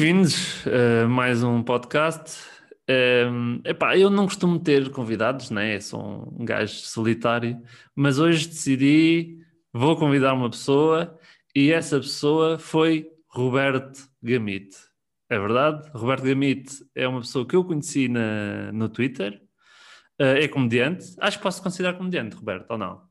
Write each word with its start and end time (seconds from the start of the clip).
Bem-vindos 0.00 0.64
a 0.66 1.06
mais 1.06 1.42
um 1.42 1.62
podcast. 1.62 2.40
Um, 2.88 3.60
epá, 3.66 3.98
eu 3.98 4.08
não 4.08 4.24
costumo 4.24 4.58
ter 4.58 4.90
convidados, 4.90 5.50
né? 5.50 5.78
sou 5.78 6.34
um 6.40 6.42
gajo 6.42 6.72
solitário, 6.72 7.60
mas 7.94 8.18
hoje 8.18 8.48
decidi, 8.48 9.44
vou 9.70 9.94
convidar 9.98 10.32
uma 10.32 10.48
pessoa 10.48 11.18
e 11.54 11.70
essa 11.70 12.00
pessoa 12.00 12.58
foi 12.58 13.10
Roberto 13.28 14.08
Gamite. 14.22 14.74
É 15.28 15.38
verdade? 15.38 15.90
Roberto 15.92 16.22
Gamite 16.22 16.82
é 16.94 17.06
uma 17.06 17.20
pessoa 17.20 17.46
que 17.46 17.54
eu 17.54 17.62
conheci 17.62 18.08
na, 18.08 18.72
no 18.72 18.88
Twitter, 18.88 19.42
uh, 20.18 20.24
é 20.24 20.48
comediante. 20.48 21.14
Acho 21.18 21.36
que 21.36 21.42
posso 21.42 21.62
considerar 21.62 21.92
comediante, 21.92 22.36
Roberto, 22.36 22.70
ou 22.70 22.78
não? 22.78 23.02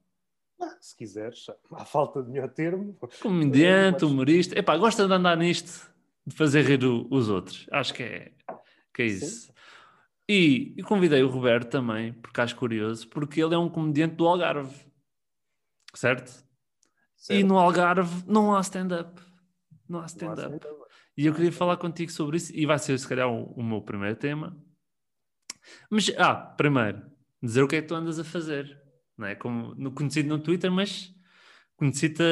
Ah, 0.60 0.76
se 0.82 0.98
quiseres, 0.98 1.46
à 1.72 1.86
falta 1.86 2.24
de 2.24 2.32
melhor 2.32 2.50
termo. 2.50 2.98
Comediante, 3.22 4.04
humorista. 4.06 4.58
Epá, 4.58 4.76
gosta 4.76 5.06
de 5.06 5.14
andar 5.14 5.38
nisto 5.38 5.88
de 6.30 6.36
fazer 6.36 6.64
rir 6.64 6.84
o, 6.86 7.08
os 7.10 7.30
outros. 7.30 7.66
Acho 7.72 7.94
que 7.94 8.04
é, 8.04 8.32
que 8.94 9.02
é 9.02 9.06
isso. 9.06 9.52
E, 10.28 10.76
e, 10.78 10.84
convidei 10.84 11.24
o 11.24 11.28
Roberto 11.28 11.72
também, 11.72 12.14
porque 12.14 12.40
acho 12.40 12.56
curioso, 12.56 13.08
porque 13.10 13.42
ele 13.42 13.56
é 13.56 13.58
um 13.58 13.68
comediante 13.68 14.16
do 14.16 14.28
Algarve, 14.28 14.76
certo? 15.96 16.30
certo. 17.18 17.40
E 17.40 17.44
no 17.44 17.58
Algarve 17.58 18.24
não 18.28 18.56
há 18.56 18.62
stand-up. 18.62 19.20
Não 19.88 20.02
há 20.02 20.06
stand-up. 20.06 20.56
Stand 20.56 20.80
e 21.18 21.26
eu 21.26 21.34
queria 21.34 21.52
falar 21.52 21.78
contigo 21.78 22.12
sobre 22.12 22.38
isso, 22.38 22.56
e 22.56 22.66
vai 22.66 22.78
ser 22.80 22.98
se 22.98 23.08
calhar 23.08 23.28
o, 23.28 23.46
o 23.54 23.64
meu 23.64 23.82
primeiro 23.82 24.16
tema. 24.16 24.56
Mas, 25.90 26.10
ah, 26.18 26.34
primeiro, 26.34 27.02
dizer 27.42 27.64
o 27.64 27.68
que 27.68 27.76
é 27.76 27.82
que 27.82 27.88
tu 27.88 27.96
andas 27.96 28.20
a 28.20 28.24
fazer. 28.24 28.80
Não 29.18 29.28
é? 29.28 29.36
Como 29.36 29.76
no, 29.76 29.92
conhecido 29.92 30.30
no 30.30 30.40
Twitter, 30.40 30.72
mas 30.72 31.14
conheci-te 31.76 32.24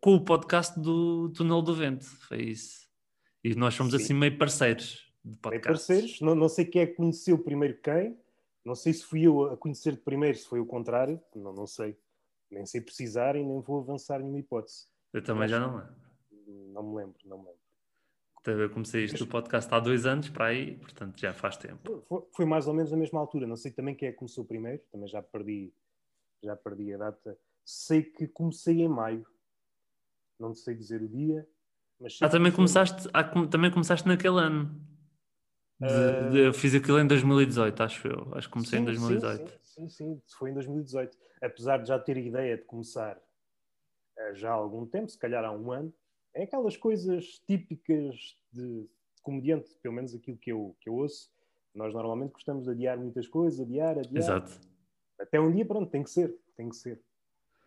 com 0.00 0.14
o 0.14 0.24
podcast 0.24 0.80
do 0.80 1.30
Túnel 1.30 1.60
do 1.60 1.74
Vento. 1.74 2.06
Foi 2.26 2.40
isso. 2.42 2.81
E 3.44 3.54
nós 3.54 3.74
somos 3.74 3.92
Sim. 3.92 4.02
assim 4.02 4.14
meio 4.14 4.38
parceiros 4.38 5.12
de 5.24 5.36
podcast. 5.36 5.50
Meio 5.50 5.62
parceiros, 5.62 6.20
não, 6.20 6.34
não 6.34 6.48
sei 6.48 6.64
quem 6.64 6.82
é 6.82 6.86
que 6.86 6.94
conheceu 6.94 7.38
primeiro 7.38 7.78
quem, 7.78 8.16
não 8.64 8.74
sei 8.74 8.92
se 8.92 9.04
fui 9.04 9.22
eu 9.22 9.44
a 9.44 9.56
conhecer 9.56 9.96
primeiro, 10.02 10.38
se 10.38 10.46
foi 10.46 10.60
o 10.60 10.66
contrário, 10.66 11.20
não, 11.34 11.52
não 11.52 11.66
sei. 11.66 11.96
Nem 12.50 12.66
sei 12.66 12.80
precisar 12.80 13.34
e 13.34 13.42
nem 13.42 13.60
vou 13.60 13.80
avançar 13.80 14.18
nenhuma 14.20 14.38
hipótese. 14.38 14.86
Eu 15.12 15.22
também 15.22 15.40
Mas, 15.40 15.50
já 15.50 15.58
não 15.58 15.76
lembro. 15.76 15.94
Não 16.72 16.82
me 16.82 16.96
lembro, 16.96 17.18
não 17.24 17.38
me 17.38 17.44
lembro. 17.44 17.62
Então, 18.40 18.58
eu 18.58 18.70
comecei 18.70 19.04
isto 19.04 19.22
o 19.22 19.26
podcast 19.26 19.72
há 19.72 19.78
dois 19.78 20.04
anos 20.04 20.28
para 20.28 20.46
aí, 20.46 20.76
portanto 20.76 21.18
já 21.18 21.32
faz 21.32 21.56
tempo. 21.56 22.04
Foi, 22.08 22.22
foi, 22.32 22.44
mais 22.44 22.66
ou 22.66 22.74
menos 22.74 22.90
na 22.90 22.96
mesma 22.96 23.20
altura. 23.20 23.46
Não 23.46 23.56
sei 23.56 23.70
também 23.70 23.94
quem 23.94 24.08
é 24.08 24.12
que 24.12 24.18
começou 24.18 24.44
primeiro, 24.44 24.82
também 24.90 25.08
já 25.08 25.22
perdi, 25.22 25.72
já 26.42 26.56
perdi 26.56 26.92
a 26.92 26.98
data. 26.98 27.38
Sei 27.64 28.02
que 28.02 28.26
comecei 28.26 28.82
em 28.82 28.88
maio, 28.88 29.24
não 30.38 30.54
sei 30.54 30.74
dizer 30.74 31.00
o 31.02 31.08
dia, 31.08 31.46
mas 32.02 32.18
ah, 32.20 32.28
também 32.28 32.50
começaste, 32.50 33.08
ah, 33.12 33.22
também 33.46 33.70
começaste 33.70 34.06
naquele 34.08 34.40
ano. 34.40 34.74
De, 35.80 35.86
uh... 35.86 36.30
de, 36.30 36.38
eu 36.46 36.52
fiz 36.52 36.74
aquilo 36.74 36.98
em 36.98 37.06
2018, 37.06 37.82
acho 37.82 38.08
eu. 38.08 38.28
Acho 38.34 38.48
que 38.48 38.52
comecei 38.52 38.78
sim, 38.78 38.82
em 38.82 38.86
2018. 38.86 39.50
Sim, 39.62 39.88
sim, 39.88 39.88
sim, 39.88 40.22
foi 40.36 40.50
em 40.50 40.54
2018. 40.54 41.16
Apesar 41.40 41.78
de 41.78 41.88
já 41.88 41.98
ter 41.98 42.16
ideia 42.16 42.56
de 42.56 42.64
começar 42.64 43.16
uh, 43.16 44.34
já 44.34 44.50
há 44.50 44.54
algum 44.54 44.84
tempo, 44.84 45.08
se 45.08 45.18
calhar 45.18 45.44
há 45.44 45.52
um 45.52 45.70
ano, 45.70 45.94
é 46.34 46.42
aquelas 46.42 46.76
coisas 46.76 47.40
típicas 47.46 48.36
de, 48.52 48.82
de 48.82 49.22
comediante, 49.22 49.70
pelo 49.80 49.94
menos 49.94 50.14
aquilo 50.14 50.36
que 50.36 50.50
eu, 50.50 50.76
que 50.80 50.88
eu 50.88 50.94
ouço. 50.94 51.30
Nós 51.72 51.94
normalmente 51.94 52.32
gostamos 52.32 52.64
de 52.64 52.70
adiar 52.70 52.98
muitas 52.98 53.28
coisas, 53.28 53.60
adiar, 53.60 53.98
adiar. 53.98 54.16
Exato. 54.16 54.60
Até 55.20 55.40
um 55.40 55.52
dia, 55.52 55.64
pronto, 55.64 55.88
tem 55.88 56.02
que 56.02 56.10
ser, 56.10 56.36
tem 56.56 56.68
que 56.68 56.76
ser. 56.76 57.00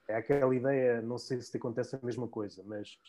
É 0.08 0.18
aquela 0.18 0.54
ideia, 0.56 1.02
não 1.02 1.18
sei 1.18 1.42
se 1.42 1.50
te 1.50 1.58
acontece 1.58 1.96
a 1.96 2.00
mesma 2.04 2.28
coisa, 2.28 2.62
mas 2.66 3.00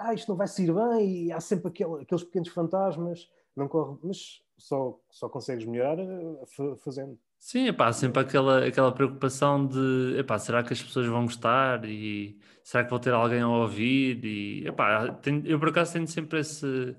ah, 0.00 0.14
isto 0.14 0.28
não 0.28 0.36
vai 0.36 0.48
sair 0.48 0.72
bem, 0.72 1.26
e 1.26 1.32
há 1.32 1.40
sempre 1.40 1.68
aquele, 1.68 2.02
aqueles 2.02 2.24
pequenos 2.24 2.48
fantasmas, 2.48 3.28
não 3.56 3.68
corre, 3.68 3.98
mas 4.02 4.42
só, 4.56 4.98
só 5.10 5.28
consegues 5.28 5.64
melhorar 5.64 5.98
eh, 5.98 6.76
fazendo. 6.82 7.18
Sim, 7.38 7.68
epá, 7.68 7.90
sempre 7.92 8.20
aquela, 8.20 8.66
aquela 8.66 8.92
preocupação 8.92 9.66
de 9.66 10.18
epá, 10.18 10.38
será 10.38 10.62
que 10.62 10.72
as 10.72 10.82
pessoas 10.82 11.06
vão 11.06 11.24
gostar 11.24 11.84
e 11.86 12.38
será 12.62 12.84
que 12.84 12.90
vou 12.90 12.98
ter 12.98 13.14
alguém 13.14 13.40
a 13.40 13.48
ouvir? 13.48 14.22
E, 14.24 14.66
epá, 14.66 15.12
tenho, 15.14 15.46
eu 15.46 15.58
por 15.58 15.70
acaso 15.70 15.94
tenho 15.94 16.06
sempre 16.06 16.40
esse, 16.40 16.94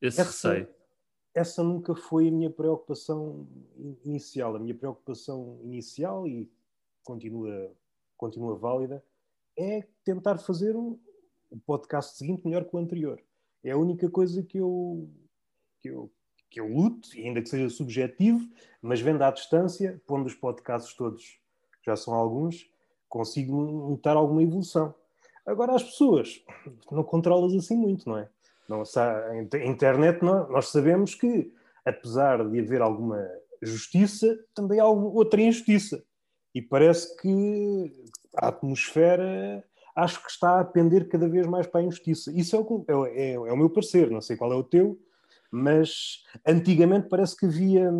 esse 0.00 0.20
essa, 0.20 0.52
receio. 0.52 0.68
Essa 1.34 1.62
nunca 1.64 1.94
foi 1.94 2.28
a 2.28 2.30
minha 2.30 2.50
preocupação 2.50 3.48
inicial. 4.04 4.54
A 4.54 4.60
minha 4.60 4.74
preocupação 4.74 5.58
inicial, 5.64 6.28
e 6.28 6.48
continua, 7.02 7.72
continua 8.16 8.56
válida, 8.56 9.04
é 9.58 9.84
tentar 10.04 10.38
fazer 10.38 10.76
um, 10.76 10.98
o 11.54 11.60
podcast 11.60 12.16
seguinte 12.18 12.44
melhor 12.44 12.64
que 12.64 12.74
o 12.74 12.78
anterior. 12.78 13.20
É 13.62 13.70
a 13.70 13.78
única 13.78 14.10
coisa 14.10 14.42
que 14.42 14.58
eu, 14.58 15.08
que 15.80 15.88
eu, 15.88 16.10
que 16.50 16.60
eu 16.60 16.66
luto, 16.66 17.08
ainda 17.14 17.40
que 17.40 17.48
seja 17.48 17.70
subjetivo, 17.70 18.40
mas 18.82 19.00
vendo 19.00 19.22
à 19.22 19.30
distância, 19.30 20.00
pondo 20.06 20.26
os 20.26 20.34
podcasts 20.34 20.94
todos, 20.94 21.38
já 21.86 21.94
são 21.94 22.12
alguns, 22.12 22.68
consigo 23.08 23.62
notar 23.88 24.16
alguma 24.16 24.42
evolução. 24.42 24.94
Agora, 25.46 25.74
as 25.74 25.82
pessoas, 25.82 26.42
não 26.90 27.04
controlas 27.04 27.54
assim 27.54 27.76
muito, 27.76 28.08
não 28.08 28.18
é? 28.18 28.28
Não, 28.68 28.82
a 28.82 29.64
internet, 29.66 30.22
não, 30.22 30.48
nós 30.50 30.68
sabemos 30.68 31.14
que, 31.14 31.52
apesar 31.84 32.48
de 32.48 32.58
haver 32.58 32.82
alguma 32.82 33.24
justiça, 33.62 34.38
também 34.54 34.80
há 34.80 34.86
outra 34.86 35.40
injustiça. 35.40 36.02
E 36.54 36.62
parece 36.62 37.16
que 37.18 37.92
a 38.36 38.48
atmosfera 38.48 39.64
acho 39.94 40.22
que 40.22 40.30
está 40.30 40.60
a 40.60 40.64
pender 40.64 41.08
cada 41.08 41.28
vez 41.28 41.46
mais 41.46 41.66
para 41.66 41.80
a 41.80 41.84
injustiça. 41.84 42.32
Isso 42.32 42.56
é 42.56 42.58
o, 42.58 43.06
é, 43.06 43.20
é, 43.20 43.32
é 43.34 43.52
o 43.52 43.56
meu 43.56 43.70
parecer, 43.70 44.10
não 44.10 44.20
sei 44.20 44.36
qual 44.36 44.52
é 44.52 44.56
o 44.56 44.64
teu, 44.64 44.98
mas 45.50 46.24
antigamente 46.46 47.08
parece 47.08 47.36
que 47.36 47.46
havia. 47.46 47.90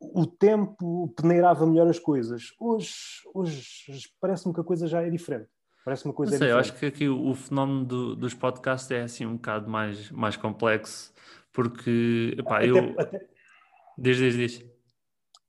O 0.00 0.24
tempo 0.26 1.12
peneirava 1.16 1.66
melhor 1.66 1.88
as 1.88 1.98
coisas. 1.98 2.52
Hoje, 2.60 2.94
hoje 3.34 4.08
parece-me 4.20 4.54
que 4.54 4.60
a 4.60 4.64
coisa 4.64 4.86
já 4.86 5.02
é 5.02 5.10
diferente. 5.10 5.48
Parece 5.84 6.04
uma 6.04 6.14
coisa 6.14 6.32
não 6.32 6.38
sei, 6.38 6.52
eu 6.52 6.58
acho 6.58 6.74
que 6.74 6.86
aqui 6.86 7.08
o, 7.08 7.30
o 7.30 7.34
fenómeno 7.34 7.84
do, 7.84 8.14
dos 8.14 8.34
podcasts 8.34 8.90
é 8.90 9.02
assim 9.02 9.26
um 9.26 9.36
bocado 9.36 9.68
mais, 9.70 10.10
mais 10.10 10.36
complexo, 10.36 11.12
porque 11.52 12.36
epá, 12.38 12.58
até, 12.58 12.68
eu. 12.68 12.94
Até, 12.98 13.26
diz, 13.96 14.16
diz, 14.18 14.34
diz. 14.34 14.64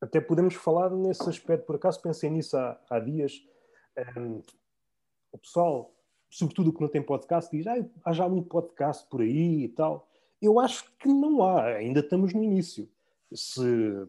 Até 0.02 0.22
podemos 0.22 0.56
falar 0.56 0.90
nesse 0.92 1.30
aspecto, 1.30 1.66
por 1.66 1.76
acaso 1.76 2.02
pensei 2.02 2.30
nisso 2.30 2.58
há, 2.58 2.80
há 2.90 3.00
dias. 3.00 3.34
Um, 4.18 4.42
o 5.32 5.38
pessoal, 5.38 5.94
sobretudo 6.30 6.70
o 6.70 6.74
que 6.74 6.82
não 6.82 6.90
tem 6.90 7.02
podcast, 7.02 7.56
diz: 7.56 7.66
ah, 7.68 7.76
há 8.04 8.14
já 8.14 8.28
muito 8.28 8.48
podcast 8.48 9.08
por 9.10 9.22
aí 9.22 9.64
e 9.64 9.70
tal. 9.70 10.08
Eu 10.42 10.60
acho 10.60 10.92
que 10.98 11.08
não 11.10 11.44
há, 11.44 11.66
ainda 11.66 12.00
estamos 12.00 12.34
no 12.34 12.44
início. 12.44 12.90
Se 13.34 13.62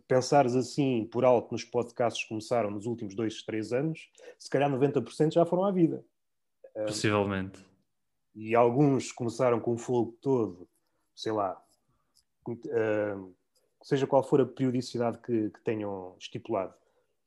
pensares 0.08 0.54
assim 0.54 1.04
por 1.10 1.24
alto 1.24 1.52
nos 1.52 1.64
podcasts 1.64 2.22
que 2.22 2.28
começaram 2.28 2.70
nos 2.70 2.86
últimos 2.86 3.14
dois, 3.14 3.42
três 3.42 3.72
anos, 3.72 4.10
se 4.38 4.48
calhar 4.48 4.70
90% 4.70 5.32
já 5.32 5.44
foram 5.44 5.64
à 5.64 5.70
vida. 5.70 6.04
Possivelmente. 6.86 7.66
e 8.34 8.54
alguns 8.54 9.12
começaram 9.12 9.60
com 9.60 9.74
o 9.74 9.76
fogo 9.76 10.16
todo, 10.22 10.68
sei 11.14 11.32
lá, 11.32 11.62
seja 13.82 14.06
qual 14.06 14.22
for 14.22 14.40
a 14.40 14.46
periodicidade 14.46 15.18
que, 15.18 15.50
que 15.50 15.60
tenham 15.62 16.14
estipulado. 16.18 16.74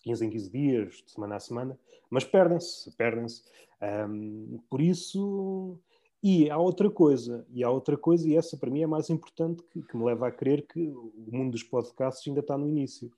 15 0.03 0.25
em 0.25 0.29
15 0.29 0.49
dias, 0.51 1.03
de 1.05 1.11
semana 1.11 1.35
a 1.35 1.39
semana, 1.39 1.79
mas 2.09 2.23
perdem-se, 2.23 2.91
perdem-se. 2.91 3.43
Um, 3.81 4.59
por 4.69 4.79
isso, 4.79 5.79
e 6.21 6.49
há 6.49 6.57
outra 6.57 6.89
coisa, 6.89 7.45
e 7.49 7.63
há 7.63 7.69
outra 7.69 7.97
coisa, 7.97 8.27
e 8.27 8.35
essa 8.35 8.55
para 8.55 8.69
mim 8.69 8.81
é 8.81 8.87
mais 8.87 9.09
importante, 9.09 9.63
que, 9.71 9.81
que 9.81 9.97
me 9.97 10.05
leva 10.05 10.27
a 10.27 10.31
crer 10.31 10.67
que 10.67 10.79
o 10.79 11.29
mundo 11.31 11.51
dos 11.51 11.63
podcasts 11.63 12.27
ainda 12.27 12.41
está 12.41 12.57
no 12.57 12.67
início. 12.67 13.11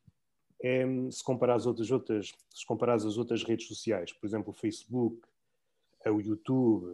É, 0.61 0.85
se 1.11 1.23
comparar 1.23 1.55
as 1.55 1.65
outras, 1.65 1.91
outras, 1.91 2.31
se 2.49 2.65
comparar 2.65 2.95
as 2.95 3.17
outras 3.17 3.43
redes 3.43 3.67
sociais, 3.67 4.13
por 4.13 4.25
exemplo, 4.25 4.51
o 4.51 4.53
Facebook, 4.53 5.19
o 6.05 6.21
YouTube, 6.21 6.85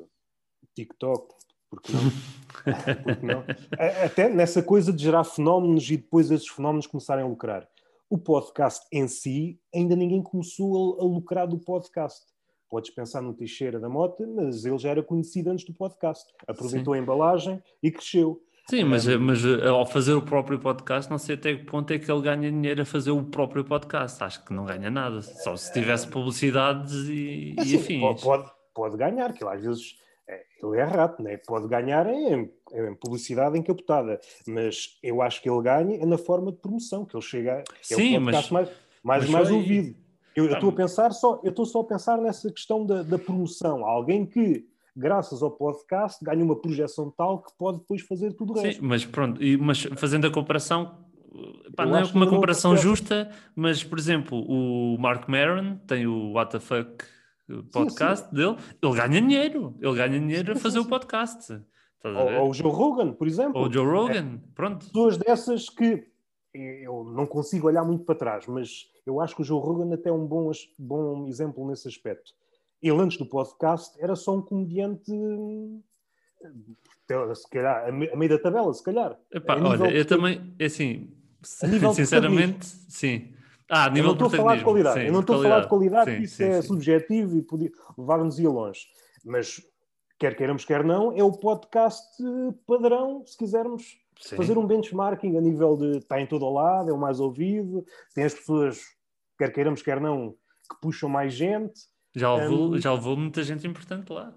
o 0.63 0.67
TikTok, 0.73 1.35
porque 1.69 1.91
não? 1.93 2.01
porque 3.03 3.25
não? 3.25 3.43
Até 4.03 4.29
nessa 4.29 4.63
coisa 4.63 4.91
de 4.91 5.03
gerar 5.03 5.23
fenómenos 5.23 5.89
e 5.89 5.97
depois 5.97 6.31
esses 6.31 6.47
fenómenos 6.47 6.87
começarem 6.87 7.23
a 7.23 7.27
lucrar 7.27 7.69
o 8.11 8.17
podcast 8.17 8.85
em 8.91 9.07
si, 9.07 9.57
ainda 9.73 9.95
ninguém 9.95 10.21
começou 10.21 10.99
a, 10.99 11.01
a 11.01 11.05
lucrar 11.05 11.47
do 11.47 11.57
podcast. 11.57 12.25
Podes 12.69 12.89
pensar 12.89 13.21
no 13.21 13.33
Teixeira 13.33 13.79
da 13.79 13.87
Mota, 13.87 14.27
mas 14.27 14.65
ele 14.65 14.77
já 14.77 14.89
era 14.89 15.01
conhecido 15.01 15.49
antes 15.49 15.63
do 15.63 15.73
podcast. 15.73 16.25
Aproveitou 16.45 16.93
Sim. 16.93 16.99
a 16.99 17.03
embalagem 17.03 17.63
e 17.81 17.89
cresceu. 17.89 18.43
Sim, 18.69 18.83
mas, 18.83 19.07
mas 19.07 19.45
eh, 19.45 19.65
ao 19.65 19.85
fazer 19.85 20.13
o 20.13 20.21
próprio 20.21 20.59
podcast, 20.59 21.09
não 21.09 21.17
sei 21.17 21.35
até 21.35 21.55
que 21.55 21.63
ponto 21.63 21.89
é 21.91 21.99
que 21.99 22.11
ele 22.11 22.21
ganha 22.21 22.51
dinheiro 22.51 22.81
a 22.81 22.85
fazer 22.85 23.11
o 23.11 23.23
próprio 23.23 23.63
podcast. 23.63 24.21
Acho 24.21 24.43
que 24.43 24.53
não 24.53 24.65
ganha 24.65 24.91
nada. 24.91 25.21
Só 25.21 25.55
se 25.55 25.71
tivesse 25.71 26.05
publicidades 26.05 27.07
e, 27.07 27.55
é 27.57 27.63
e 27.63 27.75
afins. 27.77 28.21
Pode, 28.21 28.51
pode 28.75 28.97
ganhar, 28.97 29.31
que 29.31 29.45
às 29.45 29.63
vezes 29.63 29.95
ele 30.63 30.77
é 30.77 30.83
rato, 30.83 31.21
né? 31.21 31.37
pode 31.45 31.67
ganhar 31.67 32.07
em, 32.07 32.51
em, 32.73 32.95
publicidade 32.95 33.57
encapotada, 33.57 34.19
mas 34.47 34.97
eu 35.03 35.21
acho 35.21 35.41
que 35.41 35.49
ele 35.49 35.61
ganha 35.61 36.01
é 36.01 36.05
na 36.05 36.17
forma 36.17 36.51
de 36.51 36.57
promoção, 36.57 37.05
que 37.05 37.15
ele 37.15 37.23
chega, 37.23 37.63
é 37.63 37.63
Sim, 37.81 38.17
o 38.17 38.21
mas, 38.21 38.49
mais, 38.49 38.69
mais, 39.03 39.29
mais 39.29 39.47
foi... 39.47 39.57
ouvido. 39.57 39.95
Eu 40.33 40.49
estou 40.49 40.69
a 40.69 40.73
pensar 40.73 41.11
só, 41.11 41.41
eu 41.43 41.49
estou 41.49 41.65
só 41.65 41.81
a 41.81 41.83
pensar 41.83 42.17
nessa 42.17 42.49
questão 42.49 42.85
da, 42.85 43.03
da 43.03 43.19
promoção. 43.19 43.85
Alguém 43.85 44.25
que 44.25 44.65
graças 44.95 45.41
ao 45.41 45.51
podcast, 45.51 46.23
ganha 46.23 46.43
uma 46.43 46.55
projeção 46.55 47.09
tal 47.11 47.41
que 47.41 47.51
pode 47.57 47.79
depois 47.79 48.01
fazer 48.01 48.33
tudo 48.33 48.53
o 48.53 48.61
resto. 48.61 48.81
Sim, 48.81 48.87
mas 48.87 49.05
pronto, 49.05 49.41
e, 49.41 49.57
mas 49.57 49.83
fazendo 49.95 50.27
a 50.27 50.31
comparação, 50.31 50.97
pá, 51.75 51.85
não 51.85 51.97
é 51.97 52.03
uma 52.03 52.27
comparação 52.27 52.75
justa, 52.75 53.29
mas 53.55 53.83
por 53.83 53.97
exemplo, 53.97 54.37
o 54.47 54.97
Mark 54.99 55.27
Maron 55.27 55.77
tem 55.87 56.05
o 56.05 56.33
What 56.33 56.51
the 56.51 56.59
Fuck 56.59 57.05
podcast 57.71 58.25
sim, 58.25 58.29
sim. 58.29 58.35
dele, 58.35 58.57
ele 58.81 58.95
ganha 58.95 59.21
dinheiro, 59.21 59.75
ele 59.79 59.95
ganha 59.95 60.19
dinheiro 60.19 60.53
a 60.53 60.55
fazer 60.55 60.79
o 60.79 60.85
podcast. 60.85 61.53
Ou, 62.03 62.41
ou, 62.41 62.49
o 62.49 62.53
Joe 62.53 62.71
Rogan, 62.71 63.13
por 63.13 63.27
exemplo. 63.27 63.61
Ou 63.61 63.67
o 63.67 63.73
Joe 63.73 63.85
Rogan, 63.85 64.35
é, 64.35 64.53
pronto. 64.55 64.85
Pessoas 64.85 65.17
dessas 65.17 65.69
que 65.69 66.07
eu 66.53 67.03
não 67.03 67.25
consigo 67.25 67.67
olhar 67.67 67.83
muito 67.83 68.03
para 68.03 68.15
trás, 68.15 68.47
mas 68.47 68.87
eu 69.05 69.21
acho 69.21 69.35
que 69.35 69.41
o 69.41 69.45
Joe 69.45 69.61
Rogan 69.61 69.93
até 69.93 70.09
é 70.09 70.13
um 70.13 70.25
bom, 70.25 70.51
bom 70.77 71.27
exemplo 71.27 71.67
nesse 71.67 71.87
aspecto. 71.87 72.31
Ele, 72.81 72.99
antes 72.99 73.17
do 73.17 73.25
podcast, 73.25 73.95
era 74.01 74.15
só 74.15 74.35
um 74.35 74.41
comediante, 74.41 75.11
se 77.35 77.49
calhar, 77.49 77.87
a 77.87 77.91
meio 77.91 78.29
da 78.29 78.39
tabela, 78.39 78.73
se 78.73 78.83
calhar. 78.83 79.17
Epá, 79.31 79.55
olha, 79.55 79.91
eu 79.91 80.05
também, 80.05 80.53
é 80.57 80.65
assim, 80.65 81.11
sinceramente, 81.93 82.65
sim. 82.65 83.33
Ah, 83.73 83.89
nível 83.89 84.03
eu 84.03 84.03
não 84.07 84.13
estou 84.13 84.27
a 84.27 84.29
falar 84.31 84.57
de 84.57 84.63
qualidade, 84.65 84.99
sim, 84.99 85.05
eu 85.05 85.13
não 85.13 85.21
estou 85.21 85.39
a 85.39 85.43
falar 85.43 85.59
de 85.61 85.67
qualidade, 85.69 86.11
sim, 86.11 86.21
isso 86.23 86.35
sim, 86.35 86.43
é 86.43 86.61
subjetivo 86.61 87.37
e 87.37 87.41
podia 87.41 87.71
levar-nos 87.97 88.37
ir 88.37 88.49
longe. 88.49 88.81
Mas, 89.23 89.65
quer 90.19 90.35
queiramos, 90.35 90.65
quer 90.65 90.83
não, 90.83 91.13
é 91.17 91.23
o 91.23 91.31
podcast 91.31 92.05
padrão, 92.67 93.23
se 93.25 93.37
quisermos 93.37 93.97
Sim. 94.19 94.35
fazer 94.35 94.57
um 94.57 94.67
benchmarking 94.67 95.37
a 95.37 95.41
nível 95.41 95.77
de 95.77 95.99
está 95.99 96.19
em 96.19 96.27
todo 96.27 96.43
o 96.43 96.53
lado, 96.53 96.89
é 96.89 96.93
o 96.93 96.97
mais 96.97 97.21
ouvido, 97.21 97.85
tem 98.13 98.25
as 98.25 98.33
pessoas, 98.33 98.81
quer 99.37 99.53
queiramos, 99.53 99.81
quer 99.81 100.01
não, 100.01 100.31
que 100.69 100.81
puxam 100.81 101.07
mais 101.07 101.33
gente. 101.33 101.79
Já 102.13 102.35
levou, 102.35 102.73
um, 102.73 102.77
já 102.77 102.93
levou 102.93 103.15
muita 103.15 103.41
gente 103.41 103.65
importante 103.65 104.11
lá. 104.11 104.33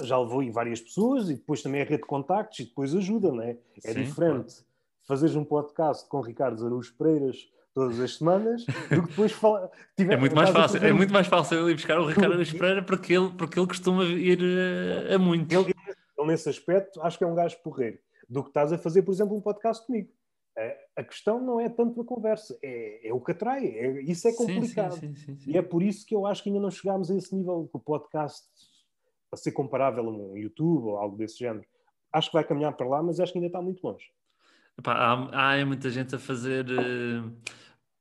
Já 0.00 0.16
levou 0.16 0.48
várias 0.52 0.80
pessoas 0.80 1.28
e 1.28 1.34
depois 1.34 1.60
também 1.60 1.82
a 1.82 1.84
rede 1.84 2.02
de 2.02 2.06
contactos 2.06 2.60
e 2.60 2.64
depois 2.66 2.94
ajuda, 2.94 3.32
não 3.32 3.42
é? 3.42 3.58
É 3.84 3.92
Sim, 3.92 4.04
diferente 4.04 4.54
claro. 4.54 4.66
fazeres 5.08 5.34
um 5.34 5.44
podcast 5.44 6.08
com 6.08 6.20
Ricardo 6.20 6.60
Zarujo 6.60 6.94
Pereiras 6.96 7.50
todas 7.80 8.00
as 8.00 8.16
semanas 8.16 8.66
do 8.66 9.02
que 9.02 9.08
depois 9.08 9.32
falar. 9.32 9.70
é 9.98 10.16
muito 10.16 10.36
mais 10.36 10.50
fácil, 10.50 10.84
é 10.84 10.92
muito 10.92 11.12
mais 11.12 11.26
fácil 11.26 11.70
ir 11.70 11.74
buscar 11.74 11.98
o 11.98 12.06
Ricardo 12.06 12.32
Zarujo 12.32 12.58
Pereira 12.58 12.82
porque 12.82 13.14
ele, 13.14 13.30
porque 13.30 13.58
ele 13.58 13.66
costuma 13.66 14.04
ir 14.04 14.38
a, 15.10 15.14
a 15.14 15.18
muito. 15.18 15.50
Ele, 15.50 15.74
ele, 16.18 16.28
nesse 16.28 16.48
aspecto, 16.50 17.00
acho 17.02 17.16
que 17.16 17.24
é 17.24 17.26
um 17.26 17.34
gajo 17.34 17.56
porreiro 17.62 17.98
do 18.28 18.42
que 18.42 18.50
estás 18.50 18.70
a 18.72 18.78
fazer, 18.78 19.02
por 19.02 19.12
exemplo, 19.12 19.34
um 19.34 19.40
podcast 19.40 19.86
comigo. 19.86 20.10
A 20.94 21.02
questão 21.02 21.40
não 21.40 21.58
é 21.58 21.70
tanto 21.70 22.02
a 22.02 22.04
conversa, 22.04 22.58
é, 22.62 23.08
é 23.08 23.14
o 23.14 23.20
que 23.20 23.32
atrai, 23.32 23.64
é, 23.64 24.02
isso 24.02 24.28
é 24.28 24.32
complicado. 24.34 24.92
Sim, 24.92 25.14
sim, 25.14 25.34
sim, 25.38 25.50
e 25.50 25.56
é 25.56 25.62
por 25.62 25.82
isso 25.82 26.04
que 26.04 26.14
eu 26.14 26.26
acho 26.26 26.42
que 26.42 26.50
ainda 26.50 26.60
não 26.60 26.70
chegámos 26.70 27.10
a 27.10 27.16
esse 27.16 27.34
nível 27.34 27.66
que 27.70 27.78
o 27.78 27.80
podcast, 27.80 28.46
a 29.32 29.36
ser 29.36 29.52
comparável 29.52 30.06
a 30.06 30.10
um 30.10 30.36
YouTube 30.36 30.88
ou 30.88 30.98
algo 30.98 31.16
desse 31.16 31.38
género, 31.38 31.64
acho 32.12 32.28
que 32.28 32.34
vai 32.34 32.44
caminhar 32.44 32.76
para 32.76 32.86
lá, 32.86 33.02
mas 33.02 33.18
acho 33.18 33.32
que 33.32 33.38
ainda 33.38 33.46
está 33.46 33.62
muito 33.62 33.82
longe. 33.82 34.04
Epá, 34.78 34.92
há, 34.92 35.54
há 35.54 35.66
muita 35.66 35.88
gente 35.88 36.14
a 36.14 36.18
fazer 36.18 36.66
uh, 36.66 37.32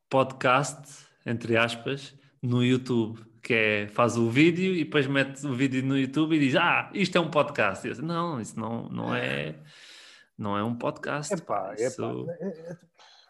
podcast, 0.09 1.05
entre 1.25 1.55
aspas, 1.57 2.15
no 2.41 2.63
YouTube, 2.63 3.19
que 3.41 3.53
é 3.53 3.87
faz 3.87 4.17
o 4.17 4.29
vídeo 4.29 4.73
e 4.73 4.83
depois 4.83 5.07
mete 5.07 5.45
o 5.45 5.53
vídeo 5.53 5.83
no 5.83 5.97
YouTube 5.97 6.35
e 6.35 6.39
diz: 6.39 6.55
Ah, 6.55 6.89
isto 6.93 7.17
é 7.17 7.21
um 7.21 7.29
podcast. 7.29 7.87
Eu, 7.87 7.95
não, 8.01 8.39
isso 8.41 8.59
não, 8.59 8.89
não 8.89 9.15
é 9.15 9.55
não 10.37 10.57
é 10.57 10.63
um 10.63 10.75
podcast. 10.75 11.33
Epá, 11.33 11.75
epá, 11.77 12.25
é, 12.39 12.47
é, 12.47 12.77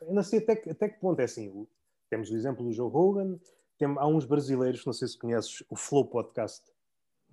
eu 0.01 0.13
não 0.13 0.23
sei 0.23 0.39
até 0.39 0.55
que, 0.55 0.69
até 0.69 0.87
que 0.87 0.99
ponto 0.99 1.19
é 1.19 1.23
assim. 1.23 1.67
Temos 2.09 2.29
o 2.29 2.35
exemplo 2.35 2.63
do 2.63 2.71
Joe 2.71 2.89
Rogan, 2.89 3.39
tem, 3.77 3.87
há 3.97 4.07
uns 4.07 4.25
brasileiros, 4.25 4.85
não 4.85 4.93
sei 4.93 5.07
se 5.07 5.17
conheces, 5.17 5.63
o 5.69 5.75
Flow 5.75 6.05
Podcast. 6.05 6.63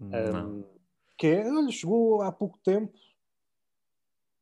Um, 0.00 0.64
que 1.16 1.26
é, 1.26 1.50
olha, 1.50 1.70
chegou 1.70 2.22
há 2.22 2.30
pouco 2.30 2.58
tempo, 2.58 2.92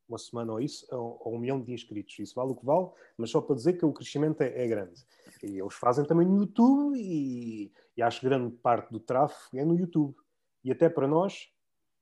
uma 0.07 0.17
semana 0.17 0.53
ou 0.53 0.59
isso, 0.59 0.85
a, 0.91 1.29
um 1.29 1.39
milhão 1.39 1.61
de 1.61 1.73
inscritos. 1.73 2.17
Isso 2.19 2.35
vale 2.35 2.51
o 2.51 2.55
que 2.55 2.65
vale, 2.65 2.87
mas 3.17 3.29
só 3.29 3.41
para 3.41 3.55
dizer 3.55 3.73
que 3.73 3.85
o 3.85 3.93
crescimento 3.93 4.41
é, 4.41 4.63
é 4.63 4.67
grande. 4.67 5.05
E 5.43 5.59
eles 5.59 5.73
fazem 5.73 6.05
também 6.05 6.27
no 6.27 6.37
YouTube 6.37 6.97
e, 6.97 7.71
e 7.97 8.01
acho 8.01 8.19
que 8.19 8.27
grande 8.27 8.55
parte 8.57 8.91
do 8.91 8.99
tráfego 8.99 9.57
é 9.57 9.65
no 9.65 9.77
YouTube. 9.77 10.15
E 10.63 10.71
até 10.71 10.89
para 10.89 11.07
nós, 11.07 11.49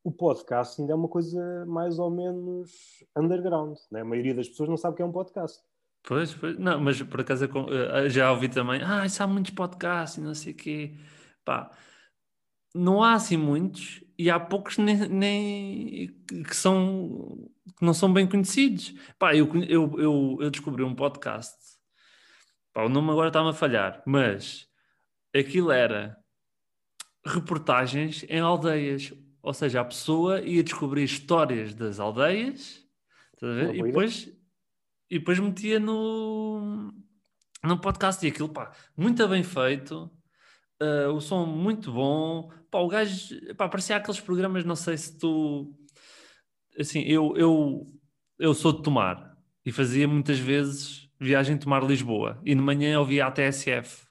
o 0.04 0.12
podcast 0.12 0.80
ainda 0.80 0.94
é 0.94 0.96
uma 0.96 1.08
coisa 1.08 1.66
mais 1.66 1.98
ou 1.98 2.10
menos 2.10 2.72
underground. 3.16 3.78
Né? 3.92 4.02
A 4.02 4.06
maioria 4.06 4.36
das 4.36 4.50
pessoas 4.50 4.70
não 4.70 4.78
sabe 4.78 4.94
o 4.94 4.96
que 4.98 5.02
é 5.02 5.06
um 5.06 5.12
podcast. 5.12 5.62
Pois, 6.06 6.34
pois, 6.34 6.60
não, 6.60 6.80
mas 6.82 7.02
por 7.02 7.22
acaso 7.22 7.46
eh, 7.46 8.10
já 8.10 8.30
ouvi 8.30 8.50
também, 8.50 8.82
ah, 8.84 9.06
isso 9.06 9.24
há 9.24 9.28
muitos 9.28 9.52
podcasts 9.52 10.18
e 10.18 10.22
não 10.22 10.36
sei 10.36 10.52
o 10.52 10.56
quê. 10.56 10.98
Pá, 11.46 11.72
não 12.74 13.04
há 13.04 13.14
assim 13.14 13.38
muitos 13.38 14.04
e 14.18 14.30
há 14.30 14.40
poucos 14.40 14.78
nem, 14.78 14.98
nem 15.10 16.08
que 16.28 16.56
são 16.56 17.50
que 17.78 17.86
não 17.86 17.94
são 17.94 18.12
bem 18.12 18.28
conhecidos. 18.28 18.94
Pá, 19.18 19.36
eu, 19.36 19.50
eu, 19.64 20.00
eu, 20.00 20.38
eu 20.42 20.52
descobri 20.52 20.84
um 20.84 20.96
podcast, 20.96 21.56
pá, 22.74 22.84
o 22.84 22.90
nome 22.90 23.12
agora 23.12 23.30
está-me 23.30 23.50
a 23.50 23.54
falhar, 23.54 24.02
mas 24.06 24.68
aquilo 25.36 25.72
era 25.72 26.18
reportagens 27.26 28.26
em 28.30 28.40
aldeias. 28.40 29.14
Ou 29.42 29.54
seja, 29.54 29.82
a 29.82 29.86
pessoa 29.86 30.42
ia 30.42 30.64
descobrir 30.64 31.04
histórias 31.04 31.74
das 31.74 32.00
aldeias 32.00 32.82
e, 33.42 33.84
depois, 33.84 34.32
e 35.10 35.20
depois 35.20 35.40
metia 35.40 35.80
no, 35.80 36.94
no 37.62 37.80
podcast. 37.80 38.26
E 38.26 38.30
aquilo, 38.30 38.50
pá, 38.50 38.72
muito 38.96 39.28
bem 39.28 39.44
feito, 39.44 40.10
uh, 40.82 41.12
o 41.14 41.20
som 41.20 41.46
muito 41.46 41.92
bom. 41.92 42.52
Pá, 42.70 42.80
o 42.80 42.88
gajo, 42.88 43.36
pá, 43.56 43.70
parecia 43.70 43.96
aqueles 43.96 44.20
programas, 44.20 44.64
não 44.64 44.76
sei 44.76 44.98
se 44.98 45.18
tu. 45.18 45.74
Assim, 46.80 47.02
eu, 47.02 47.36
eu, 47.38 47.86
eu 48.40 48.54
sou 48.54 48.74
de 48.74 48.82
Tomar 48.82 49.38
e 49.66 49.72
fazia 49.72 50.08
muitas 50.08 50.40
vezes 50.40 51.10
viagem 51.20 51.58
Tomar-Lisboa 51.58 52.42
e 52.44 52.56
de 52.56 52.62
manhã 52.62 52.94
eu 52.94 53.06
via 53.06 53.28
a 53.28 53.32
TSF 53.32 54.06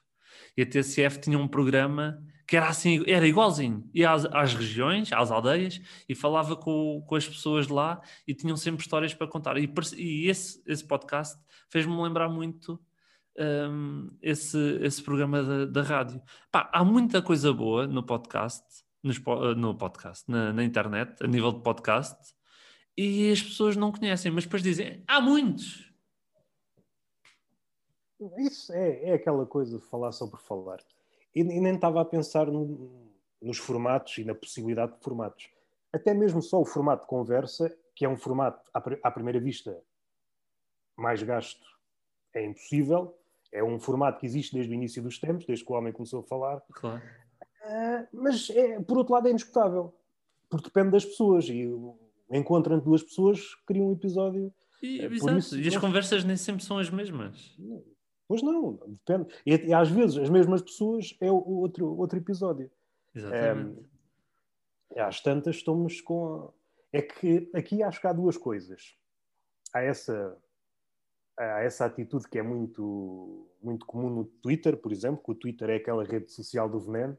e 0.55 0.61
a 0.61 0.65
TSF 0.65 1.19
tinha 1.19 1.37
um 1.37 1.47
programa 1.47 2.19
que 2.47 2.57
era 2.57 2.67
assim, 2.67 3.03
era 3.07 3.27
igualzinho. 3.27 3.89
Ia 3.93 4.11
às, 4.11 4.25
às 4.25 4.53
regiões, 4.53 5.11
às 5.11 5.31
aldeias, 5.31 5.81
e 6.07 6.13
falava 6.13 6.55
com, 6.55 7.03
com 7.07 7.15
as 7.15 7.27
pessoas 7.27 7.67
de 7.67 7.73
lá 7.73 8.01
e 8.27 8.33
tinham 8.33 8.57
sempre 8.57 8.81
histórias 8.81 9.13
para 9.13 9.27
contar. 9.27 9.57
E, 9.57 9.67
e 9.97 10.29
esse, 10.29 10.61
esse 10.67 10.85
podcast 10.85 11.35
fez-me 11.69 11.95
lembrar 12.01 12.29
muito 12.29 12.79
um, 13.37 14.09
esse, 14.21 14.57
esse 14.81 15.01
programa 15.01 15.43
da, 15.43 15.65
da 15.65 15.81
rádio. 15.81 16.21
Pá, 16.51 16.69
há 16.73 16.83
muita 16.83 17.21
coisa 17.21 17.53
boa 17.53 17.87
no 17.87 18.03
podcast, 18.03 18.63
nos, 19.01 19.19
no 19.57 19.77
podcast, 19.77 20.29
na, 20.29 20.53
na 20.53 20.63
internet, 20.63 21.23
a 21.23 21.27
nível 21.27 21.51
de 21.51 21.61
podcast, 21.61 22.33
e 22.97 23.31
as 23.31 23.41
pessoas 23.41 23.75
não 23.75 23.91
conhecem, 23.91 24.31
mas 24.31 24.43
depois 24.43 24.61
dizem, 24.61 25.03
há 25.07 25.19
muitos. 25.19 25.91
Isso 28.37 28.71
é, 28.71 29.09
é 29.09 29.13
aquela 29.13 29.45
coisa 29.45 29.77
de 29.77 29.85
falar 29.85 30.11
por 30.11 30.39
falar 30.39 30.79
e, 31.35 31.41
e 31.41 31.59
nem 31.59 31.75
estava 31.75 32.01
a 32.01 32.05
pensar 32.05 32.47
no, 32.47 33.11
nos 33.41 33.57
formatos 33.57 34.17
e 34.17 34.23
na 34.23 34.35
possibilidade 34.35 34.93
de 34.93 34.99
formatos. 35.03 35.49
Até 35.91 36.13
mesmo 36.13 36.41
só 36.41 36.59
o 36.61 36.65
formato 36.65 37.03
de 37.03 37.07
conversa, 37.07 37.75
que 37.95 38.05
é 38.05 38.09
um 38.09 38.17
formato, 38.17 38.69
à, 38.73 38.79
à 39.03 39.11
primeira 39.11 39.39
vista, 39.39 39.81
mais 40.95 41.21
gasto, 41.21 41.65
é 42.33 42.45
impossível. 42.45 43.17
É 43.53 43.63
um 43.63 43.79
formato 43.79 44.19
que 44.19 44.25
existe 44.25 44.55
desde 44.55 44.73
o 44.73 44.75
início 44.75 45.01
dos 45.01 45.19
tempos, 45.19 45.45
desde 45.45 45.63
que 45.63 45.71
o 45.71 45.75
homem 45.75 45.93
começou 45.93 46.21
a 46.21 46.23
falar. 46.23 46.61
Claro. 46.73 47.01
Uh, 47.63 48.07
mas, 48.11 48.49
é, 48.49 48.81
por 48.81 48.97
outro 48.97 49.13
lado, 49.13 49.27
é 49.27 49.31
indiscutável. 49.31 49.93
Porque 50.49 50.65
depende 50.65 50.91
das 50.91 51.05
pessoas. 51.05 51.47
E 51.47 51.71
entre 52.31 52.81
duas 52.81 53.03
pessoas 53.03 53.55
cria 53.65 53.83
um 53.83 53.93
episódio. 53.93 54.51
E, 54.81 55.01
é, 55.01 55.07
isso, 55.07 55.59
e 55.59 55.67
as 55.67 55.77
conversas 55.77 56.23
nem 56.25 56.35
sempre 56.35 56.63
são 56.63 56.77
as 56.77 56.89
mesmas. 56.89 57.55
Pois 58.27 58.41
não, 58.41 58.79
depende. 58.87 59.33
E, 59.45 59.55
e, 59.67 59.73
às 59.73 59.89
vezes 59.89 60.17
as 60.17 60.29
mesmas 60.29 60.61
pessoas 60.61 61.15
é 61.21 61.31
o, 61.31 61.35
outro, 61.35 61.97
outro 61.97 62.17
episódio. 62.17 62.69
Exatamente. 63.13 63.79
É, 64.95 65.01
às 65.01 65.21
tantas 65.21 65.57
estamos 65.57 66.01
com. 66.01 66.51
É 66.91 67.01
que 67.01 67.49
aqui 67.53 67.81
acho 67.81 68.01
que 68.01 68.07
há 68.07 68.13
duas 68.13 68.37
coisas. 68.37 68.95
Há 69.73 69.81
essa, 69.81 70.37
há 71.37 71.61
essa 71.61 71.85
atitude 71.85 72.27
que 72.27 72.37
é 72.37 72.43
muito, 72.43 73.47
muito 73.61 73.85
comum 73.85 74.09
no 74.09 74.25
Twitter, 74.25 74.77
por 74.77 74.91
exemplo, 74.91 75.23
que 75.23 75.31
o 75.31 75.35
Twitter 75.35 75.69
é 75.69 75.75
aquela 75.75 76.03
rede 76.03 76.31
social 76.31 76.69
do 76.69 76.79
veneno. 76.79 77.17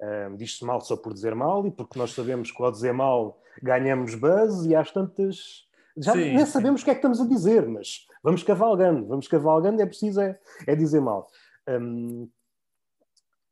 Um, 0.00 0.36
Diz-se 0.36 0.64
mal 0.64 0.80
só 0.80 0.96
por 0.96 1.14
dizer 1.14 1.34
mal, 1.34 1.66
e 1.66 1.70
porque 1.70 1.98
nós 1.98 2.12
sabemos 2.12 2.50
que 2.50 2.62
ao 2.62 2.70
dizer 2.70 2.92
mal 2.92 3.40
ganhamos 3.62 4.14
buzz, 4.14 4.66
e 4.66 4.74
às 4.74 4.90
tantas 4.90 5.66
já 5.96 6.12
sim, 6.12 6.34
nem 6.34 6.44
sabemos 6.44 6.82
o 6.82 6.84
que 6.84 6.90
é 6.90 6.94
que 6.94 6.98
estamos 6.98 7.20
a 7.20 7.26
dizer, 7.26 7.66
mas 7.66 8.06
vamos 8.22 8.42
cavalgando, 8.42 9.06
vamos 9.06 9.26
cavalgando, 9.26 9.80
é 9.80 9.86
preciso 9.86 10.20
é, 10.20 10.38
é 10.66 10.76
dizer 10.76 11.00
mal. 11.00 11.26
Um, 11.66 12.28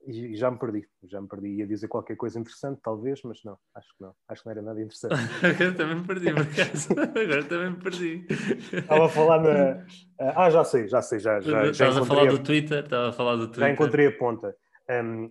e 0.06 0.36
já 0.36 0.50
me 0.50 0.58
perdi, 0.58 0.86
já 1.04 1.20
me 1.20 1.28
perdi. 1.28 1.48
Ia 1.56 1.66
dizer 1.66 1.88
qualquer 1.88 2.16
coisa 2.16 2.38
interessante, 2.38 2.80
talvez, 2.82 3.22
mas 3.22 3.42
não, 3.44 3.58
acho 3.74 3.88
que 3.96 4.02
não. 4.02 4.14
Acho 4.28 4.42
que 4.42 4.46
não 4.46 4.52
era 4.52 4.62
nada 4.62 4.82
interessante. 4.82 5.14
Agora 5.44 5.72
também 5.72 5.96
me 5.96 6.06
perdi, 6.06 6.32
por 6.32 6.42
acaso. 6.42 6.92
Agora 6.92 7.44
também 7.44 7.70
me 7.70 7.76
perdi. 7.76 8.26
Estava 8.72 9.06
a 9.06 9.08
falar 9.08 9.42
na. 9.42 9.86
Ah, 10.18 10.50
já 10.50 10.64
sei, 10.64 10.88
já 10.88 11.02
sei, 11.02 11.18
já. 11.18 11.40
já 11.40 11.66
Estavas 11.66 11.98
a 11.98 12.04
falar 12.04 12.26
do 12.26 12.38
Twitter, 12.38 12.84
estava 12.84 13.08
a 13.08 13.12
falar 13.12 13.36
do 13.36 13.46
Twitter. 13.46 13.60
Já 13.60 13.70
encontrei 13.70 14.06
a 14.06 14.12
ponta. 14.18 14.56
Um, 14.90 15.28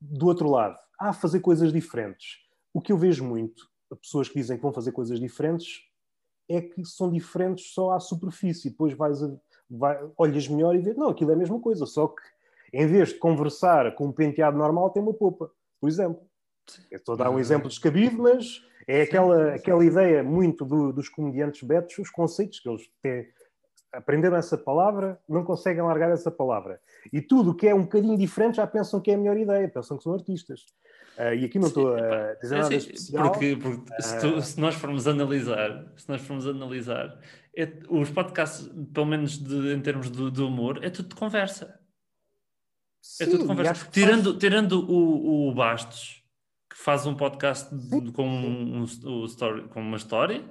do 0.00 0.26
outro 0.26 0.50
lado, 0.50 0.76
ah, 0.98 1.12
fazer 1.12 1.40
coisas 1.40 1.72
diferentes. 1.72 2.38
o 2.72 2.80
que 2.80 2.92
eu 2.92 2.98
vejo 2.98 3.24
muito, 3.24 3.68
pessoas 4.00 4.28
que 4.28 4.34
dizem 4.34 4.56
que 4.56 4.62
vão 4.62 4.72
fazer 4.72 4.92
coisas 4.92 5.20
diferentes, 5.20 5.80
é 6.48 6.60
que 6.60 6.84
são 6.84 7.10
diferentes 7.10 7.72
só 7.72 7.92
à 7.92 8.00
superfície. 8.00 8.70
Depois 8.70 8.92
vais, 8.94 9.22
a, 9.22 9.36
vai, 9.70 9.98
olhas 10.16 10.48
melhor 10.48 10.74
e 10.74 10.78
vês, 10.78 10.96
não, 10.96 11.10
aquilo 11.10 11.30
é 11.30 11.34
a 11.34 11.38
mesma 11.38 11.60
coisa, 11.60 11.86
só 11.86 12.08
que 12.08 12.22
em 12.72 12.86
vez 12.86 13.10
de 13.10 13.14
conversar 13.16 13.94
com 13.94 14.06
um 14.06 14.12
penteado 14.12 14.56
normal, 14.56 14.90
tem 14.90 15.02
uma 15.02 15.14
popa, 15.14 15.50
por 15.80 15.88
exemplo. 15.88 16.20
Estou 16.90 17.14
a 17.14 17.18
dar 17.18 17.30
um 17.30 17.38
exemplo 17.38 17.68
descabido, 17.68 18.22
mas 18.22 18.62
é 18.86 19.02
aquela, 19.02 19.54
aquela 19.54 19.84
ideia 19.84 20.22
muito 20.22 20.64
do, 20.64 20.92
dos 20.92 21.08
comediantes 21.08 21.62
betos, 21.62 21.98
os 21.98 22.10
conceitos 22.10 22.60
que 22.60 22.68
eles 22.68 22.82
têm, 23.02 23.26
aprenderam 23.92 24.36
essa 24.36 24.56
palavra, 24.56 25.18
não 25.28 25.44
conseguem 25.44 25.82
largar 25.82 26.10
essa 26.10 26.30
palavra. 26.30 26.80
E 27.12 27.20
tudo 27.20 27.54
que 27.54 27.66
é 27.66 27.74
um 27.74 27.82
bocadinho 27.82 28.16
diferente 28.16 28.56
já 28.56 28.66
pensam 28.66 29.00
que 29.00 29.10
é 29.10 29.14
a 29.14 29.18
melhor 29.18 29.36
ideia, 29.36 29.68
pensam 29.68 29.96
que 29.96 30.04
são 30.04 30.14
artistas. 30.14 30.60
Uh, 31.18 31.34
e 31.34 31.44
aqui 31.44 31.58
não 31.58 31.68
estou 31.68 31.94
a 31.94 32.34
dizer 32.40 32.58
nada 32.58 32.72
é, 32.72 32.76
especial. 32.76 33.30
Porque, 33.30 33.56
porque 33.56 33.92
uh... 33.92 34.02
se, 34.02 34.20
tu, 34.20 34.42
se, 34.42 34.60
nós 34.60 34.74
formos 34.74 35.06
analisar, 35.08 35.92
se 35.96 36.08
nós 36.08 36.20
formos 36.20 36.46
analisar, 36.46 37.18
é, 37.56 37.68
os 37.88 38.10
podcasts, 38.10 38.70
pelo 38.94 39.06
menos 39.06 39.38
de, 39.38 39.74
em 39.74 39.80
termos 39.80 40.10
de, 40.10 40.30
de, 40.30 40.42
humor, 40.42 40.78
é 40.82 40.90
tudo 40.90 41.08
de 41.08 41.14
conversa. 41.16 41.79
Sim, 43.00 43.24
é 43.24 43.26
tudo 43.26 43.46
conversa. 43.46 43.88
Tirando, 43.90 44.30
faz... 44.30 44.36
tirando 44.38 44.90
o, 44.90 45.48
o 45.48 45.54
Bastos, 45.54 46.22
que 46.68 46.76
faz 46.76 47.06
um 47.06 47.14
podcast 47.14 47.68
com, 48.14 48.26
um, 48.26 48.86
um, 49.04 49.24
story, 49.24 49.68
com 49.68 49.80
uma 49.80 49.96
história, 49.96 50.44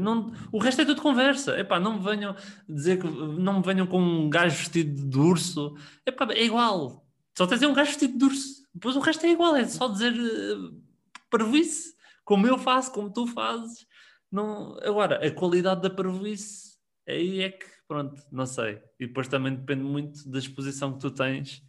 não, 0.00 0.32
o 0.50 0.58
resto 0.58 0.82
é 0.82 0.84
tudo 0.84 1.00
conversa. 1.00 1.58
Epá, 1.58 1.78
não 1.78 1.98
me 1.98 2.04
venham 2.04 2.34
dizer 2.68 3.00
que 3.00 3.06
não 3.06 3.58
me 3.58 3.62
venham 3.62 3.86
com 3.86 4.00
um 4.00 4.28
gajo 4.28 4.56
vestido 4.56 5.08
de 5.08 5.18
urso. 5.18 5.76
Epá, 6.04 6.26
é 6.32 6.44
igual. 6.44 7.06
Só 7.36 7.46
tens 7.46 7.62
um 7.62 7.72
gajo 7.72 7.90
vestido 7.90 8.18
de 8.18 8.24
urso. 8.24 8.64
Depois 8.74 8.96
o 8.96 9.00
resto 9.00 9.24
é 9.26 9.30
igual, 9.30 9.54
é 9.56 9.64
só 9.66 9.88
dizer 9.88 10.12
uh, 10.12 10.82
parvoíce, 11.30 11.94
como 12.24 12.46
eu 12.46 12.58
faço, 12.58 12.92
como 12.92 13.12
tu 13.12 13.26
fazes. 13.26 13.86
Não... 14.30 14.76
Agora, 14.82 15.24
a 15.24 15.30
qualidade 15.30 15.82
da 15.82 15.90
parvoíce, 15.90 16.76
aí 17.08 17.40
é 17.40 17.50
que, 17.50 17.66
pronto, 17.90 18.22
não 18.30 18.46
sei. 18.46 18.80
E 19.00 19.06
depois 19.08 19.26
também 19.26 19.54
depende 19.54 19.82
muito 19.82 20.28
da 20.30 20.38
exposição 20.38 20.92
que 20.92 21.00
tu 21.00 21.10
tens 21.10 21.60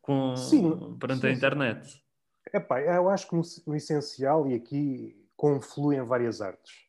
com, 0.00 0.34
sim, 0.34 0.96
perante 0.98 1.20
sim, 1.20 1.26
a 1.26 1.32
internet. 1.32 2.04
É 2.52 2.58
pá, 2.58 2.80
eu 2.80 3.10
acho 3.10 3.28
que 3.28 3.36
no, 3.36 3.42
no 3.66 3.76
essencial, 3.76 4.48
e 4.48 4.54
aqui 4.54 5.28
confluem 5.36 6.02
várias 6.02 6.40
artes. 6.40 6.86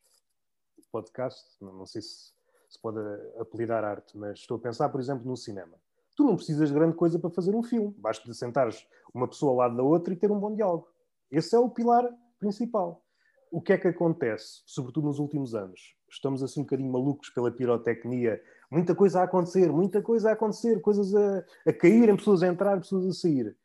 O 0.77 0.83
podcast, 0.91 1.43
não 1.61 1.85
sei 1.85 2.01
se 2.01 2.31
se 2.69 2.79
pode 2.81 2.97
apelidar 3.39 3.83
arte, 3.83 4.17
mas 4.17 4.39
estou 4.39 4.57
a 4.57 4.59
pensar, 4.59 4.89
por 4.89 4.99
exemplo, 4.99 5.27
no 5.27 5.37
cinema 5.37 5.77
tu 6.15 6.23
não 6.23 6.35
precisas 6.35 6.69
de 6.69 6.75
grande 6.75 6.95
coisa 6.95 7.19
para 7.19 7.29
fazer 7.29 7.55
um 7.55 7.63
filme. 7.63 7.93
Basta 7.97 8.27
de 8.29 8.35
sentares 8.35 8.87
uma 9.13 9.27
pessoa 9.27 9.51
ao 9.51 9.57
lado 9.57 9.77
da 9.77 9.83
outra 9.83 10.13
e 10.13 10.17
ter 10.17 10.31
um 10.31 10.39
bom 10.39 10.53
diálogo. 10.53 10.87
Esse 11.31 11.55
é 11.55 11.59
o 11.59 11.69
pilar 11.69 12.07
principal. 12.39 13.03
O 13.51 13.61
que 13.61 13.73
é 13.73 13.77
que 13.77 13.87
acontece, 13.87 14.61
sobretudo 14.65 15.07
nos 15.07 15.19
últimos 15.19 15.53
anos? 15.53 15.95
Estamos 16.13 16.43
assim 16.43 16.61
um 16.61 16.63
bocadinho 16.63 16.91
malucos 16.91 17.29
pela 17.31 17.51
pirotecnia. 17.51 18.41
Muita 18.69 18.93
coisa 18.93 19.21
a 19.21 19.23
acontecer, 19.23 19.71
muita 19.71 20.01
coisa 20.01 20.29
a 20.29 20.33
acontecer, 20.33 20.79
coisas 20.79 21.13
a, 21.15 21.43
a 21.67 21.73
caírem, 21.73 22.15
pessoas 22.15 22.43
a 22.43 22.47
entrar, 22.47 22.79
pessoas 22.79 23.07
a 23.07 23.13
sair. 23.13 23.55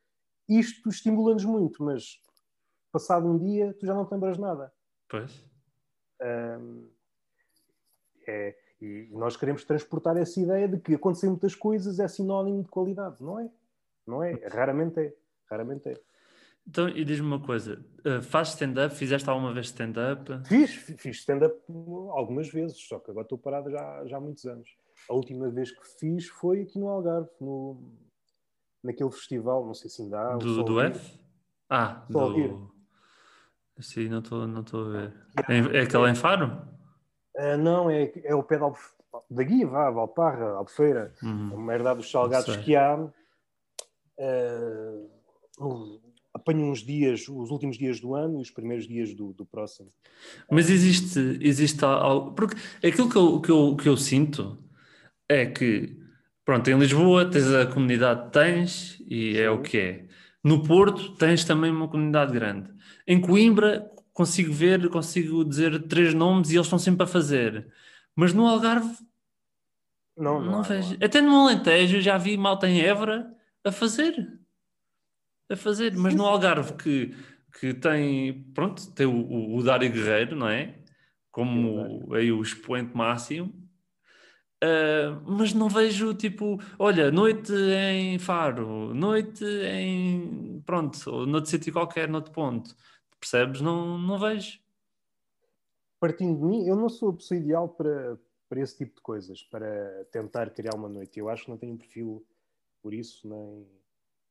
Isto 0.48 0.88
estimula-nos 0.88 1.44
muito, 1.44 1.82
mas 1.84 2.20
passado 2.90 3.28
um 3.28 3.36
dia 3.36 3.74
tu 3.78 3.84
já 3.84 3.94
não 3.94 4.06
te 4.06 4.12
lembras 4.12 4.38
nada. 4.38 4.72
Pois. 5.10 5.44
é, 8.26 8.56
e 8.80 9.08
nós 9.12 9.36
queremos 9.36 9.64
transportar 9.64 10.16
essa 10.16 10.40
ideia 10.40 10.66
de 10.66 10.78
que 10.78 10.94
acontecer 10.94 11.28
muitas 11.28 11.54
coisas 11.54 11.98
é 11.98 12.08
sinónimo 12.08 12.62
de 12.62 12.68
qualidade. 12.68 13.22
Não 13.22 13.38
é? 13.38 13.50
Não 14.06 14.22
é? 14.22 14.32
Raramente 14.48 15.00
é. 15.00 15.14
Raramente 15.50 15.90
é. 15.90 16.00
Então, 16.68 16.86
e 16.88 17.02
diz-me 17.02 17.26
uma 17.26 17.40
coisa: 17.40 17.82
uh, 18.04 18.22
fazes 18.22 18.52
stand-up? 18.52 18.94
Fizeste 18.94 19.28
alguma 19.28 19.54
vez 19.54 19.66
stand-up? 19.66 20.46
Fiz, 20.46 20.70
fiz 20.74 21.16
stand-up 21.16 21.56
algumas 22.10 22.48
vezes, 22.48 22.78
só 22.86 22.98
que 22.98 23.10
agora 23.10 23.24
estou 23.24 23.38
parado 23.38 23.70
já, 23.70 24.04
já 24.04 24.18
há 24.18 24.20
muitos 24.20 24.44
anos. 24.44 24.68
A 25.08 25.14
última 25.14 25.48
vez 25.48 25.70
que 25.70 25.86
fiz 25.98 26.28
foi 26.28 26.62
aqui 26.62 26.78
no 26.78 26.88
Algarve, 26.88 27.30
no, 27.40 27.80
naquele 28.84 29.10
festival, 29.10 29.64
não 29.64 29.72
sei 29.72 29.88
se 29.88 30.02
ainda 30.02 30.20
há. 30.20 30.36
Do, 30.36 30.62
do 30.62 30.80
F? 30.80 31.18
Ah, 31.70 32.04
Só 32.10 32.28
do. 32.28 32.70
Sim, 33.80 34.08
não 34.08 34.18
estou 34.18 34.46
não 34.46 34.60
a 34.60 34.90
ver. 34.90 35.14
É, 35.48 35.78
é 35.78 35.82
aquele 35.82 36.10
em 36.10 36.14
Faro? 36.14 36.60
Uh, 37.34 37.56
não, 37.56 37.88
é, 37.88 38.12
é 38.24 38.34
o 38.34 38.42
pé 38.42 38.58
da, 38.58 38.70
da 39.30 39.42
Guia, 39.42 39.66
vá, 39.66 39.88
Valparra, 39.90 40.56
Albufeira, 40.56 41.14
uhum. 41.22 41.54
uma 41.54 41.74
herdade 41.74 41.98
dos 41.98 42.10
salgados 42.10 42.56
que 42.56 42.76
há. 42.76 42.96
Uh, 44.18 45.18
apanho 46.38 46.70
uns 46.70 46.80
dias, 46.80 47.28
os 47.28 47.50
últimos 47.50 47.76
dias 47.76 48.00
do 48.00 48.14
ano 48.14 48.38
e 48.38 48.42
os 48.42 48.50
primeiros 48.50 48.86
dias 48.86 49.14
do, 49.14 49.32
do 49.32 49.44
próximo. 49.44 49.90
Mas 50.50 50.70
existe, 50.70 51.38
existe 51.40 51.84
algo. 51.84 52.32
Porque 52.32 52.56
aquilo 52.86 53.10
que 53.10 53.16
eu, 53.16 53.40
que, 53.40 53.50
eu, 53.50 53.76
que 53.76 53.88
eu 53.88 53.96
sinto 53.96 54.58
é 55.28 55.46
que, 55.46 55.96
pronto, 56.44 56.68
em 56.70 56.78
Lisboa 56.78 57.30
tens 57.30 57.52
a 57.52 57.66
comunidade 57.66 58.26
que 58.26 58.32
tens 58.32 59.02
e 59.08 59.34
Sim. 59.34 59.38
é 59.38 59.50
o 59.50 59.60
que 59.60 59.78
é. 59.78 60.04
No 60.42 60.62
Porto 60.62 61.14
tens 61.16 61.44
também 61.44 61.70
uma 61.70 61.88
comunidade 61.88 62.32
grande. 62.32 62.70
Em 63.06 63.20
Coimbra 63.20 63.90
consigo 64.12 64.52
ver, 64.52 64.88
consigo 64.88 65.44
dizer 65.44 65.82
três 65.82 66.14
nomes 66.14 66.50
e 66.50 66.56
eles 66.56 66.66
estão 66.66 66.78
sempre 66.78 67.04
a 67.04 67.06
fazer. 67.06 67.68
Mas 68.16 68.32
no 68.32 68.46
Algarve 68.46 68.96
não, 70.16 70.40
não, 70.40 70.52
não 70.52 70.62
vejo. 70.62 70.96
Não 70.98 71.06
Até 71.06 71.20
no 71.20 71.34
Alentejo 71.36 72.00
já 72.00 72.18
vi 72.18 72.36
malta 72.36 72.68
em 72.68 72.80
Évora 72.80 73.32
a 73.64 73.70
fazer. 73.70 74.38
A 75.50 75.56
fazer. 75.56 75.96
Mas 75.96 76.14
no 76.14 76.26
Algarve 76.26 76.74
que, 76.74 77.14
que 77.58 77.74
tem, 77.74 78.44
pronto, 78.54 78.90
tem 78.92 79.06
o, 79.06 79.12
o, 79.12 79.56
o 79.56 79.62
Dário 79.62 79.90
Guerreiro, 79.90 80.36
não 80.36 80.48
é? 80.48 80.78
Como 81.30 82.14
aí 82.14 82.30
o 82.30 82.42
expoente 82.42 82.96
máximo. 82.96 83.52
Uh, 84.62 85.22
mas 85.24 85.54
não 85.54 85.68
vejo 85.68 86.12
tipo, 86.14 86.58
olha, 86.76 87.12
noite 87.12 87.52
em 87.52 88.18
Faro, 88.18 88.92
noite 88.92 89.44
em 89.44 90.60
pronto, 90.66 91.24
noutro 91.26 91.48
sítio 91.48 91.72
qualquer, 91.72 92.08
noutro 92.08 92.32
ponto. 92.32 92.74
Percebes? 93.20 93.60
Não, 93.60 93.96
não 93.96 94.18
vejo. 94.18 94.58
Partindo 96.00 96.38
de 96.38 96.44
mim, 96.44 96.66
eu 96.66 96.74
não 96.74 96.88
sou 96.88 97.10
a 97.10 97.14
pessoa 97.14 97.38
ideal 97.38 97.68
para, 97.68 98.18
para 98.48 98.60
esse 98.60 98.76
tipo 98.76 98.96
de 98.96 99.00
coisas, 99.00 99.42
para 99.44 100.04
tentar 100.10 100.50
criar 100.50 100.74
uma 100.74 100.88
noite. 100.88 101.18
Eu 101.18 101.28
acho 101.28 101.44
que 101.44 101.50
não 101.50 101.58
tenho 101.58 101.76
perfil 101.76 102.24
por 102.82 102.92
isso, 102.92 103.28
nem, 103.28 103.64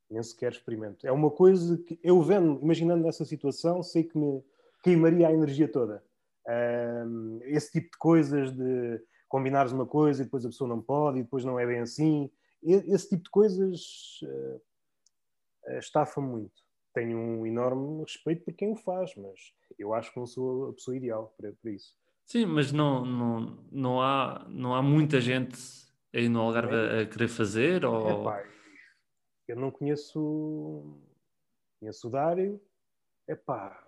nem 0.09 0.21
sequer 0.23 0.51
experimento. 0.51 1.05
É 1.05 1.11
uma 1.11 1.29
coisa 1.29 1.77
que 1.77 1.99
eu 2.03 2.21
vendo, 2.21 2.59
imaginando 2.61 3.03
nessa 3.03 3.25
situação, 3.25 3.83
sei 3.83 4.03
que 4.03 4.17
me 4.17 4.43
queimaria 4.83 5.27
a 5.27 5.33
energia 5.33 5.67
toda. 5.67 6.03
Um, 6.47 7.39
esse 7.43 7.71
tipo 7.71 7.91
de 7.91 7.97
coisas 7.97 8.51
de 8.51 9.01
combinares 9.27 9.73
uma 9.73 9.85
coisa 9.85 10.21
e 10.21 10.25
depois 10.25 10.45
a 10.45 10.49
pessoa 10.49 10.69
não 10.69 10.81
pode 10.81 11.19
e 11.19 11.23
depois 11.23 11.43
não 11.43 11.59
é 11.59 11.65
bem 11.65 11.79
assim. 11.79 12.31
Esse 12.63 13.09
tipo 13.09 13.23
de 13.23 13.29
coisas 13.29 14.19
uh, 14.23 15.77
estafa 15.77 16.21
muito 16.21 16.67
tenho 16.97 17.15
um 17.15 17.45
enorme 17.45 18.01
respeito 18.01 18.43
por 18.43 18.53
quem 18.55 18.71
o 18.71 18.75
faz, 18.75 19.13
mas 19.15 19.53
eu 19.77 19.93
acho 19.93 20.11
que 20.11 20.17
não 20.17 20.25
sou 20.25 20.69
a 20.69 20.73
pessoa 20.73 20.97
ideal 20.97 21.31
para, 21.37 21.53
para 21.61 21.71
isso. 21.71 21.93
Sim, 22.25 22.47
mas 22.47 22.71
não, 22.71 23.05
não, 23.05 23.57
não, 23.71 24.01
há, 24.01 24.47
não 24.49 24.73
há 24.73 24.81
muita 24.81 25.21
gente 25.21 25.59
aí 26.11 26.27
no 26.27 26.39
Algarve 26.39 26.73
é. 26.73 27.01
a 27.01 27.05
querer 27.05 27.27
fazer? 27.27 27.85
Ou... 27.85 28.21
Epá, 28.21 28.43
eu 29.47 29.55
não 29.55 29.71
conheço, 29.71 30.99
conheço 31.79 32.07
o 32.07 32.11
Dário. 32.11 32.61
Epá, 33.27 33.85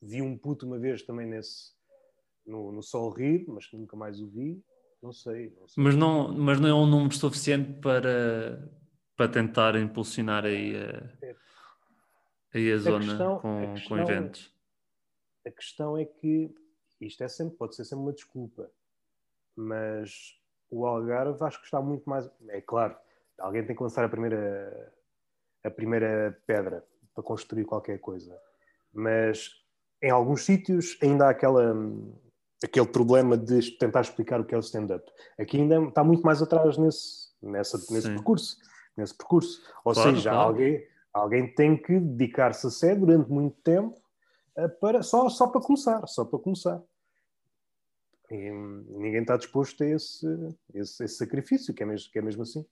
vi 0.00 0.22
um 0.22 0.36
puto 0.36 0.66
uma 0.66 0.78
vez 0.78 1.02
também 1.02 1.26
nesse, 1.26 1.72
no, 2.46 2.72
no 2.72 2.82
Sol 2.82 3.10
Rir, 3.10 3.44
mas 3.48 3.70
nunca 3.72 3.96
mais 3.96 4.20
o 4.20 4.28
vi. 4.28 4.62
Não 5.02 5.12
sei, 5.12 5.54
não 5.58 5.66
sei. 5.66 5.82
Mas, 5.82 5.96
não, 5.96 6.32
mas 6.32 6.60
não 6.60 6.68
é 6.68 6.74
um 6.74 6.86
número 6.86 7.14
suficiente 7.14 7.80
para, 7.80 8.70
para 9.16 9.28
tentar 9.28 9.74
impulsionar 9.76 10.44
aí 10.44 10.76
a, 10.76 11.26
é, 11.26 11.36
aí 12.54 12.72
a, 12.72 12.74
a 12.74 12.78
zona 12.78 13.06
questão, 13.06 13.38
com, 13.38 13.74
questão, 13.74 13.88
com 13.88 14.02
eventos? 14.02 14.54
A 15.46 15.50
questão 15.50 15.96
é 15.96 16.04
que 16.04 16.54
isto 17.00 17.24
é 17.24 17.28
sempre, 17.28 17.56
pode 17.56 17.74
ser 17.74 17.84
sempre 17.84 18.04
uma 18.04 18.12
desculpa, 18.12 18.70
mas 19.56 20.38
o 20.68 20.86
Algarve 20.86 21.42
acho 21.42 21.58
que 21.58 21.64
está 21.64 21.80
muito 21.80 22.08
mais. 22.08 22.30
É 22.48 22.60
claro, 22.60 22.96
alguém 23.40 23.64
tem 23.64 23.74
que 23.74 23.82
lançar 23.82 24.04
a 24.04 24.08
primeira, 24.08 24.92
a 25.64 25.70
primeira 25.70 26.38
pedra 26.46 26.84
para 27.14 27.24
construir 27.24 27.64
qualquer 27.64 27.98
coisa, 27.98 28.36
mas 28.92 29.50
em 30.02 30.10
alguns 30.10 30.44
sítios 30.44 30.96
ainda 31.02 31.26
há 31.26 31.30
aquela, 31.30 31.74
aquele 32.62 32.86
problema 32.86 33.36
de 33.36 33.72
tentar 33.78 34.02
explicar 34.02 34.40
o 34.40 34.44
que 34.44 34.54
é 34.54 34.58
o 34.58 34.60
stand-up. 34.60 35.04
Aqui 35.38 35.58
ainda 35.58 35.80
está 35.88 36.04
muito 36.04 36.22
mais 36.22 36.40
atrás 36.40 36.78
nesse, 36.78 37.30
nessa, 37.42 37.78
nesse 37.92 38.08
percurso. 38.08 38.56
Nesse 38.96 39.16
percurso. 39.16 39.62
Ou 39.84 39.92
claro, 39.92 40.10
seja, 40.10 40.30
claro. 40.30 40.48
alguém 40.48 40.90
Alguém 41.12 41.52
tem 41.52 41.76
que 41.76 41.98
dedicar-se 41.98 42.66
a 42.66 42.70
sério 42.70 43.04
durante 43.04 43.30
muito 43.30 43.60
tempo 43.62 44.00
eh, 44.56 44.68
para, 44.68 45.02
só, 45.02 45.28
só 45.28 45.48
para 45.48 45.60
começar, 45.60 46.06
só 46.06 46.24
para 46.24 46.38
começar. 46.38 46.80
E 48.30 48.50
ninguém 48.50 49.22
está 49.22 49.36
disposto 49.36 49.82
a 49.82 49.86
esse, 49.88 50.26
esse, 50.72 51.04
esse, 51.04 51.16
sacrifício, 51.16 51.74
que 51.74 51.82
é, 51.82 51.86
mesmo, 51.86 52.12
que 52.12 52.18
é 52.18 52.22
mesmo 52.22 52.42
assim. 52.42 52.64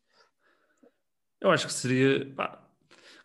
Eu 1.40 1.50
acho 1.50 1.66
que 1.66 1.72
seria. 1.72 2.26
Pá, 2.34 2.58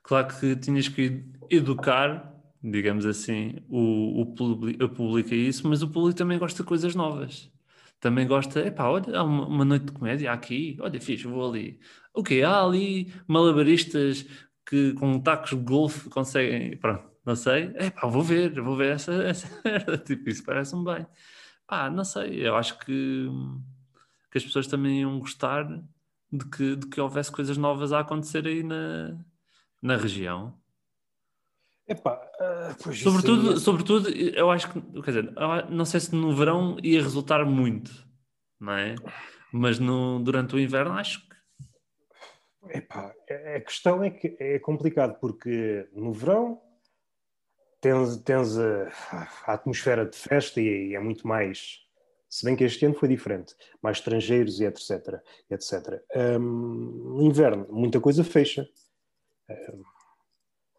claro 0.02 0.28
que 0.40 0.56
tinhas 0.56 0.88
que 0.88 1.24
educar 1.50 2.34
digamos 2.64 3.06
assim, 3.06 3.58
o, 3.70 4.22
o 4.22 4.26
público 4.28 4.88
publica 4.90 5.36
isso, 5.36 5.68
mas 5.68 5.84
o 5.84 5.90
público 5.90 6.18
também 6.18 6.40
gosta 6.40 6.64
de 6.64 6.68
coisas 6.68 6.96
novas. 6.96 7.52
Também 8.00 8.28
gosta, 8.28 8.62
epá, 8.62 8.90
olha, 8.90 9.18
há 9.18 9.24
uma, 9.24 9.48
uma 9.48 9.66
noite 9.66 9.86
de 9.86 9.92
comédia 9.92 10.32
aqui, 10.32 10.78
olha, 10.80 11.00
fixe, 11.00 11.28
vou 11.28 11.50
ali. 11.50 11.80
O 12.14 12.22
okay, 12.22 12.40
quê? 12.40 12.44
Há 12.44 12.64
ali 12.64 13.14
malabaristas 13.28 14.26
que 14.66 14.94
com 14.94 15.20
tacos 15.20 15.52
de 15.52 15.58
golfe 15.58 16.10
conseguem, 16.10 16.78
pronto, 16.78 17.04
não 17.26 17.36
sei, 17.36 17.74
epá, 17.80 18.08
vou 18.08 18.24
ver, 18.24 18.62
vou 18.62 18.76
ver 18.78 18.94
essa, 18.94 19.14
essa 19.24 19.98
tipo, 19.98 20.30
isso 20.30 20.44
parece-me 20.44 20.86
bem. 20.86 21.06
Pá, 21.68 21.90
não 21.90 22.04
sei, 22.06 22.48
eu 22.48 22.56
acho 22.56 22.78
que, 22.80 23.28
que 24.32 24.38
as 24.38 24.44
pessoas 24.46 24.68
também 24.68 25.02
iam 25.02 25.20
gostar 25.20 25.66
de 26.34 26.46
que, 26.46 26.76
de 26.76 26.88
que 26.88 27.00
houvesse 27.00 27.32
coisas 27.32 27.58
novas 27.58 27.94
a 27.94 28.00
acontecer 28.00 28.48
aí 28.48 28.64
na, 28.64 29.24
na 29.80 29.96
região. 29.96 30.60
Epá, 31.88 32.20
uh, 32.40 32.94
sobretudo, 32.94 33.54
é... 33.54 33.56
sobretudo, 33.58 34.10
eu 34.10 34.50
acho 34.50 34.72
que, 34.72 34.82
quer 35.04 35.12
dizer, 35.12 35.34
não 35.70 35.86
sei 35.86 36.00
se 36.00 36.16
no 36.16 36.36
verão 36.36 36.78
ia 36.82 37.04
resultar 37.04 37.46
muito, 37.46 37.92
não 38.60 38.74
é? 38.74 38.96
Mas 39.52 39.78
no, 39.78 40.20
durante 40.20 40.56
o 40.56 40.60
inverno 40.60 40.94
acho 40.94 41.22
que. 41.28 41.34
Epá, 42.78 43.14
a 43.56 43.60
questão 43.60 44.04
é 44.04 44.10
que 44.10 44.36
é 44.40 44.58
complicado, 44.58 45.20
porque 45.20 45.88
no 45.94 46.14
verão 46.14 46.60
tens, 47.80 48.18
tens 48.18 48.58
a, 48.58 48.88
a 49.46 49.54
atmosfera 49.54 50.06
de 50.06 50.16
festa 50.16 50.60
e, 50.62 50.90
e 50.90 50.96
é 50.96 51.00
muito 51.00 51.28
mais. 51.28 51.83
Se 52.34 52.44
bem 52.44 52.56
que 52.56 52.64
este 52.64 52.84
ano 52.84 52.96
foi 52.96 53.08
diferente, 53.08 53.56
mais 53.80 53.98
estrangeiros 53.98 54.60
e 54.60 54.66
etc. 54.66 55.22
etc. 55.52 56.02
Um, 56.16 56.40
no 56.40 57.22
inverno, 57.22 57.68
muita 57.70 58.00
coisa 58.00 58.24
fecha. 58.24 58.68
Um, 59.48 59.84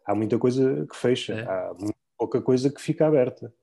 há 0.05 0.13
muita 0.13 0.37
coisa 0.37 0.85
que 0.85 0.97
fecha, 0.97 1.33
é. 1.33 1.43
há 1.43 1.73
pouca 2.17 2.41
coisa 2.41 2.69
que 2.69 2.81
fica 2.81 3.07
aberta. 3.07 3.53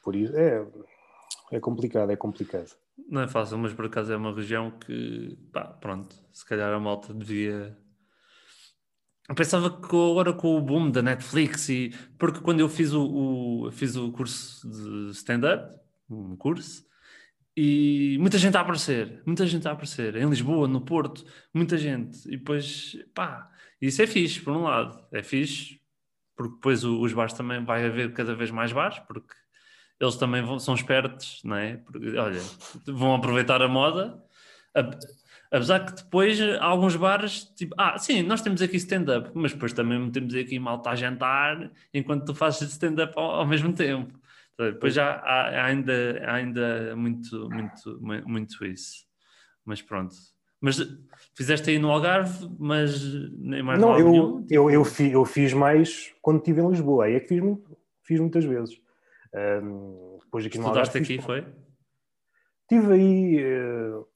Por 0.00 0.14
isso 0.14 0.32
é, 0.36 0.64
é 1.50 1.58
complicado, 1.58 2.12
é 2.12 2.16
complicado. 2.16 2.70
Não 3.08 3.22
é 3.22 3.26
fácil, 3.26 3.58
mas 3.58 3.72
por 3.72 3.86
acaso 3.86 4.12
é 4.12 4.16
uma 4.16 4.32
região 4.32 4.70
que, 4.70 5.36
pá, 5.52 5.64
pronto, 5.64 6.14
se 6.32 6.46
calhar 6.46 6.72
a 6.72 6.78
malta 6.78 7.12
devia. 7.12 7.76
Eu 9.30 9.34
pensava 9.36 9.70
que 9.70 9.86
agora 9.86 10.32
com 10.32 10.56
o 10.56 10.60
boom 10.60 10.90
da 10.90 11.00
Netflix 11.00 11.68
e 11.68 11.94
porque 12.18 12.40
quando 12.40 12.58
eu 12.58 12.68
fiz 12.68 12.92
o, 12.92 13.66
o 13.66 13.70
fiz 13.70 13.94
o 13.94 14.10
curso 14.10 14.68
de 14.68 15.12
stand-up, 15.12 15.72
um 16.10 16.34
curso, 16.34 16.84
e 17.56 18.18
muita 18.18 18.38
gente 18.38 18.56
a 18.56 18.60
aparecer, 18.60 19.22
muita 19.24 19.46
gente 19.46 19.68
a 19.68 19.70
aparecer, 19.70 20.16
em 20.16 20.28
Lisboa, 20.28 20.66
no 20.66 20.80
Porto, 20.80 21.24
muita 21.54 21.78
gente, 21.78 22.26
e 22.26 22.38
depois, 22.38 22.96
pá, 23.14 23.48
isso 23.80 24.02
é 24.02 24.06
fixe, 24.08 24.40
por 24.40 24.52
um 24.52 24.64
lado, 24.64 25.06
é 25.12 25.22
fixe, 25.22 25.80
porque 26.36 26.56
depois 26.56 26.82
os 26.82 27.12
bares 27.12 27.32
também 27.32 27.64
vai 27.64 27.86
haver 27.86 28.12
cada 28.12 28.34
vez 28.34 28.50
mais 28.50 28.72
bares, 28.72 28.98
porque 29.06 29.32
eles 30.00 30.16
também 30.16 30.42
vão, 30.42 30.58
são 30.58 30.74
espertos, 30.74 31.40
não 31.44 31.54
é? 31.54 31.76
Porque, 31.76 32.16
olha, 32.18 32.40
vão 32.84 33.14
aproveitar 33.14 33.62
a 33.62 33.68
moda, 33.68 34.20
apesar 35.50 35.84
que 35.84 36.02
depois 36.02 36.38
alguns 36.60 36.94
bares, 36.96 37.44
tipo, 37.56 37.74
ah, 37.76 37.98
sim, 37.98 38.22
nós 38.22 38.40
temos 38.40 38.62
aqui 38.62 38.76
stand-up, 38.76 39.30
mas 39.34 39.52
depois 39.52 39.72
também 39.72 40.10
temos 40.10 40.34
aqui 40.34 40.58
malta 40.58 40.90
a 40.90 40.94
jantar 40.94 41.70
enquanto 41.92 42.26
tu 42.26 42.34
fazes 42.34 42.70
stand-up 42.70 43.12
ao, 43.16 43.40
ao, 43.40 43.46
mesmo 43.46 43.72
tempo. 43.72 44.18
Então, 44.54 44.70
depois 44.72 44.94
já 44.94 45.10
há, 45.10 45.64
ainda, 45.64 46.22
há 46.24 46.34
ainda 46.34 46.94
muito, 46.94 47.48
muito, 47.50 48.00
muito 48.26 48.64
isso. 48.64 49.04
Mas 49.64 49.82
pronto, 49.82 50.14
mas 50.60 50.76
fizeste 51.34 51.70
aí 51.70 51.78
no 51.78 51.90
Algarve, 51.90 52.48
mas 52.58 53.02
nem 53.38 53.62
mais 53.62 53.80
Não, 53.80 53.98
eu, 53.98 54.10
nenhum, 54.10 54.42
tipo... 54.42 54.54
eu, 54.54 54.70
eu, 54.70 54.84
fiz, 54.84 55.12
eu 55.12 55.24
fiz 55.24 55.52
mais 55.52 56.14
quando 56.22 56.38
estive 56.38 56.60
em 56.60 56.68
Lisboa, 56.68 57.06
aí 57.06 57.14
é 57.14 57.20
que 57.20 57.28
fiz, 57.28 57.42
fiz 58.02 58.20
muitas 58.20 58.44
vezes. 58.44 58.80
Um, 59.34 60.18
depois 60.20 60.44
aqui 60.44 60.58
no 60.58 60.64
Estudaste 60.64 60.98
Algarve, 60.98 61.14
aqui, 61.14 61.24
foi? 61.24 61.46
Estive 62.70 62.92
aí. 62.92 63.44
Uh, 63.44 64.09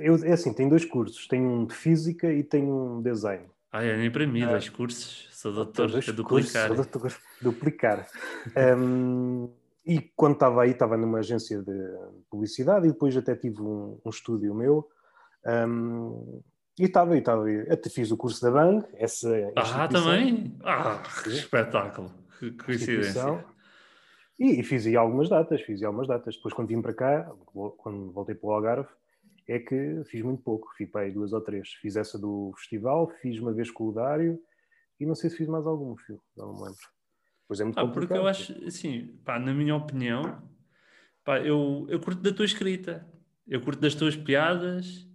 eu, 0.00 0.16
é 0.24 0.32
assim, 0.32 0.52
tem 0.52 0.68
dois 0.68 0.84
cursos: 0.84 1.26
tem 1.26 1.40
um 1.40 1.66
de 1.66 1.74
física 1.74 2.32
e 2.32 2.42
tem 2.42 2.64
um 2.64 3.02
design. 3.02 3.44
Ah, 3.70 3.84
é 3.84 3.96
nem 3.96 4.10
para 4.10 4.26
mim, 4.26 4.44
uh, 4.44 4.48
dois 4.48 4.68
cursos. 4.68 5.28
Sou 5.32 5.52
doutor 5.52 5.84
a 5.84 6.12
duplicar. 6.12 6.24
Cursos, 6.26 6.52
sou 6.52 6.76
doutor 6.76 7.16
duplicar. 7.40 8.06
um, 8.76 9.50
e 9.84 10.00
quando 10.16 10.34
estava 10.34 10.62
aí, 10.62 10.70
estava 10.70 10.96
numa 10.96 11.18
agência 11.18 11.62
de 11.62 11.96
publicidade 12.30 12.86
e 12.86 12.92
depois 12.92 13.16
até 13.16 13.34
tive 13.34 13.62
um, 13.62 13.98
um 14.04 14.10
estúdio 14.10 14.54
meu 14.54 14.88
um, 15.46 16.42
e 16.78 16.84
estava, 16.84 17.16
e 17.16 17.18
estava, 17.18 17.44
até 17.70 17.90
fiz 17.90 18.10
o 18.12 18.16
curso 18.16 18.40
da 18.40 18.50
Bang, 18.50 18.86
essa 18.94 19.28
Ah, 19.56 19.88
também? 19.88 20.56
Ah, 20.62 21.02
que 21.24 21.30
espetáculo, 21.30 22.12
que 22.38 22.52
coincidência. 22.52 23.44
E, 24.38 24.60
e, 24.60 24.62
fiz 24.62 24.86
aí 24.86 24.94
algumas 24.94 25.28
datas, 25.28 25.60
fiz 25.62 25.80
aí 25.80 25.86
algumas 25.86 26.06
datas. 26.06 26.36
Depois, 26.36 26.54
quando 26.54 26.68
vim 26.68 26.80
para 26.80 26.94
cá, 26.94 27.32
quando 27.78 28.12
voltei 28.12 28.36
para 28.36 28.48
o 28.48 28.52
Algarve, 28.52 28.88
é 29.48 29.58
que 29.58 30.02
fiz 30.04 30.22
muito 30.22 30.42
pouco, 30.42 30.68
fiz 30.76 30.90
para 30.90 31.02
aí 31.02 31.12
duas 31.12 31.32
ou 31.32 31.40
três. 31.40 31.70
Fiz 31.80 31.96
essa 31.96 32.18
do 32.18 32.52
festival, 32.56 33.08
fiz 33.22 33.40
uma 33.40 33.52
vez 33.52 33.70
com 33.70 33.88
o 33.88 33.92
Dário 33.92 34.38
e 35.00 35.06
não 35.06 35.14
sei 35.14 35.30
se 35.30 35.36
fiz 35.36 35.48
mais 35.48 35.66
algum, 35.66 35.96
filho, 35.96 36.20
não 36.36 36.52
me 36.52 36.60
lembro. 36.60 36.78
Pois 37.46 37.60
é 37.60 37.64
muito 37.64 37.80
ah, 37.80 37.86
Porque 37.86 38.12
eu 38.12 38.26
acho, 38.26 38.52
assim, 38.66 39.18
pá, 39.24 39.38
na 39.38 39.54
minha 39.54 39.74
opinião, 39.74 40.42
pá, 41.24 41.40
eu, 41.40 41.86
eu 41.88 41.98
curto 41.98 42.20
da 42.20 42.32
tua 42.32 42.44
escrita, 42.44 43.08
eu 43.46 43.60
curto 43.62 43.80
das 43.80 43.94
tuas 43.94 44.16
piadas 44.16 45.08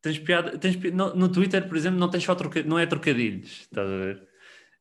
tens 0.00 0.18
piada, 0.18 0.58
tens, 0.58 0.76
no, 0.92 1.14
no, 1.14 1.30
Twitter, 1.30 1.66
por 1.68 1.76
exemplo, 1.76 1.98
não 1.98 2.10
tens 2.10 2.24
só 2.24 2.34
troca, 2.34 2.62
não 2.62 2.78
é 2.78 2.86
trocadilhos, 2.86 3.62
estás 3.62 3.88
a 3.88 3.96
ver? 3.96 4.28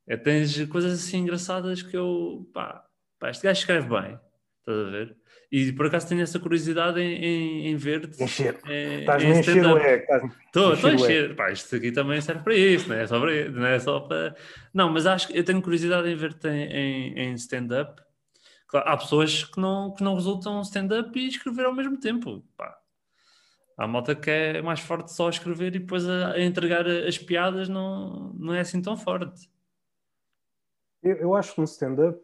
É, 0.07 0.17
tens 0.17 0.65
coisas 0.67 0.93
assim 0.93 1.19
engraçadas 1.19 1.81
que 1.81 1.95
eu, 1.95 2.49
pá, 2.53 2.83
pá, 3.19 3.29
este 3.29 3.43
gajo 3.43 3.59
escreve 3.59 3.87
bem, 3.87 4.19
estás 4.61 4.87
a 4.87 4.89
ver? 4.89 5.17
E 5.51 5.73
por 5.73 5.87
acaso 5.87 6.07
tenho 6.07 6.21
essa 6.21 6.39
curiosidade 6.39 6.99
em, 6.99 7.25
em, 7.25 7.67
em 7.67 7.75
ver-te. 7.75 8.23
Encher. 8.23 8.55
Estás-me 8.65 9.31
a 9.33 9.39
encher 9.39 9.65
o 9.65 9.77
é. 9.77 10.05
Estou 10.45 10.71
a 10.71 10.93
encher. 10.93 11.35
Pá, 11.35 11.51
isto 11.51 11.75
aqui 11.75 11.91
também 11.91 12.21
serve 12.21 12.43
para 12.43 12.55
isso, 12.55 12.87
não 12.87 12.95
é 12.95 13.05
só 13.05 13.19
para, 13.19 13.49
não 13.49 13.65
é 13.65 13.79
só 13.79 13.99
para... 13.99 14.35
Não, 14.73 14.89
mas 14.89 15.05
acho 15.05 15.27
que 15.27 15.37
eu 15.37 15.43
tenho 15.43 15.61
curiosidade 15.61 16.07
em 16.09 16.15
ver-te 16.15 16.47
em, 16.47 17.19
em 17.19 17.33
stand-up. 17.33 18.01
Claro, 18.67 18.89
há 18.89 18.95
pessoas 18.95 19.43
que 19.43 19.59
não, 19.59 19.93
que 19.93 20.01
não 20.01 20.15
resultam 20.15 20.61
stand-up 20.61 21.19
e 21.19 21.27
escrever 21.27 21.65
ao 21.65 21.73
mesmo 21.73 21.99
tempo. 21.99 22.41
Pá, 22.55 22.81
Há 23.81 23.87
malta 23.87 24.15
que 24.15 24.29
é 24.29 24.61
mais 24.61 24.79
forte 24.79 25.11
só 25.11 25.25
a 25.25 25.31
escrever 25.31 25.75
e 25.75 25.79
depois 25.79 26.07
a, 26.07 26.33
a 26.33 26.41
entregar 26.41 26.87
as 26.87 27.17
piadas 27.17 27.67
não, 27.67 28.31
não 28.33 28.53
é 28.53 28.59
assim 28.59 28.79
tão 28.79 28.95
forte. 28.95 29.49
Eu, 31.01 31.15
eu 31.15 31.35
acho 31.35 31.55
que 31.55 31.61
no 31.61 31.65
stand-up, 31.65 32.19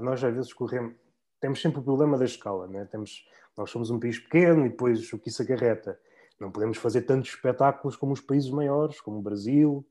nós 0.00 0.22
às 0.22 0.32
vezes 0.32 0.52
corremos, 0.52 0.94
temos 1.40 1.60
sempre 1.60 1.80
o 1.80 1.82
problema 1.82 2.18
da 2.18 2.24
escala, 2.24 2.66
né? 2.66 2.84
temos, 2.86 3.24
nós 3.56 3.70
somos 3.70 3.90
um 3.90 3.98
país 3.98 4.18
pequeno 4.18 4.66
e 4.66 4.70
depois 4.70 5.12
o 5.12 5.18
que 5.18 5.28
isso 5.28 5.42
acarreta. 5.42 5.98
Não 6.40 6.50
podemos 6.50 6.78
fazer 6.78 7.02
tantos 7.02 7.30
espetáculos 7.30 7.96
como 7.96 8.12
os 8.12 8.20
países 8.20 8.50
maiores, 8.50 9.00
como 9.00 9.18
o 9.18 9.22
Brasil, 9.22 9.86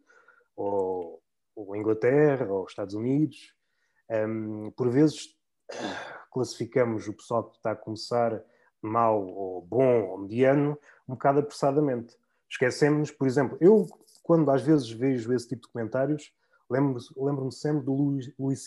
ou, 0.56 1.22
ou 1.56 1.74
a 1.74 1.78
Inglaterra, 1.78 2.48
ou 2.52 2.64
os 2.64 2.72
Estados 2.72 2.96
Unidos. 2.96 3.54
Um, 4.10 4.72
por 4.72 4.90
vezes 4.90 5.36
classificamos 6.32 7.08
o 7.08 7.14
pessoal 7.14 7.50
que 7.50 7.58
está 7.58 7.72
a 7.72 7.76
começar 7.76 8.42
mau 8.82 9.26
ou 9.26 9.62
bom 9.62 10.04
ou 10.10 10.18
mediano, 10.20 10.78
um 11.08 11.14
bocado 11.14 11.40
apressadamente. 11.40 12.16
Esquecemos, 12.50 13.12
por 13.12 13.28
exemplo, 13.28 13.58
eu 13.60 13.86
quando 14.24 14.52
às 14.52 14.62
vezes 14.62 14.90
vejo 14.90 15.34
esse 15.34 15.48
tipo 15.48 15.64
de 15.64 15.72
comentários, 15.72 16.34
lembro-me 16.70 17.00
lembro 17.16 17.52
sempre 17.52 17.86
do 17.86 17.94
Louis, 17.94 18.34
Louis. 18.38 18.66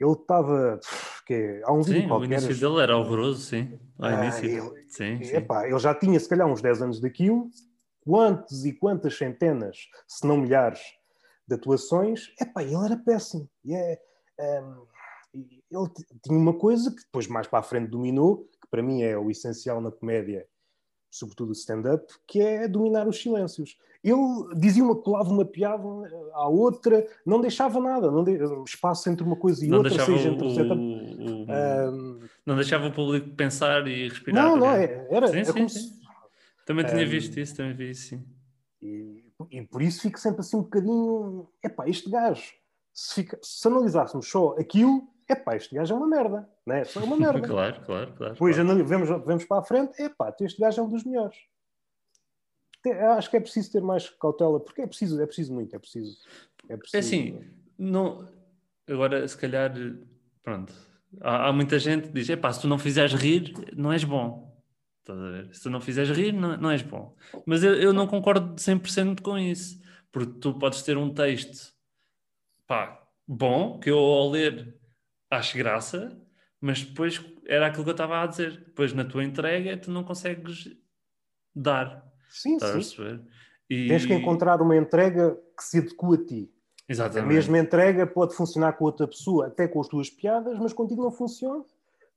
Ele 0.00 0.12
estava, 0.12 0.80
que 1.26 1.60
há 1.64 1.72
um 1.72 1.82
sim, 1.82 2.08
qualquer... 2.08 2.26
o 2.26 2.32
início 2.32 2.56
dele 2.58 2.82
era 2.82 2.96
horroroso, 2.96 3.42
sim. 3.42 3.78
Ah, 3.98 4.24
início. 4.24 4.46
Ele, 4.46 4.84
sim, 4.88 5.22
sim. 5.22 5.36
Epá, 5.36 5.68
ele 5.68 5.78
já 5.78 5.94
tinha 5.94 6.18
se 6.18 6.28
calhar 6.28 6.48
uns 6.48 6.62
10 6.62 6.82
anos 6.82 7.00
daquilo, 7.00 7.50
quantos 8.00 8.64
e 8.64 8.72
quantas 8.72 9.16
centenas, 9.18 9.76
se 10.08 10.26
não 10.26 10.38
milhares, 10.38 10.80
de 11.46 11.54
atuações, 11.54 12.32
epá, 12.40 12.62
ele 12.62 12.76
era 12.76 12.96
péssimo. 12.96 13.48
E 13.64 13.74
é, 13.74 14.00
um, 14.38 14.86
ele 15.34 15.90
tinha 16.24 16.38
uma 16.38 16.54
coisa 16.54 16.90
que 16.90 17.02
depois 17.02 17.26
mais 17.26 17.46
para 17.46 17.58
a 17.58 17.62
frente 17.62 17.90
dominou, 17.90 18.48
para 18.70 18.82
mim 18.82 19.02
é 19.02 19.18
o 19.18 19.30
essencial 19.30 19.80
na 19.80 19.90
comédia, 19.90 20.46
sobretudo 21.10 21.50
o 21.50 21.52
stand-up, 21.52 22.06
que 22.26 22.40
é 22.40 22.68
dominar 22.68 23.08
os 23.08 23.20
silêncios. 23.20 23.76
Ele 24.02 24.16
dizia 24.56 24.82
uma, 24.82 24.96
colava 24.96 25.30
uma 25.30 25.44
piada 25.44 25.82
à 26.32 26.48
outra, 26.48 27.06
não 27.26 27.40
deixava 27.40 27.78
nada, 27.80 28.10
não 28.10 28.24
de, 28.24 28.38
espaço 28.64 29.10
entre 29.10 29.24
uma 29.24 29.36
coisa 29.36 29.64
e 29.64 29.68
não 29.68 29.78
outra, 29.78 30.04
seja 30.04 30.28
entre 30.28 30.46
o, 30.46 30.50
o, 30.50 31.42
um, 31.42 32.20
Não 32.46 32.54
deixava 32.54 32.86
o 32.86 32.92
público 32.92 33.28
pensar 33.30 33.86
e 33.86 34.08
respirar. 34.08 34.42
Não, 34.42 34.56
não, 34.56 34.70
é, 34.70 35.06
era. 35.10 35.28
Sim, 35.28 35.38
é 35.40 35.44
sim, 35.44 35.68
sim. 35.68 36.00
Também 36.64 36.86
tinha 36.86 37.04
um, 37.04 37.08
visto 37.08 37.38
isso, 37.38 37.56
também 37.56 37.74
vi 37.74 37.90
isso, 37.90 38.08
sim. 38.08 38.24
E, 38.80 39.24
e, 39.50 39.62
por 39.62 39.82
isso 39.82 40.00
fico 40.00 40.18
sempre 40.18 40.40
assim 40.40 40.56
um 40.56 40.62
bocadinho. 40.62 41.48
Epá, 41.62 41.86
este 41.86 42.08
gajo, 42.08 42.54
se, 42.94 43.14
fica, 43.16 43.38
se 43.42 43.66
analisássemos 43.68 44.26
só 44.26 44.56
aquilo, 44.58 45.02
epá, 45.32 45.56
este 45.56 45.74
gajo 45.74 45.94
é 45.94 45.96
uma 45.96 46.08
merda, 46.08 46.48
não 46.66 46.74
é? 46.74 46.84
Só 46.84 47.00
uma 47.00 47.16
merda. 47.16 47.40
claro, 47.46 47.80
claro, 47.84 48.12
claro. 48.14 48.32
Depois 48.34 48.56
claro. 48.56 48.84
vemos, 48.84 49.08
vemos 49.26 49.44
para 49.44 49.60
a 49.60 49.64
frente, 49.64 50.00
epá, 50.02 50.34
este 50.40 50.60
gajo 50.60 50.80
é 50.80 50.84
um 50.84 50.88
dos 50.88 51.04
melhores. 51.04 51.36
acho 53.16 53.30
que 53.30 53.36
é 53.36 53.40
preciso 53.40 53.72
ter 53.72 53.82
mais 53.82 54.08
cautela, 54.08 54.60
porque 54.60 54.82
é 54.82 54.86
preciso, 54.86 55.20
é 55.20 55.26
preciso 55.26 55.52
muito, 55.52 55.74
é 55.74 55.78
preciso. 55.78 56.18
É, 56.68 56.76
preciso... 56.76 56.96
é 56.96 57.00
assim, 57.00 57.40
não, 57.78 58.28
agora 58.88 59.26
se 59.26 59.36
calhar, 59.36 59.72
pronto, 60.42 60.72
há, 61.20 61.48
há 61.48 61.52
muita 61.52 61.78
gente 61.78 62.08
que 62.08 62.14
diz, 62.14 62.28
epá, 62.28 62.52
se 62.52 62.60
tu 62.60 62.68
não 62.68 62.78
fizeres 62.78 63.14
rir, 63.14 63.52
não 63.76 63.92
és 63.92 64.04
bom. 64.04 64.50
Se 65.52 65.62
tu 65.62 65.70
não 65.70 65.80
fizeres 65.80 66.16
rir, 66.16 66.32
não, 66.32 66.56
não 66.56 66.70
és 66.70 66.82
bom. 66.82 67.16
Mas 67.44 67.64
eu, 67.64 67.74
eu 67.74 67.92
não 67.92 68.06
concordo 68.06 68.54
100% 68.54 69.20
com 69.22 69.36
isso, 69.36 69.80
porque 70.12 70.38
tu 70.40 70.54
podes 70.54 70.82
ter 70.82 70.96
um 70.96 71.12
texto, 71.12 71.72
pá, 72.66 73.02
bom, 73.26 73.78
que 73.78 73.90
eu 73.90 73.98
ao 73.98 74.30
ler 74.30 74.79
acho 75.30 75.56
graça, 75.56 76.16
mas 76.60 76.82
depois 76.82 77.24
era 77.46 77.66
aquilo 77.66 77.84
que 77.84 77.90
eu 77.90 77.92
estava 77.92 78.22
a 78.22 78.26
dizer. 78.26 78.64
Depois 78.66 78.92
na 78.92 79.04
tua 79.04 79.24
entrega 79.24 79.76
tu 79.76 79.90
não 79.90 80.04
consegues 80.04 80.76
dar. 81.54 82.04
Sim, 82.28 82.58
sim. 82.58 83.24
E... 83.68 83.88
Tens 83.88 84.04
que 84.04 84.12
encontrar 84.12 84.60
uma 84.60 84.76
entrega 84.76 85.38
que 85.56 85.64
se 85.64 85.78
adequa 85.78 86.14
a 86.14 86.24
ti. 86.24 86.52
Exatamente. 86.88 87.24
A 87.24 87.34
mesma 87.34 87.58
entrega 87.58 88.04
pode 88.04 88.34
funcionar 88.34 88.72
com 88.72 88.84
outra 88.84 89.06
pessoa, 89.06 89.46
até 89.46 89.68
com 89.68 89.80
as 89.80 89.86
tuas 89.86 90.10
piadas, 90.10 90.58
mas 90.58 90.72
contigo 90.72 91.02
não 91.02 91.12
funciona. 91.12 91.64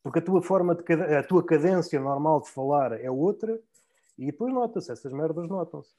Porque 0.02 0.17
a 0.17 0.21
tua 0.21 0.41
forma 0.41 0.76
de 0.76 0.93
a 1.15 1.23
tua 1.23 1.43
cadência 1.45 1.99
normal 1.99 2.41
de 2.41 2.49
falar 2.49 2.91
é 2.99 3.10
outra, 3.10 3.60
e 4.17 4.26
depois 4.26 4.52
nota-se, 4.52 4.91
essas 4.91 5.12
merdas 5.13 5.47
notam-se. 5.47 5.91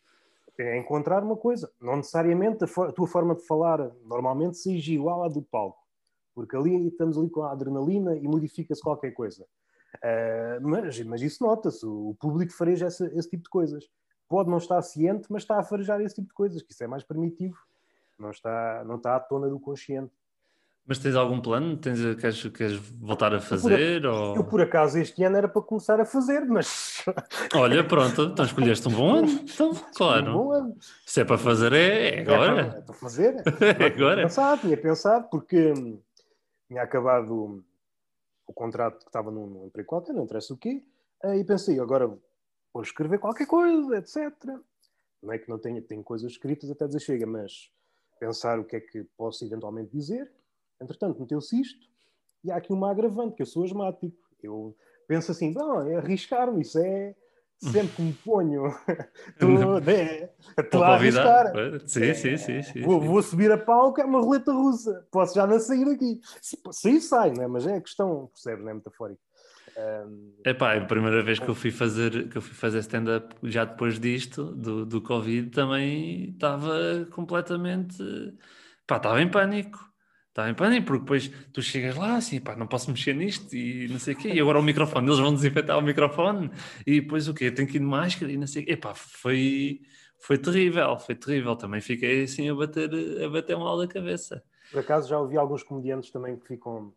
É 0.58 0.76
encontrar 0.76 1.22
uma 1.22 1.36
coisa. 1.36 1.70
Não 1.80 1.96
necessariamente 1.96 2.64
a, 2.64 2.66
a, 2.66 2.92
tua 2.92 3.06
forma 3.06 3.34
de 3.34 3.46
falar 3.46 3.90
normalmente 4.04 4.58
seja 4.58 4.92
igual 4.92 5.24
à 5.24 5.28
do 5.28 5.42
palco. 5.42 5.83
Porque 6.34 6.56
ali 6.56 6.88
estamos 6.88 7.16
ali 7.16 7.30
com 7.30 7.42
a 7.42 7.52
adrenalina 7.52 8.16
e 8.16 8.22
modifica-se 8.22 8.82
qualquer 8.82 9.12
coisa. 9.12 9.44
Uh, 9.96 10.60
mas, 10.62 11.00
mas 11.02 11.22
isso 11.22 11.44
nota-se. 11.44 11.86
O 11.86 12.16
público 12.20 12.52
fareja 12.52 12.86
esse, 12.86 13.04
esse 13.16 13.30
tipo 13.30 13.44
de 13.44 13.50
coisas 13.50 13.84
pode 14.28 14.50
não 14.50 14.58
estar 14.58 14.80
ciente, 14.82 15.26
mas 15.30 15.42
está 15.42 15.58
a 15.58 15.62
farejar 15.62 16.00
esse 16.00 16.16
tipo 16.16 16.28
de 16.28 16.34
coisas, 16.34 16.62
que 16.62 16.72
isso 16.72 16.82
é 16.82 16.86
mais 16.86 17.04
primitivo, 17.04 17.56
não 18.18 18.30
está, 18.30 18.82
não 18.84 18.96
está 18.96 19.16
à 19.16 19.20
tona 19.20 19.48
do 19.48 19.60
consciente. 19.60 20.12
Mas 20.86 20.98
tens 20.98 21.14
algum 21.14 21.40
plano? 21.40 21.78
Tens, 21.78 21.98
queres, 22.16 22.42
queres 22.48 22.76
voltar 23.00 23.34
a 23.34 23.40
fazer? 23.40 24.04
Eu 24.04 24.12
por, 24.12 24.20
ou... 24.20 24.36
eu, 24.36 24.44
por 24.44 24.60
acaso, 24.60 24.98
este 24.98 25.24
ano 25.24 25.38
era 25.38 25.48
para 25.48 25.62
começar 25.62 25.98
a 25.98 26.04
fazer, 26.04 26.44
mas. 26.44 27.02
Olha, 27.56 27.82
pronto, 27.82 28.22
então 28.24 28.44
escolheste 28.44 28.86
um 28.88 28.92
bom 28.92 29.14
ano. 29.14 29.28
Então, 29.28 29.72
claro. 29.96 30.30
Um 30.30 30.34
bom 30.34 30.52
ano. 30.52 30.76
Se 31.06 31.22
é 31.22 31.24
para 31.24 31.38
fazer, 31.38 31.72
é, 31.72 32.16
é 32.16 32.20
agora. 32.20 32.60
É, 32.60 32.64
para, 32.64 32.78
é 32.78 32.82
para 32.82 32.94
fazer. 32.94 33.34
É 33.80 33.86
agora. 33.86 34.14
Tinha 34.16 34.26
pensado, 34.26 34.60
tinha 34.60 34.76
pensado, 34.76 35.28
porque 35.30 35.72
hum, 35.72 35.98
tinha 36.68 36.82
acabado 36.82 37.64
o 38.46 38.52
contrato 38.52 39.00
que 39.00 39.08
estava 39.08 39.30
num, 39.30 39.46
num 39.46 39.66
emprego 39.66 39.88
qualquer, 39.88 40.12
não 40.12 40.24
interessa 40.24 40.52
o 40.52 40.56
quê, 40.56 40.82
e 41.36 41.44
pensei, 41.44 41.80
agora 41.80 42.06
vou 42.72 42.82
escrever 42.82 43.18
qualquer 43.18 43.46
coisa, 43.46 43.96
etc. 43.96 44.32
Não 45.22 45.32
é 45.32 45.38
que 45.38 45.48
não 45.48 45.58
tenha, 45.58 45.80
tenho 45.80 46.02
coisas 46.02 46.32
escritas 46.32 46.70
até 46.70 46.86
dizer 46.86 47.00
chega, 47.00 47.26
mas 47.26 47.70
pensar 48.20 48.58
o 48.58 48.64
que 48.64 48.76
é 48.76 48.80
que 48.80 49.04
posso 49.16 49.44
eventualmente 49.44 49.90
dizer. 49.90 50.30
Entretanto, 50.80 51.20
meteu-se 51.20 51.58
isto 51.58 51.88
e 52.42 52.50
há 52.50 52.56
aqui 52.56 52.72
uma 52.72 52.90
agravante, 52.90 53.36
que 53.36 53.42
eu 53.42 53.46
sou 53.46 53.64
asmático. 53.64 54.16
Eu 54.42 54.76
penso 55.06 55.30
assim, 55.30 55.52
não, 55.52 55.80
é 55.80 55.96
arriscar-me, 55.96 56.60
isso 56.60 56.78
é 56.78 57.14
sempre 57.58 57.96
que 57.96 58.02
me 58.02 58.12
ponho, 58.12 58.66
estou, 59.28 59.80
né, 59.80 60.28
a 60.56 60.94
arriscar. 60.94 61.52
Sim, 61.86 62.04
é, 62.04 62.14
sim, 62.14 62.36
sim, 62.36 62.62
sim, 62.62 62.82
vou, 62.82 63.00
vou, 63.00 63.22
subir 63.22 63.50
a 63.50 63.58
palco, 63.58 64.00
é 64.00 64.04
uma 64.04 64.20
roleta 64.20 64.52
russa, 64.52 65.06
posso 65.10 65.34
já 65.34 65.46
não 65.46 65.58
sair 65.58 65.84
daqui. 65.84 66.20
Sair 66.72 67.00
sai, 67.00 67.32
não 67.32 67.42
é? 67.42 67.48
mas 67.48 67.66
é 67.66 67.76
a 67.76 67.80
questão, 67.80 68.28
percebes, 68.32 68.64
não 68.64 68.70
é 68.70 68.74
metafórico. 68.74 69.20
Um... 69.76 70.32
Epá, 70.44 70.74
é 70.74 70.78
a 70.78 70.84
primeira 70.84 71.22
vez 71.22 71.38
que 71.38 71.48
eu 71.48 71.54
fui 71.54 71.70
fazer, 71.70 72.28
que 72.28 72.38
eu 72.38 72.42
fui 72.42 72.54
fazer 72.54 72.78
stand-up 72.78 73.34
já 73.42 73.64
depois 73.64 73.98
disto, 73.98 74.44
do, 74.54 74.86
do 74.86 75.00
Covid, 75.00 75.50
também 75.50 76.30
estava 76.30 77.06
completamente. 77.10 77.96
Pá, 78.86 78.98
estava 78.98 79.20
em 79.20 79.30
pânico. 79.30 79.93
Estava 80.34 80.50
em 80.50 80.54
pânico, 80.54 80.88
porque 80.88 81.02
depois 81.02 81.30
tu 81.52 81.62
chegas 81.62 81.94
lá 81.94 82.16
assim, 82.16 82.40
pá, 82.40 82.56
não 82.56 82.66
posso 82.66 82.90
mexer 82.90 83.14
nisto 83.14 83.54
e 83.54 83.86
não 83.86 84.00
sei 84.00 84.14
o 84.14 84.16
quê, 84.16 84.30
e 84.30 84.40
agora 84.40 84.58
o 84.58 84.62
microfone, 84.64 85.06
eles 85.06 85.20
vão 85.20 85.32
desinfetar 85.32 85.78
o 85.78 85.80
microfone 85.80 86.50
e 86.84 87.00
depois 87.00 87.28
o 87.28 87.34
quê? 87.34 87.44
Eu 87.44 87.54
tenho 87.54 87.68
que 87.68 87.76
ir 87.76 87.78
de 87.78 87.86
máscara 87.86 88.32
e 88.32 88.36
não 88.36 88.48
sei 88.48 88.64
o 88.64 88.66
quê. 88.66 88.72
Epá, 88.72 88.94
foi, 88.94 89.82
foi 90.18 90.36
terrível, 90.36 90.98
foi 90.98 91.14
terrível. 91.14 91.54
Também 91.54 91.80
fiquei 91.80 92.24
assim 92.24 92.50
a 92.50 92.54
bater, 92.56 92.90
a 93.24 93.28
bater 93.28 93.56
mal 93.56 93.78
da 93.78 93.86
cabeça. 93.86 94.42
Por 94.72 94.80
acaso 94.80 95.08
já 95.08 95.20
ouvi 95.20 95.38
alguns 95.38 95.62
comediantes 95.62 96.10
também 96.10 96.36
que 96.36 96.48
ficam 96.48 96.92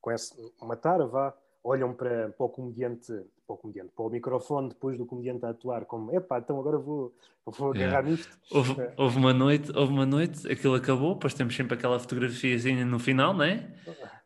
com 0.00 0.10
essa, 0.10 0.34
uma 0.60 0.74
tara, 0.74 1.06
vá, 1.06 1.32
olham 1.64 1.92
para, 1.92 2.30
para 2.30 2.46
o 2.46 2.48
comediante, 2.48 3.12
para 3.46 3.54
o 3.54 3.56
comediante, 3.56 3.92
para 3.94 4.04
o 4.04 4.10
microfone 4.10 4.68
depois 4.70 4.98
do 4.98 5.06
comediante 5.06 5.44
a 5.44 5.50
atuar 5.50 5.84
como, 5.84 6.14
epá, 6.14 6.38
então 6.38 6.58
agora 6.58 6.78
vou, 6.78 7.14
vou 7.46 7.70
agarrar 7.70 8.00
yeah. 8.04 8.10
nisto. 8.10 8.38
Houve, 8.50 8.76
houve, 8.96 9.18
uma 9.18 9.32
noite, 9.32 9.70
houve 9.74 9.92
uma 9.92 10.06
noite, 10.06 10.50
aquilo 10.50 10.74
acabou, 10.74 11.14
depois 11.14 11.34
temos 11.34 11.54
sempre 11.54 11.74
aquela 11.74 11.98
fotografiazinha 11.98 12.84
no 12.84 12.98
final, 12.98 13.32
não 13.32 13.44
é? 13.44 13.72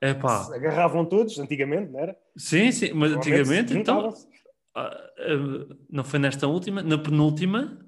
Epá. 0.01 0.55
Agarravam 0.55 1.05
todos, 1.05 1.39
antigamente, 1.39 1.93
não 1.93 2.01
era? 2.01 2.17
Sim, 2.37 2.73
sim, 2.73 2.93
mas 2.95 3.13
antigamente, 3.13 3.77
então, 3.77 4.15
ah, 4.75 5.11
ah, 5.19 5.77
não 5.91 6.05
foi 6.05 6.19
nesta 6.19 6.47
última, 6.47 6.83
na 6.83 6.97
penúltima 6.97 7.79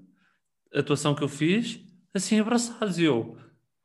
atuação 0.75 1.15
que 1.15 1.25
eu 1.25 1.29
fiz, 1.29 1.81
assim 2.15 2.39
abraçados, 2.39 2.99
eu 2.99 3.37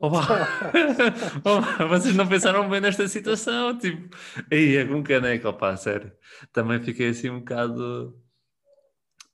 Oba! 0.03 0.19
Oba! 1.47 1.87
Vocês 1.87 2.13
não 2.13 2.27
pensaram 2.27 2.69
bem 2.69 2.81
nesta 2.81 3.07
situação? 3.07 3.77
Tipo, 3.77 4.13
aí 4.51 4.75
é 4.75 4.85
com 4.85 5.01
caneco, 5.01 5.47
opa, 5.47 5.77
sério. 5.77 6.11
Também 6.51 6.83
fiquei 6.83 7.07
assim 7.07 7.29
um 7.29 7.39
bocado 7.39 8.21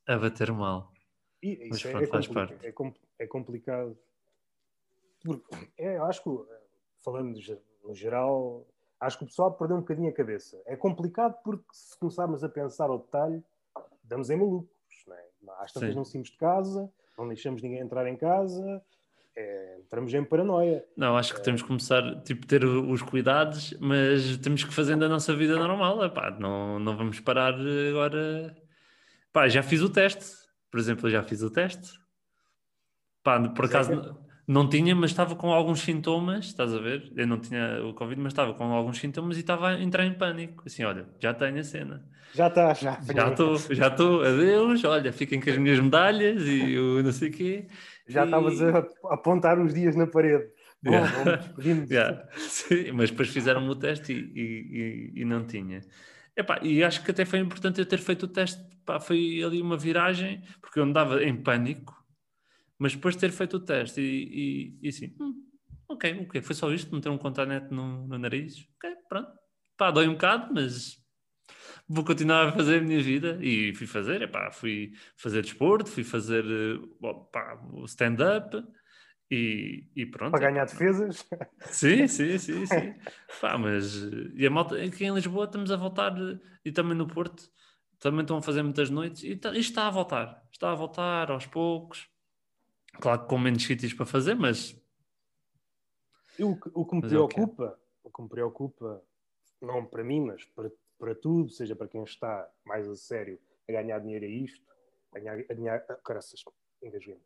a 0.07 0.15
bater 0.15 0.51
mal. 0.51 0.93
E, 1.41 1.69
Mas 1.71 1.83
é, 1.83 2.05
faz 2.05 2.27
parte. 2.27 2.53
É, 2.61 2.71
é, 3.17 3.25
complicado. 3.25 3.97
Porque, 5.23 5.71
é, 5.75 5.97
acho 5.97 6.21
que, 6.23 6.29
falando 7.03 7.35
no 7.83 7.95
geral, 7.95 8.63
acho 8.99 9.17
que 9.17 9.23
o 9.23 9.27
pessoal 9.27 9.51
perdeu 9.51 9.75
um 9.75 9.81
bocadinho 9.81 10.09
a 10.09 10.13
cabeça. 10.13 10.61
É 10.67 10.75
complicado 10.75 11.35
porque 11.43 11.65
se 11.71 11.97
começarmos 11.97 12.43
a 12.43 12.49
pensar 12.49 12.91
ao 12.91 12.99
detalhe, 12.99 13.43
damos 14.03 14.29
em 14.29 14.37
malucos. 14.37 14.69
Não 15.07 15.15
é? 15.15 15.63
Às 15.63 15.73
tantas 15.73 15.95
não 15.95 16.05
saímos 16.05 16.29
de 16.29 16.37
casa, 16.37 16.93
não 17.17 17.27
deixamos 17.27 17.59
ninguém 17.59 17.79
entrar 17.79 18.07
em 18.07 18.15
casa, 18.15 18.83
é, 19.39 19.77
entramos 19.79 20.13
em 20.13 20.23
paranoia. 20.23 20.83
Não, 20.95 21.17
acho 21.17 21.33
que 21.33 21.39
é... 21.39 21.43
temos 21.43 21.61
que 21.61 21.67
começar, 21.67 22.21
tipo, 22.23 22.45
ter 22.45 22.65
os 22.65 23.01
cuidados, 23.01 23.73
mas 23.79 24.37
temos 24.37 24.63
que 24.63 24.73
fazer 24.73 24.97
da 24.97 25.07
nossa 25.07 25.35
vida 25.35 25.55
normal, 25.55 26.03
epá, 26.03 26.31
não, 26.31 26.79
não 26.79 26.97
vamos 26.97 27.19
parar 27.19 27.55
agora. 27.89 28.55
Pá, 29.31 29.47
já 29.47 29.63
fiz 29.63 29.81
o 29.81 29.89
teste, 29.89 30.25
por 30.69 30.79
exemplo, 30.79 31.07
eu 31.07 31.11
já 31.11 31.23
fiz 31.23 31.41
o 31.41 31.49
teste. 31.49 31.97
Pá, 33.23 33.39
por 33.49 33.65
acaso 33.65 33.93
é 33.93 34.28
não 34.49 34.67
tinha, 34.67 34.95
mas 34.95 35.11
estava 35.11 35.35
com 35.35 35.53
alguns 35.53 35.81
sintomas, 35.81 36.45
estás 36.45 36.73
a 36.73 36.79
ver? 36.79 37.11
Eu 37.15 37.27
não 37.27 37.39
tinha 37.39 37.85
o 37.85 37.93
Covid, 37.93 38.19
mas 38.19 38.33
estava 38.33 38.51
com 38.55 38.63
alguns 38.63 38.97
sintomas 38.97 39.37
e 39.37 39.41
estava 39.41 39.69
a 39.69 39.79
entrar 39.79 40.03
em 40.07 40.13
pânico. 40.15 40.63
Assim, 40.65 40.83
olha, 40.83 41.05
já 41.19 41.35
tenho 41.35 41.59
a 41.59 41.63
cena. 41.63 42.03
Já 42.33 42.47
está, 42.47 42.73
já. 42.73 42.99
Já 43.13 43.29
estou, 43.29 43.57
já 43.57 43.87
estou, 43.89 44.23
adeus, 44.23 44.83
olha, 44.85 45.13
fiquem 45.13 45.39
com 45.39 45.51
as 45.51 45.57
minhas 45.59 45.79
medalhas 45.79 46.41
e 46.47 46.79
o 46.79 47.03
não 47.03 47.11
sei 47.11 47.29
o 47.29 47.31
quê. 47.31 47.67
Já 48.07 48.25
estavas 48.25 48.59
a 48.59 48.87
apontar 49.11 49.59
uns 49.59 49.71
dias 49.71 49.95
na 49.95 50.07
parede. 50.07 50.45
Bom, 50.81 50.93
yeah. 50.93 51.45
yeah. 51.87 52.27
Sim, 52.35 52.93
mas 52.93 53.11
depois 53.11 53.29
fizeram 53.29 53.67
o 53.67 53.75
teste 53.75 54.13
e, 54.13 54.17
e, 54.17 55.13
e, 55.15 55.21
e 55.21 55.25
não 55.25 55.45
tinha. 55.45 55.81
Epá, 56.35 56.59
e 56.63 56.83
acho 56.83 57.03
que 57.03 57.11
até 57.11 57.23
foi 57.23 57.37
importante 57.37 57.79
eu 57.79 57.85
ter 57.85 57.99
feito 57.99 58.23
o 58.23 58.27
teste. 58.27 58.63
Pá, 58.83 58.99
foi 58.99 59.43
ali 59.43 59.61
uma 59.61 59.77
viragem, 59.77 60.41
porque 60.59 60.79
eu 60.79 60.83
andava 60.85 61.23
em 61.23 61.35
pânico, 61.35 61.98
mas 62.79 62.95
depois 62.95 63.13
de 63.13 63.21
ter 63.21 63.31
feito 63.31 63.57
o 63.57 63.59
teste 63.59 64.01
e, 64.01 64.73
e, 64.73 64.79
e 64.81 64.87
assim, 64.87 65.13
hum, 65.19 65.45
ok, 65.87 66.25
ok, 66.27 66.41
foi 66.41 66.55
só 66.55 66.71
isto, 66.71 66.95
meter 66.95 67.09
um 67.09 67.17
contanet 67.17 67.71
no, 67.71 68.07
no 68.07 68.17
nariz, 68.17 68.65
ok, 68.77 68.95
pronto. 69.07 69.31
Pá, 69.77 69.91
dói 69.91 70.07
um 70.07 70.13
bocado, 70.13 70.53
mas 70.53 70.97
vou 71.87 72.05
continuar 72.05 72.47
a 72.47 72.51
fazer 72.53 72.79
a 72.79 72.81
minha 72.81 73.01
vida 73.01 73.37
e 73.41 73.73
fui 73.75 73.85
fazer, 73.85 74.21
epá, 74.21 74.49
fui 74.51 74.93
fazer 75.17 75.41
desporto, 75.41 75.89
fui 75.89 76.03
fazer 76.03 76.45
o 77.01 77.85
stand-up 77.85 78.63
e, 79.29 79.85
e, 79.95 80.05
pronto. 80.05 80.31
Para 80.31 80.49
ganhar 80.49 80.65
defesas? 80.65 81.25
Sim, 81.69 82.07
sim, 82.07 82.37
sim, 82.37 82.65
sim. 82.65 82.95
pá, 83.41 83.57
mas 83.57 83.95
e 84.33 84.47
a 84.47 84.49
malta, 84.49 84.81
aqui 84.81 85.05
em 85.05 85.13
Lisboa 85.13 85.45
estamos 85.45 85.71
a 85.71 85.75
voltar 85.75 86.15
e 86.63 86.71
também 86.71 86.97
no 86.97 87.05
Porto 87.05 87.43
também 87.99 88.21
estão 88.21 88.37
a 88.37 88.41
fazer 88.41 88.63
muitas 88.63 88.89
noites 88.89 89.23
e 89.23 89.35
tá, 89.35 89.49
isto 89.49 89.71
está 89.71 89.87
a 89.87 89.91
voltar, 89.91 90.41
está 90.51 90.71
a 90.71 90.75
voltar 90.75 91.29
aos 91.29 91.45
poucos. 91.45 92.07
Claro 92.93 93.21
que 93.21 93.27
com 93.27 93.37
menos 93.37 93.63
sítios 93.63 93.93
para 93.93 94.05
fazer, 94.05 94.35
mas 94.35 94.75
o 96.39 96.55
que, 96.55 96.71
o 96.73 96.85
que 96.85 96.95
me 96.95 97.01
mas 97.01 97.11
preocupa, 97.11 97.63
é 97.63 97.67
o, 97.67 98.09
o 98.09 98.11
que 98.11 98.21
me 98.21 98.29
preocupa, 98.29 99.03
não 99.61 99.85
para 99.85 100.03
mim, 100.03 100.21
mas 100.21 100.45
para 100.45 100.71
para 100.99 101.15
tudo, 101.15 101.49
seja 101.49 101.75
para 101.75 101.87
quem 101.87 102.03
está 102.03 102.47
mais 102.65 102.87
a 102.87 102.95
sério 102.95 103.39
a 103.67 103.71
ganhar 103.71 103.99
dinheiro 103.99 104.25
a 104.25 104.27
isto, 104.27 104.65
a 105.15 105.19
ganhar, 105.19 105.39
a 105.49 105.53
ganhar 105.53 105.85
ah, 105.89 105.95
caraças, 106.03 106.43
engasguei-me. 106.83 107.21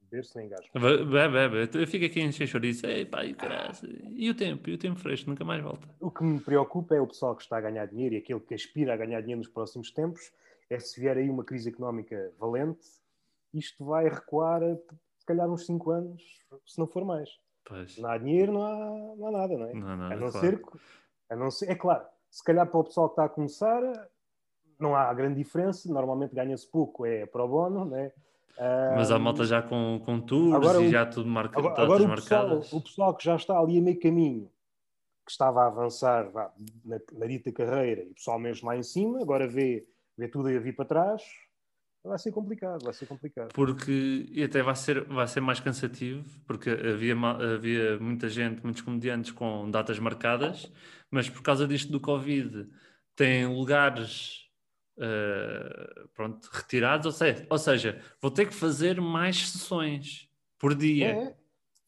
Beber-se 0.00 0.36
nem 0.36 0.46
engasgo. 0.46 0.68
Bebe, 0.74 1.28
bebe, 1.32 1.78
eu 1.78 1.86
fico 1.86 2.04
aqui 2.06 2.20
em 2.20 2.32
chouriço, 2.32 2.86
ei 2.86 3.04
pá, 3.04 3.24
e 3.24 3.34
caraças, 3.34 3.90
e 3.90 4.30
o 4.30 4.34
tempo, 4.34 4.68
e 4.70 4.74
o 4.74 4.78
tempo 4.78 4.98
fresco, 4.98 5.28
nunca 5.28 5.44
mais 5.44 5.62
volta. 5.62 5.88
O 6.00 6.10
que 6.10 6.22
me 6.22 6.40
preocupa 6.40 6.94
é 6.94 7.00
o 7.00 7.06
pessoal 7.06 7.34
que 7.36 7.42
está 7.42 7.58
a 7.58 7.60
ganhar 7.60 7.86
dinheiro 7.86 8.14
e 8.14 8.18
aquele 8.18 8.40
que 8.40 8.54
aspira 8.54 8.94
a 8.94 8.96
ganhar 8.96 9.20
dinheiro 9.20 9.40
nos 9.40 9.48
próximos 9.48 9.90
tempos, 9.90 10.32
é 10.70 10.78
se 10.78 11.00
vier 11.00 11.16
aí 11.16 11.28
uma 11.28 11.44
crise 11.44 11.68
económica 11.68 12.32
valente, 12.38 12.86
isto 13.54 13.84
vai 13.84 14.08
recuar 14.08 14.62
a, 14.62 14.76
se 15.18 15.26
calhar 15.26 15.48
uns 15.48 15.64
5 15.66 15.90
anos, 15.90 16.22
se 16.66 16.78
não 16.78 16.86
for 16.86 17.04
mais. 17.04 17.30
Pois. 17.64 17.96
Não 17.96 18.10
há 18.10 18.18
dinheiro, 18.18 18.52
não 18.52 18.66
há, 18.66 19.16
não 19.16 19.26
há 19.28 19.30
nada, 19.30 19.56
não 19.56 19.66
é? 19.66 19.74
Não 19.74 19.96
nada, 19.96 20.14
a 20.14 20.16
não 20.16 20.30
claro. 20.30 20.46
ser 20.46 20.62
a 21.30 21.36
não 21.36 21.50
ser, 21.50 21.70
é 21.70 21.74
claro, 21.74 22.04
se 22.30 22.42
calhar 22.44 22.66
para 22.66 22.80
o 22.80 22.84
pessoal 22.84 23.08
que 23.08 23.12
está 23.12 23.24
a 23.24 23.28
começar, 23.28 23.80
não 24.78 24.94
há 24.94 25.12
grande 25.14 25.36
diferença, 25.36 25.90
normalmente 25.92 26.34
ganha-se 26.34 26.68
pouco, 26.70 27.06
é 27.06 27.26
pro 27.26 27.48
bono, 27.48 27.84
né? 27.84 28.12
Mas 28.96 29.10
há 29.10 29.18
malta 29.18 29.44
já 29.44 29.60
com, 29.60 30.00
com 30.04 30.20
tours 30.20 30.54
Agora 30.54 30.80
e 30.80 30.88
já 30.88 31.04
tudo 31.04 31.28
marca, 31.28 31.58
Agora, 31.58 31.74
datas 31.74 31.84
agora 31.84 32.04
o, 32.04 32.14
pessoal, 32.14 32.60
o 32.72 32.80
pessoal 32.80 33.14
que 33.14 33.24
já 33.24 33.34
está 33.34 33.58
ali 33.58 33.78
a 33.78 33.82
meio 33.82 33.98
caminho, 33.98 34.48
que 35.24 35.32
estava 35.32 35.62
a 35.62 35.66
avançar 35.66 36.30
vá, 36.30 36.52
na, 36.84 37.00
na 37.12 37.26
dita 37.26 37.50
carreira, 37.50 38.02
e 38.02 38.10
o 38.10 38.14
pessoal 38.14 38.38
mesmo 38.38 38.68
lá 38.68 38.76
em 38.76 38.82
cima, 38.82 39.20
agora 39.20 39.48
vê, 39.48 39.86
vê 40.16 40.28
tudo 40.28 40.48
a 40.48 40.58
vir 40.60 40.76
para 40.76 40.84
trás, 40.84 41.22
vai 42.04 42.18
ser 42.18 42.32
complicado, 42.32 42.84
vai 42.84 42.92
ser 42.92 43.06
complicado. 43.06 43.52
Porque, 43.54 44.26
e 44.30 44.44
até 44.44 44.62
vai 44.62 44.76
ser, 44.76 45.04
vai 45.04 45.26
ser 45.26 45.40
mais 45.40 45.58
cansativo, 45.58 46.24
porque 46.46 46.70
havia, 46.70 47.14
havia 47.54 47.98
muita 47.98 48.28
gente, 48.28 48.62
muitos 48.62 48.82
comediantes 48.82 49.32
com 49.32 49.70
datas 49.70 49.98
marcadas, 49.98 50.70
mas 51.10 51.28
por 51.28 51.42
causa 51.42 51.66
disto 51.66 51.90
do 51.90 52.00
Covid, 52.00 52.68
têm 53.16 53.46
lugares 53.46 54.44
eh, 54.96 56.04
pronto, 56.14 56.48
retirados, 56.52 57.06
ou 57.06 57.12
seja, 57.12 57.46
ou 57.50 57.58
seja, 57.58 58.00
vou 58.20 58.30
ter 58.30 58.46
que 58.46 58.54
fazer 58.54 59.00
mais 59.00 59.50
sessões 59.50 60.28
por 60.58 60.74
dia. 60.74 61.08
É, 61.08 61.34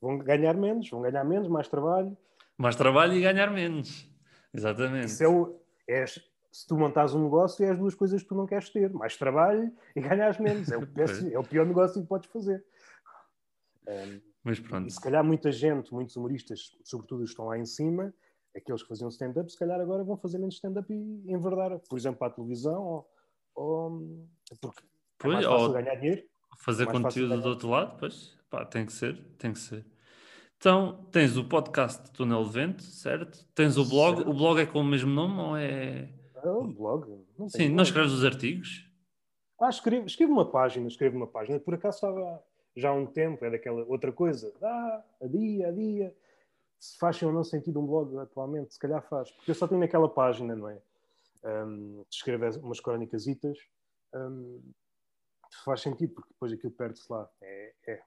vão 0.00 0.18
ganhar 0.18 0.54
menos, 0.54 0.90
vão 0.90 1.02
ganhar 1.02 1.24
menos, 1.24 1.46
mais 1.46 1.68
trabalho. 1.68 2.16
Mais 2.56 2.74
trabalho 2.74 3.12
e 3.12 3.20
ganhar 3.20 3.50
menos. 3.50 4.10
Exatamente. 4.52 5.06
Isso 5.06 5.22
é 5.22 5.28
o, 5.28 5.60
é, 5.88 6.04
se 6.60 6.66
tu 6.66 6.76
montares 6.76 7.12
um 7.14 7.22
negócio, 7.24 7.64
é 7.64 7.70
as 7.70 7.78
duas 7.78 7.94
coisas 7.94 8.22
que 8.22 8.28
tu 8.28 8.34
não 8.34 8.46
queres 8.46 8.70
ter: 8.70 8.90
mais 8.92 9.16
trabalho 9.16 9.70
e 9.94 10.00
ganhas 10.00 10.38
menos. 10.38 10.70
É 10.70 10.76
o, 10.78 10.86
péssimo- 10.86 11.30
é 11.32 11.38
o 11.38 11.42
pior 11.44 11.66
negócio 11.66 12.00
que 12.00 12.08
podes 12.08 12.30
fazer. 12.30 12.64
Um, 13.88 14.20
Mas 14.42 14.58
pronto. 14.60 14.88
E 14.88 14.90
se 14.90 15.00
calhar 15.00 15.22
muita 15.24 15.52
gente, 15.52 15.92
muitos 15.92 16.16
humoristas, 16.16 16.76
sobretudo 16.84 17.22
os 17.22 17.30
que 17.30 17.32
estão 17.32 17.46
lá 17.46 17.58
em 17.58 17.64
cima, 17.66 18.12
aqueles 18.56 18.82
que 18.82 18.88
faziam 18.88 19.08
stand-up, 19.08 19.50
se 19.50 19.58
calhar 19.58 19.80
agora 19.80 20.02
vão 20.02 20.16
fazer 20.16 20.38
menos 20.38 20.54
stand-up 20.54 20.92
e 20.92 21.32
enverdar, 21.32 21.78
por 21.88 21.98
exemplo, 21.98 22.18
para 22.18 22.28
a 22.28 22.30
televisão, 22.30 22.82
ou, 22.82 23.10
ou- 23.54 24.26
porque 24.60 24.82
é 24.82 24.86
Pois, 25.18 25.34
mais 25.34 25.46
fácil 25.46 25.72
ganhar 25.72 25.94
dinheiro. 25.96 26.22
fazer 26.58 26.84
fácil 26.86 27.02
conteúdo 27.02 27.40
do 27.40 27.48
outro 27.48 27.68
lado, 27.68 27.96
pois, 27.98 28.36
pá, 28.50 28.64
tem 28.64 28.84
que 28.86 28.92
ser, 28.92 29.22
tem 29.38 29.52
que 29.52 29.58
ser. 29.58 29.84
Então, 30.58 31.06
tens 31.12 31.36
o 31.36 31.44
podcast 31.44 32.10
Túnel 32.12 32.42
de 32.44 32.50
Vento, 32.50 32.82
certo? 32.82 33.46
Tens 33.54 33.76
o 33.76 33.84
blog, 33.84 34.16
Certo. 34.16 34.30
o 34.30 34.34
blog 34.34 34.58
é 34.58 34.64
com 34.66 34.80
o 34.80 34.84
mesmo 34.84 35.10
nome 35.10 35.38
ou 35.38 35.56
é... 35.56 36.08
Ah, 36.36 36.50
o 36.52 36.66
blog. 36.66 37.08
Não 37.38 37.48
Sim, 37.48 37.68
não 37.68 37.76
blog. 37.76 37.86
escreves 37.88 38.12
os 38.12 38.24
artigos? 38.24 38.90
Ah, 39.60 39.70
escrevo, 39.70 40.06
escrevo 40.06 40.32
uma 40.32 40.50
página, 40.50 40.86
escrevo 40.86 41.16
uma 41.16 41.26
página. 41.26 41.58
Por 41.58 41.74
acaso 41.74 41.96
estava 41.96 42.42
já 42.76 42.90
há 42.90 42.92
um 42.92 43.06
tempo, 43.06 43.44
é 43.44 43.50
daquela 43.50 43.84
outra 43.84 44.12
coisa. 44.12 44.52
Ah, 44.62 45.02
a 45.22 45.26
dia, 45.26 45.68
a 45.68 45.72
dia. 45.72 46.14
Se 46.78 46.98
faz 46.98 47.20
ou 47.22 47.32
não 47.32 47.42
sentido 47.42 47.80
um 47.80 47.86
blog 47.86 48.16
atualmente, 48.18 48.74
se 48.74 48.78
calhar 48.78 49.02
faz. 49.08 49.30
Porque 49.30 49.50
eu 49.50 49.54
só 49.54 49.66
tenho 49.66 49.82
aquela 49.82 50.08
página, 50.08 50.54
não 50.54 50.68
é? 50.68 50.78
Um, 51.42 52.04
escrever 52.10 52.56
umas 52.58 52.80
crónicasitas. 52.80 53.58
Um, 54.14 54.60
faz 55.64 55.80
sentido, 55.80 56.14
porque 56.14 56.28
depois 56.32 56.52
aquilo 56.52 56.72
perde-se 56.72 57.10
lá. 57.10 57.28
É, 57.40 57.72
é. 57.88 58.02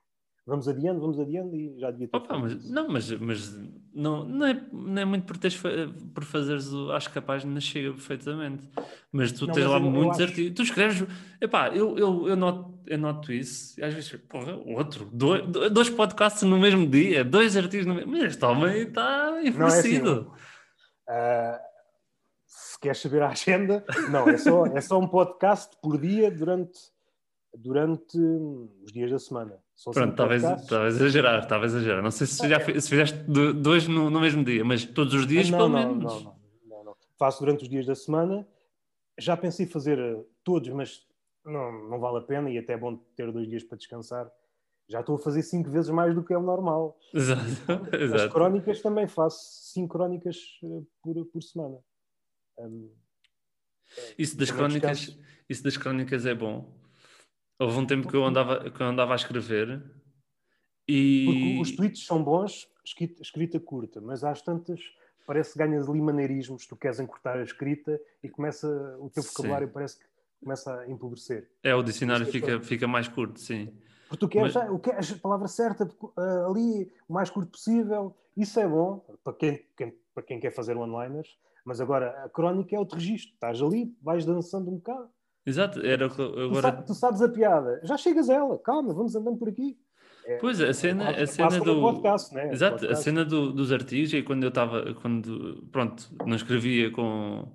Vamos 0.50 0.68
adiando, 0.68 1.00
vamos 1.00 1.20
adiando 1.20 1.56
e 1.56 1.80
já 1.80 1.92
devia 1.92 2.08
ter 2.08 2.18
Opa, 2.18 2.38
mas, 2.38 2.70
não, 2.70 2.88
mas, 2.90 3.12
mas 3.12 3.58
não, 3.94 4.26
não, 4.26 4.46
é, 4.46 4.62
não 4.72 5.02
é 5.02 5.06
muito 5.06 5.26
por, 5.26 5.38
teres, 5.38 5.62
por 6.14 6.24
fazeres 6.24 6.74
o... 6.74 6.92
Acho 6.92 7.12
que 7.12 7.20
a 7.20 7.22
página 7.22 7.60
chega 7.62 7.92
perfeitamente. 7.92 8.68
Mas 9.12 9.32
tu 9.32 9.46
Não, 9.48 9.54
tens 9.54 9.64
mas 9.66 9.72
lá 9.74 9.80
eu- 9.80 9.86
eu 9.86 9.92
muitos 9.92 10.20
acho- 10.20 10.30
artigos. 10.30 10.56
Tu 10.56 10.62
escreves... 10.64 11.08
Epá, 11.40 11.70
eu, 11.70 11.98
eu, 11.98 12.28
eu, 12.30 12.36
noto, 12.36 12.80
eu 12.88 12.98
noto 12.98 13.32
isso. 13.32 13.80
E 13.80 13.84
às 13.84 13.94
vezes, 13.94 14.12
porra, 14.28 14.56
outro. 14.66 15.08
Dois, 15.14 15.46
dois 15.72 15.90
podcasts 15.90 16.42
no 16.44 16.58
mesmo 16.60 16.88
dia. 16.88 17.24
Dois 17.24 17.56
artigos 17.56 17.86
no 17.86 17.96
mesmo... 17.96 18.12
Mas 18.12 18.24
este 18.24 18.44
homem 18.44 18.82
está 18.88 19.36
é 19.36 19.40
assim, 19.40 19.48
enfurecido. 19.50 20.34
Ah, 21.08 21.62
se 22.48 22.80
queres 22.80 22.98
saber 23.00 23.22
a 23.22 23.30
agenda, 23.30 23.86
não, 24.10 24.28
é 24.28 24.38
só, 24.38 24.66
é 24.66 24.82
só 24.82 25.00
um 25.00 25.08
podcast 25.08 25.76
por 25.82 26.00
dia 26.00 26.32
durante, 26.32 26.80
durante 27.56 28.18
os 28.84 28.92
dias 28.92 29.12
da 29.12 29.20
semana. 29.20 29.54
Pronto, 29.94 30.16
talvez, 30.16 30.42
talvez 30.68 30.96
exagerar, 30.96 31.48
talvez 31.48 31.74
exagerar. 31.74 32.04
Não 32.04 32.12
sei 32.12 32.28
se, 32.28 32.48
já, 32.48 32.60
se 32.60 32.90
fizeste 32.90 33.18
do- 33.20 33.54
dois 33.54 33.88
no, 33.88 34.10
no 34.10 34.20
mesmo 34.20 34.44
dia, 34.44 34.64
mas 34.66 34.84
todos 34.86 35.14
os 35.14 35.26
dias, 35.26 35.50
não, 35.50 35.58
pelo 35.58 35.70
não, 35.70 35.96
menos. 35.96 36.04
Não, 36.14 36.22
não, 36.24 36.36
não, 36.66 36.84
não. 36.86 36.96
Faço 37.18 37.40
durante 37.40 37.64
os 37.64 37.70
dias 37.70 37.86
da 37.86 37.96
semana. 37.96 38.48
Já 39.18 39.36
pensei 39.38 39.66
em 39.66 39.70
fazer 39.70 39.98
eh, 40.00 40.24
todos, 40.44 40.70
mas 40.70 41.06
não, 41.46 41.90
não 41.90 42.00
vale 42.00 42.18
a 42.20 42.22
pena 42.22 42.50
e 42.50 42.58
até 42.58 42.74
é 42.74 42.78
bom 42.78 42.96
ter 43.16 43.32
dois 43.32 43.48
dias 43.50 43.64
para 43.64 43.78
descansar. 43.78 44.30
Já 44.88 45.02
estou 45.02 45.16
a 45.16 45.20
fazer 45.20 45.44
cinco 45.44 45.70
vezes 45.70 45.90
mais 45.92 46.16
do 46.16 46.24
que 46.24 46.34
é 46.34 46.38
o 46.38 46.42
normal. 46.42 46.98
Exato, 47.14 47.42
As 47.94 48.02
exato. 48.02 48.34
crónicas 48.34 48.82
também 48.82 49.08
faço 49.08 49.40
cinco 49.72 49.94
crónicas 49.98 50.38
eh, 50.64 50.82
por, 51.02 51.26
por 51.26 51.44
semana. 51.44 51.78
Hum, 52.60 52.90
Isso 54.18 54.38
das, 54.38 54.50
também 54.50 54.60
crónicas, 54.68 55.00
descanso. 55.00 55.28
isso 55.50 55.64
das 55.64 55.78
crónicas 55.78 56.26
é 56.26 56.34
bom. 56.36 56.74
Houve 57.60 57.78
um 57.78 57.86
tempo 57.86 58.08
que 58.08 58.16
eu 58.16 58.24
andava, 58.24 58.72
que 58.72 58.82
eu 58.82 58.88
andava 58.88 59.12
a 59.12 59.16
escrever 59.18 59.84
e. 60.88 61.26
Porque 61.26 61.62
os 61.62 61.76
tweets 61.76 62.06
são 62.06 62.24
bons, 62.24 62.70
escrita, 63.22 63.60
curta, 63.60 64.00
mas 64.00 64.24
às 64.24 64.42
tantas 64.42 64.80
parece 65.28 65.54
que 65.54 65.60
ganhas 65.60 65.90
ali 65.90 66.02
maneirismos, 66.02 66.66
tu 66.66 66.78
queres 66.78 67.02
encurtar 67.02 67.38
a 67.38 67.44
escrita 67.44 68.00
e 68.24 68.30
começa 68.30 68.66
o 69.00 69.10
teu 69.10 69.22
Sim. 69.22 69.30
vocabulário 69.30 69.70
parece 69.70 70.00
que 70.00 70.06
começa 70.42 70.74
a 70.80 70.90
empobrecer. 70.90 71.52
É, 71.62 71.76
o 71.76 71.84
dicionário 71.84 72.24
é 72.26 72.32
fica, 72.32 72.62
fica 72.62 72.88
mais 72.88 73.10
curto, 73.10 73.40
sim. 73.42 73.78
Porque 74.08 74.26
tu 74.26 74.30
queres, 74.30 74.56
Mas- 74.56 74.66
ah, 74.66 75.16
a 75.16 75.20
palavra 75.22 75.48
certa 75.50 75.88
ah, 76.18 76.48
ali, 76.50 76.90
o 77.10 77.14
mais 77.14 77.30
curto 77.30 77.52
possível, 77.52 78.16
isso 78.38 78.58
é 78.60 78.68
bom 78.68 79.06
para 79.24 79.34
quem, 79.34 79.66
quem- 79.76 79.94
para 80.14 80.24
quem 80.24 80.40
quer 80.40 80.52
fazer 80.52 80.78
one-liners, 80.78 81.38
mas 81.66 81.82
agora 81.82 82.24
a 82.24 82.30
crónica 82.30 82.74
é 82.76 82.80
outro 82.80 82.96
registro, 82.96 83.34
estás 83.34 83.62
ali, 83.62 83.94
vais 84.02 84.26
dançando 84.26 84.72
um 84.72 84.78
bocado. 84.78 85.10
Exato, 85.50 85.86
era 85.86 86.08
Tu, 86.10 86.22
agora. 86.22 86.72
tu 86.84 86.94
sabes 86.94 87.22
a 87.22 87.28
piada, 87.30 87.82
já 87.84 87.98
chegas 87.98 88.30
a 88.30 88.36
ela, 88.36 88.58
calma, 88.60 88.94
vamos 88.94 89.16
andando 89.16 89.38
por 89.38 89.50
aqui. 89.50 89.78
É- 90.26 90.38
Pois, 90.38 90.62
a 90.62 90.72
cena, 90.74 91.06
quase- 91.06 91.20
a 91.20 91.24
é 91.24 91.26
cena 91.26 91.60
do. 91.60 91.82
podcast, 91.82 92.34
né? 92.36 92.52
Exato, 92.54 92.76
a 92.76 92.80
Podcast. 92.80 93.04
cena 93.04 93.26
do- 93.26 93.52
dos 93.52 93.72
artigos 93.72 94.14
e 94.14 94.22
quando 94.22 94.44
eu 94.44 94.50
estava, 94.50 94.94
quando, 95.02 95.68
pronto, 95.72 96.08
não 96.26 96.36
escrevia 96.36 96.92
com, 96.92 97.52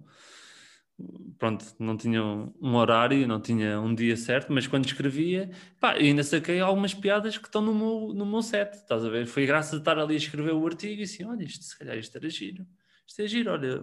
pronto, 1.39 1.65
não 1.79 1.97
tinha 1.97 2.23
um, 2.23 2.53
um 2.61 2.75
horário, 2.77 3.27
não 3.27 3.41
tinha 3.41 3.81
um 3.81 3.95
dia 3.95 4.17
certo, 4.17 4.53
mas 4.53 4.67
quando 4.67 4.87
escrevia, 4.87 5.51
pá, 5.81 5.93
ainda 5.93 6.23
saquei 6.23 6.61
algumas 6.61 6.95
piadas 6.95 7.37
que 7.39 7.47
estão 7.47 7.61
no 7.63 7.75
meu, 7.75 8.13
no 8.15 8.27
meu 8.27 8.43
set, 8.43 8.75
estás 8.75 9.05
a 9.05 9.09
ver? 9.09 9.27
Foi 9.27 9.47
graças 9.47 9.75
a 9.75 9.77
estar 9.79 9.99
ali 9.99 10.15
a 10.15 10.19
escrever 10.19 10.53
o 10.55 10.67
artigo 10.67 11.01
e 11.01 11.05
assim, 11.05 11.25
olha, 11.25 11.43
isto, 11.45 11.65
se 11.65 11.79
calhar 11.79 11.97
isto 11.99 12.17
era 12.17 12.29
giro. 12.31 12.65
Isto 13.07 13.23
é 13.23 13.27
giro, 13.27 13.53
olha, 13.53 13.83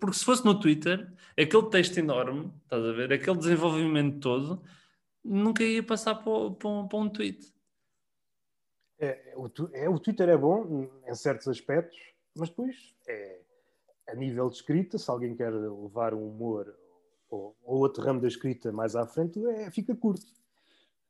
porque 0.00 0.16
se 0.16 0.24
fosse 0.24 0.44
no 0.44 0.58
Twitter, 0.58 1.12
aquele 1.38 1.68
texto 1.70 1.98
enorme, 1.98 2.50
estás 2.62 2.82
a 2.84 2.92
ver, 2.92 3.12
aquele 3.12 3.36
desenvolvimento 3.36 4.20
todo, 4.20 4.62
nunca 5.22 5.62
ia 5.62 5.82
passar 5.82 6.14
para, 6.16 6.30
o- 6.32 6.54
para 6.54 6.68
um- 6.68 6.88
para 6.88 6.98
um 6.98 7.08
tweet. 7.08 7.52
É, 8.98 9.34
o, 9.36 9.48
tu- 9.48 9.70
é, 9.72 9.88
o 9.88 9.98
Twitter 9.98 10.28
é 10.28 10.36
bom 10.36 10.88
em 11.06 11.14
certos 11.14 11.46
aspectos, 11.48 11.98
mas 12.34 12.48
depois 12.48 12.94
é, 13.06 13.40
a 14.08 14.14
nível 14.14 14.48
de 14.48 14.56
escrita, 14.56 14.96
se 14.98 15.10
alguém 15.10 15.36
quer 15.36 15.52
levar 15.52 16.14
um 16.14 16.26
humor 16.28 16.74
ou, 17.28 17.56
ou 17.62 17.78
outro 17.80 18.02
ramo 18.02 18.20
da 18.20 18.28
escrita 18.28 18.72
mais 18.72 18.96
à 18.96 19.06
frente, 19.06 19.44
é, 19.46 19.70
fica 19.70 19.94
curto. 19.94 20.24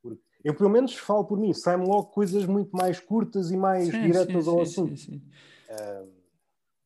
Porque 0.02 0.22
eu, 0.42 0.54
pelo 0.56 0.70
menos, 0.70 0.94
falo 0.96 1.24
por 1.24 1.38
mim, 1.38 1.52
sai-me 1.52 1.86
logo 1.86 2.06
coisas 2.06 2.46
muito 2.46 2.74
mais 2.76 2.98
curtas 2.98 3.50
e 3.50 3.56
mais 3.56 3.86
Sim, 3.90 4.00
diretas 4.02 4.44
sim, 4.44 4.50
ao 4.50 4.56
sim, 4.56 4.62
assunto. 4.62 4.96
sim, 4.96 5.12
sim. 5.20 5.22
Ah, 5.68 6.04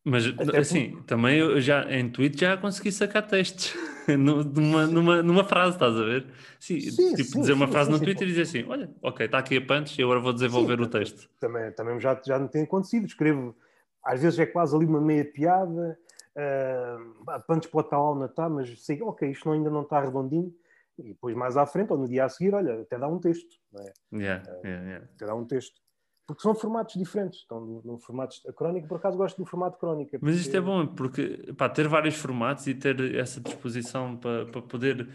Mas 0.04 0.26
Até 0.26 0.58
assim, 0.58 1.02
também 1.06 1.38
eu 1.38 1.60
já 1.60 1.84
em 1.90 2.08
tweet 2.08 2.40
já 2.40 2.56
consegui 2.56 2.90
sacar 2.92 3.26
textos 3.26 3.74
Nu- 4.08 4.42
numa, 4.44 4.86
numa, 4.86 5.22
numa 5.22 5.44
frase, 5.44 5.72
estás 5.76 5.94
a 5.96 6.02
ver? 6.04 6.26
Sim, 6.58 6.80
Sim, 6.80 7.14
tipo, 7.14 7.30
sim, 7.32 7.40
dizer 7.40 7.52
uma 7.52 7.66
sim, 7.66 7.72
frase 7.72 7.90
no 7.90 7.98
Twitter 7.98 8.22
e 8.26 8.30
dizer 8.30 8.42
assim: 8.42 8.64
olha, 8.68 8.90
ok, 9.02 9.26
está 9.26 9.38
aqui 9.38 9.56
a 9.58 9.60
punch 9.66 10.00
e 10.00 10.02
agora 10.04 10.20
vou 10.20 10.32
desenvolver 10.32 10.80
o 10.80 10.86
texto. 10.88 11.28
também, 11.38 11.70
também 11.72 12.00
já, 12.00 12.18
já 12.24 12.38
me 12.38 12.48
tem 12.48 12.62
acontecido. 12.62 13.06
Escrevo, 13.06 13.54
às 14.02 14.22
vezes 14.22 14.38
é 14.38 14.46
quase 14.46 14.74
ali 14.74 14.86
uma 14.86 15.00
meia 15.00 15.24
piada, 15.24 15.98
uh, 16.36 17.30
a 17.30 17.38
punch 17.40 17.68
pode 17.68 17.88
estar 17.88 17.98
lá 17.98 18.10
ou 18.10 18.14
não 18.16 18.26
está, 18.26 18.48
mas 18.48 18.82
sei, 18.82 19.02
ok, 19.02 19.30
isto 19.30 19.46
não- 19.46 19.52
ainda 19.54 19.68
não 19.70 19.82
está 19.82 20.00
redondinho. 20.00 20.54
E 20.98 21.08
depois 21.10 21.36
mais 21.36 21.56
à 21.56 21.66
frente, 21.66 21.92
ou 21.92 21.98
no 21.98 22.08
dia 22.08 22.24
a 22.24 22.28
seguir, 22.28 22.54
olha, 22.54 22.80
até 22.80 22.98
dá 22.98 23.06
um 23.06 23.18
texto. 23.20 23.56
Não 23.72 23.82
é? 23.82 23.92
Yeah, 24.12 24.44
yeah, 24.64 24.84
yeah. 24.84 25.06
Até 25.14 25.26
dá 25.26 25.34
um 25.34 25.44
texto. 25.44 25.80
Porque 26.28 26.42
são 26.42 26.54
formatos 26.54 26.94
diferentes. 26.94 27.40
Estão 27.40 27.58
no, 27.58 27.82
no 27.82 27.98
formato, 27.98 28.36
a 28.46 28.52
crónica, 28.52 28.86
por 28.86 28.98
acaso, 28.98 29.16
gosto 29.16 29.38
do 29.38 29.46
formato 29.46 29.78
crónica. 29.78 30.18
Mas 30.20 30.36
isto 30.36 30.54
é 30.54 30.60
porque- 30.60 30.70
bom 30.70 30.86
porque 30.94 31.52
pá, 31.56 31.70
ter 31.70 31.88
vários 31.88 32.16
formatos 32.16 32.66
e 32.66 32.74
ter 32.74 33.14
essa 33.16 33.40
disposição 33.40 34.14
para, 34.16 34.44
para 34.44 34.60
poder. 34.60 35.08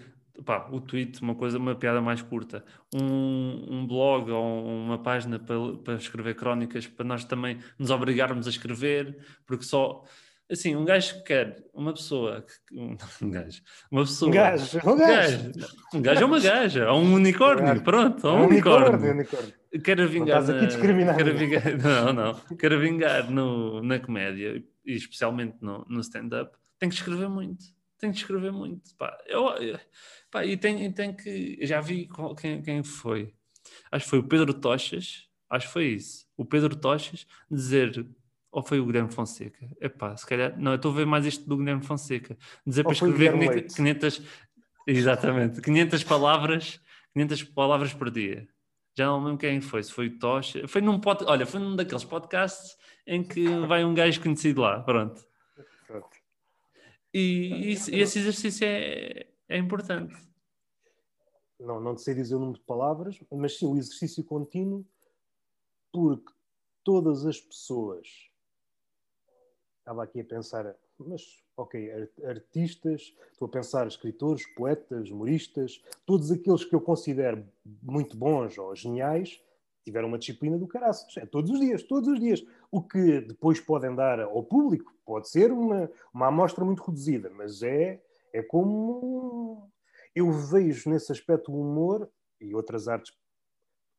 Pá, 0.43 0.67
o 0.71 0.81
tweet, 0.81 1.21
uma 1.21 1.35
coisa, 1.35 1.59
uma 1.59 1.75
piada 1.75 2.01
mais 2.01 2.19
curta, 2.23 2.65
um, 2.91 3.67
um 3.69 3.85
blog 3.87 4.31
ou 4.31 4.65
uma 4.65 4.97
página 4.97 5.37
para, 5.37 5.55
para 5.83 5.93
escrever 5.93 6.33
crónicas, 6.35 6.87
para 6.87 7.05
nós 7.05 7.23
também 7.23 7.59
nos 7.77 7.91
obrigarmos 7.91 8.47
a 8.47 8.49
escrever, 8.49 9.15
porque 9.45 9.63
só 9.63 10.03
assim, 10.51 10.75
um 10.75 10.83
gajo 10.83 11.17
que 11.19 11.23
quer 11.25 11.63
uma 11.71 11.93
pessoa, 11.93 12.43
um, 12.73 13.29
gajo, 13.29 13.61
uma 13.91 14.01
pessoa, 14.01 14.29
Um 14.29 14.33
gajo, 14.33 14.79
um 14.83 14.91
um 14.91 14.97
gajo. 14.97 15.37
gajo, 15.53 15.75
um 15.93 16.01
gajo 16.01 16.21
é 16.21 16.25
uma 16.25 16.39
gaja, 16.39 16.91
ou 16.91 16.99
um 16.99 17.13
unicórnio, 17.13 17.65
gajo. 17.67 17.83
pronto, 17.83 18.27
ou 18.27 18.33
É 18.33 18.35
um 18.39 18.41
um 18.41 18.47
unicórnio, 18.47 19.11
unicórnio. 19.11 19.53
Quero 19.81 20.07
vingar, 20.07 20.41
estás 20.41 20.49
aqui 20.49 20.67
quero 21.17 21.37
vingar, 21.37 21.77
não, 21.81 22.13
não, 22.13 22.39
quero 22.57 22.79
vingar 22.79 23.31
no, 23.31 23.81
na 23.81 23.99
comédia 23.99 24.63
e 24.85 24.93
especialmente 24.93 25.57
no, 25.61 25.83
no 25.89 25.99
stand-up, 26.01 26.55
tem 26.77 26.89
que 26.89 26.95
escrever 26.95 27.27
muito, 27.27 27.65
tem 27.97 28.11
que 28.11 28.17
escrever 28.17 28.51
muito, 28.51 28.95
pá, 28.97 29.17
eu, 29.25 29.45
pá, 30.29 30.45
e 30.45 30.55
tem, 30.57 30.91
tem 30.91 31.15
que, 31.15 31.57
já 31.65 31.81
vi 31.81 32.07
qual- 32.07 32.35
quem, 32.35 32.61
quem 32.61 32.83
foi, 32.83 33.33
acho 33.91 34.03
que 34.05 34.09
foi 34.11 34.19
o 34.19 34.23
Pedro 34.27 34.53
Tochas, 34.53 35.27
acho 35.49 35.67
que 35.67 35.73
foi 35.73 35.85
isso, 35.87 36.27
o 36.37 36.45
Pedro 36.45 36.75
Tochas 36.75 37.25
dizer, 37.49 38.05
ou 38.51 38.61
foi 38.61 38.79
o 38.79 38.85
Guilherme 38.85 39.11
Fonseca, 39.11 39.67
epá, 39.81 40.15
se 40.15 40.27
calhar, 40.27 40.55
não, 40.59 40.73
eu 40.73 40.75
estou 40.75 40.91
a 40.91 40.95
ver 40.95 41.05
mais 41.07 41.25
isto 41.25 41.47
do 41.49 41.57
Guilherme 41.57 41.83
Fonseca, 41.83 42.37
dizer 42.67 42.81
Ou 42.81 42.85
para 42.85 42.93
escrever 42.93 43.33
Guilherme 43.33 43.39
500, 43.47 43.55
Leite. 43.55 43.75
500 43.75 44.21
exatamente, 44.85 45.61
500 45.61 46.03
palavras, 46.03 46.79
500 47.13 47.43
palavras 47.45 47.93
por 47.93 48.11
dia. 48.11 48.47
Já 48.95 49.07
não 49.07 49.23
lembro 49.23 49.39
quem 49.39 49.59
foi, 49.59 49.81
se 49.81 49.91
foi 49.91 50.07
o 50.07 50.19
Tocha. 50.19 50.67
Foi 50.67 50.81
num 50.81 50.99
pod... 50.99 51.23
Olha, 51.25 51.45
foi 51.45 51.59
num 51.59 51.75
daqueles 51.75 52.03
podcasts 52.03 52.77
em 53.07 53.23
que 53.23 53.47
vai 53.67 53.83
um 53.83 53.93
gajo 53.93 54.21
conhecido 54.21 54.61
lá, 54.61 54.81
pronto. 54.81 55.25
Pronto. 55.87 56.09
E, 57.13 57.71
isso- 57.71 57.91
e 57.91 57.99
esse 57.99 58.19
exercício 58.19 58.65
é, 58.67 59.27
é 59.49 59.57
importante. 59.57 60.15
Não, 61.59 61.79
não 61.79 61.97
sei 61.97 62.13
dizer 62.13 62.35
o 62.35 62.39
número 62.39 62.59
de 62.59 62.65
palavras, 62.65 63.19
mas 63.31 63.57
sim 63.57 63.65
o 63.65 63.77
exercício 63.77 64.23
contínuo, 64.23 64.85
porque 65.91 66.31
todas 66.83 67.25
as 67.25 67.39
pessoas. 67.39 68.07
Estava 69.79 70.03
aqui 70.03 70.21
a 70.21 70.25
pensar, 70.25 70.75
mas 70.97 71.42
ok, 71.55 71.91
ar- 71.91 72.29
artistas, 72.29 73.15
estou 73.31 73.47
a 73.47 73.51
pensar 73.51 73.87
escritores, 73.87 74.45
poetas, 74.55 75.09
humoristas, 75.09 75.83
todos 76.05 76.31
aqueles 76.31 76.65
que 76.65 76.75
eu 76.75 76.81
considero 76.81 77.45
muito 77.81 78.17
bons 78.17 78.57
ou 78.57 78.75
geniais, 78.75 79.41
tiveram 79.83 80.07
uma 80.07 80.17
disciplina 80.17 80.57
do 80.57 80.67
caraças. 80.67 81.15
É 81.17 81.25
todos 81.25 81.51
os 81.51 81.59
dias, 81.59 81.83
todos 81.83 82.07
os 82.07 82.19
dias. 82.19 82.43
O 82.71 82.81
que 82.81 83.21
depois 83.21 83.59
podem 83.59 83.93
dar 83.93 84.19
ao 84.21 84.43
público 84.43 84.93
pode 85.05 85.29
ser 85.29 85.51
uma, 85.51 85.91
uma 86.13 86.27
amostra 86.27 86.63
muito 86.63 86.81
reduzida, 86.81 87.29
mas 87.29 87.61
é, 87.61 88.01
é 88.31 88.41
como 88.41 89.69
eu 90.15 90.31
vejo 90.31 90.89
nesse 90.89 91.11
aspecto 91.11 91.51
o 91.51 91.61
humor 91.61 92.09
e 92.39 92.55
outras 92.55 92.87
artes 92.87 93.13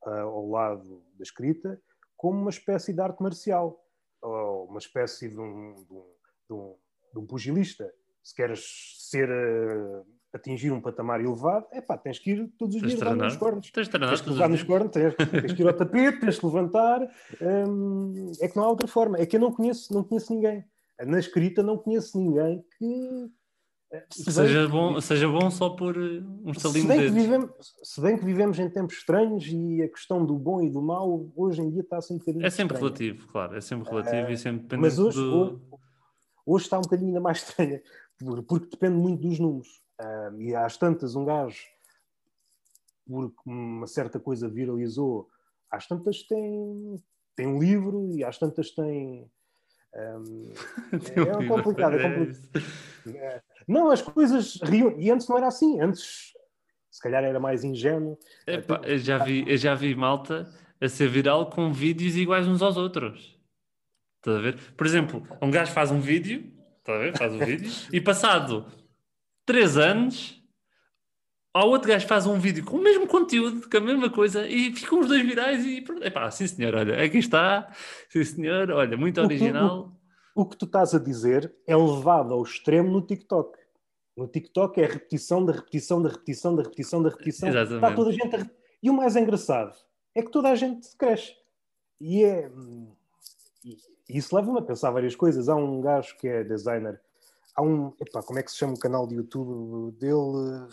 ah, 0.04 0.20
ao 0.20 0.48
lado 0.48 1.02
da 1.14 1.22
escrita 1.22 1.80
como 2.16 2.40
uma 2.40 2.50
espécie 2.50 2.92
de 2.92 3.00
arte 3.00 3.22
marcial, 3.22 3.84
ou 4.22 4.64
uma 4.64 4.78
espécie 4.78 5.28
de 5.28 5.38
um, 5.38 5.74
de 5.84 5.92
um, 5.92 6.04
de 6.48 6.52
um, 6.54 6.74
de 7.14 7.18
um 7.20 7.26
pugilista. 7.26 7.90
Se 8.22 8.34
queres 8.34 8.64
ser, 9.10 9.30
ah, 9.30 10.02
atingir 10.32 10.72
um 10.72 10.80
patamar 10.80 11.20
elevado, 11.20 11.66
é 11.72 11.80
pá, 11.80 11.96
tens 11.96 12.18
que 12.18 12.32
ir 12.32 12.48
todos 12.58 12.74
os 12.74 12.80
Tens 12.82 12.94
dias 12.94 13.02
levar 13.02 13.16
nos 13.24 13.36
cornos. 13.36 13.70
Tens 13.70 13.88
Tens 13.88 14.20
que 14.20 14.30
levar 14.30 14.44
os 14.46 14.50
nos 14.50 14.62
cornos, 14.64 14.90
tens, 14.92 15.14
tens 15.14 15.52
que 15.52 15.62
ir 15.62 15.66
ao 15.68 15.74
tapete, 15.74 16.20
tens 16.20 16.38
de 16.38 16.46
levantar. 16.46 17.00
hum, 17.40 18.32
é 18.40 18.48
que 18.48 18.56
não 18.56 18.64
há 18.64 18.68
outra 18.68 18.88
forma. 18.88 19.18
É 19.18 19.26
que 19.26 19.36
eu 19.36 19.40
não 19.40 19.52
conheço, 19.52 19.92
não 19.94 20.02
conheço 20.02 20.32
ninguém. 20.34 20.64
Na 21.06 21.18
escrita 21.18 21.62
não 21.62 21.76
conheço 21.78 22.18
ninguém 22.18 22.64
que. 22.78 23.30
eh, 23.92 24.04
se 24.10 24.32
Seja 24.32 24.64
que- 24.66 24.72
bom, 24.72 25.00
seja 25.00 25.28
bom 25.28 25.50
só 25.50 25.70
por 25.70 25.96
uh, 25.96 26.24
um 26.44 26.52
se 26.54 26.58
estalinho 26.58 26.88
que 26.88 26.96
dedos. 26.98 27.12
vivemos, 27.14 27.50
se 27.82 28.00
bem 28.00 28.16
que 28.18 28.24
vivemos 28.24 28.58
em 28.58 28.70
tempos 28.70 28.96
estranhos 28.96 29.44
e 29.48 29.82
a 29.82 29.88
questão 29.88 30.24
do 30.24 30.36
bom 30.38 30.62
e 30.62 30.70
do 30.70 30.80
mau 30.82 31.30
hoje 31.36 31.60
em 31.62 31.70
dia 31.70 31.82
está 31.82 31.98
assim 31.98 32.14
um 32.14 32.18
bocadinho 32.18 32.44
É 32.46 32.50
sempre 32.50 32.74
estranha. 32.76 32.94
relativo, 32.96 33.28
claro. 33.28 33.56
É 33.56 33.60
sempre 33.60 33.88
relativo 33.90 34.30
e 34.32 34.36
sempre 34.38 34.62
dependente 34.62 34.82
Mas 34.82 34.98
hoje, 34.98 35.18
do... 35.18 35.60
hoje, 36.46 36.64
está 36.64 36.78
um 36.78 36.82
bocadinho 36.82 37.08
ainda 37.08 37.20
mais 37.20 37.38
estranha, 37.44 37.82
por- 38.18 38.42
porque 38.42 38.66
depende 38.70 38.96
muito 38.96 39.20
dos 39.26 39.38
números. 39.38 39.82
Ah, 39.98 40.32
e 40.38 40.54
às 40.54 40.76
tantas, 40.76 41.14
um 41.14 41.24
gajo, 41.24 41.62
porque 43.06 43.36
uma 43.46 43.86
certa 43.86 44.18
coisa 44.18 44.48
viralizou, 44.48 45.28
às 45.70 45.86
tantas 45.86 46.22
tem, 46.22 46.96
tem 47.36 47.46
um 47.46 47.58
livro 47.58 48.10
e 48.12 48.24
às 48.24 48.38
tantas 48.38 48.70
tem. 48.70 49.30
Tem 49.94 51.22
um 51.22 51.42
é, 51.42 51.46
complicado, 51.46 51.94
é 51.94 51.98
É 51.98 52.02
complicado. 52.02 52.30
isso. 52.30 53.16
É. 53.16 53.40
Não, 53.68 53.92
as 53.92 54.02
coisas 54.02 54.56
riam. 54.62 54.98
E 54.98 55.08
antes 55.08 55.28
não 55.28 55.36
era 55.38 55.46
assim. 55.46 55.80
Antes, 55.80 56.32
se 56.90 57.00
calhar, 57.00 57.22
era 57.22 57.38
mais 57.38 57.62
ingênuo. 57.62 58.18
Epá, 58.44 58.80
eu, 58.82 58.98
já 58.98 59.18
vi, 59.18 59.44
eu 59.48 59.56
já 59.56 59.72
vi 59.76 59.94
malta 59.94 60.52
a 60.80 60.88
ser 60.88 61.08
viral 61.08 61.48
com 61.48 61.72
vídeos 61.72 62.16
iguais 62.16 62.48
uns 62.48 62.60
aos 62.60 62.76
outros. 62.76 63.33
Estás 64.24 64.36
a 64.38 64.40
ver? 64.40 64.58
Por 64.74 64.86
exemplo, 64.86 65.22
um 65.42 65.50
gajo 65.50 65.70
faz 65.72 65.90
um 65.90 66.00
vídeo, 66.00 66.50
estás 66.78 66.98
a 66.98 67.02
ver? 67.02 67.16
Faz 67.18 67.32
um 67.34 67.38
vídeo, 67.38 67.70
e 67.92 68.00
passado 68.00 68.64
3 69.44 69.76
anos, 69.76 70.42
ao 71.52 71.68
outro 71.68 71.88
gajo 71.88 72.06
faz 72.06 72.26
um 72.26 72.38
vídeo 72.40 72.64
com 72.64 72.78
o 72.78 72.82
mesmo 72.82 73.06
conteúdo, 73.06 73.68
com 73.68 73.76
a 73.76 73.80
mesma 73.80 74.08
coisa, 74.08 74.48
e 74.48 74.74
ficam 74.74 75.00
os 75.00 75.08
dois 75.08 75.20
virais 75.22 75.64
e 75.66 75.82
pronto. 75.82 76.02
Epá, 76.02 76.30
sim 76.30 76.46
senhor, 76.46 76.74
olha, 76.74 77.02
aqui 77.04 77.18
está, 77.18 77.70
sim 78.08 78.24
senhor, 78.24 78.70
olha, 78.70 78.96
muito 78.96 79.20
O 79.20 79.28
que- 79.28 79.34
original. 79.34 79.92
O 80.34 80.46
que 80.48 80.56
tu 80.56 80.64
estás 80.64 80.94
a 80.94 80.98
dizer 80.98 81.54
é 81.66 81.76
levado 81.76 82.32
ao 82.32 82.42
extremo 82.42 82.90
no 82.90 83.06
TikTok. 83.06 83.56
No 84.16 84.26
TikTok 84.26 84.80
é 84.80 84.84
a 84.86 84.88
repetição 84.88 85.44
da 85.44 85.52
repetição 85.52 86.02
da 86.02 86.08
repetição 86.08 86.56
da 86.56 86.62
repetição 86.62 87.02
da 87.02 87.08
repetição. 87.10 87.48
Exatamente. 87.50 87.74
Está 87.84 87.94
toda 87.94 88.10
a 88.10 88.12
gente 88.12 88.36
a 88.36 88.50
E 88.82 88.90
o 88.90 88.94
mais 88.94 89.14
engraçado 89.16 89.76
é 90.14 90.22
que 90.22 90.30
toda 90.32 90.48
a 90.48 90.54
gente 90.56 90.88
cresce. 90.96 91.34
E 92.00 92.24
é. 92.24 92.50
Isso 94.08 94.34
leva-me 94.34 94.58
a 94.58 94.62
pensar 94.62 94.90
várias 94.90 95.16
coisas. 95.16 95.48
Há 95.48 95.54
um 95.56 95.80
gajo 95.80 96.16
que 96.18 96.28
é 96.28 96.44
designer. 96.44 97.00
Há 97.54 97.62
um. 97.62 97.92
Epá, 98.00 98.22
como 98.22 98.38
é 98.38 98.42
que 98.42 98.50
se 98.50 98.58
chama 98.58 98.74
o 98.74 98.78
canal 98.78 99.06
de 99.06 99.14
YouTube 99.14 99.92
dele? 99.98 100.68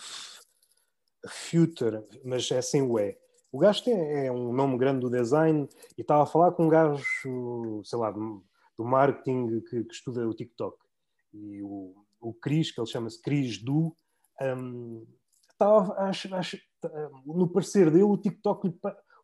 Future, 1.27 2.03
mas 2.23 2.49
é 2.51 2.61
sem 2.61 2.81
o 2.81 2.99
E. 2.99 3.15
O 3.51 3.59
gajo 3.59 3.83
tem, 3.83 3.93
é 4.25 4.31
um 4.31 4.51
nome 4.51 4.77
grande 4.77 5.01
do 5.01 5.09
design 5.09 5.69
e 5.97 6.01
estava 6.01 6.23
a 6.23 6.25
falar 6.25 6.51
com 6.53 6.65
um 6.65 6.69
gajo, 6.69 7.03
sei 7.83 7.99
lá, 7.99 8.09
do 8.09 8.43
do 8.81 8.85
marketing 8.85 9.61
que, 9.61 9.83
que 9.83 9.93
estuda 9.93 10.27
o 10.27 10.33
TikTok. 10.33 10.77
E 11.33 11.61
o, 11.61 11.95
o 12.19 12.33
Cris, 12.33 12.71
que 12.71 12.81
ele 12.81 12.87
chama-se 12.87 13.21
Cris 13.21 13.59
Du, 13.59 13.95
um, 14.41 15.05
estava, 15.51 15.93
acho, 15.99 16.33
acho, 16.33 16.57
no 17.25 17.47
parecer 17.47 17.91
dele, 17.91 18.03
o 18.03 18.17
TikTok, 18.17 18.67
o 18.67 18.73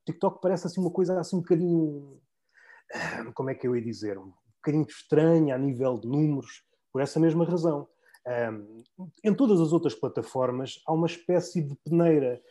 TikTok 0.06 0.40
parece 0.42 0.68
assim 0.68 0.80
uma 0.80 0.92
coisa 0.92 1.20
assim 1.20 1.38
um 1.38 1.40
bocadinho, 1.40 2.22
como 3.34 3.50
é 3.50 3.56
que 3.56 3.68
eu 3.68 3.76
ia 3.76 3.82
dizer, 3.82 4.18
um 4.18 4.32
bocadinho 4.58 4.86
estranha 4.88 5.56
a 5.56 5.58
nível 5.58 5.98
de 6.00 6.08
números, 6.08 6.64
por 6.92 7.02
essa 7.02 7.20
mesma 7.20 7.46
razão. 7.46 7.88
Um, 8.28 8.84
em 9.24 9.34
todas 9.34 9.62
as 9.62 9.72
outras 9.72 9.96
plataformas 9.96 10.82
há 10.86 10.92
uma 10.94 11.08
espécie 11.08 11.62
de 11.62 11.76
peneira, 11.86 12.42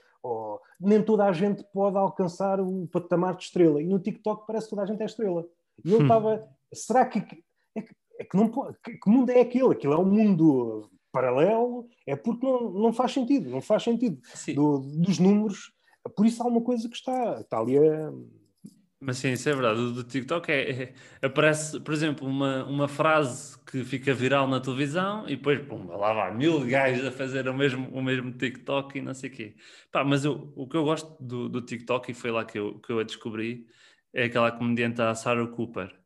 nem 0.80 1.02
toda 1.02 1.24
a 1.26 1.32
gente 1.32 1.62
pode 1.72 1.96
alcançar 1.96 2.60
o 2.60 2.86
patamar 2.88 3.36
de 3.36 3.44
estrela, 3.44 3.80
e 3.80 3.86
no 3.86 3.98
TikTok 4.00 4.46
parece 4.46 4.66
que 4.66 4.70
toda 4.70 4.82
a 4.82 4.86
gente 4.86 5.02
é 5.02 5.06
estrela. 5.06 5.46
E 5.84 5.88
ele 5.92 5.98
Hum. 6.00 6.02
estava, 6.02 6.48
será 6.72 7.04
que 7.06 7.18
é 7.18 7.22
que, 7.82 7.94
é 8.18 8.24
que 8.24 8.36
não 8.36 8.48
pode, 8.48 8.76
que, 8.82 8.92
que 8.96 9.10
mundo 9.10 9.30
é 9.30 9.40
aquele? 9.40 9.72
Aquilo 9.72 9.92
é 9.92 9.98
um 9.98 10.04
mundo 10.10 10.90
paralelo, 11.12 11.86
é 12.06 12.16
porque 12.16 12.44
não, 12.46 12.70
não 12.70 12.92
faz 12.92 13.12
sentido, 13.12 13.48
não 13.50 13.60
faz 13.60 13.82
sentido 13.84 14.18
do- 14.54 14.78
dos 14.80 15.18
números, 15.18 15.72
por 16.16 16.24
isso 16.26 16.42
há 16.42 16.46
uma 16.46 16.60
coisa 16.62 16.88
que 16.88 16.96
está, 16.96 17.40
está 17.40 17.58
ali 17.58 17.78
a, 17.78 18.12
Mas 19.06 19.18
sim, 19.18 19.30
isso 19.32 19.48
é 19.48 19.52
verdade. 19.54 19.78
O 19.80 19.92
do 19.92 20.02
TikTok 20.02 20.50
é, 20.50 20.82
é- 21.22 21.26
aparece, 21.26 21.78
por 21.80 21.94
exemplo, 21.94 22.26
uma, 22.26 22.64
uma 22.64 22.88
frase 22.88 23.56
que 23.64 23.84
fica 23.84 24.12
viral 24.12 24.48
na 24.48 24.58
televisão 24.60 25.28
e 25.28 25.36
depois, 25.36 25.60
pum, 25.64 25.86
lá 25.96 26.12
vai 26.12 26.34
mil 26.36 26.66
gajos 26.66 27.06
a 27.06 27.12
fazer 27.12 27.48
o 27.48 27.54
mesmo, 27.54 27.88
o 27.90 28.02
mesmo 28.02 28.32
TikTok 28.32 28.98
e 28.98 29.00
não 29.02 29.14
sei 29.14 29.30
o 29.30 29.32
quê. 29.32 29.56
Pá, 29.92 30.02
mas 30.04 30.24
eu, 30.24 30.52
o 30.56 30.66
que 30.68 30.76
eu 30.76 30.82
gosto 30.82 31.16
do, 31.22 31.48
do 31.48 31.62
TikTok, 31.62 32.10
e 32.10 32.14
foi 32.14 32.32
lá 32.32 32.44
que 32.44 32.58
eu, 32.58 32.80
que 32.80 32.90
eu 32.92 32.98
a 32.98 33.04
descobri, 33.04 33.68
é 34.12 34.24
aquela 34.24 34.50
comediante, 34.50 35.00
a 35.00 35.14
Sarah 35.14 35.46
Cooper, 35.46 35.96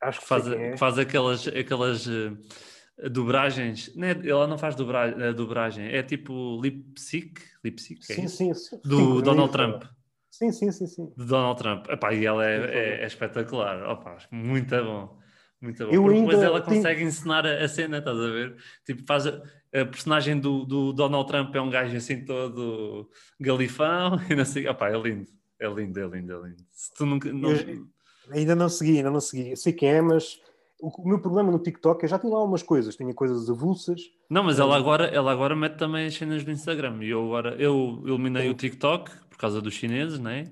acho 0.00 0.18
que 0.20 0.24
que 0.24 0.28
faz, 0.28 0.44
quem 0.44 0.62
é. 0.64 0.70
que 0.72 0.78
faz 0.78 0.98
aquelas, 0.98 1.46
aquelas 1.48 2.06
eh, 2.08 3.08
dobragens. 3.10 3.94
Não 3.94 4.08
é- 4.08 4.28
ela 4.28 4.46
não 4.46 4.56
faz 4.56 4.74
dobra, 4.74 5.08
eh, 5.08 5.32
dobragem, 5.34 5.88
é 5.88 6.02
tipo 6.02 6.58
lip 6.62 6.98
sync, 6.98 7.38
lip 7.62 7.80
sync, 7.82 8.00
é 8.10 8.14
Sim, 8.14 8.24
isso? 8.24 8.38
sim, 8.38 8.54
sim. 8.54 8.80
do 8.82 9.20
Donald 9.20 9.52
Trump. 9.52 9.95
Sim, 10.38 10.52
sim, 10.52 10.70
sim, 10.70 10.86
sim. 10.86 11.12
de 11.16 11.24
Donald 11.24 11.58
Trump. 11.58 11.88
Epá, 11.88 12.12
e 12.12 12.26
ela 12.26 12.44
é, 12.44 12.58
Sim, 12.66 12.74
é- 12.74 13.02
é 13.02 13.06
espetacular. 13.06 13.82
Opa, 13.90 14.16
muito 14.30 14.74
bom. 14.84 15.18
Muito 15.60 15.86
bom. 15.86 15.92
Eu 15.92 16.02
Porque 16.02 16.18
depois 16.18 16.34
ainda 16.36 16.46
ela 16.46 16.60
tenho- 16.60 16.76
consegue 16.76 17.02
encenar 17.02 17.46
a, 17.46 17.64
a 17.64 17.68
cena, 17.68 17.98
estás 17.98 18.18
a 18.18 18.28
ver? 18.28 18.56
Tipo, 18.84 19.02
faz 19.06 19.26
a, 19.26 19.30
a 19.74 19.84
personagem 19.86 20.38
do, 20.38 20.64
do 20.64 20.92
Donald 20.92 21.26
Trump 21.26 21.54
é 21.54 21.60
um 21.60 21.70
gajo 21.70 21.96
assim 21.96 22.24
todo 22.24 23.08
galifão 23.40 24.18
e 24.30 24.34
não 24.34 24.44
sei. 24.44 24.66
Opa, 24.68 24.88
é 24.88 24.98
lindo. 24.98 25.26
É 25.58 25.66
lindo, 25.68 25.98
é 25.98 26.06
lindo, 26.06 26.32
é 26.32 26.48
lindo. 26.48 26.62
Se 26.70 26.92
tu 26.94 27.06
nunca. 27.06 27.32
Não... 27.32 27.50
Eu- 27.52 27.86
Ainda 28.30 28.56
não 28.56 28.68
segui, 28.68 28.96
ainda 28.98 29.10
não 29.10 29.20
segui. 29.20 29.50
Eu 29.52 29.56
sei 29.56 29.72
quem 29.72 29.88
é, 29.88 30.00
mas 30.02 30.40
o, 30.80 31.08
meu 31.08 31.20
problema 31.20 31.48
no 31.52 31.60
TikTok 31.60 32.04
é 32.04 32.08
já 32.08 32.18
tinha 32.18 32.32
lá 32.32 32.40
algumas 32.40 32.60
coisas, 32.62 32.96
tinha 32.96 33.14
coisas 33.14 33.48
avulsas. 33.48 34.00
Não, 34.28 34.42
mas 34.42 34.58
ela 34.58 34.76
agora, 34.76 35.04
ela 35.06 35.30
agora 35.30 35.54
mete 35.54 35.76
também 35.76 36.06
as 36.08 36.14
cenas 36.14 36.42
do 36.44 36.50
Instagram. 36.50 36.98
E 37.04 37.10
eu 37.10 37.24
agora 37.24 37.54
eu 37.54 38.02
eliminei 38.04 38.50
o 38.50 38.54
TikTok 38.54 39.12
por 39.36 39.40
causa 39.40 39.60
dos 39.60 39.74
chineses, 39.74 40.18
né? 40.18 40.50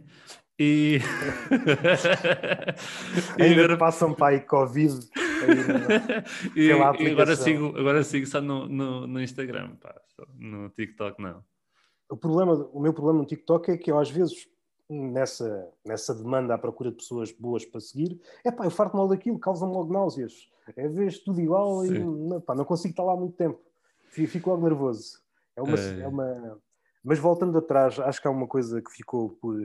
E, 0.58 0.98
e 3.38 3.42
Ainda 3.42 3.64
agora 3.64 3.78
passam 3.78 4.14
para 4.14 4.36
aí 4.36 4.40
Covid 4.40 4.94
e, 6.54 6.66
e, 6.66 6.72
agora 7.10 7.34
sigo, 7.34 7.76
agora 7.76 8.04
sigo 8.04 8.26
só 8.26 8.40
no, 8.40 8.68
no, 8.68 9.06
no 9.06 9.20
Instagram, 9.20 9.74
pá. 9.76 9.94
no 10.38 10.68
TikTok 10.70 11.20
não. 11.20 11.42
O, 12.08 12.16
problema, 12.16 12.52
o 12.72 12.78
meu 12.78 12.92
problema 12.92 13.18
no 13.18 13.26
TikTok 13.26 13.72
é 13.72 13.76
que 13.76 13.90
eu 13.90 13.98
às 13.98 14.10
vezes 14.10 14.46
nessa, 14.88 15.68
nessa 15.84 16.14
demanda 16.14 16.54
à 16.54 16.58
procura 16.58 16.90
de 16.90 16.98
pessoas 16.98 17.32
boas 17.32 17.64
para 17.64 17.80
seguir, 17.80 18.20
é 18.44 18.52
pá, 18.52 18.64
eu 18.64 18.70
farto 18.70 18.96
mal 18.96 19.08
daquilo, 19.08 19.38
causa-me 19.38 19.72
logo 19.72 19.92
náuseas. 19.92 20.48
É 20.76 20.88
ver 20.88 21.12
tudo 21.24 21.40
igual 21.40 21.84
Sim. 21.84 21.94
e 21.94 21.98
não, 21.98 22.40
pá, 22.40 22.54
não 22.54 22.64
consigo 22.64 22.92
estar 22.92 23.02
lá 23.02 23.16
muito 23.16 23.34
tempo. 23.34 23.60
Fico 24.08 24.50
logo 24.50 24.62
nervoso. 24.62 25.18
É 25.56 25.62
uma, 25.62 25.78
é. 25.78 26.00
é 26.00 26.08
uma... 26.08 26.58
Mas 27.04 27.18
voltando 27.18 27.58
atrás, 27.58 28.00
acho 28.00 28.20
que 28.20 28.26
há 28.26 28.30
uma 28.30 28.48
coisa 28.48 28.80
que 28.80 28.90
ficou 28.90 29.28
por 29.28 29.60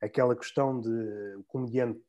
aquela 0.00 0.34
questão 0.34 0.80
de 0.80 0.90
o 1.36 1.44
comediante 1.46 2.00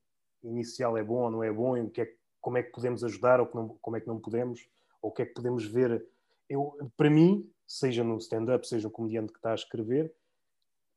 inicial 0.44 0.98
é 0.98 1.04
bom 1.04 1.24
ou 1.24 1.32
não 1.32 1.44
é 1.44 1.52
bom, 1.52 1.78
e 1.78 1.82
o 1.82 1.90
que 1.90 2.02
é, 2.02 2.14
como 2.42 2.58
é 2.58 2.64
que 2.64 2.72
podemos 2.72 3.04
ajudar 3.04 3.40
ou 3.40 3.46
como 3.46 3.96
é 3.96 4.02
que 4.02 4.08
não 4.08 4.20
podemos, 4.20 4.68
ou 5.02 5.12
o 5.12 5.14
que 5.14 5.22
é 5.22 5.26
que 5.26 5.34
podemos 5.36 5.66
ver. 5.66 6.04
Eu, 6.50 6.76
para 6.98 7.12
mim, 7.12 7.48
seja 7.66 8.04
no 8.04 8.18
stand-up, 8.18 8.68
seja 8.68 8.88
no 8.88 8.92
comediante 8.92 9.32
que 9.32 9.38
está 9.38 9.52
a 9.52 9.56
escrever, 9.56 10.12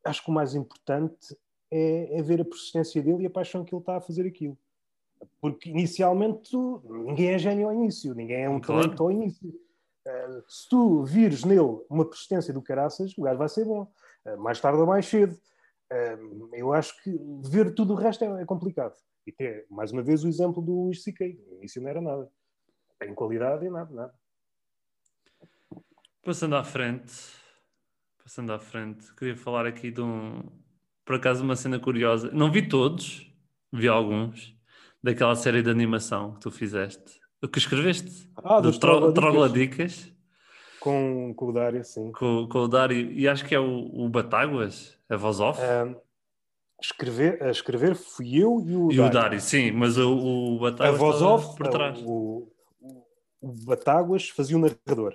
acho 0.05 0.25
que 0.25 0.31
o 0.31 0.35
mais 0.35 0.55
importante 0.55 1.37
é, 1.71 2.19
é, 2.19 2.23
ver 2.23 2.41
a 2.41 2.45
persistência 2.45 3.03
dele 3.03 3.25
e 3.25 3.27
a 3.27 3.31
paixão 3.31 3.65
que 3.65 3.75
ele 3.75 3.83
está 3.83 3.97
a 3.97 4.01
fazer 4.01 4.27
aquilo. 4.27 4.57
Porque 5.41 5.69
inicialmente 5.69 6.57
ninguém 6.85 7.31
é 7.31 7.39
gênio 7.39 7.69
ao 7.69 7.75
início, 7.75 8.15
ninguém 8.15 8.45
é 8.45 8.49
um 8.49 8.61
claro. 8.61 8.83
talento 8.83 9.03
ao 9.03 9.11
início. 9.11 9.53
Se 10.49 10.69
tu 10.69 11.05
vires 11.05 11.45
nele 11.45 11.85
uma 11.89 12.09
persistência 12.09 12.53
do 12.53 12.63
caraças, 12.63 13.17
o 13.17 13.23
gajo 13.23 13.39
vai 13.39 13.49
ser 13.49 13.65
bom. 13.65 13.93
Uh, 14.25 14.39
mais 14.39 14.61
tarde 14.61 14.79
ou 14.79 14.87
mais 14.87 15.07
cedo. 15.07 15.35
Uh, 15.93 16.51
eu 16.55 16.73
acho 16.73 17.03
que 17.03 17.19
ver 17.51 17.75
tudo 17.75 17.95
o 17.95 17.97
resto 17.97 18.25
é, 18.25 18.43
é 18.43 18.45
complicado. 18.45 18.95
E 19.27 19.33
ter, 19.33 19.67
mais 19.71 19.93
uma 19.93 20.03
vez, 20.03 20.25
o 20.25 20.29
exemplo 20.29 20.63
do 20.63 20.85
Luís. 20.85 21.03
No 21.07 21.57
início 21.59 21.83
não 21.83 21.91
era 21.91 22.01
nada. 22.01 22.31
Tem 22.99 23.15
qualidade 23.15 23.67
e 23.67 23.71
nada, 23.71 23.95
nada. 23.95 24.15
Passando 26.25 26.57
à 26.57 26.65
frente, 26.65 27.13
passando 28.23 28.53
à 28.53 28.59
frente, 28.59 29.15
queria 29.15 29.37
falar 29.37 29.67
aqui 29.67 29.91
de 29.91 30.01
um, 30.01 30.43
por 31.05 31.17
acaso, 31.17 31.43
uma 31.43 31.57
cena 31.57 31.79
curiosa. 31.79 32.31
Não 32.33 32.53
vi 32.53 32.69
todos, 32.69 33.35
vi 33.73 33.89
alguns, 33.89 34.55
daquela 35.03 35.35
série 35.35 35.63
de 35.63 35.71
animação 35.71 36.35
que 36.35 36.41
tu 36.41 36.51
fizeste. 36.51 37.18
O 37.43 37.49
que 37.49 37.59
escreveste? 37.59 38.29
Ah, 38.37 38.61
do, 38.61 38.71
do 38.71 39.13
Trogladicas. 39.13 40.13
Com, 40.81 41.33
com 41.35 41.47
o 41.47 41.53
Dário, 41.53 41.85
sim. 41.85 42.13
Com, 42.13 42.49
com 42.49 42.59
o 42.59 42.69
Dário, 42.69 43.13
e 43.13 43.29
acho 43.29 43.45
que 43.45 43.55
é 43.55 43.61
o, 43.61 43.91
o 43.93 44.09
Batáguas, 44.09 44.97
a 45.09 45.17
voz 45.17 45.41
off. 45.41 45.61
Um, 45.61 45.97
escrever, 46.81 47.43
a 47.43 47.51
escrever 47.51 47.95
fui 47.95 48.37
eu 48.37 48.61
e 48.61 48.77
o 48.77 48.93
e 48.93 48.97
Dário. 48.97 49.07
E 49.07 49.09
o 49.09 49.11
Dário, 49.11 49.41
sim, 49.41 49.71
mas 49.73 49.99
o, 49.99 50.17
o 50.17 50.59
Batáguas 50.59 50.95
a 50.95 50.99
voz 50.99 51.23
off, 51.23 51.57
por 51.57 51.69
trás. 51.69 52.01
O, 52.03 52.49
o, 52.81 53.05
o 53.41 53.53
Batáguas 53.65 54.29
fazia 54.29 54.57
o 54.57 54.61
narrador. 54.61 55.15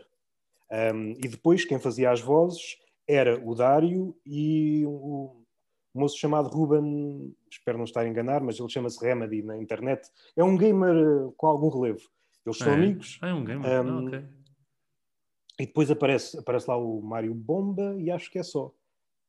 Um, 0.72 1.12
e 1.24 1.28
depois 1.28 1.66
quem 1.66 1.80
fazia 1.80 2.12
as 2.12 2.20
vozes 2.20 2.78
era 3.08 3.40
o 3.46 3.54
Dário 3.54 4.16
e 4.26 4.84
o 4.86 5.43
moço 5.94 6.18
chamado 6.18 6.50
Ruben, 6.50 7.36
espero 7.50 7.78
não 7.78 7.86
estar 7.86 8.02
a 8.02 8.08
enganar, 8.08 8.42
mas 8.42 8.60
ele 8.60 8.70
chama-se 8.70 9.04
Remedy 9.04 9.44
na 9.44 9.58
internet. 9.58 10.10
É 10.36 10.44
um 10.44 10.58
gamer 10.58 10.96
eh, 10.96 11.34
com 11.38 11.48
algum 11.48 11.70
relevo. 11.70 12.02
Eles 12.46 12.58
são 12.58 12.72
é. 12.72 12.76
amigos. 12.76 13.20
Ah, 13.22 13.30
é 13.30 13.34
um 13.34 13.44
gamer. 13.44 13.86
Um, 13.86 13.98
ah, 13.98 14.02
okay. 14.02 14.26
E 15.60 15.66
depois 15.68 15.92
aparece, 15.92 16.38
aparece 16.38 16.70
lá 16.70 16.76
o 16.76 17.02
Mário 17.02 17.34
Bomba 17.34 17.96
e 18.00 18.10
acho 18.10 18.32
que 18.32 18.40
é 18.40 18.44
só. 18.44 18.74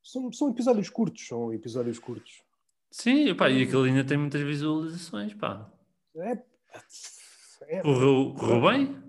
São, 0.03 0.33
são 0.33 0.51
episódios 0.51 0.89
curtos, 0.89 1.27
são 1.27 1.53
episódios 1.53 1.99
curtos. 1.99 2.43
Sim, 2.91 3.35
pá, 3.35 3.51
e 3.51 3.63
aquele 3.63 3.89
ainda 3.89 4.05
tem 4.05 4.17
muitas 4.17 4.41
visualizações, 4.41 5.35
pá. 5.35 5.71
É, 6.17 6.43
é, 7.63 7.83
correu, 7.83 8.35
correu 8.39 8.61
bem? 8.63 9.03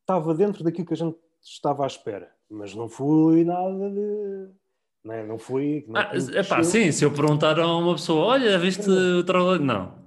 Estava 0.00 0.34
dentro 0.34 0.62
daquilo 0.62 0.86
que 0.86 0.94
a 0.94 0.96
gente 0.96 1.18
estava 1.42 1.84
à 1.84 1.86
espera, 1.86 2.34
mas 2.48 2.74
não 2.74 2.88
foi 2.88 3.44
nada 3.44 3.90
de. 3.90 4.59
Não, 5.04 5.14
é? 5.14 5.26
não 5.26 5.38
foi. 5.38 5.84
Não 5.88 6.00
ah, 6.00 6.10
epá, 6.34 6.62
sim, 6.62 6.92
se 6.92 7.04
eu 7.04 7.12
perguntar 7.12 7.58
a 7.58 7.66
uma 7.66 7.94
pessoa, 7.94 8.26
olha, 8.26 8.58
viste 8.58 8.88
o 8.88 9.24
trabalho. 9.24 9.62
Não. 9.62 9.98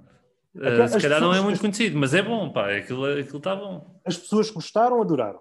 Uh, 0.54 0.86
se 0.88 1.00
calhar 1.00 1.18
pessoas, 1.18 1.20
não 1.20 1.34
é 1.34 1.40
muito 1.40 1.60
conhecido, 1.60 1.98
mas 1.98 2.14
é 2.14 2.22
bom, 2.22 2.50
pá, 2.50 2.76
aquilo 2.76 3.18
está 3.18 3.56
bom. 3.56 4.00
As 4.04 4.16
pessoas 4.16 4.50
gostaram, 4.50 5.02
adoraram. 5.02 5.40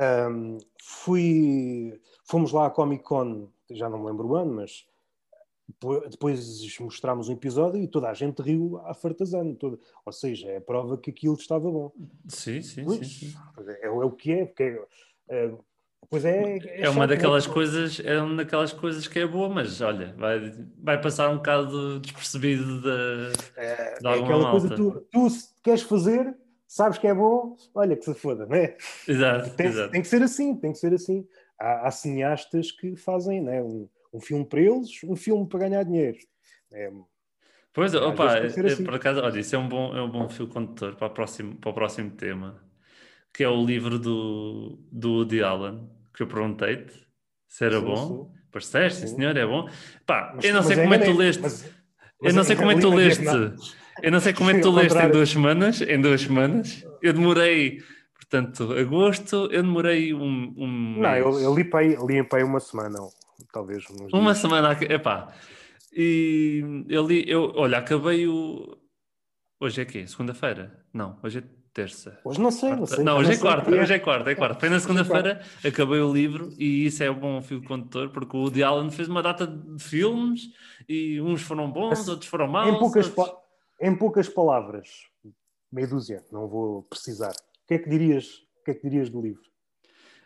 Um, 0.00 0.58
fui, 0.82 2.00
fomos 2.28 2.52
lá 2.52 2.66
à 2.66 2.70
Comic 2.70 3.04
Con, 3.04 3.48
já 3.70 3.88
não 3.88 4.00
me 4.00 4.06
lembro 4.06 4.26
o 4.26 4.34
ano, 4.34 4.54
mas 4.54 4.84
depois 6.10 6.78
mostrámos 6.80 7.28
um 7.28 7.32
episódio 7.32 7.82
e 7.82 7.88
toda 7.88 8.08
a 8.08 8.14
gente 8.14 8.40
riu 8.40 8.80
à 8.84 8.94
fartazana. 8.94 9.54
Toda... 9.54 9.78
Ou 10.04 10.12
seja, 10.12 10.48
é 10.48 10.56
a 10.58 10.60
prova 10.60 10.96
que 10.96 11.10
aquilo 11.10 11.34
estava 11.34 11.70
bom. 11.70 11.92
Sim, 12.28 12.62
sim, 12.62 12.84
pois, 12.84 12.98
sim, 12.98 13.28
sim. 13.28 13.34
É, 13.66 13.86
é, 13.86 13.90
o 13.90 14.10
que 14.10 14.32
é, 14.32 14.44
porque 14.44 14.62
é, 14.62 14.86
é 15.28 15.54
Pois 16.08 16.24
é, 16.24 16.58
é, 16.58 16.82
é 16.82 16.90
uma 16.90 17.04
é 17.04 17.06
daquelas 17.08 17.46
coisas, 17.46 18.00
é 18.04 18.20
uma 18.20 18.36
daquelas 18.36 18.72
coisas 18.72 19.08
que 19.08 19.18
é 19.18 19.26
boa, 19.26 19.48
mas 19.48 19.80
olha, 19.80 20.14
vai, 20.16 20.52
vai 20.78 21.00
passar 21.00 21.30
um 21.30 21.36
bocado 21.36 21.98
despercebido 22.00 22.80
de, 22.80 23.32
é, 23.56 23.98
de 23.98 24.06
é 24.06 24.10
aquela 24.10 24.42
malta. 24.42 24.50
coisa 24.50 24.74
tu, 24.74 25.06
tu 25.10 25.30
se 25.30 25.48
queres 25.62 25.82
fazer, 25.82 26.34
sabes 26.66 26.98
que 26.98 27.06
é 27.06 27.14
bom, 27.14 27.56
olha 27.74 27.96
que 27.96 28.04
se 28.04 28.14
foda, 28.14 28.46
não 28.46 28.56
é? 28.56 28.76
Exato 29.06 29.50
tem, 29.50 29.66
exato. 29.66 29.90
tem 29.90 30.02
que 30.02 30.08
ser 30.08 30.22
assim, 30.22 30.54
tem 30.56 30.72
que 30.72 30.78
ser 30.78 30.94
assim. 30.94 31.26
Há, 31.58 31.88
há 31.88 31.90
cineastas 31.90 32.70
que 32.70 32.94
fazem 32.96 33.42
né, 33.42 33.62
um, 33.62 33.88
um 34.12 34.20
filme 34.20 34.44
para 34.44 34.60
eles, 34.60 34.90
um 35.04 35.16
filme 35.16 35.46
para 35.48 35.60
ganhar 35.60 35.82
dinheiro. 35.82 36.18
É, 36.70 36.90
pois, 37.72 37.94
opa, 37.94 38.38
é, 38.38 38.46
assim. 38.46 38.84
por 38.84 38.94
acaso, 38.94 39.20
olha, 39.20 39.40
isso 39.40 39.56
é 39.56 39.58
um 39.58 39.68
bom, 39.68 39.96
é 39.96 40.02
um 40.02 40.10
bom 40.10 40.28
fio 40.28 40.46
condutor 40.46 40.94
para, 40.94 41.10
próximo, 41.10 41.56
para 41.56 41.70
o 41.70 41.74
próximo 41.74 42.10
tema, 42.10 42.65
que 43.36 43.44
é 43.44 43.48
o 43.48 43.62
livro 43.62 43.98
do, 43.98 44.78
do 44.90 45.12
Woody 45.12 45.42
Allen, 45.42 45.86
que 46.14 46.22
eu 46.22 46.26
perguntei-te 46.26 46.94
se 47.46 47.66
era 47.66 47.78
sim, 47.78 47.84
bom. 47.84 48.32
Sim. 48.58 48.90
sim, 48.90 49.06
senhor, 49.08 49.36
é 49.36 49.44
bom. 49.44 49.68
Pá, 50.06 50.32
mas, 50.34 50.44
eu 50.46 50.54
não 50.54 50.62
sei 50.62 50.76
como 50.76 50.94
é 50.94 50.98
que 50.98 51.04
tu 51.04 51.16
leste. 51.16 51.42
Mas, 51.42 51.70
eu 52.22 52.32
não 52.32 52.44
sei 52.44 52.56
como 52.56 52.70
é 52.70 52.74
que 52.74 52.80
tu 52.80 52.88
leste. 52.88 53.24
Eu 54.02 54.10
não 54.10 54.20
sei 54.20 54.32
como 54.32 54.50
é 54.50 54.54
que 54.54 54.60
tu 54.60 54.70
leste 54.70 54.98
em 54.98 55.10
duas 55.10 55.28
semanas. 55.28 55.80
Em 55.82 56.00
duas 56.00 56.22
semanas. 56.22 56.86
Eu 57.02 57.12
demorei, 57.12 57.82
portanto, 58.14 58.72
agosto, 58.72 59.50
eu 59.52 59.62
demorei 59.62 60.14
um. 60.14 60.54
um 60.56 61.00
não, 61.00 61.14
eu, 61.14 61.38
eu 61.38 61.54
li, 61.54 61.64
para 61.64 61.80
aí, 61.80 61.94
li 62.08 62.22
para 62.24 62.38
aí 62.38 62.44
uma 62.44 62.58
semana, 62.58 62.98
talvez. 63.52 63.84
Uma 64.14 64.32
dias. 64.32 64.38
semana, 64.38 64.72
epá. 64.80 65.28
E 65.92 66.84
eu 66.88 67.06
li, 67.06 67.22
eu, 67.28 67.52
olha, 67.54 67.78
acabei 67.78 68.26
o. 68.26 68.78
Hoje 69.60 69.82
é 69.82 69.84
quê? 69.84 70.06
Segunda-feira? 70.06 70.84
Não, 70.92 71.18
hoje 71.22 71.40
é 71.40 71.55
terça. 71.76 72.18
Hoje 72.24 72.40
não 72.40 72.50
sei, 72.50 72.74
não 72.74 72.86
sei. 72.86 73.04
Não, 73.04 73.18
hoje 73.18 73.32
é 73.32 73.36
quarta, 73.36 73.70
hoje 73.70 73.92
é 73.92 73.98
quarta, 73.98 74.30
é 74.30 74.34
quarta. 74.34 74.58
Foi 74.58 74.70
na 74.70 74.80
segunda-feira, 74.80 75.42
acabei 75.62 76.00
o 76.00 76.10
livro 76.10 76.48
e 76.58 76.86
isso 76.86 77.04
é 77.04 77.10
um 77.10 77.18
bom 77.18 77.42
fio 77.42 77.62
condutor, 77.62 78.08
porque 78.08 78.34
o 78.34 78.40
Woody 78.40 78.62
Allen 78.62 78.90
fez 78.90 79.10
uma 79.10 79.22
data 79.22 79.46
de 79.46 79.82
filmes 79.84 80.48
e 80.88 81.20
uns 81.20 81.42
foram 81.42 81.70
bons, 81.70 82.08
outros 82.08 82.30
foram 82.30 82.48
maus. 82.48 82.74
Em 82.74 82.78
poucas, 82.78 83.14
outros... 83.14 83.36
em 83.78 83.94
poucas 83.94 84.26
palavras, 84.26 84.88
meia 85.70 85.86
dúzia, 85.86 86.24
não 86.32 86.48
vou 86.48 86.82
precisar. 86.84 87.32
O 87.32 87.68
que 87.68 87.74
é 87.74 87.78
que 87.78 87.90
dirias, 87.90 88.38
o 88.62 88.64
que 88.64 88.70
é 88.70 88.74
que 88.74 88.88
dirias 88.88 89.10
do 89.10 89.20
livro? 89.20 89.42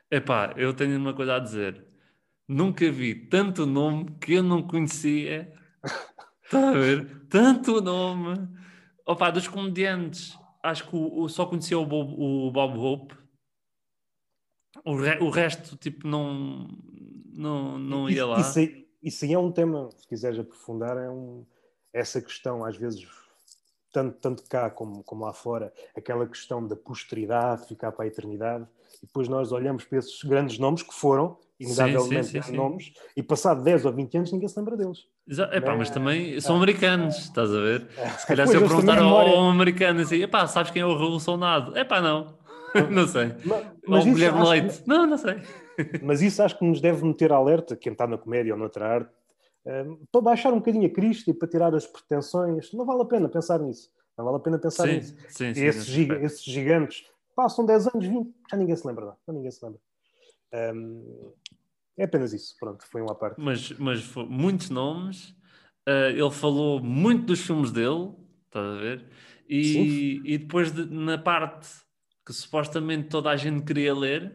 Epá, 0.09 0.55
eu 0.57 0.73
tenho 0.73 0.97
uma 0.97 1.13
coisa 1.13 1.35
a 1.35 1.41
dizer. 1.41 1.85
Nunca 2.47 2.89
vi 2.93 3.13
tanto 3.13 3.67
nome 3.67 4.07
que 4.21 4.35
eu 4.35 4.43
não 4.45 4.63
conhecia. 4.63 5.53
Está 6.45 6.69
a 6.69 6.73
ver? 6.73 7.27
Tanto 7.29 7.81
nome. 7.81 8.49
Opa, 9.05 9.31
dos 9.31 9.49
comediantes 9.49 10.40
acho 10.63 10.89
que 10.89 10.97
o, 10.97 11.23
o, 11.23 11.29
só 11.29 11.47
conhecia 11.47 11.79
o 11.79 11.87
Bob, 11.87 12.15
o 12.19 12.51
Bob 12.51 12.79
Hope. 12.79 13.15
O, 14.85 14.97
re, 14.97 15.19
o 15.19 15.31
resto, 15.31 15.77
tipo, 15.77 16.07
não, 16.07 16.69
não, 17.33 17.79
não 17.79 18.11
ia 18.11 18.27
lá. 18.27 18.41
Isso, 18.41 18.61
isso 19.03 19.25
aí 19.25 19.33
é 19.33 19.39
um 19.39 19.51
tema, 19.51 19.91
se 19.97 20.07
quiseres 20.07 20.39
aprofundar, 20.39 20.97
é 20.97 21.11
um, 21.11 21.45
essa 21.93 22.21
questão, 22.21 22.65
às 22.65 22.77
vezes, 22.77 23.07
tanto, 23.93 24.19
tanto 24.19 24.45
cá 24.45 24.71
como, 24.71 25.03
como 25.03 25.25
lá 25.25 25.33
fora, 25.33 25.73
aquela 25.97 26.27
questão 26.27 26.67
da 26.67 26.77
posteridade, 26.77 27.67
ficar 27.67 27.93
para 27.93 28.05
a 28.05 28.09
eternidade, 28.09 28.67
e 29.03 29.07
depois 29.07 29.29
nós 29.29 29.53
olhamos 29.53 29.85
para 29.85 29.99
esses 29.99 30.23
grandes 30.23 30.59
nomes 30.59 30.83
que 30.83 30.95
foram, 30.95 31.37
inegavelmente 31.59 32.29
sim, 32.29 32.43
sim, 32.43 32.51
sim, 32.51 32.57
nomes, 32.57 32.93
e 33.17 33.23
passado 33.23 33.63
10 33.63 33.85
ou 33.85 33.93
20 33.93 34.17
anos 34.19 34.33
ninguém 34.33 34.49
se 34.49 34.59
lembra 34.59 34.77
deles. 34.77 35.07
Epá, 35.53 35.77
mas 35.77 35.91
também 35.91 36.41
são 36.41 36.57
americanos, 36.57 37.17
estás 37.19 37.55
a 37.55 37.61
ver? 37.61 37.87
Se 38.19 38.27
calhar 38.27 38.49
se 38.49 38.57
eu 38.57 38.61
perguntar 38.61 38.99
ao 38.99 39.49
americano 39.49 40.01
assim, 40.01 40.23
epá, 40.23 40.47
sabes 40.49 40.73
quem 40.73 40.83
é 40.83 40.87
o 40.87 40.93
revolucionado? 40.93 41.79
Epá, 41.79 42.01
não. 42.01 42.39
não 42.91 43.07
sei. 43.07 43.33
Mas, 43.45 43.67
mas 43.87 44.07
ou 44.07 44.13
Guilherme 44.13 44.49
Leite? 44.49 44.83
Que... 44.83 44.89
Não, 44.89 45.07
não 45.07 45.19
sei. 45.19 45.37
mas 46.03 46.21
isso 46.21 46.43
acho 46.43 46.59
que 46.59 46.65
nos 46.65 46.81
deve 46.81 47.05
meter 47.05 47.33
alerta, 47.33 47.77
quem 47.77 47.93
está 47.93 48.07
na 48.07 48.19
comédia 48.19 48.53
ou 48.53 48.59
noutra 48.59 48.87
arte, 48.87 49.11
um, 49.67 49.99
para 50.11 50.21
baixar 50.21 50.53
um 50.53 50.59
bocadinho 50.59 50.87
a 50.87 50.91
Cristo 50.91 51.31
e 51.31 51.35
para 51.35 51.49
tirar 51.49 51.75
as 51.75 51.87
pretensões. 51.87 52.73
Não 52.73 52.85
vale 52.85 53.03
a 53.03 53.05
pena 53.05 53.29
pensar 53.29 53.61
nisso. 53.61 53.91
Não 54.17 54.25
vale 54.25 54.37
a 54.37 54.41
pena 54.41 54.59
pensar 54.59 54.87
sim, 54.87 54.95
nisso. 54.95 55.17
Sim, 55.29 55.55
sim, 55.55 55.65
esses, 55.65 55.85
giga, 55.87 56.21
esses, 56.23 56.43
gigantes 56.43 57.07
passam 57.35 57.65
10 57.65 57.95
anos, 57.95 58.07
20, 58.07 58.35
já 58.51 58.57
ninguém 58.57 58.77
se 58.77 58.87
lembra. 58.87 59.17
Não, 59.27 59.35
ninguém 59.35 59.51
se 59.51 59.65
lembra. 59.65 59.81
Um, 60.75 61.33
é 62.01 62.05
apenas 62.05 62.33
isso, 62.33 62.57
pronto, 62.59 62.85
foi 62.87 63.03
uma 63.03 63.15
parte. 63.15 63.39
Mas, 63.39 63.71
mas 63.79 64.15
muitos 64.15 64.71
nomes, 64.71 65.31
uh, 65.87 66.11
ele 66.11 66.31
falou 66.31 66.83
muito 66.83 67.27
dos 67.27 67.41
filmes 67.41 67.71
dele, 67.71 68.13
estás 68.47 68.67
a 68.67 68.81
ver? 68.81 69.07
E, 69.47 70.23
e 70.25 70.39
depois 70.39 70.73
de, 70.73 70.87
na 70.87 71.19
parte 71.19 71.69
que 72.25 72.33
supostamente 72.33 73.09
toda 73.09 73.31
a 73.31 73.37
gente 73.37 73.65
queria 73.65 73.95
ler, 73.95 74.33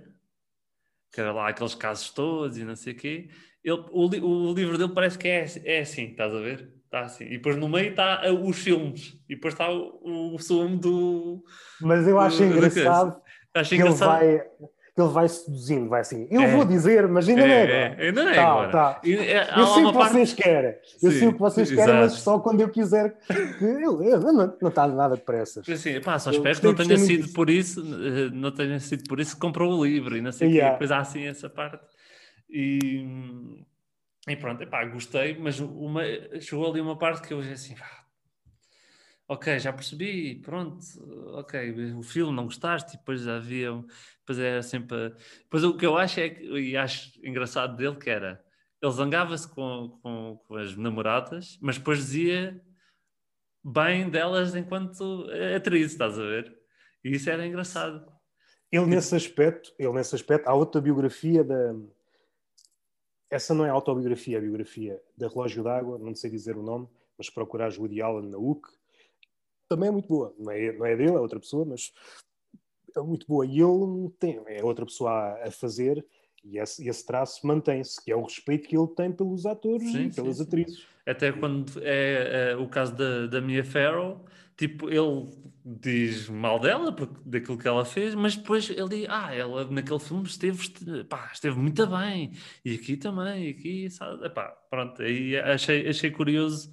que 1.11 1.19
era 1.19 1.31
lá 1.31 1.49
aqueles 1.49 1.73
casos 1.73 2.11
todos 2.11 2.57
e 2.57 2.63
não 2.63 2.75
sei 2.75 2.93
o 2.93 2.97
quê, 2.97 3.29
ele, 3.63 3.81
o, 3.91 4.49
o 4.49 4.53
livro 4.53 4.77
dele 4.77 4.93
parece 4.93 5.17
que 5.17 5.27
é, 5.27 5.45
é 5.63 5.79
assim, 5.79 6.11
estás 6.11 6.35
a 6.35 6.39
ver? 6.39 6.71
Está 6.83 7.01
assim. 7.01 7.25
E 7.25 7.31
depois 7.31 7.57
no 7.57 7.67
meio 7.67 7.89
está 7.89 8.21
os 8.31 8.57
filmes. 8.59 9.19
E 9.27 9.35
depois 9.35 9.55
está 9.55 9.71
o, 9.71 10.35
o 10.35 10.37
sumo 10.37 10.77
do. 10.77 11.43
Mas 11.81 12.07
eu 12.07 12.19
acho 12.19 12.37
do, 12.37 12.43
engraçado. 12.45 13.19
Acho 13.55 13.69
que 13.69 13.75
engraçado. 13.75 14.23
Ele 14.23 14.37
vai, 14.37 14.47
ele 14.97 15.09
vai 15.09 15.27
seduzindo, 15.27 15.89
vai 15.89 16.01
assim. 16.01 16.25
Eu 16.31 16.41
é. 16.41 16.51
vou 16.51 16.63
dizer, 16.63 17.05
mas 17.07 17.27
ainda 17.27 17.41
é, 17.41 17.47
não 17.47 17.53
é 17.53 17.63
agora. 17.63 17.75
É, 17.75 18.07
ainda 18.07 18.23
não 18.23 18.31
é 18.31 18.35
tá, 18.35 18.47
agora. 18.47 18.71
Tá. 18.71 19.01
É, 19.03 19.59
eu 19.59 19.67
sei 19.67 19.83
o 19.83 19.91
que 19.91 19.97
parte... 19.97 20.13
vocês 20.13 20.33
querem. 20.33 20.75
Eu 21.03 21.11
Sim, 21.11 21.19
sei 21.19 21.27
o 21.27 21.33
que 21.33 21.39
vocês 21.39 21.71
exato. 21.71 21.87
querem, 21.87 22.01
mas 22.01 22.13
só 22.13 22.39
quando 22.39 22.61
eu 22.61 22.69
quiser. 22.69 23.17
Eu, 23.59 24.01
eu, 24.01 24.19
não, 24.21 24.57
não 24.61 24.69
está 24.69 24.87
nada 24.87 25.15
depressa. 25.15 25.61
Assim, 25.67 25.99
pá, 25.99 26.17
só 26.17 26.31
espero 26.31 26.59
que 26.59 26.65
não 26.65 26.75
tenha 26.75 26.97
sido 26.97 27.23
disso. 27.23 27.33
por 27.33 27.49
isso, 27.49 27.81
eh, 27.81 28.29
não 28.31 28.51
tenha 28.51 28.79
sido 28.79 29.03
por 29.07 29.19
isso 29.19 29.35
que 29.35 29.41
comprou 29.41 29.77
o 29.77 29.85
livro 29.85 30.15
e 30.15 30.21
não 30.21 30.31
sei 30.31 30.47
o 30.47 30.51
yeah. 30.51 30.69
quê. 30.69 30.73
Depois 30.75 30.91
há 30.91 30.99
assim 30.99 31.25
essa 31.27 31.49
parte. 31.49 31.83
E, 32.49 33.05
e 34.29 34.35
pronto, 34.37 34.63
epá, 34.63 34.85
gostei, 34.85 35.37
mas 35.37 35.59
uma, 35.59 36.03
chegou 36.39 36.69
ali 36.71 36.79
uma 36.79 36.97
parte 36.97 37.27
que 37.27 37.33
eu 37.33 37.39
assim, 37.39 37.75
ok, 39.27 39.59
já 39.59 39.73
percebi, 39.73 40.35
pronto, 40.35 40.79
ok, 41.33 41.93
o 41.93 42.03
filme 42.03 42.33
não 42.33 42.45
gostaste, 42.45 42.95
e 42.95 42.97
depois 42.97 43.27
havia, 43.27 43.71
depois 44.25 44.39
era 44.39 44.63
sempre, 44.63 45.13
depois 45.43 45.63
o 45.63 45.77
que 45.77 45.85
eu 45.85 45.95
acho 45.95 46.19
é, 46.19 46.29
que, 46.31 46.43
e 46.43 46.75
acho 46.75 47.11
engraçado 47.23 47.77
dele, 47.77 47.95
que 47.95 48.09
era, 48.09 48.43
ele 48.81 48.91
zangava-se 48.91 49.47
com, 49.47 49.99
com, 50.01 50.41
com, 50.47 50.55
as 50.55 50.75
namoradas, 50.75 51.59
mas 51.61 51.77
depois 51.77 51.99
dizia 51.99 52.59
bem 53.63 54.09
delas 54.09 54.55
enquanto 54.55 55.27
atriz, 55.55 55.91
estás 55.91 56.17
a 56.19 56.23
ver? 56.23 56.57
E 57.03 57.11
isso 57.11 57.29
era 57.29 57.45
engraçado. 57.45 58.11
Ele 58.71 58.87
nesse 58.87 59.15
aspecto, 59.15 59.71
ele 59.77 59.93
nesse 59.93 60.15
aspecto, 60.15 60.47
há 60.47 60.53
outra 60.55 60.81
biografia 60.81 61.43
da 61.43 61.75
essa 63.29 63.53
não 63.53 63.65
é 63.65 63.69
autobiografia, 63.69 64.37
é 64.37 64.39
a 64.39 64.41
biografia 64.41 65.01
da 65.17 65.27
Relógio 65.27 65.63
d'Água, 65.63 65.99
não 65.99 66.15
sei 66.15 66.29
dizer 66.29 66.55
o 66.57 66.63
nome, 66.63 66.87
mas 67.17 67.29
procurar 67.29 67.71
Woody 67.77 68.01
Allen 68.01 68.29
na 68.29 68.37
UC, 68.37 68.69
também 69.67 69.89
é 69.89 69.91
muito 69.91 70.07
boa. 70.07 70.33
Não 70.37 70.51
é, 70.51 70.71
não 70.71 70.85
é 70.85 70.95
dele, 70.95 71.15
é 71.15 71.19
outra 71.19 71.39
pessoa, 71.39 71.65
mas 71.65 71.91
é 72.99 73.03
muito 73.03 73.27
boa. 73.27 73.45
E 73.45 73.59
ele 73.59 74.09
tem, 74.19 74.41
é 74.47 74.63
outra 74.63 74.85
pessoa 74.85 75.11
a, 75.11 75.47
a 75.47 75.51
fazer, 75.51 76.05
e 76.43 76.59
esse, 76.59 76.87
esse 76.87 77.05
traço 77.05 77.45
mantém-se, 77.45 78.03
que 78.03 78.11
é 78.11 78.15
o 78.15 78.23
respeito 78.23 78.67
que 78.67 78.77
ele 78.77 78.87
tem 78.87 79.11
pelos 79.11 79.45
atores 79.45 79.91
sim, 79.91 80.05
e 80.05 80.13
pelas 80.13 80.37
sim, 80.37 80.43
sim. 80.43 80.47
atrizes. 80.47 80.87
Até 81.05 81.31
quando 81.31 81.71
é, 81.81 82.51
é, 82.51 82.55
o 82.55 82.67
caso 82.67 82.95
da, 82.95 83.27
da 83.27 83.41
Mia 83.41 83.63
Farrow, 83.63 84.25
tipo, 84.57 84.89
ele 84.89 85.29
diz 85.63 86.29
mal 86.29 86.59
dela, 86.59 86.91
porque, 86.91 87.15
daquilo 87.25 87.57
que 87.57 87.67
ela 87.67 87.83
fez, 87.83 88.15
mas 88.15 88.35
depois 88.35 88.69
ele 88.69 88.89
diz, 88.89 89.07
ah, 89.09 89.33
ela 89.33 89.65
naquele 89.65 89.99
filme 89.99 90.23
esteve, 90.23 91.03
pá, 91.05 91.29
esteve 91.33 91.57
muito 91.57 91.85
bem, 91.87 92.31
e 92.63 92.75
aqui 92.75 92.97
também, 92.97 93.47
e 93.47 93.49
aqui, 93.49 93.89
sabe? 93.89 94.25
Epá, 94.25 94.49
pronto, 94.69 95.01
aí 95.01 95.37
achei, 95.37 95.87
achei 95.87 96.11
curioso 96.11 96.71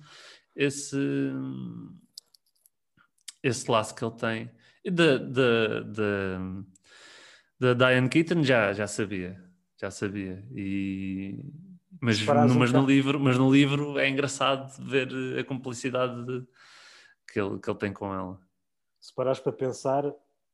esse, 0.55 0.97
esse 3.43 3.71
laço 3.71 3.95
que 3.95 4.05
ele 4.05 4.17
tem. 4.17 4.51
Da, 4.85 5.17
da, 5.19 5.81
da, 5.81 6.39
da 7.61 7.75
Diane 7.75 8.09
Keaton 8.09 8.43
já, 8.43 8.73
já 8.73 8.87
sabia, 8.87 9.41
já 9.81 9.91
sabia, 9.91 10.45
e... 10.51 11.45
Mas, 12.01 12.21
no, 12.21 12.55
mas, 12.57 12.73
no 12.73 12.85
livro, 12.85 13.21
mas 13.21 13.39
no 13.39 13.53
livro 13.53 13.97
é 13.97 14.09
engraçado 14.09 14.73
ver 14.85 15.39
a 15.39 15.45
complicidade 15.45 16.25
de, 16.25 16.45
que, 17.33 17.39
ele, 17.39 17.61
que 17.61 17.71
ele 17.71 17.79
tem 17.79 17.93
com 17.93 18.13
ela 18.13 18.41
se 19.03 19.13
parares 19.13 19.41
para 19.41 19.53
pensar, 19.53 20.05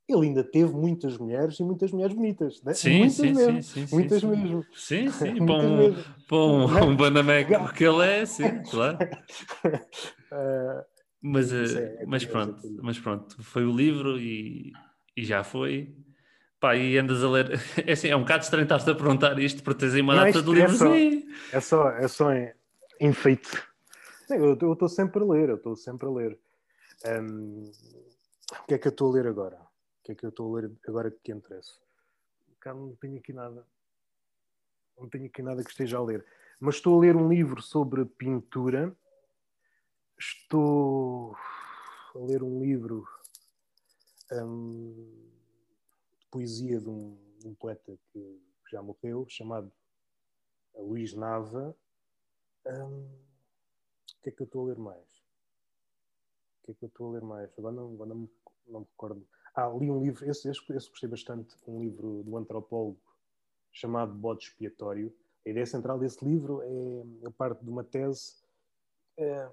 ele 0.09 0.27
ainda 0.29 0.43
teve 0.43 0.73
muitas 0.73 1.19
mulheres 1.19 1.61
e 1.61 1.63
muitas 1.63 1.93
mulheres 1.93 2.17
bonitas, 2.17 2.63
né? 2.63 2.73
Sim, 2.73 3.01
muitas 3.01 3.17
sim, 3.17 3.35
mesmo, 3.35 3.63
sim, 3.63 3.87
sim, 3.87 3.95
muitas 3.95 4.21
sim, 4.23 4.27
mesmo. 4.27 4.67
Sim, 4.75 5.11
sim, 5.13 5.35
para 5.47 5.55
um, 5.55 5.95
para 6.27 6.37
um, 6.39 6.65
um 6.89 6.97
Banameco 6.97 7.75
que 7.75 7.85
ele 7.85 8.07
é, 8.07 8.25
sim, 8.25 8.63
claro. 8.71 8.97
Uh, 10.33 10.83
mas, 11.21 11.53
uh, 11.53 11.79
é, 11.79 12.05
mas 12.07 12.25
pronto, 12.25 12.61
mas 12.83 12.99
pronto, 12.99 13.43
foi 13.43 13.65
o 13.65 13.75
livro 13.75 14.19
e, 14.19 14.73
e 15.17 15.25
já 15.25 15.43
foi. 15.43 15.95
Pá, 16.61 16.77
e 16.77 16.99
andas 16.99 17.23
a 17.23 17.31
ler. 17.31 17.61
É, 17.87 17.93
assim, 17.93 18.09
é 18.09 18.17
um 18.17 18.21
bocado 18.21 18.45
estranho 18.45 18.65
estar-te 18.65 18.91
a 18.91 18.95
perguntar 18.95 19.39
isto 19.39 19.63
para 19.63 19.75
teres 19.75 19.95
aí 19.95 20.01
uma 20.01 20.15
data 20.15 20.43
de 20.43 20.51
livros. 20.51 20.81
É 21.53 21.61
só, 21.61 21.91
é 21.91 22.09
só 22.09 22.31
enfeite. 23.01 23.63
Eu 24.31 24.55
estou 24.55 24.89
sempre 24.89 25.23
a 25.23 25.27
ler, 25.27 25.49
eu 25.49 25.57
estou 25.57 25.77
sempre 25.77 26.07
a 26.07 26.11
ler. 26.11 26.39
Um, 27.07 27.71
o 28.53 28.67
que 28.67 28.75
é 28.75 28.79
que 28.79 28.89
eu 28.89 28.91
estou 28.91 29.11
a 29.11 29.15
ler 29.15 29.27
agora? 29.27 29.57
O 29.57 30.05
que 30.05 30.13
é 30.13 30.15
que 30.15 30.25
eu 30.25 30.31
estou 30.31 30.57
a 30.57 30.61
ler 30.61 30.71
agora 30.87 31.11
que 31.11 31.33
interessa? 31.33 31.75
Cá 32.61 32.75
não 32.75 32.95
tenho 32.97 33.19
aqui 33.19 33.33
nada. 33.33 33.65
Não 34.99 35.09
tenho 35.09 35.27
aqui 35.27 35.43
nada 35.43 35.63
que 35.63 35.71
esteja 35.71 35.99
a 35.99 36.03
ler. 36.03 36.25
Mas 36.61 36.77
estou 36.77 36.97
a 36.97 37.01
ler 37.01 37.17
um 37.17 37.29
livro 37.29 37.63
sobre 37.63 38.05
pintura. 38.05 38.95
Estou 40.19 41.37
a 42.15 42.19
ler 42.19 42.43
um 42.43 42.61
livro 42.61 43.07
hum, 44.33 45.31
de 46.19 46.27
poesia 46.31 46.81
de 46.81 46.89
um, 46.89 47.17
um 47.45 47.55
poeta 47.55 47.99
que 48.13 48.41
já 48.71 48.83
morreu, 48.83 49.27
chamado 49.29 49.71
Luís 50.75 51.15
Nava. 51.15 51.77
Hum, 52.67 53.09
o 54.19 54.23
que 54.23 54.31
é 54.31 54.33
que 54.33 54.43
eu 54.43 54.47
estou 54.47 54.65
a 54.65 54.69
ler 54.69 54.79
mais? 54.79 55.19
que 56.69 56.73
é 56.73 56.75
que 56.75 56.85
eu 56.85 56.89
estou 56.89 57.09
a 57.09 57.13
ler 57.13 57.23
mais? 57.23 57.51
Agora 57.59 57.75
não, 57.75 57.93
agora 57.93 58.11
não, 58.11 58.29
não 58.67 58.81
me 58.81 58.87
recordo. 58.87 59.27
Ah, 59.55 59.69
li 59.69 59.91
um 59.91 60.03
livro, 60.03 60.29
esse, 60.29 60.49
esse, 60.49 60.73
esse 60.73 60.91
gostei 60.91 61.09
bastante, 61.09 61.57
um 61.67 61.81
livro 61.81 62.23
do 62.23 62.37
antropólogo 62.37 63.01
chamado 63.73 64.13
Bode 64.13 64.45
Expiatório. 64.45 65.15
A 65.47 65.49
ideia 65.49 65.65
central 65.65 65.99
desse 65.99 66.23
livro 66.25 66.61
é, 66.63 67.27
é 67.27 67.31
parte 67.31 67.65
de 67.65 67.71
uma 67.71 67.83
tese. 67.83 68.35
É, 69.17 69.51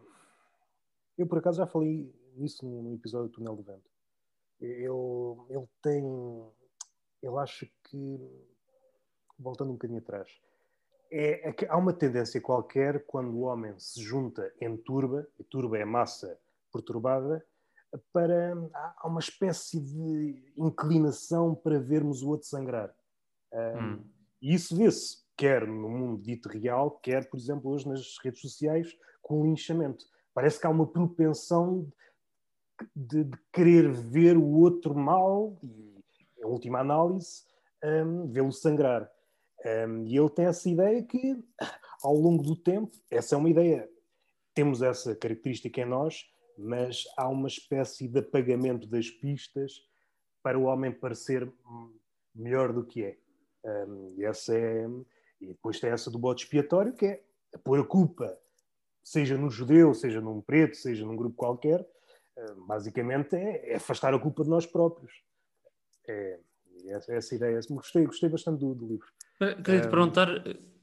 eu, 1.18 1.28
por 1.28 1.38
acaso, 1.38 1.57
já 1.57 1.68
falei 1.68 2.13
nisso 2.36 2.66
no, 2.66 2.84
no 2.84 2.93
episódio 2.93 3.30
do 3.30 3.34
Túnel 3.34 3.55
do 3.55 3.63
Vento. 3.63 3.89
Ele, 4.59 4.88
ele 5.49 5.68
tem. 5.82 6.03
Ele 7.22 7.38
acha 7.38 7.68
que. 7.84 8.20
Voltando 9.38 9.70
um 9.70 9.74
bocadinho 9.74 9.99
atrás. 9.99 10.30
É, 11.11 11.49
é 11.49 11.53
que 11.53 11.66
há 11.66 11.78
uma 11.78 11.93
tendência 11.93 12.41
qualquer 12.41 13.05
quando 13.05 13.36
o 13.36 13.41
homem 13.41 13.78
se 13.78 14.01
junta 14.01 14.51
em 14.59 14.76
turba, 14.78 15.28
e 15.39 15.43
turba 15.43 15.78
é 15.78 15.86
massa 15.86 16.39
perturbada, 16.72 17.45
para 18.11 18.53
há 18.74 19.07
uma 19.07 19.20
espécie 19.20 19.80
de 19.80 20.53
inclinação 20.57 21.53
para 21.53 21.80
vermos 21.80 22.22
o 22.22 22.30
outro 22.30 22.47
sangrar. 22.47 22.93
Hum. 23.53 24.03
E 24.41 24.53
isso 24.53 24.76
vê-se 24.76 25.26
quer 25.38 25.68
no 25.68 25.89
mundo 25.89 26.22
dito 26.22 26.49
real, 26.49 26.91
quer, 26.99 27.30
por 27.30 27.38
exemplo, 27.38 27.72
hoje 27.72 27.88
nas 27.88 28.18
redes 28.24 28.41
sociais, 28.41 28.95
com 29.22 29.41
o 29.41 29.45
linchamento. 29.45 30.05
Parece 30.36 30.59
que 30.59 30.67
há 30.67 30.69
uma 30.69 30.86
propensão 30.86 31.89
de, 32.93 33.23
de 33.23 33.38
querer 33.53 33.89
ver 33.89 34.36
o 34.36 34.45
outro 34.45 34.93
mal 34.93 35.57
e, 35.63 36.03
em 36.38 36.45
última 36.45 36.79
análise, 36.81 37.45
um, 37.81 38.29
vê-lo 38.29 38.51
sangrar. 38.51 39.09
Um, 39.88 40.03
e 40.05 40.17
ele 40.17 40.29
tem 40.29 40.45
essa 40.45 40.69
ideia 40.69 41.01
que, 41.01 41.41
ao 42.03 42.13
longo 42.13 42.43
do 42.43 42.55
tempo, 42.55 42.91
essa 43.09 43.33
é 43.33 43.38
uma 43.38 43.49
ideia, 43.49 43.89
temos 44.53 44.81
essa 44.81 45.15
característica 45.15 45.79
em 45.79 45.86
nós, 45.86 46.25
mas 46.57 47.05
há 47.17 47.29
uma 47.29 47.47
espécie 47.47 48.05
de 48.05 48.19
apagamento 48.19 48.88
das 48.88 49.09
pistas 49.09 49.81
para 50.43 50.59
o 50.59 50.63
homem 50.63 50.91
parecer 50.91 51.49
melhor 52.36 52.73
do 52.73 52.86
que 52.86 53.05
é. 53.05 53.17
Um, 53.63 54.13
e, 54.17 54.25
essa 54.25 54.53
é 54.53 54.86
e 55.39 55.47
depois 55.47 55.79
tem 55.79 55.91
essa 55.91 56.11
do 56.11 56.19
bote 56.19 56.43
expiatório, 56.43 56.93
que 56.93 57.05
é 57.05 57.23
pôr 57.63 57.79
a 57.79 57.86
culpa, 57.86 58.38
seja 59.06 59.38
no 59.38 59.51
judeu, 59.51 59.93
seja 59.93 60.20
num 60.20 60.41
preto, 60.41 60.76
seja 60.76 61.06
num 61.06 61.16
grupo 61.16 61.36
qualquer, 61.36 61.86
basicamente 62.68 63.36
é, 63.36 63.72
é, 63.72 63.76
afastar 63.76 64.14
a 64.14 64.20
culpa 64.20 64.43
de 64.43 64.49
nós 64.49 64.66
próprios. 64.66 65.14
É, 66.08 66.39
essa, 66.88 67.14
essa 67.14 67.36
ideia. 67.36 67.60
Gostei, 67.70 68.06
gostei 68.06 68.30
bastante 68.30 68.60
do, 68.60 68.74
do 68.74 68.88
livro. 68.88 69.08
Queria 69.64 69.82
te 69.82 69.88
perguntar 69.88 70.28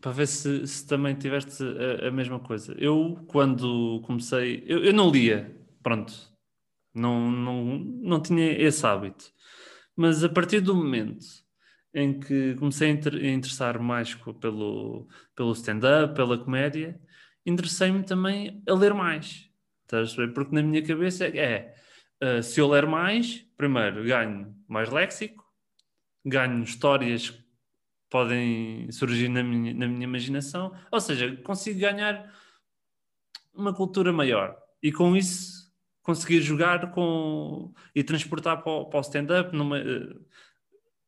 para 0.00 0.10
ver 0.12 0.26
se, 0.26 0.66
se 0.66 0.86
também 0.86 1.14
tiveste 1.14 1.62
a, 1.62 2.08
a, 2.08 2.10
mesma 2.10 2.40
coisa. 2.40 2.74
Eu, 2.78 3.24
quando 3.28 4.00
comecei, 4.04 4.64
eu, 4.66 4.84
eu 4.84 4.92
não 4.92 5.10
lia, 5.10 5.54
pronto, 5.82 6.12
não, 6.94 7.30
não, 7.30 7.78
não 7.78 8.20
tinha 8.20 8.52
esse 8.52 8.84
hábito. 8.86 9.32
Mas 9.96 10.24
a 10.24 10.28
partir 10.28 10.60
do 10.60 10.74
momento 10.74 11.24
em 11.94 12.18
que 12.18 12.54
comecei 12.54 12.88
a, 12.88 12.92
inter, 12.92 13.14
a 13.14 13.28
interessar 13.28 13.78
mais 13.78 14.14
pelo, 14.14 15.06
pelo 15.36 15.52
stand-up, 15.52 16.14
pela 16.14 16.38
comédia, 16.38 16.98
interessei-me 17.44 18.02
também 18.02 18.62
a 18.68 18.74
ler 18.74 18.94
mais. 18.94 19.48
Estás 19.84 20.12
a? 20.12 20.32
Porque 20.32 20.54
na 20.54 20.62
minha 20.62 20.82
cabeça 20.84 21.26
é, 21.26 21.74
uh, 22.22 22.42
se 22.42 22.60
eu 22.60 22.68
ler 22.68 22.86
mais, 22.86 23.46
primeiro 23.56 24.04
ganho 24.04 24.54
mais 24.68 24.90
léxico, 24.90 25.44
ganho 26.24 26.62
histórias 26.62 27.30
que 27.30 27.42
podem 28.08 28.90
surgir 28.90 29.28
na 29.28 29.42
minha, 29.42 29.74
na 29.74 29.86
minha 29.86 30.04
imaginação, 30.04 30.74
ou 30.90 31.00
seja, 31.00 31.36
consigo 31.38 31.80
ganhar 31.80 32.32
uma 33.54 33.74
cultura 33.74 34.12
maior. 34.12 34.56
E 34.82 34.90
com 34.92 35.16
isso 35.16 35.62
conseguir 36.02 36.40
jogar 36.40 36.90
com 36.90 37.72
e 37.94 38.02
transportar 38.02 38.62
para 38.62 38.72
o, 38.72 38.90
o 38.92 39.00
stand-up, 39.00 39.56
eh, 39.56 40.14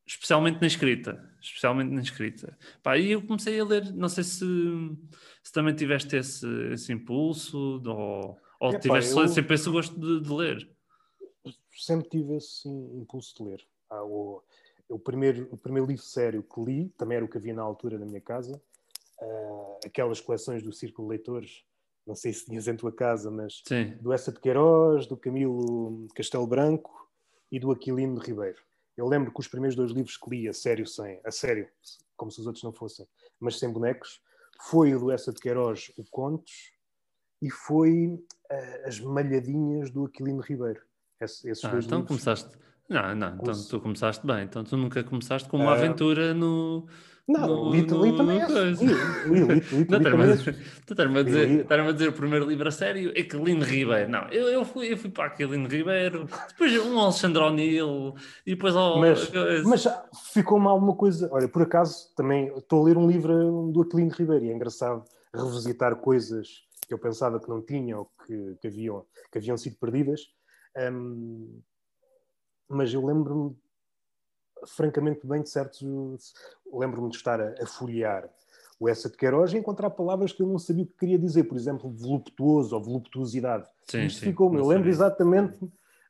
especialmente 0.05 0.59
na 0.61 0.67
escrita. 0.67 1.29
Especialmente 1.41 1.91
na 1.91 2.01
escrita. 2.01 2.57
Pá, 2.81 2.97
e 2.97 3.11
eu 3.11 3.21
comecei 3.25 3.59
a 3.59 3.63
ler, 3.65 3.93
não 3.93 4.09
sei 4.09 4.23
se, 4.23 4.45
se 5.43 5.51
também 5.51 5.75
tiveste 5.75 6.15
esse, 6.15 6.47
esse 6.71 6.91
impulso 6.93 7.81
ou, 7.85 8.37
ou 8.59 8.69
Epá, 8.71 8.79
tiveste 8.79 9.11
eu- 9.17 9.27
sempre 9.27 9.55
esse 9.55 9.69
gosto 9.69 9.99
de, 9.99 10.21
de 10.21 10.33
ler. 10.33 10.69
sempre 11.75 12.09
tive 12.09 12.35
esse 12.35 12.67
impulso 12.67 13.35
de 13.37 13.49
ler. 13.49 13.67
Ah, 13.89 14.03
o, 14.03 14.41
o, 14.89 14.97
primeiro, 14.99 15.47
o 15.51 15.57
primeiro 15.57 15.87
livro 15.87 16.03
sério 16.03 16.41
que 16.43 16.61
li, 16.61 16.89
também 16.97 17.17
era 17.17 17.25
o 17.25 17.29
que 17.29 17.37
havia 17.37 17.53
na 17.53 17.61
altura 17.61 17.97
na 17.99 18.05
minha 18.05 18.21
casa, 18.21 18.59
ah, 19.21 19.77
aquelas 19.85 20.19
coleções 20.19 20.63
do 20.63 20.71
Círculo 20.71 21.07
de 21.07 21.11
Leitores, 21.17 21.63
não 22.07 22.15
sei 22.15 22.33
se 22.33 22.45
tinhas 22.45 22.67
em 22.67 22.75
tua 22.75 22.91
casa, 22.91 23.29
mas 23.31 23.61
Sim. 23.67 23.97
do 24.01 24.13
Essa 24.13 24.31
de 24.31 24.39
Queiroz, 24.39 25.07
do 25.07 25.17
Camilo 25.17 26.07
Castelo 26.15 26.45
Branco 26.47 27.09
e 27.51 27.59
do 27.59 27.71
Aquilino 27.71 28.19
de 28.19 28.25
Ribeiro. 28.27 28.57
Eu 28.97 29.07
lembro 29.07 29.31
que 29.33 29.39
os 29.39 29.47
primeiros 29.47 29.75
dois 29.75 29.91
livros 29.91 30.17
que 30.17 30.29
li 30.29 30.47
a 30.47 30.53
sério, 30.53 30.85
sem, 30.87 31.19
a 31.23 31.31
sério, 31.31 31.67
como 32.15 32.31
se 32.31 32.39
os 32.39 32.47
outros 32.47 32.63
não 32.63 32.71
fossem, 32.71 33.05
mas 33.39 33.59
sem 33.59 33.69
bonecos, 33.71 34.21
foi 34.61 34.95
o 34.95 34.99
do 34.99 35.11
Essa 35.11 35.33
de 35.33 35.39
Queiroz, 35.41 35.91
o 35.97 36.03
Contos, 36.09 36.71
e 37.41 37.49
foi 37.49 38.17
ah, 38.49 38.83
As 38.87 38.99
Malhadinhas 38.99 39.89
do 39.91 40.05
Aquilino 40.05 40.41
Ribeiro. 40.41 40.81
Esse- 41.19 41.49
esses 41.49 41.63
Ah, 41.65 41.71
dois 41.71 41.85
então 41.85 41.99
livros. 41.99 42.07
começaste. 42.23 42.57
Não, 42.89 43.15
não, 43.15 43.35
então 43.35 43.53
tu 43.69 43.79
começaste 43.79 44.25
bem. 44.25 44.43
Então 44.43 44.63
tu 44.63 44.77
nunca 44.77 45.03
começaste 45.03 45.49
com 45.49 45.57
uma 45.57 45.71
Ah. 45.71 45.75
aventura 45.75 46.33
no. 46.33 46.85
Não, 47.27 47.47
no- 47.47 47.71
li, 47.71 47.81
li 47.81 47.87
no- 47.87 48.17
também 48.17 48.37
li 48.37 48.43
estás-me 48.43 48.67
a 48.67 48.69
esse. 48.71 50.43
dizer, 51.23 51.59
estás-me 51.61 51.89
a 51.89 51.91
dizer, 51.91 52.09
o 52.09 52.13
primeiro 52.13 52.45
livro 52.47 52.67
a 52.67 52.71
sério, 52.71 53.11
é 53.15 53.23
que 53.23 53.35
Lino 53.35 53.63
Ribeiro. 53.65 54.09
Não, 54.11 54.27
eu, 54.29 54.47
eu, 54.49 54.63
fui, 54.63 54.93
eu 54.93 54.97
fui 54.97 55.09
para 55.09 55.25
Aquilino 55.25 55.67
Ribeiro, 55.67 56.27
depois 56.49 56.77
um 56.85 56.99
Alexandre 56.99 57.41
O'Neill, 57.41 58.13
e 58.45 58.51
depois 58.53 58.75
ao. 58.75 58.99
Mas, 58.99 59.31
mas 59.65 59.81
já 59.81 60.05
ficou-me 60.33 60.67
alguma 60.67 60.95
coisa. 60.95 61.27
Olha, 61.31 61.47
por 61.47 61.63
acaso, 61.63 62.13
também 62.15 62.55
estou 62.55 62.83
a 62.83 62.85
ler 62.85 62.97
um 62.97 63.07
livro 63.07 63.71
do 63.73 63.81
Aquilino 63.81 64.11
Ribeiro 64.11 64.45
e 64.45 64.51
é 64.51 64.53
engraçado 64.53 65.03
revisitar 65.33 65.95
coisas 65.95 66.47
que 66.87 66.93
eu 66.93 66.99
pensava 66.99 67.39
que 67.39 67.49
não 67.49 67.59
tinha 67.65 67.97
ou 67.97 68.07
que, 68.27 68.55
que, 68.61 68.67
haviam, 68.67 69.03
que 69.31 69.39
haviam 69.39 69.57
sido 69.57 69.75
perdidas. 69.79 70.21
Hum, 70.77 71.59
mas 72.67 72.93
eu 72.93 73.05
lembro-me 73.05 73.55
francamente 74.67 75.25
bem 75.25 75.41
de 75.41 75.49
certos. 75.49 76.33
Lembro-me 76.71 77.09
de 77.09 77.17
estar 77.17 77.39
a, 77.39 77.53
a 77.61 77.65
folhear 77.67 78.29
o 78.79 78.89
Essa 78.89 79.09
de 79.09 79.15
Queiroz 79.15 79.53
e 79.53 79.57
encontrar 79.57 79.89
palavras 79.91 80.33
que 80.33 80.41
eu 80.41 80.47
não 80.47 80.59
sabia 80.59 80.83
o 80.83 80.87
que 80.87 80.97
queria 80.97 81.17
dizer, 81.19 81.45
por 81.45 81.55
exemplo, 81.57 81.89
voluptuoso 81.89 82.75
ou 82.75 82.81
voluptuosidade. 82.83 83.65
Sim, 83.85 84.05
Isto 84.05 84.21
ficou-me. 84.21 84.57
Eu 84.57 84.67
lembro 84.67 84.89
exatamente 84.89 85.57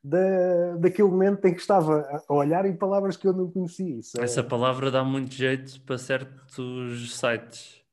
da, 0.04 0.76
daquele 0.78 1.10
momento 1.10 1.46
em 1.46 1.54
que 1.54 1.60
estava 1.62 2.24
a 2.28 2.34
olhar 2.34 2.66
em 2.66 2.76
palavras 2.76 3.18
que 3.18 3.28
eu 3.28 3.34
não 3.34 3.52
conhecia. 3.52 3.98
Isso 4.00 4.20
é- 4.20 4.24
Essa 4.24 4.44
palavra 4.44 4.90
dá 4.90 5.04
muito 5.04 5.34
jeito 5.34 5.80
para 5.82 5.98
certos 5.98 7.14
sites. 7.20 7.85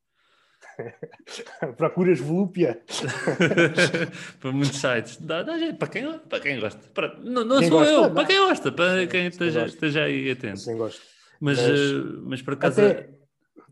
Procuras 1.76 2.20
volúpia. 2.20 2.82
para 4.40 4.52
muitos 4.52 4.78
sites. 4.80 5.16
Dá, 5.20 5.42
dá 5.42 5.58
jeito 5.58 5.78
para 5.78 5.88
quem, 5.88 6.18
para 6.18 6.40
quem 6.40 6.60
gosta. 6.60 6.88
Para- 6.90 7.18
não 7.20 7.44
não 7.44 7.58
Quem 7.58 7.68
sou 7.68 7.78
gosta, 7.78 7.92
eu, 7.92 8.14
para 8.14 8.26
quem 8.26 8.38
gosta, 8.38 8.72
para 8.72 8.98
quem 8.98 9.08
quem 9.08 9.26
esteja, 9.26 9.60
gosta. 9.60 9.74
esteja 9.74 10.04
aí 10.04 10.30
atento. 10.30 10.54
Assim 10.54 10.76
gosto. 10.76 11.02
Mas, 11.40 11.58
Mas- 11.60 11.68
eh, 11.80 12.02
mas 12.24 12.42
por 12.42 12.54
acaso. 12.54 12.80
Até, 12.80 13.10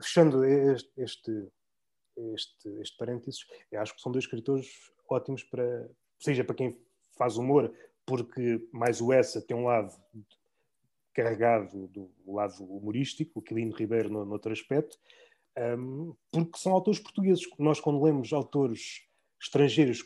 fechando 0.00 0.44
este, 0.44 0.90
este, 0.96 1.48
este, 2.34 2.68
este 2.80 2.96
parênteses, 2.96 3.40
eu 3.70 3.80
acho 3.80 3.94
que 3.94 4.00
são 4.00 4.10
dois 4.12 4.24
escritores 4.24 4.66
ótimos 5.08 5.42
para, 5.44 5.88
seja 6.18 6.44
para 6.44 6.54
quem 6.54 6.78
faz 7.18 7.36
humor, 7.36 7.72
porque 8.06 8.66
mais 8.72 9.00
o 9.00 9.12
Essa 9.12 9.40
tem 9.40 9.56
um 9.56 9.64
lado 9.66 9.92
carregado 11.12 11.88
do 11.88 12.10
lado 12.26 12.62
humorístico, 12.64 13.40
o 13.40 13.42
Quilino 13.42 13.74
Ribeiro 13.74 14.08
no, 14.08 14.24
no 14.24 14.32
outro 14.32 14.52
aspecto, 14.52 14.96
um, 15.76 16.14
porque 16.30 16.58
são 16.58 16.72
autores 16.72 17.00
portugueses. 17.00 17.44
Nós, 17.58 17.80
quando 17.80 18.02
lemos 18.02 18.32
autores 18.32 19.02
estrangeiros 19.40 20.04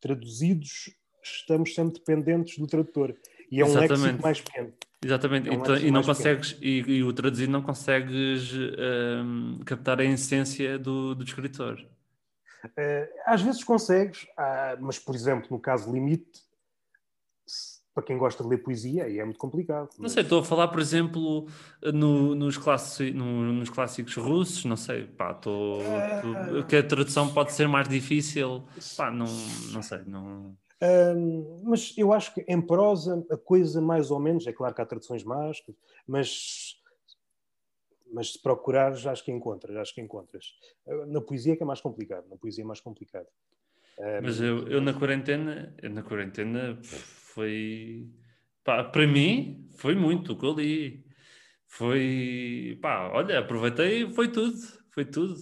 traduzidos, 0.00 0.90
estamos 1.22 1.74
sempre 1.74 1.94
dependentes 1.94 2.58
do 2.58 2.66
tradutor. 2.66 3.14
E 3.50 3.60
é 3.60 3.64
um 3.64 3.68
Exatamente. 3.68 4.02
léxico 4.02 4.22
mais 4.22 4.40
pequeno. 4.40 4.72
Exatamente, 5.02 5.48
É 5.48 5.52
um 5.52 5.76
e, 5.76 5.86
e 5.86 5.90
não 5.90 6.02
consegues, 6.02 6.56
e, 6.60 6.80
e 6.80 7.02
o 7.02 7.12
traduzido 7.12 7.50
não 7.50 7.62
consegues 7.62 8.52
ehm, 8.52 9.58
captar 9.64 9.98
a 9.98 10.04
essência 10.04 10.78
do, 10.78 11.14
do 11.14 11.24
escritor. 11.24 11.82
Eh, 12.76 13.10
às 13.24 13.40
vezes 13.40 13.64
consegues, 13.64 14.26
ah, 14.36 14.76
mas, 14.78 14.98
por 14.98 15.14
exemplo, 15.14 15.48
no 15.50 15.58
caso 15.58 15.90
limite, 15.90 16.42
para 18.00 18.06
quem 18.06 18.16
gosta 18.18 18.42
de 18.42 18.48
ler 18.48 18.58
poesia, 18.58 19.04
aí 19.04 19.18
é 19.18 19.24
muito 19.24 19.38
complicado. 19.38 19.88
Não 19.98 20.04
mas- 20.04 20.12
sei, 20.12 20.22
estou 20.22 20.40
a 20.40 20.44
falar, 20.44 20.68
por 20.68 20.80
exemplo, 20.80 21.46
no- 21.92 22.34
nos, 22.34 22.56
classi- 22.56 23.12
no- 23.12 23.52
nos 23.52 23.68
clássicos 23.68 24.16
russos, 24.16 24.64
não 24.64 24.76
sei, 24.76 25.04
pá, 25.04 25.32
estou, 25.32 25.80
estou- 25.82 26.64
que 26.64 26.76
a 26.76 26.82
tradução 26.82 27.32
pode 27.32 27.52
ser 27.52 27.68
mais 27.68 27.88
difícil, 27.88 28.64
pá, 28.96 29.10
não, 29.10 29.26
não 29.72 29.82
sei, 29.82 30.00
não... 30.06 30.56
Mas 31.62 31.92
eu 31.98 32.10
acho 32.12 32.32
que 32.32 32.42
em 32.48 32.60
prosa 32.60 33.22
a 33.30 33.36
coisa 33.36 33.82
mais 33.82 34.10
ou 34.10 34.18
menos, 34.18 34.46
é 34.46 34.52
claro 34.52 34.74
que 34.74 34.80
há 34.80 34.86
traduções 34.86 35.22
más, 35.22 35.62
mas, 36.08 36.76
mas 38.10 38.32
se 38.32 38.42
procurares, 38.42 39.04
acho 39.06 39.22
que 39.22 39.30
encontras, 39.30 39.76
acho 39.76 39.94
que 39.94 40.00
encontras. 40.00 40.54
Ah, 40.88 41.04
Na 41.06 41.20
poesia 41.20 41.52
é 41.52 41.56
que 41.56 41.62
é 41.62 41.66
mais 41.66 41.82
complicado, 41.82 42.24
na 42.30 42.36
poesia 42.36 42.64
é 42.64 42.66
mais 42.66 42.80
complicado. 42.80 43.26
Mas 44.22 44.40
eu, 44.40 44.66
eu 44.68 44.80
na 44.80 44.94
quarentena, 44.94 45.74
eu 45.82 45.90
na 45.90 46.02
quarentena 46.02 46.78
foi, 47.34 48.08
pá, 48.64 48.84
para 48.84 49.06
mim 49.06 49.68
foi 49.78 49.94
muito 49.94 50.32
o 50.32 50.38
que 50.38 50.44
eu 50.44 50.54
li. 50.54 51.04
Foi, 51.66 52.78
pá, 52.82 53.10
olha, 53.12 53.38
aproveitei, 53.38 54.10
foi 54.10 54.28
tudo, 54.28 54.56
foi 54.92 55.04
tudo. 55.04 55.36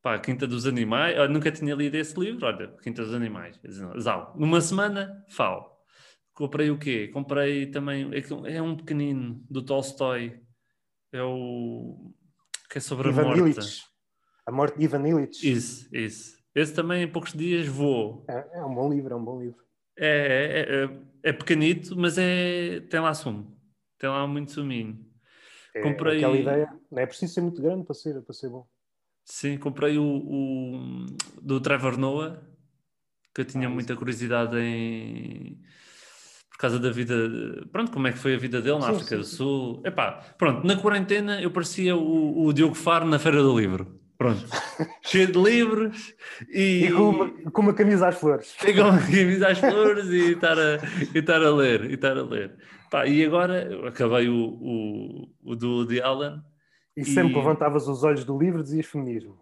Pá, 0.00 0.18
Quinta 0.18 0.46
dos 0.46 0.66
Animais, 0.66 1.16
eu 1.16 1.28
nunca 1.28 1.50
tinha 1.50 1.74
lido 1.74 1.96
esse 1.96 2.18
livro, 2.18 2.46
olha, 2.46 2.68
Quinta 2.82 3.02
dos 3.04 3.14
Animais, 3.14 3.60
Zau. 4.00 4.34
Numa 4.36 4.60
semana, 4.60 5.24
falo. 5.28 5.70
Comprei 6.34 6.70
o 6.70 6.78
quê? 6.78 7.08
Comprei 7.08 7.66
também, 7.66 8.10
é 8.12 8.56
é 8.56 8.62
um 8.62 8.76
pequenino, 8.76 9.44
do 9.50 9.62
Tolstói, 9.62 10.40
é 11.12 11.22
o, 11.22 12.12
que 12.70 12.78
é 12.78 12.80
sobre 12.80 13.08
a 13.08 13.10
Ivan 13.10 13.24
morte. 13.24 13.40
Illich. 13.40 13.82
A 14.46 14.50
morte 14.50 14.78
de 14.78 14.84
Ivan 14.84 15.06
Illich. 15.06 15.48
Isso, 15.48 15.88
isso. 15.94 16.36
Esse 16.54 16.74
também 16.74 17.02
em 17.02 17.12
poucos 17.12 17.32
dias 17.32 17.66
vou. 17.66 18.24
É, 18.28 18.58
é 18.58 18.64
um 18.64 18.74
bom 18.74 18.90
livro, 18.90 19.12
é 19.12 19.16
um 19.16 19.24
bom 19.24 19.40
livro. 19.40 19.62
É, 19.96 20.86
é, 21.24 21.28
é, 21.28 21.30
é 21.30 21.32
pequenito, 21.32 21.94
mas 21.96 22.16
é, 22.18 22.80
tem 22.80 23.00
lá 23.00 23.12
sumo. 23.14 23.56
Tem 23.98 24.08
lá 24.08 24.26
muito 24.26 24.52
suminho. 24.52 25.04
É, 25.74 25.82
Comprei- 25.82 26.16
Aquela 26.18 26.36
ideia, 26.36 26.68
não 26.90 26.98
é 27.02 27.06
preciso 27.06 27.34
ser 27.34 27.40
muito 27.40 27.62
grande 27.62 27.84
para 27.84 27.94
ser, 27.94 28.20
para 28.22 28.34
ser 28.34 28.48
bom. 28.48 28.66
Sim, 29.24 29.56
comprei 29.58 29.96
o, 29.98 30.04
o 30.04 31.06
do 31.40 31.60
Trevor 31.60 31.96
Noah, 31.96 32.42
que 33.34 33.40
eu 33.42 33.44
tinha 33.44 33.68
Ah, 33.68 33.70
muita 33.70 33.94
curiosidade 33.96 34.56
em. 34.58 35.60
Por 36.50 36.58
causa 36.58 36.78
da 36.78 36.90
vida. 36.90 37.14
Pronto, 37.72 37.92
como 37.92 38.06
é 38.08 38.12
que 38.12 38.18
foi 38.18 38.34
a 38.34 38.38
vida 38.38 38.60
dele 38.60 38.78
na 38.78 38.86
Sim, 38.86 38.92
África 38.94 39.10
sim, 39.10 39.16
do. 39.16 39.24
Sul. 39.24 39.82
Epá, 39.84 40.12
pronto, 40.38 40.66
na 40.66 40.76
quarentena 40.76 41.40
eu 41.40 41.50
parecia 41.50 41.96
o, 41.96 42.44
o 42.46 42.52
Diogo 42.52 42.74
Faro 42.74 43.06
na 43.06 43.18
Feira 43.18 43.42
do 43.42 43.58
Livro. 43.58 44.01
Pronto, 44.22 44.46
cheio 45.02 45.26
de 45.32 45.38
livros 45.38 46.14
e. 46.48 46.84
E 46.86 46.92
com 46.92 47.08
uma, 47.10 47.28
com 47.50 47.62
uma 47.62 47.74
camisa 47.74 48.08
às 48.08 48.16
flores. 48.18 48.54
Pegam 48.60 48.88
a 48.88 48.98
camisa 48.98 49.48
às 49.48 49.58
flores 49.58 50.06
e 50.10 50.32
estar 50.32 50.58
a, 50.58 50.78
e 51.14 51.18
estar 51.18 51.42
a 51.42 51.50
ler, 51.50 51.90
e 51.90 51.94
estar 51.94 52.16
a 52.16 52.22
ler. 52.22 52.54
Pá, 52.90 53.06
e 53.06 53.24
agora 53.24 53.88
acabei 53.88 54.28
o, 54.28 54.34
o, 54.36 55.28
o 55.44 55.56
do 55.56 55.78
Woody 55.78 56.00
Allen, 56.02 56.40
E 56.96 57.04
sempre 57.04 57.32
E- 57.32 57.36
levantavas 57.36 57.88
os 57.88 58.04
olhos 58.04 58.24
do 58.24 58.38
livro 58.38 58.60
e 58.60 58.62
dizias 58.62 58.86
feminismo. 58.86 59.38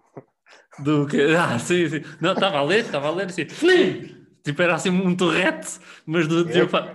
do 0.78 1.06
que... 1.06 1.20
Ah, 1.34 1.58
sim, 1.58 1.88
sim. 1.88 2.00
Não, 2.20 2.32
estava 2.32 2.58
a 2.58 2.62
ler, 2.62 2.80
estava 2.84 3.08
a 3.08 3.10
ler 3.10 3.26
assim, 3.26 3.44
feminismo! 3.48 4.20
Tipo, 4.42 4.62
era 4.62 4.74
assim 4.74 4.88
um 4.90 5.14
torrete, 5.14 5.78
mas 6.06 6.26
do 6.26 6.48
É. 6.48 6.52
Diogo 6.52 6.74
ah, 6.76 6.90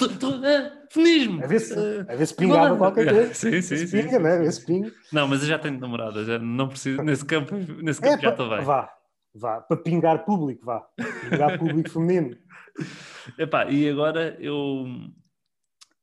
feminismo! 0.91 1.43
A 1.43 1.47
ver 1.47 1.59
se, 1.59 1.73
Ah, 1.77 2.13
a 2.13 2.15
ver 2.15 2.25
se 2.27 2.36
pingava 2.36 2.77
qualquer 2.77 3.09
coisa. 3.09 3.33
Sim, 3.36 3.61
sim, 3.61 3.77
sim. 3.77 3.88
pinga, 3.88 4.17
sim, 4.17 4.23
né? 4.23 4.33
A 4.33 4.39
ver 4.39 4.51
se 4.51 4.65
pinga. 4.65 4.91
Não, 5.11 5.27
mas 5.27 5.41
eu 5.41 5.47
já 5.47 5.59
tenho 5.59 5.79
namorada, 5.79 6.23
já 6.23 6.39
não 6.39 6.67
preciso, 6.67 7.01
nesse 7.03 7.25
campo, 7.25 7.55
nesse 7.55 8.01
É, 8.01 8.11
campo 8.11 8.21
já 8.21 8.27
pá, 8.27 8.31
estou 8.31 8.49
bem. 8.49 8.65
vá, 8.65 8.93
vá. 9.33 9.61
Para 9.61 9.77
pingar 9.77 10.25
público, 10.25 10.65
vá. 10.65 10.86
Pingar 11.21 11.57
público 11.57 11.89
feminino. 11.89 12.36
Epá, 13.38 13.65
e 13.71 13.89
agora 13.89 14.38
eu, 14.39 14.86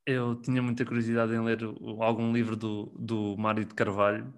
eu 0.06 0.34
tinha 0.40 0.62
muita 0.62 0.84
curiosidade 0.84 1.32
em 1.34 1.40
ler 1.44 1.60
algum 2.00 2.32
livro 2.32 2.56
do, 2.56 2.86
do 2.98 3.36
Mário 3.36 3.64
de 3.64 3.74
Carvalho, 3.74 4.32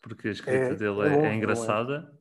porque 0.00 0.28
a 0.28 0.32
escrita 0.32 0.74
É- 0.74 0.76
dele 0.76 1.00
é 1.00 1.08
é, 1.08 1.16
bom, 1.16 1.24
é 1.24 1.26
é 1.26 1.28
bom, 1.28 1.34
engraçada. 1.34 2.12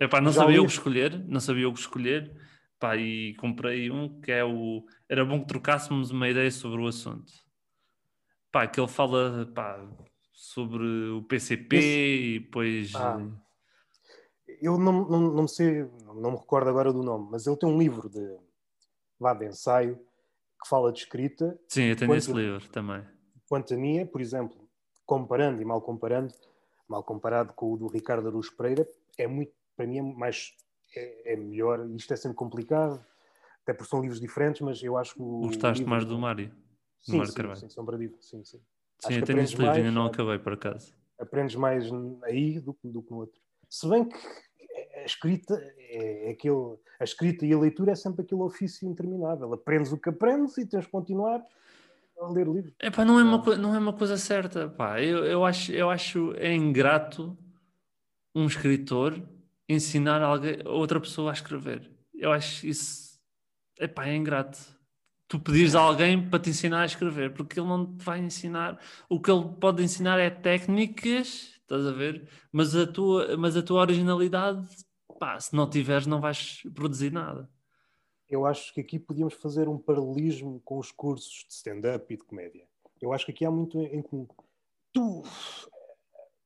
Epá, 0.00 0.20
não 0.20 0.32
Já 0.32 0.40
sabia 0.42 0.60
o 0.62 0.66
que 0.66 0.72
escolher, 0.72 1.18
não 1.26 1.40
sabia 1.40 1.68
o 1.68 1.72
que 1.72 1.80
escolher. 1.80 2.30
Pá, 2.78 2.96
e 2.96 3.34
comprei 3.36 3.90
um 3.90 4.20
que 4.20 4.30
é 4.30 4.44
o. 4.44 4.84
Era 5.08 5.24
bom 5.24 5.40
que 5.40 5.48
trocássemos 5.48 6.10
uma 6.10 6.28
ideia 6.28 6.50
sobre 6.50 6.80
o 6.80 6.86
assunto. 6.86 7.32
Pá, 8.52 8.66
que 8.66 8.78
ele 8.78 8.88
fala 8.88 9.50
pá, 9.54 9.82
sobre 10.32 10.84
o 11.10 11.22
PCP 11.22 11.76
e 11.76 12.40
depois. 12.40 12.94
Ah. 12.94 13.18
Eu 14.60 14.78
não, 14.78 15.08
não, 15.08 15.20
não 15.20 15.42
me 15.42 15.48
sei, 15.48 15.84
não 16.14 16.32
me 16.32 16.38
recordo 16.38 16.68
agora 16.68 16.92
do 16.92 17.02
nome, 17.02 17.28
mas 17.30 17.46
ele 17.46 17.56
tem 17.56 17.68
um 17.68 17.78
livro 17.78 18.08
de 18.08 18.38
vá 19.18 19.34
de 19.34 19.46
ensaio, 19.46 19.96
que 20.62 20.68
fala 20.68 20.92
de 20.92 21.00
escrita. 21.00 21.58
Sim, 21.68 21.84
eu 21.84 21.96
tenho 21.96 22.14
esse 22.14 22.32
livro 22.32 22.68
também. 22.68 23.02
Quanto 23.48 23.74
a 23.74 23.76
minha, 23.76 24.06
por 24.06 24.20
exemplo, 24.20 24.68
comparando 25.04 25.62
e 25.62 25.64
mal 25.64 25.80
comparando, 25.80 26.32
mal 26.88 27.02
comparado 27.02 27.52
com 27.54 27.72
o 27.72 27.76
do 27.76 27.86
Ricardo 27.86 28.28
Aruz 28.28 28.50
Pereira, 28.50 28.86
é 29.18 29.26
muito, 29.26 29.52
para 29.76 29.86
mim, 29.86 29.98
é 29.98 30.02
mais 30.02 30.54
é, 30.94 31.32
é 31.32 31.36
melhor. 31.36 31.88
Isto 31.90 32.12
é 32.14 32.16
sempre 32.16 32.36
complicado, 32.36 33.04
até 33.62 33.72
porque 33.72 33.90
são 33.90 34.00
livros 34.00 34.20
diferentes, 34.20 34.60
mas 34.60 34.82
eu 34.82 34.96
acho 34.96 35.14
que 35.14 35.22
o. 35.22 35.40
Gostaste 35.40 35.80
livro... 35.80 35.90
mais 35.90 36.04
do 36.04 36.18
Mário? 36.18 36.48
Do 36.48 36.54
sim, 37.00 37.16
Mário 37.16 37.30
sim, 37.30 37.36
Carvalho. 37.36 37.60
sim, 37.60 37.68
Sombra 37.68 37.96
Viva, 37.96 38.16
sim, 38.20 38.44
sim. 38.44 38.60
Sim, 39.00 39.14
eu 39.14 39.24
tenho 39.24 39.40
esse 39.40 39.56
livro, 39.56 39.72
ainda 39.72 39.90
não 39.90 40.06
acabei 40.06 40.38
por 40.38 40.54
acaso. 40.54 40.94
Aprendes 41.18 41.54
mais 41.54 41.84
aí 42.24 42.60
do, 42.60 42.76
do 42.84 43.02
que 43.02 43.10
no 43.10 43.18
outro. 43.18 43.40
Se 43.68 43.88
bem 43.88 44.08
que 44.08 44.16
a 44.96 45.04
escrita 45.04 45.54
é 45.78 46.30
aquele, 46.30 46.76
a 46.98 47.04
escrita 47.04 47.44
e 47.44 47.52
a 47.52 47.58
leitura 47.58 47.92
é 47.92 47.94
sempre 47.94 48.22
aquele 48.22 48.40
ofício 48.42 48.88
interminável. 48.88 49.52
Aprendes 49.52 49.92
o 49.92 49.98
que 49.98 50.08
aprendes 50.08 50.56
e 50.58 50.66
tens 50.66 50.84
de 50.84 50.90
continuar 50.90 51.42
a 52.20 52.28
ler 52.28 52.46
livros. 52.46 52.72
Epá, 52.82 53.04
não, 53.04 53.18
é 53.18 53.22
uma, 53.22 53.56
não 53.56 53.74
é 53.74 53.78
uma 53.78 53.92
coisa 53.92 54.16
certa. 54.16 54.68
Pá. 54.68 55.00
Eu, 55.02 55.24
eu, 55.24 55.44
acho, 55.44 55.72
eu 55.72 55.90
acho 55.90 56.32
é 56.36 56.54
ingrato 56.54 57.36
um 58.34 58.46
escritor 58.46 59.22
ensinar 59.68 60.22
alguém, 60.22 60.58
outra 60.66 61.00
pessoa 61.00 61.30
a 61.30 61.34
escrever. 61.34 61.90
Eu 62.14 62.32
acho 62.32 62.66
isso 62.66 63.18
epá, 63.78 64.06
é 64.06 64.16
ingrato. 64.16 64.58
Tu 65.28 65.40
pedires 65.40 65.74
a 65.74 65.80
alguém 65.80 66.28
para 66.28 66.38
te 66.38 66.50
ensinar 66.50 66.82
a 66.82 66.86
escrever, 66.86 67.34
porque 67.34 67.58
ele 67.58 67.68
não 67.68 67.96
te 67.96 68.04
vai 68.04 68.20
ensinar. 68.20 68.80
O 69.08 69.20
que 69.20 69.30
ele 69.30 69.48
pode 69.60 69.82
ensinar 69.82 70.18
é 70.18 70.30
técnicas, 70.30 71.52
estás 71.60 71.86
a 71.86 71.92
ver? 71.92 72.28
Mas 72.52 72.76
a 72.76 72.86
tua, 72.86 73.36
mas 73.36 73.56
a 73.56 73.62
tua 73.62 73.80
originalidade, 73.80 74.66
pá, 75.18 75.38
se 75.40 75.54
não 75.54 75.68
tiveres, 75.68 76.06
não 76.06 76.20
vais 76.20 76.62
produzir 76.74 77.10
nada 77.12 77.50
eu 78.28 78.44
acho 78.44 78.72
que 78.74 78.80
aqui 78.80 78.98
podíamos 78.98 79.34
fazer 79.34 79.68
um 79.68 79.78
paralelismo 79.78 80.60
com 80.64 80.78
os 80.78 80.90
cursos 80.90 81.44
de 81.48 81.54
stand-up 81.54 82.12
e 82.12 82.16
de 82.16 82.24
comédia. 82.24 82.66
Eu 83.00 83.12
acho 83.12 83.24
que 83.24 83.32
aqui 83.32 83.44
há 83.44 83.50
muito 83.50 83.80
em 83.80 84.02
comum. 84.02 84.26
Tu, 84.92 85.22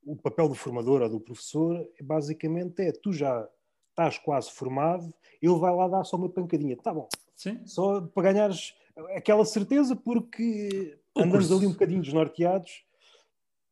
o 0.05 0.17
papel 0.17 0.49
do 0.49 0.55
formador 0.55 1.03
ou 1.03 1.09
do 1.09 1.21
professor, 1.21 1.87
basicamente 2.03 2.81
é 2.83 2.93
tu 2.93 3.13
já 3.13 3.47
estás 3.91 4.19
quase 4.19 4.51
formado, 4.51 5.13
ele 5.41 5.59
vai 5.59 5.75
lá 5.75 5.89
dar 5.89 6.05
só 6.05 6.17
uma 6.17 6.29
pancadinha. 6.29 6.77
Tá 6.77 6.93
bom. 6.93 7.09
Sim. 7.35 7.61
Só 7.67 8.01
para 8.01 8.33
ganhares 8.33 8.75
aquela 9.15 9.45
certeza, 9.45 9.95
porque 9.97 10.99
o 11.15 11.21
andamos 11.21 11.49
curso. 11.49 11.57
ali 11.57 11.67
um 11.67 11.73
bocadinho 11.73 12.03
desnorteados. 12.03 12.85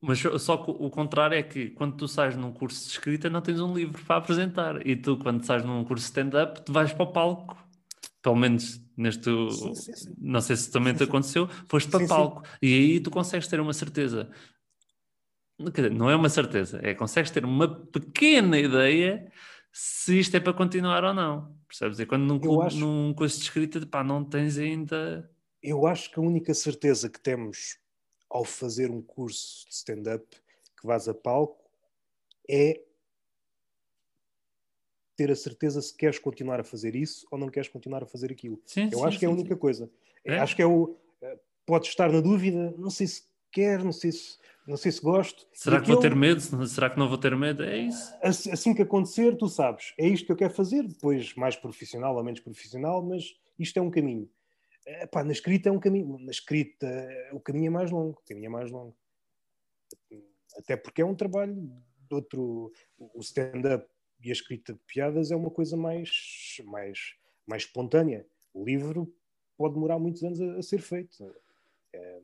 Mas 0.01 0.21
só 0.41 0.57
que 0.57 0.71
o 0.71 0.91
contrário 0.91 1.37
é 1.37 1.43
que 1.43 1.71
quando 1.71 1.97
tu 1.97 2.07
sais 2.07 2.37
num 2.37 2.53
curso 2.53 2.85
de 2.85 2.91
escrita 2.93 3.29
não 3.29 3.41
tens 3.41 3.61
um 3.61 3.75
livro 3.75 4.01
para 4.05 4.17
apresentar. 4.17 4.87
E 4.87 4.95
tu, 4.95 5.19
quando 5.19 5.45
sais 5.45 5.65
num 5.65 5.85
curso 5.85 6.05
de 6.05 6.11
stand-up, 6.11 6.63
tu 6.63 6.73
vais 6.73 6.93
para 6.93 7.03
o 7.03 7.13
palco 7.13 7.69
pelo 8.23 8.37
menos 8.37 8.81
neste. 8.97 9.25
Sim, 9.25 9.75
sim, 9.75 9.93
sim. 9.93 10.15
Não 10.19 10.41
sei 10.41 10.57
se 10.57 10.71
também 10.71 10.95
te 10.95 11.05
aconteceu, 11.05 11.49
foste 11.67 11.91
para 11.91 12.07
palco 12.07 12.43
e 12.61 12.73
aí 12.75 13.01
tu 13.01 13.11
consegues 13.11 13.49
ter 13.49 13.61
uma 13.61 13.73
certeza. 13.73 14.31
Não 15.93 16.09
é 16.09 16.15
uma 16.15 16.29
certeza, 16.29 16.81
é 16.83 16.95
consegues 16.95 17.31
ter 17.31 17.45
uma 17.45 17.69
pequena 17.87 18.59
ideia 18.59 19.31
se 19.73 20.19
isto 20.19 20.37
é 20.37 20.41
para 20.41 20.53
continuar 20.53 21.05
ou 21.05 21.13
não. 21.13 21.57
Percebes? 21.67 21.99
É 21.99 22.07
quando 22.07 22.25
num, 22.25 22.39
clube, 22.39 22.67
acho... 22.67 22.77
num 22.79 23.13
curso 23.13 23.39
de 23.39 23.45
escrita 23.45 23.85
pá, 23.87 24.05
não 24.05 24.25
tens 24.25 24.57
ainda. 24.57 25.31
Eu 25.63 25.87
acho 25.87 26.11
que 26.11 26.19
a 26.19 26.23
única 26.23 26.55
certeza 26.55 27.11
que 27.11 27.21
temos 27.21 27.79
ao 28.31 28.45
fazer 28.45 28.91
um 28.91 29.03
curso 29.03 29.67
de 29.67 29.75
stand-up 29.75 30.25
que 30.81 30.87
vás 30.87 31.09
a 31.09 31.15
palco 31.15 31.69
é 32.49 32.81
ter 35.17 35.31
a 35.33 35.37
certeza 35.37 35.83
se 35.83 35.95
queres 35.95 36.19
continuar 36.19 36.61
a 36.61 36.65
fazer 36.65 36.95
isso 36.95 37.27
ou 37.31 37.37
não 37.37 37.49
queres 37.49 37.69
continuar 37.69 38.05
a 38.05 38.07
fazer 38.07 38.31
aquilo. 38.31 38.63
Sim, 38.65 38.89
eu 38.93 39.01
sim, 39.01 39.05
acho 39.05 39.19
que 39.19 39.25
é 39.25 39.29
a 39.29 39.33
única 39.33 39.57
coisa. 39.57 39.91
É? 40.25 40.39
Acho 40.39 40.55
que 40.55 40.63
é 40.63 40.67
o. 40.67 40.97
Eh, 41.21 41.39
Podes 41.67 41.89
estar 41.89 42.11
na 42.11 42.21
dúvida, 42.21 42.73
não 42.79 42.89
sei 42.89 43.07
se 43.09 43.25
quer, 43.51 43.83
não 43.83 43.93
sei 43.93 44.13
se, 44.13 44.39
não 44.69 44.77
sei 44.77 44.93
se 44.93 45.01
gosto. 45.01 45.47
Será 45.51 45.81
que 45.81 45.89
vou 45.89 45.99
ter 45.99 46.15
medo? 46.15 46.41
Será 46.69 46.91
que 46.91 46.99
não 46.99 47.09
vou 47.09 47.17
ter 47.17 47.35
medo? 47.35 47.65
É 47.65 47.79
isso. 47.79 48.15
Assim, 48.23 48.75
que 48.75 48.83
acontecer, 48.83 49.35
tu 49.37 49.49
sabes, 49.49 49.95
é 49.99 50.07
isto 50.07 50.27
que 50.27 50.33
eu 50.33 50.37
quero 50.37 50.53
fazer, 50.53 50.87
depois 50.87 51.35
mais 51.35 51.57
profissional 51.57 52.15
ou 52.15 52.23
menos 52.23 52.41
profissional, 52.41 53.03
mas 53.03 53.35
isto 53.59 53.79
é 53.79 53.83
um 53.83 53.91
caminho. 53.91 54.31
Epá, 54.87 55.25
na 55.25 55.33
escrita 55.33 55.71
é 55.71 55.73
um 55.73 55.81
caminho, 55.81 56.19
na 56.19 56.31
escrita 56.31 56.87
o 57.33 57.41
caminho 57.41 57.69
é 57.69 57.71
mais 57.71 57.91
longo, 57.91 58.21
o 58.21 58.29
caminho 58.29 58.47
é 58.47 58.51
mais 58.51 58.71
longo. 58.71 58.95
Até 60.59 60.77
porque 60.77 61.01
é 61.01 61.05
um 61.05 61.15
trabalho 61.15 61.55
de 62.07 62.15
outro, 62.15 62.71
o 62.99 63.21
stand-up 63.21 63.87
e 64.23 64.29
a 64.29 64.33
escrita 64.33 64.75
de 64.75 64.81
piadas 64.87 65.31
é 65.31 65.37
uma 65.37 65.51
coisa 65.51 65.79
mais, 65.79 66.59
mais, 66.67 67.15
mais 67.47 67.63
espontânea. 67.63 68.27
O 68.53 68.65
livro 68.65 69.11
pode 69.57 69.75
demorar 69.75 69.99
muitos 69.99 70.23
anos 70.23 70.41
a, 70.43 70.59
a 70.59 70.63
ser 70.63 70.81
feito. 70.83 71.35
É, 71.93 72.21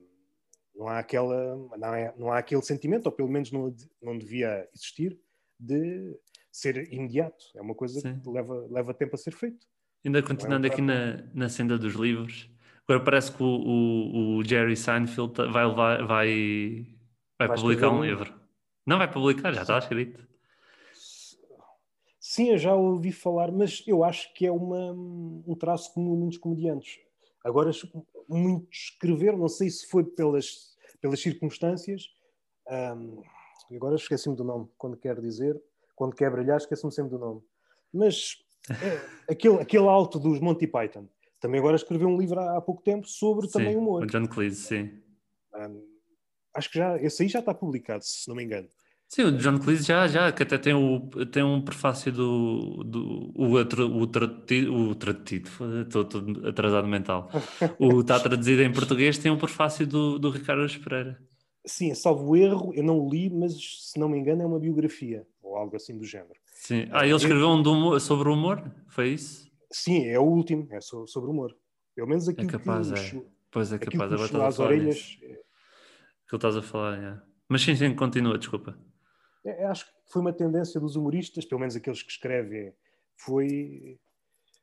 não 0.74 0.88
há 0.88 0.98
aquela 0.98 1.56
não, 1.76 1.94
é, 1.94 2.14
não 2.16 2.32
há 2.32 2.38
aquele 2.38 2.62
sentimento 2.62 3.06
ou 3.06 3.12
pelo 3.12 3.28
menos 3.28 3.50
não, 3.52 3.74
não 4.02 4.18
devia 4.18 4.68
existir 4.74 5.18
de 5.58 6.18
ser 6.50 6.92
imediato. 6.92 7.44
É 7.54 7.60
uma 7.60 7.74
coisa 7.74 8.00
Sim. 8.00 8.18
que 8.20 8.28
leva, 8.28 8.66
leva 8.70 8.94
tempo 8.94 9.14
a 9.14 9.18
ser 9.18 9.32
feito. 9.32 9.66
Ainda 10.04 10.22
continuando 10.22 10.66
é 10.66 10.70
um 10.70 10.72
aqui 10.72 10.82
na, 10.82 11.24
na 11.32 11.48
senda 11.48 11.78
dos 11.78 11.94
livros 11.94 12.50
agora 12.86 13.02
parece 13.02 13.32
que 13.32 13.42
o, 13.42 13.46
o, 13.46 14.36
o 14.36 14.44
Jerry 14.44 14.76
Seinfeld 14.76 15.34
vai 15.50 15.66
levar 15.66 16.04
vai, 16.04 16.86
vai, 17.38 17.48
vai 17.48 17.56
publicar 17.56 17.90
um 17.90 18.04
livro. 18.04 18.32
Não 18.86 18.98
vai 18.98 19.10
publicar, 19.10 19.52
já 19.52 19.62
está 19.62 19.78
escrito. 19.78 20.26
Sim, 22.20 22.50
eu 22.50 22.58
já 22.58 22.74
ouvi 22.74 23.12
falar, 23.12 23.50
mas 23.52 23.82
eu 23.86 24.02
acho 24.02 24.32
que 24.34 24.46
é 24.46 24.52
uma, 24.52 24.92
um 24.92 25.54
traço 25.58 25.92
comum 25.94 26.16
muitos 26.16 26.38
comediantes. 26.38 26.98
Agora, 27.42 27.70
muitos 28.28 28.90
escreveram, 28.90 29.38
não 29.38 29.48
sei 29.48 29.70
se 29.70 29.86
foi 29.86 30.04
pelas, 30.04 30.74
pelas 31.00 31.20
circunstâncias, 31.20 32.08
um, 32.96 33.22
agora 33.74 33.96
esqueci-me 33.96 34.36
do 34.36 34.44
nome, 34.44 34.68
quando 34.78 34.96
quer 34.96 35.20
dizer, 35.20 35.60
quando 35.94 36.14
quer 36.14 36.30
brilhar, 36.30 36.56
esqueço-me 36.56 36.92
sempre 36.92 37.10
do 37.10 37.18
nome. 37.18 37.42
Mas 37.92 38.36
é, 38.70 39.00
aquele, 39.32 39.60
aquele 39.60 39.86
alto 39.86 40.18
dos 40.18 40.40
Monty 40.40 40.66
Python, 40.66 41.08
também 41.40 41.60
agora 41.60 41.76
escreveu 41.76 42.08
um 42.08 42.18
livro 42.18 42.40
há, 42.40 42.56
há 42.56 42.60
pouco 42.60 42.82
tempo 42.82 43.06
sobre 43.06 43.46
sim, 43.46 43.52
também 43.52 43.76
humor. 43.76 44.02
O 44.02 44.06
John 44.06 44.26
Cleese, 44.26 44.62
sim. 44.62 45.02
Um, 45.54 45.86
acho 46.54 46.70
que 46.70 46.78
já, 46.78 46.96
esse 47.00 47.22
aí 47.22 47.28
já 47.28 47.40
está 47.40 47.52
publicado, 47.52 48.04
se 48.04 48.26
não 48.28 48.34
me 48.34 48.44
engano. 48.44 48.68
Sim, 49.14 49.22
o 49.26 49.32
John 49.38 49.60
Cleese 49.60 49.84
já, 49.84 50.08
já, 50.08 50.32
que 50.32 50.42
até 50.42 50.58
tem, 50.58 50.74
o, 50.74 51.08
tem 51.30 51.40
um 51.40 51.60
prefácio 51.60 52.10
do, 52.10 52.82
do 52.82 53.32
o, 53.32 53.54
o, 53.54 54.02
o, 54.02 54.06
tratido, 54.08 54.74
o 54.74 54.92
tratido, 54.96 55.48
estou 55.82 56.04
atrasado 56.44 56.88
mental, 56.88 57.30
o 57.78 58.00
está 58.00 58.18
traduzido 58.18 58.62
em 58.62 58.72
português, 58.72 59.16
tem 59.16 59.30
um 59.30 59.38
prefácio 59.38 59.86
do, 59.86 60.18
do 60.18 60.30
Ricardo 60.30 60.66
Pereira. 60.80 61.22
Sim, 61.64 61.94
salvo 61.94 62.34
erro, 62.34 62.74
eu 62.74 62.82
não 62.82 62.98
o 62.98 63.08
li, 63.08 63.30
mas 63.30 63.54
se 63.92 64.00
não 64.00 64.08
me 64.08 64.18
engano 64.18 64.42
é 64.42 64.46
uma 64.46 64.58
biografia, 64.58 65.24
ou 65.40 65.54
algo 65.56 65.76
assim 65.76 65.96
do 65.96 66.04
género. 66.04 66.34
Sim, 66.52 66.88
ah, 66.90 67.06
ele 67.06 67.14
escreveu 67.14 67.50
um 67.50 67.62
humor, 67.62 68.00
sobre 68.00 68.28
o 68.28 68.32
humor, 68.32 68.68
foi 68.88 69.10
isso? 69.10 69.48
Sim, 69.70 70.06
é 70.06 70.18
o 70.18 70.24
último, 70.24 70.66
é 70.72 70.80
sobre 70.80 71.30
o 71.30 71.32
humor. 71.32 71.56
Pelo 71.94 72.08
menos 72.08 72.28
aquilo 72.28 72.48
é 72.48 72.50
capaz, 72.50 72.90
que... 72.90 73.16
É. 73.16 73.22
Pois 73.48 73.72
é 73.72 73.78
capaz, 73.78 74.12
agora 74.12 74.26
estás 74.26 74.42
a 74.42 74.56
falar 74.56 74.68
orelhas... 74.70 75.18
É... 75.22 75.38
Que 76.28 76.34
estás 76.34 76.56
a 76.56 76.62
falar, 76.62 76.98
é. 76.98 77.22
Mas 77.48 77.62
sim, 77.62 77.76
sim, 77.76 77.94
continua, 77.94 78.36
desculpa. 78.36 78.76
É, 79.44 79.62
é, 79.62 79.66
acho 79.66 79.86
que 79.86 79.92
foi 80.06 80.22
uma 80.22 80.32
tendência 80.32 80.80
dos 80.80 80.96
humoristas, 80.96 81.44
pelo 81.44 81.60
menos 81.60 81.76
aqueles 81.76 82.02
que 82.02 82.10
escrevem, 82.10 82.74
foi. 83.16 83.98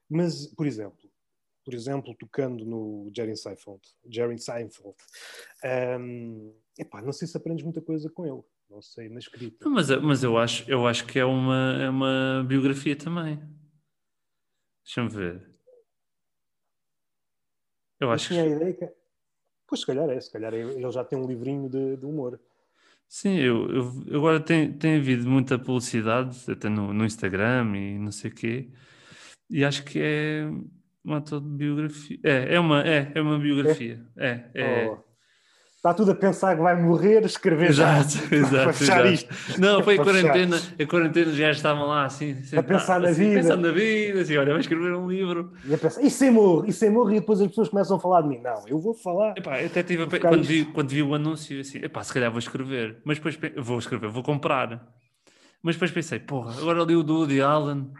Mas, 0.10 0.48
por 0.48 0.66
exemplo, 0.66 1.10
por 1.64 1.74
exemplo, 1.74 2.16
tocando 2.16 2.66
no 2.66 3.12
Jerry 3.16 3.38
Seinfeld, 3.38 3.82
Jerry 4.10 4.38
Seinfeld, 4.40 4.96
um, 6.00 6.54
epá, 6.78 7.02
não 7.02 7.14
sei 7.14 7.28
se 7.28 7.38
aprendes 7.38 7.64
muita 7.64 7.82
coisa 7.82 8.10
com 8.10 8.26
ele, 8.26 8.44
não 8.70 8.82
sei 8.82 9.10
na 9.10 9.20
escrita. 9.20 9.70
Mas, 9.70 9.90
mas 10.02 10.24
eu, 10.24 10.38
acho, 10.38 10.70
eu 10.70 10.88
acho 10.88 11.06
que 11.06 11.20
é 11.20 11.26
uma, 11.26 11.78
é 11.82 11.90
uma 11.90 12.44
biografia 12.48 12.96
também. 12.96 13.40
Deixa-me 14.84 15.10
ver. 15.10 15.50
Eu, 18.00 18.08
eu 18.08 18.12
acho 18.12 18.30
tinha 18.30 18.44
que... 18.44 18.54
a 18.54 18.56
ideia 18.56 18.74
que. 18.74 18.92
Pois, 19.68 19.82
se 19.82 19.86
calhar 19.86 20.10
é, 20.10 20.20
se 20.20 20.32
calhar 20.32 20.54
ele 20.54 20.92
já 20.92 21.06
tem 21.06 21.18
um 21.18 21.28
livrinho 21.28 21.70
de, 21.70 21.96
de 21.96 22.06
humor. 22.06 22.40
Sim, 23.14 23.36
eu, 23.40 23.70
eu 24.08 24.18
agora 24.20 24.40
tem, 24.40 24.72
tem 24.72 24.96
havido 24.96 25.30
muita 25.30 25.60
publicidade, 25.60 26.50
até 26.50 26.70
no, 26.70 26.94
no 26.94 27.04
Instagram 27.04 27.76
e 27.76 28.00
não 28.00 28.10
sei 28.10 28.32
o 28.32 28.34
quê, 28.34 28.70
e 29.50 29.66
acho 29.66 29.84
que 29.84 30.00
é 30.02 30.50
uma 31.04 31.18
autobiografia. 31.18 32.18
É, 32.24 32.56
é 32.56 32.60
uma, 32.60 32.82
é, 32.88 33.12
é 33.14 33.22
uma 33.22 33.38
biografia. 33.38 34.02
É, 34.16 34.46
é. 34.54 34.88
Oh. 34.88 35.11
Está 35.82 35.96
tudo 35.96 36.12
a 36.12 36.16
pensar 36.16 36.56
que 36.56 36.62
vai 36.62 36.80
morrer, 36.80 37.26
escrever 37.26 37.72
exato, 37.72 38.12
já. 38.12 38.36
Exato, 38.36 38.70
exato. 38.84 39.08
Isto. 39.08 39.60
Não, 39.60 39.82
foi 39.82 39.96
a 39.96 40.04
quarentena, 40.04 40.62
a 40.80 40.86
quarentena 40.86 41.32
já 41.34 41.50
estavam 41.50 41.88
lá 41.88 42.06
assim, 42.06 42.34
assim 42.34 42.56
a 42.56 42.62
pensar 42.62 43.00
na 43.00 43.10
assim, 43.10 43.30
vida. 43.30 43.42
Pensando 43.42 43.62
na 43.66 43.74
vida, 43.74 44.22
assim, 44.22 44.38
olha, 44.38 44.52
vai 44.52 44.62
escrever 44.62 44.94
um 44.94 45.10
livro. 45.10 45.52
E 45.66 45.74
a 45.74 45.80
pensar, 45.80 46.04
e 46.04 46.12
sem 46.12 46.30
morro, 46.30 46.68
e 46.68 46.72
sem 46.72 46.92
morro, 46.92 47.12
e 47.12 47.20
depois 47.20 47.42
as 47.42 47.48
pessoas 47.48 47.70
começam 47.70 47.98
a 47.98 48.00
falar 48.00 48.22
de 48.22 48.28
mim. 48.28 48.38
Não, 48.38 48.64
eu 48.68 48.78
vou 48.80 48.94
falar. 48.94 49.34
Epá, 49.36 49.60
eu 49.60 49.66
até 49.66 49.82
tive 49.82 50.04
a... 50.04 50.20
quando, 50.20 50.44
vi, 50.44 50.66
quando 50.66 50.90
vi 50.92 51.02
o 51.02 51.16
anúncio, 51.16 51.60
assim, 51.60 51.80
epá, 51.80 52.04
se 52.04 52.14
calhar 52.14 52.30
vou 52.30 52.38
escrever, 52.38 53.02
mas 53.04 53.18
depois 53.18 53.40
vou 53.58 53.80
escrever, 53.80 54.08
vou 54.08 54.22
comprar. 54.22 54.88
Mas 55.64 55.74
depois 55.74 55.90
pensei, 55.90 56.20
porra, 56.20 56.62
agora 56.62 56.84
li 56.84 56.96
o 56.96 57.02
do 57.02 57.16
Woody 57.16 57.42
Allen, 57.42 57.92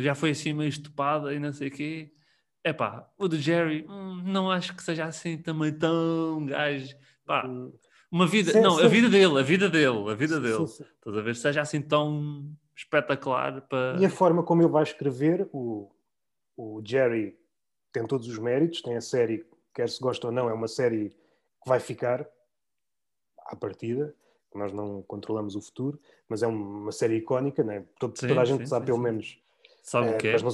já 0.00 0.14
foi 0.14 0.30
assim 0.30 0.54
meio 0.54 0.70
estupada 0.70 1.34
e 1.34 1.38
não 1.38 1.52
sei 1.52 1.68
o 1.68 1.70
quê. 1.70 2.12
epá, 2.64 3.06
o 3.18 3.28
do 3.28 3.36
Jerry, 3.36 3.84
hum, 3.86 4.22
não 4.24 4.50
acho 4.50 4.74
que 4.74 4.82
seja 4.82 5.04
assim 5.04 5.36
também 5.36 5.70
tão 5.70 6.46
gajo. 6.46 6.96
Pá, 7.26 7.44
Hum, 7.46 7.72
uma 8.10 8.26
vida, 8.26 8.52
Sim, 8.52 8.60
não, 8.60 8.78
a 8.78 8.82
sim. 8.82 8.88
vida 8.88 9.08
dele, 9.08 9.38
a 9.40 9.42
vida 9.42 9.68
dele, 9.68 10.10
a 10.10 10.14
vida 10.14 10.40
dele. 10.40 10.66
sim. 10.68 10.84
Estás 10.84 11.16
a 11.16 11.20
ver? 11.20 11.34
Seja 11.36 11.60
assim 11.60 11.82
tão 11.82 12.50
espetacular 12.74 13.60
para. 13.62 13.98
E 14.00 14.04
a 14.06 14.10
forma 14.10 14.42
como 14.44 14.62
ele 14.62 14.70
vai 14.70 14.84
escrever, 14.84 15.48
o, 15.52 15.90
o 16.56 16.80
Jerry 16.84 17.36
tem 17.92 18.06
todos 18.06 18.28
os 18.28 18.38
méritos, 18.38 18.80
tem 18.80 18.96
a 18.96 19.00
série, 19.00 19.44
quer 19.74 19.88
se 19.88 20.00
gosta 20.00 20.28
ou 20.28 20.32
não, 20.32 20.48
é 20.48 20.52
uma 20.52 20.68
série 20.68 21.10
que 21.10 21.68
vai 21.68 21.80
ficar 21.80 22.26
à 23.46 23.56
partida, 23.56 24.14
nós 24.54 24.72
não 24.72 25.02
controlamos 25.02 25.54
o 25.56 25.60
futuro, 25.60 25.98
mas 26.28 26.42
é 26.42 26.46
uma 26.46 26.92
série 26.92 27.16
icónica, 27.16 27.62
né? 27.64 27.84
Todo- 27.98 28.14
toda 28.14 28.40
a 28.40 28.44
gente 28.44 28.68
sabe 28.68 28.86
pelo 28.86 28.98
menos. 28.98 29.38
Sabe 29.82 30.08
o 30.08 30.14
eh, 30.14 30.16
que 30.18 30.28
é? 30.28 30.32
mas, 30.32 30.42
não 30.42 30.50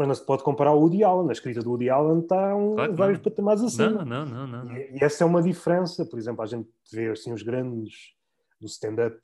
mas 0.00 0.08
não 0.08 0.14
se 0.14 0.24
pode 0.24 0.42
comparar 0.42 0.70
ao 0.70 0.80
Woody 0.80 1.04
Allen, 1.04 1.28
a 1.28 1.32
escrita 1.32 1.60
do 1.60 1.68
Woody 1.72 1.90
Allen 1.90 2.20
está 2.20 2.56
um, 2.56 2.74
Claro 2.74 2.94
vários 2.96 3.18
não. 3.18 3.24
patamares 3.24 3.62
acima. 3.62 4.02
Não, 4.02 4.24
não, 4.24 4.46
não, 4.46 4.64
não. 4.64 4.76
E, 4.76 4.96
essa 5.04 5.24
é 5.24 5.26
uma 5.26 5.42
diferença, 5.42 6.06
por 6.06 6.18
exemplo, 6.18 6.42
a 6.42 6.46
gente 6.46 6.68
vê 6.90 7.10
assim 7.10 7.34
os 7.34 7.42
grandes 7.42 8.14
do 8.58 8.66
stand-up. 8.66 9.18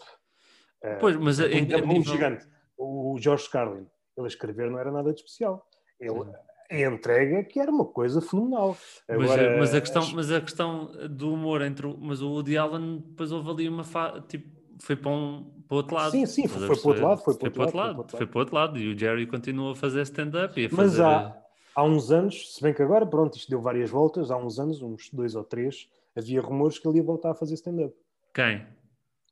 eh, 0.82 0.96
Pois, 0.96 1.16
mas 1.16 1.38
exemplo, 1.40 1.74
a 1.76 1.78
um 1.78 1.86
nível- 1.88 2.12
gigante, 2.12 2.46
o 2.76 3.16
George 3.18 3.48
Carlin, 3.48 3.86
ele 4.18 4.26
a 4.26 4.28
escrever 4.28 4.70
não 4.70 4.78
era 4.78 4.92
nada 4.92 5.14
de 5.14 5.20
especial. 5.20 5.66
Ele, 5.98 6.12
Sim. 6.24 6.30
a 6.70 6.80
entrega 6.94 7.42
que 7.44 7.58
era 7.58 7.70
uma 7.70 7.86
coisa 7.86 8.20
fenomenal. 8.20 8.76
Mas, 9.08 9.30
Agora, 9.30 9.56
mas, 9.58 9.74
a 9.74 9.80
questão, 9.80 10.02
as- 10.02 10.12
mas 10.12 10.30
a 10.30 10.40
questão 10.42 10.90
do 11.08 11.32
humor 11.32 11.62
entre 11.62 11.86
o, 11.86 11.96
mas 11.98 12.20
o 12.20 12.28
Woody 12.30 12.58
Allen 12.58 12.98
depois 13.06 13.32
houve 13.32 13.48
ali 13.50 13.68
uma 13.68 13.82
fa... 13.84 14.20
tipo, 14.28 14.54
foi 14.80 14.96
para, 14.96 15.10
um, 15.10 15.44
para 15.66 15.74
o 15.74 15.76
outro 15.78 15.94
lado. 15.94 16.10
Sim, 16.12 16.26
sim, 16.26 16.44
a 16.44 16.48
foi 16.48 16.60
para 16.60 16.86
o 16.86 16.88
outro 16.88 17.04
lado, 17.04 17.20
foi 17.22 17.34
para 17.34 17.48
o 17.48 17.50
foi 17.52 17.64
outro 17.64 17.72
para 17.72 17.82
lado, 17.82 17.98
outro 17.98 18.16
foi 18.16 18.18
lado, 18.18 18.18
foi 18.18 18.26
para 18.26 18.36
o 18.36 18.40
outro 18.40 18.54
lado 18.54 18.78
e 18.78 18.94
o 18.94 18.98
Jerry 18.98 19.26
continua 19.26 19.72
a 19.72 19.74
fazer 19.74 20.02
stand-up 20.02 20.60
e 20.60 20.66
a 20.66 20.70
Mas 20.70 20.86
fazer 20.90 21.02
há, 21.04 21.42
há 21.74 21.84
uns 21.84 22.10
anos, 22.10 22.54
se 22.54 22.62
bem 22.62 22.74
que 22.74 22.82
agora, 22.82 23.06
pronto, 23.06 23.36
isto 23.36 23.48
deu 23.50 23.60
várias 23.60 23.90
voltas, 23.90 24.30
há 24.30 24.36
uns 24.36 24.58
anos, 24.58 24.82
uns 24.82 25.10
dois 25.10 25.34
ou 25.34 25.44
três, 25.44 25.88
havia 26.14 26.40
rumores 26.40 26.78
que 26.78 26.86
ele 26.88 26.98
ia 26.98 27.02
voltar 27.04 27.30
a 27.30 27.34
fazer 27.34 27.54
stand-up. 27.54 27.94
quem? 28.34 28.66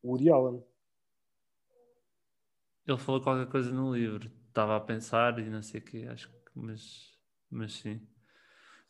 O 0.03 0.11
Woody 0.11 0.31
Allen. 0.31 0.63
Ele 2.87 2.99
falou 2.99 3.21
qualquer 3.21 3.51
coisa 3.51 3.73
no 3.73 3.95
livro. 3.95 4.31
Estava 4.49 4.77
a 4.77 4.81
pensar 4.81 5.39
e 5.39 5.49
não 5.49 5.63
sei 5.63 5.81
o 5.81 5.85
quê, 5.85 6.07
acho 6.09 6.29
que, 6.29 6.35
mas, 6.55 7.19
mas 7.51 7.73
sim. 7.75 8.01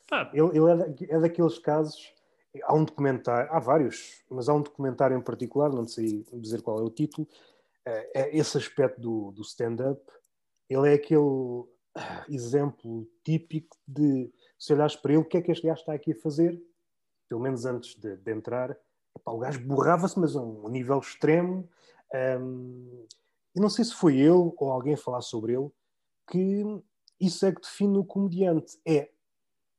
Pá, 0.09 0.31
Ele, 0.35 0.49
ele 0.59 0.71
é, 0.71 0.77
da- 0.77 1.17
é 1.17 1.21
daqueles 1.21 1.59
casos. 1.59 2.14
Há 2.63 2.75
um 2.75 2.85
documentário, 2.85 3.51
há 3.53 3.59
vários, 3.59 4.25
mas 4.31 4.49
há 4.49 4.55
um 4.55 4.63
documentário 4.63 5.17
em 5.17 5.21
particular, 5.23 5.71
não 5.71 5.87
sei 5.87 6.25
dizer 6.35 6.63
qual 6.63 6.79
é 6.79 6.83
o 6.83 6.91
título. 6.91 7.27
eh, 7.87 8.11
É 8.15 8.37
esse 8.37 8.57
aspecto 8.57 9.01
do, 9.01 9.33
do 9.33 9.43
stand-up. 9.43 10.01
Ele 10.71 10.91
é 10.91 10.95
aquele 10.95 11.65
ah, 11.97 12.25
exemplo 12.29 13.07
típico 13.25 13.77
de 13.87 14.33
se 14.59 14.73
olhares 14.73 14.97
para 14.97 15.13
ele, 15.13 15.23
o 15.23 15.25
que 15.25 15.37
é 15.37 15.43
que 15.43 15.53
este 15.53 15.67
gajo 15.67 15.81
está 15.81 15.93
aqui 15.95 16.13
a 16.13 16.21
fazer? 16.21 16.61
Pelo 17.29 17.41
menos 17.41 17.67
antes 17.67 17.95
de, 17.97 18.17
de 18.17 18.33
entrar, 18.33 18.71
epá, 19.17 19.33
o 19.33 19.39
gajo 19.39 19.61
borrava-se, 19.67 20.19
mas 20.19 20.37
a 20.37 20.41
um 20.43 20.69
nível 20.69 20.99
extremo. 20.99 21.69
Eu 23.55 23.63
não 23.63 23.69
sei 23.69 23.85
se 23.85 23.95
foi 23.95 24.17
ele 24.17 24.31
ou 24.57 24.71
alguém 24.71 24.95
a 24.95 24.99
falar 24.99 25.21
sobre 25.21 25.55
ele, 25.55 25.69
que 26.31 26.63
isso 27.21 27.45
é 27.47 27.53
que 27.53 27.61
define 27.61 27.99
o 27.99 28.05
comediante. 28.05 28.79
É 28.87 29.11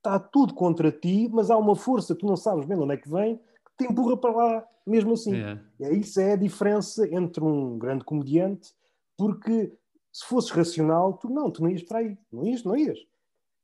está 0.05 0.19
tudo 0.19 0.53
contra 0.53 0.91
ti, 0.91 1.29
mas 1.31 1.49
há 1.49 1.57
uma 1.57 1.75
força, 1.75 2.15
tu 2.15 2.25
não 2.25 2.35
sabes 2.35 2.65
bem 2.65 2.77
de 2.77 2.83
onde 2.83 2.93
é 2.93 2.97
que 2.97 3.09
vem, 3.09 3.37
que 3.37 3.85
te 3.85 3.91
empurra 3.91 4.15
para 4.15 4.31
lá, 4.31 4.67
mesmo 4.85 5.13
assim. 5.13 5.33
yeah. 5.33 5.61
E 5.79 5.85
é 5.85 5.93
isso 5.93 6.19
é 6.19 6.33
a 6.33 6.37
diferença 6.37 7.07
entre 7.13 7.43
um 7.43 7.77
grande 7.77 8.03
comediante, 8.03 8.71
porque 9.17 9.71
se 10.11 10.25
fosses 10.25 10.51
racional, 10.51 11.13
tu 11.13 11.29
não, 11.29 11.49
tu 11.49 11.61
não 11.61 11.69
ias 11.69 11.83
para 11.83 11.99
aí. 11.99 12.17
Não 12.31 12.45
ias, 12.45 12.63
não 12.63 12.77
ias. 12.77 12.99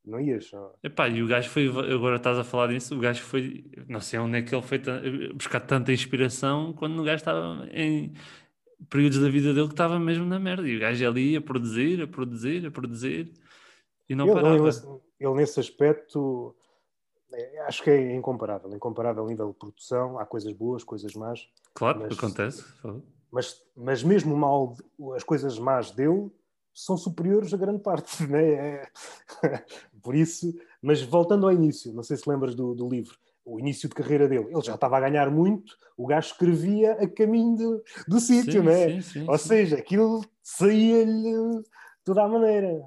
Não 0.04 0.20
ias. 0.20 0.52
Epá, 0.84 1.08
e 1.08 1.22
o 1.22 1.28
gajo 1.28 1.50
foi, 1.50 1.68
agora 1.68 2.16
estás 2.16 2.38
a 2.38 2.44
falar 2.44 2.68
disso, 2.68 2.96
o 2.96 3.00
gajo 3.00 3.22
foi, 3.22 3.64
não 3.88 4.00
sei 4.00 4.20
onde 4.20 4.40
é 4.40 4.42
que 4.42 4.54
ele 4.54 4.64
foi 4.64 4.82
buscar 5.34 5.60
tanta 5.60 5.94
inspiração 5.94 6.74
quando 6.74 7.00
o 7.00 7.04
gajo 7.04 7.18
estava 7.18 7.68
em 7.72 8.14
períodos 8.90 9.20
da 9.20 9.30
vida 9.30 9.54
dele 9.54 9.68
que 9.68 9.74
estava 9.74 10.00
mesmo 10.00 10.26
na 10.26 10.40
merda. 10.40 10.68
E 10.68 10.76
o 10.76 10.80
gajo 10.80 11.08
ali 11.08 11.36
a 11.36 11.42
produzir, 11.42 12.02
a 12.02 12.08
produzir, 12.08 12.66
a 12.66 12.72
produzir 12.72 13.32
e 14.10 14.16
não 14.16 14.26
Ele, 14.26 14.34
parava. 14.34 14.56
ele 14.56 14.64
nesse- 14.64 14.88
ele, 15.20 15.34
nesse 15.36 15.60
aspecto, 15.60 16.56
é, 17.34 17.60
acho 17.62 17.84
que 17.84 17.90
é 17.90 18.16
incomparável. 18.16 18.74
Incomparável 18.74 19.26
a 19.26 19.28
nível 19.28 19.48
de 19.50 19.54
produção. 19.58 20.20
Há 20.20 20.26
coisas 20.26 20.52
boas, 20.54 20.84
coisas 20.84 21.14
más. 21.14 21.48
Claro, 21.74 22.00
mas- 22.02 22.18
acontece. 22.18 22.64
mas, 23.32 23.62
mas 23.76 24.04
mesmo 24.04 24.36
mal, 24.36 24.76
as 25.16 25.24
coisas 25.24 25.58
más 25.60 25.92
dele 25.92 26.30
são 26.74 26.96
superiores 26.98 27.54
a 27.54 27.58
grande 27.58 27.82
parte, 27.82 28.24
né? 28.28 28.54
É- 28.54 28.92
Por 30.02 30.16
isso, 30.16 30.54
mas 30.82 31.02
voltando 31.02 31.46
ao 31.46 31.54
início, 31.54 31.94
não 31.94 32.02
sei 32.04 32.18
se 32.18 32.28
lembras 32.30 32.56
do, 32.56 32.74
do 32.74 32.90
livro, 32.90 33.16
o 33.46 33.60
início 33.60 33.88
de 33.88 33.94
carreira 33.96 34.28
dele, 34.28 34.48
ele 34.52 34.62
já 34.62 34.74
estava 34.76 34.98
a 34.98 35.00
ganhar 35.00 35.30
muito, 35.30 35.76
o 35.98 36.08
gajo 36.08 36.28
escrevia 36.32 36.94
a 36.94 37.08
caminho 37.08 37.56
do, 37.56 37.84
do 38.08 38.20
sítio, 38.20 38.64
né? 38.64 38.90
sim, 38.90 39.02
sim, 39.02 39.26
Ou 39.28 39.38
sim. 39.38 39.48
seja, 39.48 39.78
aquilo 39.78 40.24
saía-lhe 40.42 41.32
de 41.60 41.64
toda 42.04 42.24
a 42.24 42.28
maneira. 42.28 42.82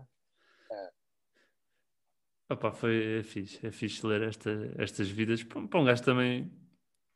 Opa, 2.48 2.72
foi 2.72 3.20
é 3.20 3.22
fixe, 3.22 3.66
é 3.66 3.70
fixe 3.72 4.06
ler 4.06 4.22
esta, 4.22 4.50
estas 4.78 5.08
vidas 5.08 5.42
para, 5.42 5.58
um 5.78 5.84
gajo 5.84 6.02
também 6.02 6.52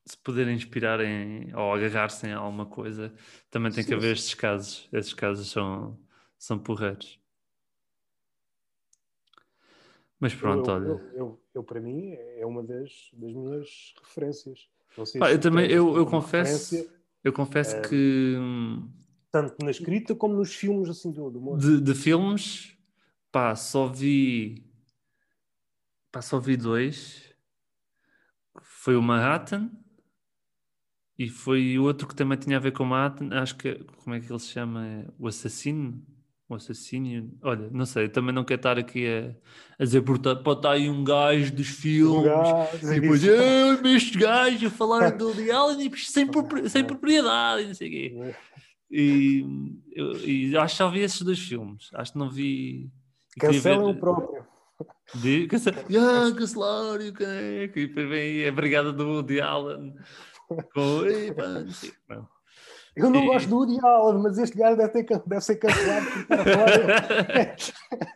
se 0.06 0.16
poder 0.16 0.48
inspirar 0.48 1.00
em, 1.00 1.54
ou 1.54 1.72
agarrar-se 1.74 2.26
em 2.26 2.32
alguma 2.32 2.64
coisa, 2.64 3.12
também 3.50 3.70
tem 3.70 3.84
que 3.84 3.90
Sim, 3.90 3.96
haver 3.96 4.16
sim. 4.16 4.20
estes 4.20 4.34
casos. 4.34 4.88
Estes 4.92 5.14
casos 5.14 5.50
são, 5.50 5.98
são 6.38 6.58
porreiros. 6.58 7.20
Mas 10.18 10.34
pronto, 10.34 10.70
eu, 10.70 10.74
olha. 10.74 10.86
eu, 10.86 11.10
eu- 11.14 11.40
eu, 11.54 11.64
para 11.64 11.80
mim, 11.80 12.12
é 12.12 12.46
uma 12.46 12.62
das, 12.62 13.10
das 13.12 13.32
minhas 13.32 13.94
referências. 14.02 14.68
Pá, 15.18 15.30
eu 15.30 15.40
também, 15.40 15.70
eu, 15.70 15.96
eu 15.96 16.06
confesso, 16.06 16.90
eu 17.22 17.32
confesso 17.32 17.76
eh, 17.76 17.88
que 17.88 18.36
tanto 19.30 19.62
na 19.64 19.70
escrita 19.70 20.14
como 20.14 20.34
nos 20.34 20.54
filmes 20.54 20.88
assim 20.88 21.12
do, 21.12 21.30
do 21.30 21.56
de, 21.56 21.80
de 21.80 21.94
filmes, 21.94 22.76
pá, 23.30 23.54
só 23.54 23.86
vi, 23.86 24.67
pá, 26.10 26.22
só 26.22 26.38
vi 26.38 26.56
dois. 26.56 27.32
Foi 28.62 28.96
o 28.96 29.02
Manhattan 29.02 29.70
e 31.18 31.28
foi 31.28 31.78
outro 31.78 32.06
que 32.06 32.14
também 32.14 32.38
tinha 32.38 32.56
a 32.56 32.60
ver 32.60 32.72
com 32.72 32.84
Manhattan. 32.84 33.28
Acho 33.32 33.56
que, 33.56 33.74
como 34.02 34.14
é 34.14 34.20
que 34.20 34.30
ele 34.30 34.38
se 34.38 34.48
chama? 34.48 35.06
O 35.18 35.26
Assassino? 35.28 36.02
O 36.48 36.54
Assassínio? 36.54 37.30
Olha, 37.42 37.68
não 37.70 37.84
sei, 37.84 38.08
também 38.08 38.34
não 38.34 38.42
quero 38.44 38.58
estar 38.60 38.78
aqui 38.78 39.06
a, 39.06 39.34
a 39.78 39.84
dizer, 39.84 40.00
porque 40.00 40.34
pode 40.36 40.60
estar 40.60 40.70
aí 40.72 40.88
um 40.88 41.04
gajo 41.04 41.54
dos 41.54 41.68
filmes. 41.68 42.20
Um 42.20 42.24
gajo, 42.24 42.92
E 42.94 43.00
depois, 43.00 43.24
ah, 43.28 43.88
este 43.88 44.18
gajo 44.18 44.66
a 44.66 44.70
falar 44.70 45.10
do 45.10 45.26
Woody 45.26 45.50
Allen 45.50 45.94
sem, 45.96 46.26
sem 46.68 46.84
propriedade, 46.84 47.64
e 47.64 47.66
não 47.66 47.74
sei 47.74 47.88
o 47.88 47.90
quê. 47.90 48.34
E, 48.90 49.44
eu, 49.92 50.12
e 50.26 50.56
acho 50.56 50.74
que 50.74 50.78
só 50.78 50.88
vi 50.90 51.00
esses 51.00 51.20
dois 51.20 51.38
filmes. 51.38 51.90
Acho 51.92 52.12
que 52.12 52.18
não 52.18 52.30
vi. 52.30 52.90
ver- 53.60 53.78
o 53.78 53.94
próprio. 53.94 54.37
De, 55.14 55.46
cance... 55.46 55.70
ah, 55.70 56.34
cancelar 56.36 57.00
e 57.00 57.08
o 57.08 57.12
caneco. 57.12 57.78
E 57.78 57.86
depois 57.86 58.08
vem 58.08 58.46
a 58.46 58.52
brigada 58.52 58.92
do 58.92 59.06
Woody 59.08 59.40
Allen. 59.40 59.94
Com, 60.74 61.04
"Ei, 61.06 61.32
pá, 61.36 61.46
não 61.48 61.70
sei." 61.70 61.92
Não. 62.08 62.28
Eu 62.96 63.10
não 63.10 63.22
E- 63.22 63.26
gosto 63.26 63.48
do 63.48 63.56
Woody 63.58 63.78
Allen, 63.84 64.22
mas 64.22 64.38
este 64.38 64.58
gajo 64.58 64.76
deve, 64.76 65.04
ter, 65.04 65.22
deve 65.24 65.40
ser 65.40 65.56
cancelado. 65.56 66.06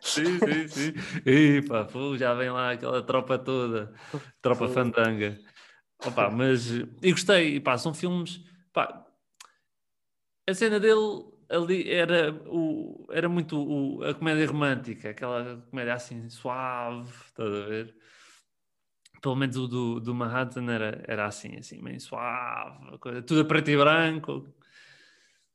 Sim, 0.01 0.39
sim, 0.39 0.67
sim. 0.67 0.93
E 1.25 1.61
pá, 1.61 1.85
pô, 1.85 2.17
já 2.17 2.33
vem 2.33 2.49
lá 2.49 2.71
aquela 2.71 3.01
tropa 3.01 3.37
toda, 3.39 3.93
tropa 4.41 4.67
Sim. 4.67 4.73
fandanga. 4.73 5.39
Opa, 6.05 6.29
mas 6.29 6.69
e 6.69 7.11
gostei, 7.11 7.55
e 7.55 7.59
pá, 7.61 7.77
são 7.77 7.93
filmes. 7.93 8.41
Pá, 8.73 9.05
a 10.49 10.53
cena 10.53 10.79
dele 10.79 11.23
ali 11.55 11.89
era, 11.91 12.33
o, 12.47 13.05
era 13.11 13.29
muito 13.29 13.57
o- 13.57 14.03
a 14.03 14.13
comédia 14.13 14.47
romântica, 14.47 15.09
aquela 15.11 15.61
comédia 15.69 15.93
assim 15.93 16.29
suave, 16.29 17.09
estás 17.27 17.53
a 17.53 17.65
ver? 17.67 17.95
Pelo 19.21 19.35
menos 19.35 19.55
o 19.55 19.67
do, 19.67 19.99
do 20.01 20.13
Manhattan 20.13 20.69
era, 20.69 21.01
era 21.07 21.25
assim, 21.25 21.55
assim, 21.55 21.81
meio 21.81 21.99
suave, 21.99 22.97
coisa, 22.97 23.21
tudo 23.21 23.41
a 23.41 23.45
preto 23.45 23.69
e 23.69 23.77
branco. 23.77 24.45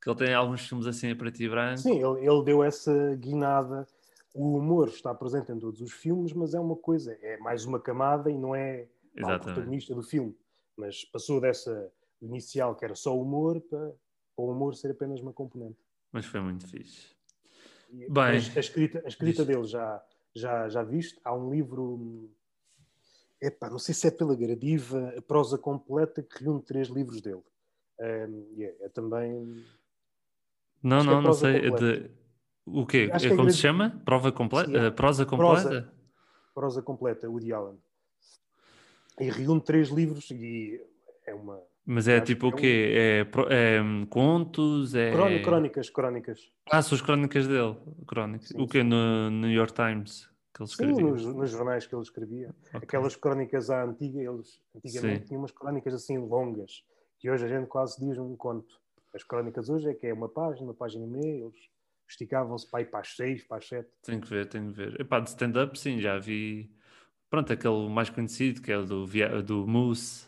Que 0.00 0.08
ele 0.08 0.16
tem 0.16 0.34
alguns 0.34 0.66
filmes 0.66 0.86
assim 0.86 1.10
a 1.10 1.16
preto 1.16 1.42
e 1.42 1.48
branco. 1.48 1.76
Sim, 1.78 1.96
ele, 2.02 2.26
ele 2.26 2.44
deu 2.44 2.62
essa 2.62 3.14
guinada. 3.16 3.86
O 4.34 4.56
humor 4.56 4.88
está 4.88 5.14
presente 5.14 5.50
em 5.52 5.58
todos 5.58 5.80
os 5.80 5.92
filmes, 5.92 6.32
mas 6.32 6.54
é 6.54 6.60
uma 6.60 6.76
coisa, 6.76 7.18
é 7.20 7.36
mais 7.38 7.64
uma 7.64 7.80
camada 7.80 8.30
e 8.30 8.38
não 8.38 8.54
é 8.54 8.86
pá, 9.20 9.34
o 9.34 9.40
protagonista 9.40 9.94
do 9.94 10.02
filme. 10.02 10.34
Mas 10.76 11.04
passou 11.04 11.40
dessa 11.40 11.92
inicial, 12.22 12.74
que 12.76 12.84
era 12.84 12.94
só 12.94 13.18
humor, 13.18 13.60
para, 13.60 13.88
para 14.36 14.44
o 14.44 14.50
humor 14.52 14.74
ser 14.76 14.92
apenas 14.92 15.20
uma 15.20 15.32
componente. 15.32 15.78
Mas 16.12 16.24
foi 16.26 16.40
muito 16.40 16.66
fixe. 16.66 17.08
E 17.90 18.08
Bem, 18.10 18.24
a, 18.56 18.60
escrita, 18.60 19.02
a 19.04 19.08
escrita 19.08 19.44
dele 19.44 19.64
já, 19.64 20.02
já, 20.34 20.68
já 20.68 20.82
viste? 20.82 21.18
Há 21.24 21.34
um 21.34 21.50
livro, 21.50 21.94
hum, 21.94 22.30
epá, 23.40 23.68
não 23.70 23.78
sei 23.78 23.94
se 23.94 24.06
é 24.08 24.10
pela 24.10 24.34
Gradiva, 24.36 25.14
a 25.16 25.22
prosa 25.22 25.56
completa, 25.58 26.22
que 26.22 26.44
reúne 26.44 26.62
três 26.62 26.88
livros 26.88 27.20
dele. 27.20 27.42
Hum, 28.00 28.54
e 28.56 28.64
é, 28.64 28.76
é 28.82 28.88
também. 28.88 29.64
Não, 30.82 30.98
Acho 30.98 31.06
que 31.06 31.12
é 31.12 31.14
não, 31.16 31.22
não 31.22 31.32
sei. 31.32 31.60
completa. 31.62 31.98
De... 32.00 32.10
O 32.66 32.86
quê? 32.86 33.10
Acho 33.12 33.26
É 33.26 33.28
que 33.28 33.34
é 33.34 33.36
como 33.36 33.50
se 33.50 33.56
grande- 33.56 33.60
chama? 33.62 34.02
Prova 34.04 34.30
completa? 34.32 34.70
Sim, 34.70 34.76
é. 34.76 34.86
Eh, 34.86 34.90
prosa 34.90 35.24
completa? 35.26 35.62
Prosa. 35.68 35.92
prosa 36.54 36.82
completa, 36.82 37.28
Woody 37.28 37.52
Allen. 37.52 37.78
E 39.18 39.30
reúne 39.30 39.60
três 39.60 39.88
livros 39.88 40.30
e 40.30 40.80
é 41.26 41.34
uma. 41.34 41.60
Mas 41.90 42.06
é 42.06 42.20
tipo 42.20 42.48
o 42.48 42.52
que 42.52 42.60
quê? 42.60 42.92
É, 42.94 43.76
é, 43.76 43.82
hum, 43.82 44.04
contos? 44.04 44.94
É... 44.94 45.10
Crón- 45.10 45.42
Crónicas, 45.42 45.88
crónicas. 45.88 46.52
Ah, 46.70 46.82
são 46.82 46.94
as 46.96 47.00
crónicas 47.00 47.48
dele. 47.48 47.76
Crónicas. 48.06 48.48
Sim, 48.48 48.60
O 48.60 48.66
quê? 48.66 48.82
No 48.82 49.30
New 49.30 49.50
York 49.50 49.72
Times 49.72 50.28
que 50.52 50.62
ele 50.62 50.68
Sim, 50.68 50.84
escrevia? 50.84 51.02
nos, 51.02 51.24
nos 51.24 51.50
jornais 51.50 51.86
que 51.86 51.94
ele 51.94 52.02
escrevia. 52.02 52.54
Ok. 52.74 52.80
Aquelas 52.82 53.16
crónicas 53.16 53.70
à 53.70 53.84
antiga, 53.84 54.20
eles 54.20 54.60
antigamente 54.76 55.20
Sim. 55.20 55.26
tinham 55.28 55.40
umas 55.40 55.50
crónicas 55.50 55.94
assim 55.94 56.18
longas, 56.18 56.84
que 57.18 57.30
hoje 57.30 57.46
a 57.46 57.48
gente 57.48 57.66
quase 57.68 57.98
diz 58.04 58.18
um 58.18 58.36
conto. 58.36 58.78
As 59.14 59.24
crónicas 59.24 59.70
hoje 59.70 59.88
é 59.88 59.94
que 59.94 60.06
é 60.08 60.12
uma 60.12 60.28
página, 60.28 60.66
uma 60.66 60.74
página 60.74 61.06
e 61.06 61.08
meia, 61.08 61.44
eles 61.44 61.70
esticavam-se 62.06 62.70
para 62.70 62.82
ir 62.82 62.90
para 62.90 63.00
as 63.00 63.16
seis, 63.16 63.42
para 63.44 63.56
as 63.56 63.66
sete. 63.66 63.88
Tenho 64.02 64.20
que 64.20 64.28
ver, 64.28 64.46
tenho 64.46 64.66
que 64.70 64.76
ver. 64.76 65.00
Epá, 65.00 65.20
de 65.20 65.30
stand-up, 65.30 65.78
sim, 65.78 66.00
já 66.00 66.18
vi. 66.18 66.70
Pronto, 67.30 67.50
aquele 67.50 67.88
mais 67.88 68.10
conhecido, 68.10 68.60
que 68.60 68.70
é 68.70 68.76
o 68.76 68.84
do, 68.84 69.06
do 69.42 69.66
Moose, 69.66 70.27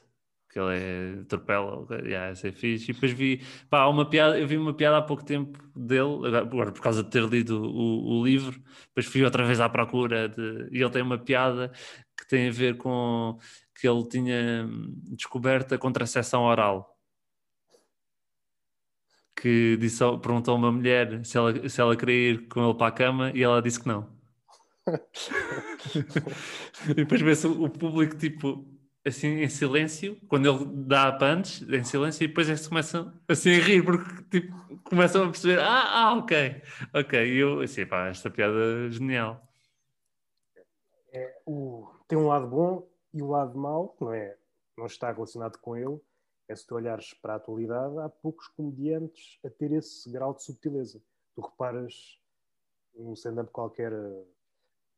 que 0.50 0.58
ele 0.58 0.76
é 0.76 1.20
atropela, 1.22 1.86
yeah, 2.02 2.32
esse 2.32 2.48
é 2.48 2.52
fixe. 2.52 2.90
E 2.90 2.94
depois 2.94 3.12
vi, 3.12 3.42
pá, 3.70 3.86
uma 3.86 4.08
piada, 4.08 4.38
eu 4.38 4.46
vi 4.48 4.56
uma 4.56 4.74
piada 4.74 4.98
há 4.98 5.02
pouco 5.02 5.24
tempo 5.24 5.58
dele, 5.76 6.36
agora 6.36 6.72
por 6.72 6.82
causa 6.82 7.04
de 7.04 7.10
ter 7.10 7.22
lido 7.24 7.62
o, 7.62 8.18
o 8.18 8.24
livro, 8.24 8.60
depois 8.88 9.06
fui 9.06 9.24
outra 9.24 9.44
vez 9.44 9.60
à 9.60 9.68
procura 9.68 10.28
de, 10.28 10.68
e 10.72 10.82
ele 10.82 10.90
tem 10.90 11.02
uma 11.02 11.18
piada 11.18 11.70
que 12.18 12.26
tem 12.28 12.48
a 12.48 12.52
ver 12.52 12.76
com 12.76 13.38
que 13.80 13.88
ele 13.88 14.04
tinha 14.08 14.66
hum, 14.68 14.92
descoberto 15.14 15.74
a 15.74 15.78
contracepção 15.78 16.42
oral. 16.42 16.96
Que 19.40 19.76
disse, 19.78 20.04
perguntou 20.20 20.54
a 20.54 20.58
uma 20.58 20.72
mulher 20.72 21.24
se 21.24 21.38
ela, 21.38 21.68
se 21.68 21.80
ela 21.80 21.96
queria 21.96 22.32
ir 22.32 22.48
com 22.48 22.62
ele 22.62 22.74
para 22.76 22.88
a 22.88 22.92
cama 22.92 23.32
e 23.34 23.42
ela 23.42 23.62
disse 23.62 23.80
que 23.80 23.88
não. 23.88 24.06
e 26.90 26.94
depois 26.94 27.22
vê-se 27.22 27.46
o 27.46 27.70
público 27.70 28.16
tipo 28.16 28.69
assim 29.04 29.40
em 29.40 29.48
silêncio, 29.48 30.18
quando 30.28 30.48
ele 30.48 30.64
dá 30.86 31.08
a 31.08 31.12
punch, 31.12 31.64
em 31.64 31.84
silêncio, 31.84 32.24
e 32.24 32.28
depois 32.28 32.48
eles 32.48 32.66
começam 32.66 33.12
assim 33.28 33.54
a 33.56 33.62
rir, 33.62 33.82
porque 33.84 34.40
tipo, 34.40 34.78
começam 34.84 35.24
a 35.24 35.30
perceber, 35.30 35.60
ah, 35.60 36.08
ah, 36.08 36.14
ok, 36.14 36.62
ok, 36.94 37.26
e 37.26 37.38
eu 37.38 37.60
assim, 37.60 37.86
pá, 37.86 38.08
esta 38.08 38.30
piada 38.30 38.54
é 38.86 38.90
genial. 38.90 39.42
É, 41.12 41.40
o, 41.46 41.88
tem 42.06 42.18
um 42.18 42.28
lado 42.28 42.46
bom 42.46 42.88
e 43.12 43.22
o 43.22 43.28
lado 43.28 43.58
mau, 43.58 43.96
não, 44.00 44.12
é, 44.12 44.36
não 44.76 44.86
está 44.86 45.10
relacionado 45.10 45.58
com 45.58 45.76
ele, 45.76 45.98
é 46.48 46.54
se 46.54 46.66
tu 46.66 46.74
olhares 46.74 47.14
para 47.14 47.34
a 47.34 47.36
atualidade, 47.36 47.96
há 47.98 48.08
poucos 48.08 48.48
comediantes 48.48 49.38
a 49.44 49.48
ter 49.48 49.70
esse 49.72 50.10
grau 50.10 50.34
de 50.34 50.42
subtileza. 50.42 51.00
Tu 51.34 51.40
reparas 51.40 52.20
num 52.94 53.12
stand-up 53.14 53.50
qualquer 53.52 53.92
eh, 53.92 54.24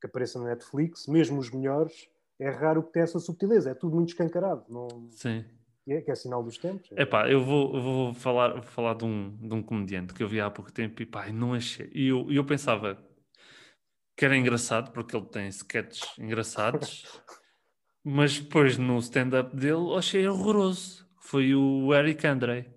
que 0.00 0.06
apareça 0.06 0.38
na 0.38 0.46
Netflix, 0.46 1.06
mesmo 1.06 1.38
os 1.38 1.50
melhores, 1.50 2.08
é 2.42 2.50
raro 2.50 2.82
que 2.82 2.92
tenha 2.92 3.04
essa 3.04 3.20
subtileza, 3.20 3.70
é 3.70 3.74
tudo 3.74 3.94
muito 3.94 4.08
escancarado. 4.08 4.64
Não, 4.68 4.88
Sim. 5.10 5.44
é, 5.88 6.00
que 6.00 6.10
é 6.10 6.14
sinal 6.14 6.42
dos 6.42 6.58
tempos. 6.58 6.90
Epá, 6.92 7.30
eu 7.30 7.42
vou, 7.44 7.80
vou 7.80 8.14
falar, 8.14 8.54
vou 8.54 8.62
falar 8.62 8.94
de, 8.94 9.04
um, 9.04 9.36
de 9.36 9.54
um 9.54 9.62
comediante 9.62 10.12
que 10.12 10.22
eu 10.22 10.28
vi 10.28 10.40
há 10.40 10.50
pouco 10.50 10.72
tempo 10.72 11.00
e 11.00 11.06
pá, 11.06 11.30
não 11.30 11.54
achei. 11.54 11.88
E 11.94 12.08
eu, 12.08 12.30
eu 12.30 12.44
pensava 12.44 12.98
que 14.16 14.24
era 14.24 14.36
engraçado, 14.36 14.92
porque 14.92 15.16
ele 15.16 15.26
tem 15.26 15.46
sketches 15.48 16.18
engraçados, 16.18 17.04
mas 18.04 18.40
depois 18.40 18.76
no 18.76 18.98
stand-up 18.98 19.54
dele 19.54 19.94
achei 19.96 20.26
horroroso. 20.26 21.08
Foi 21.20 21.54
o 21.54 21.94
Eric 21.94 22.26
Andre. 22.26 22.74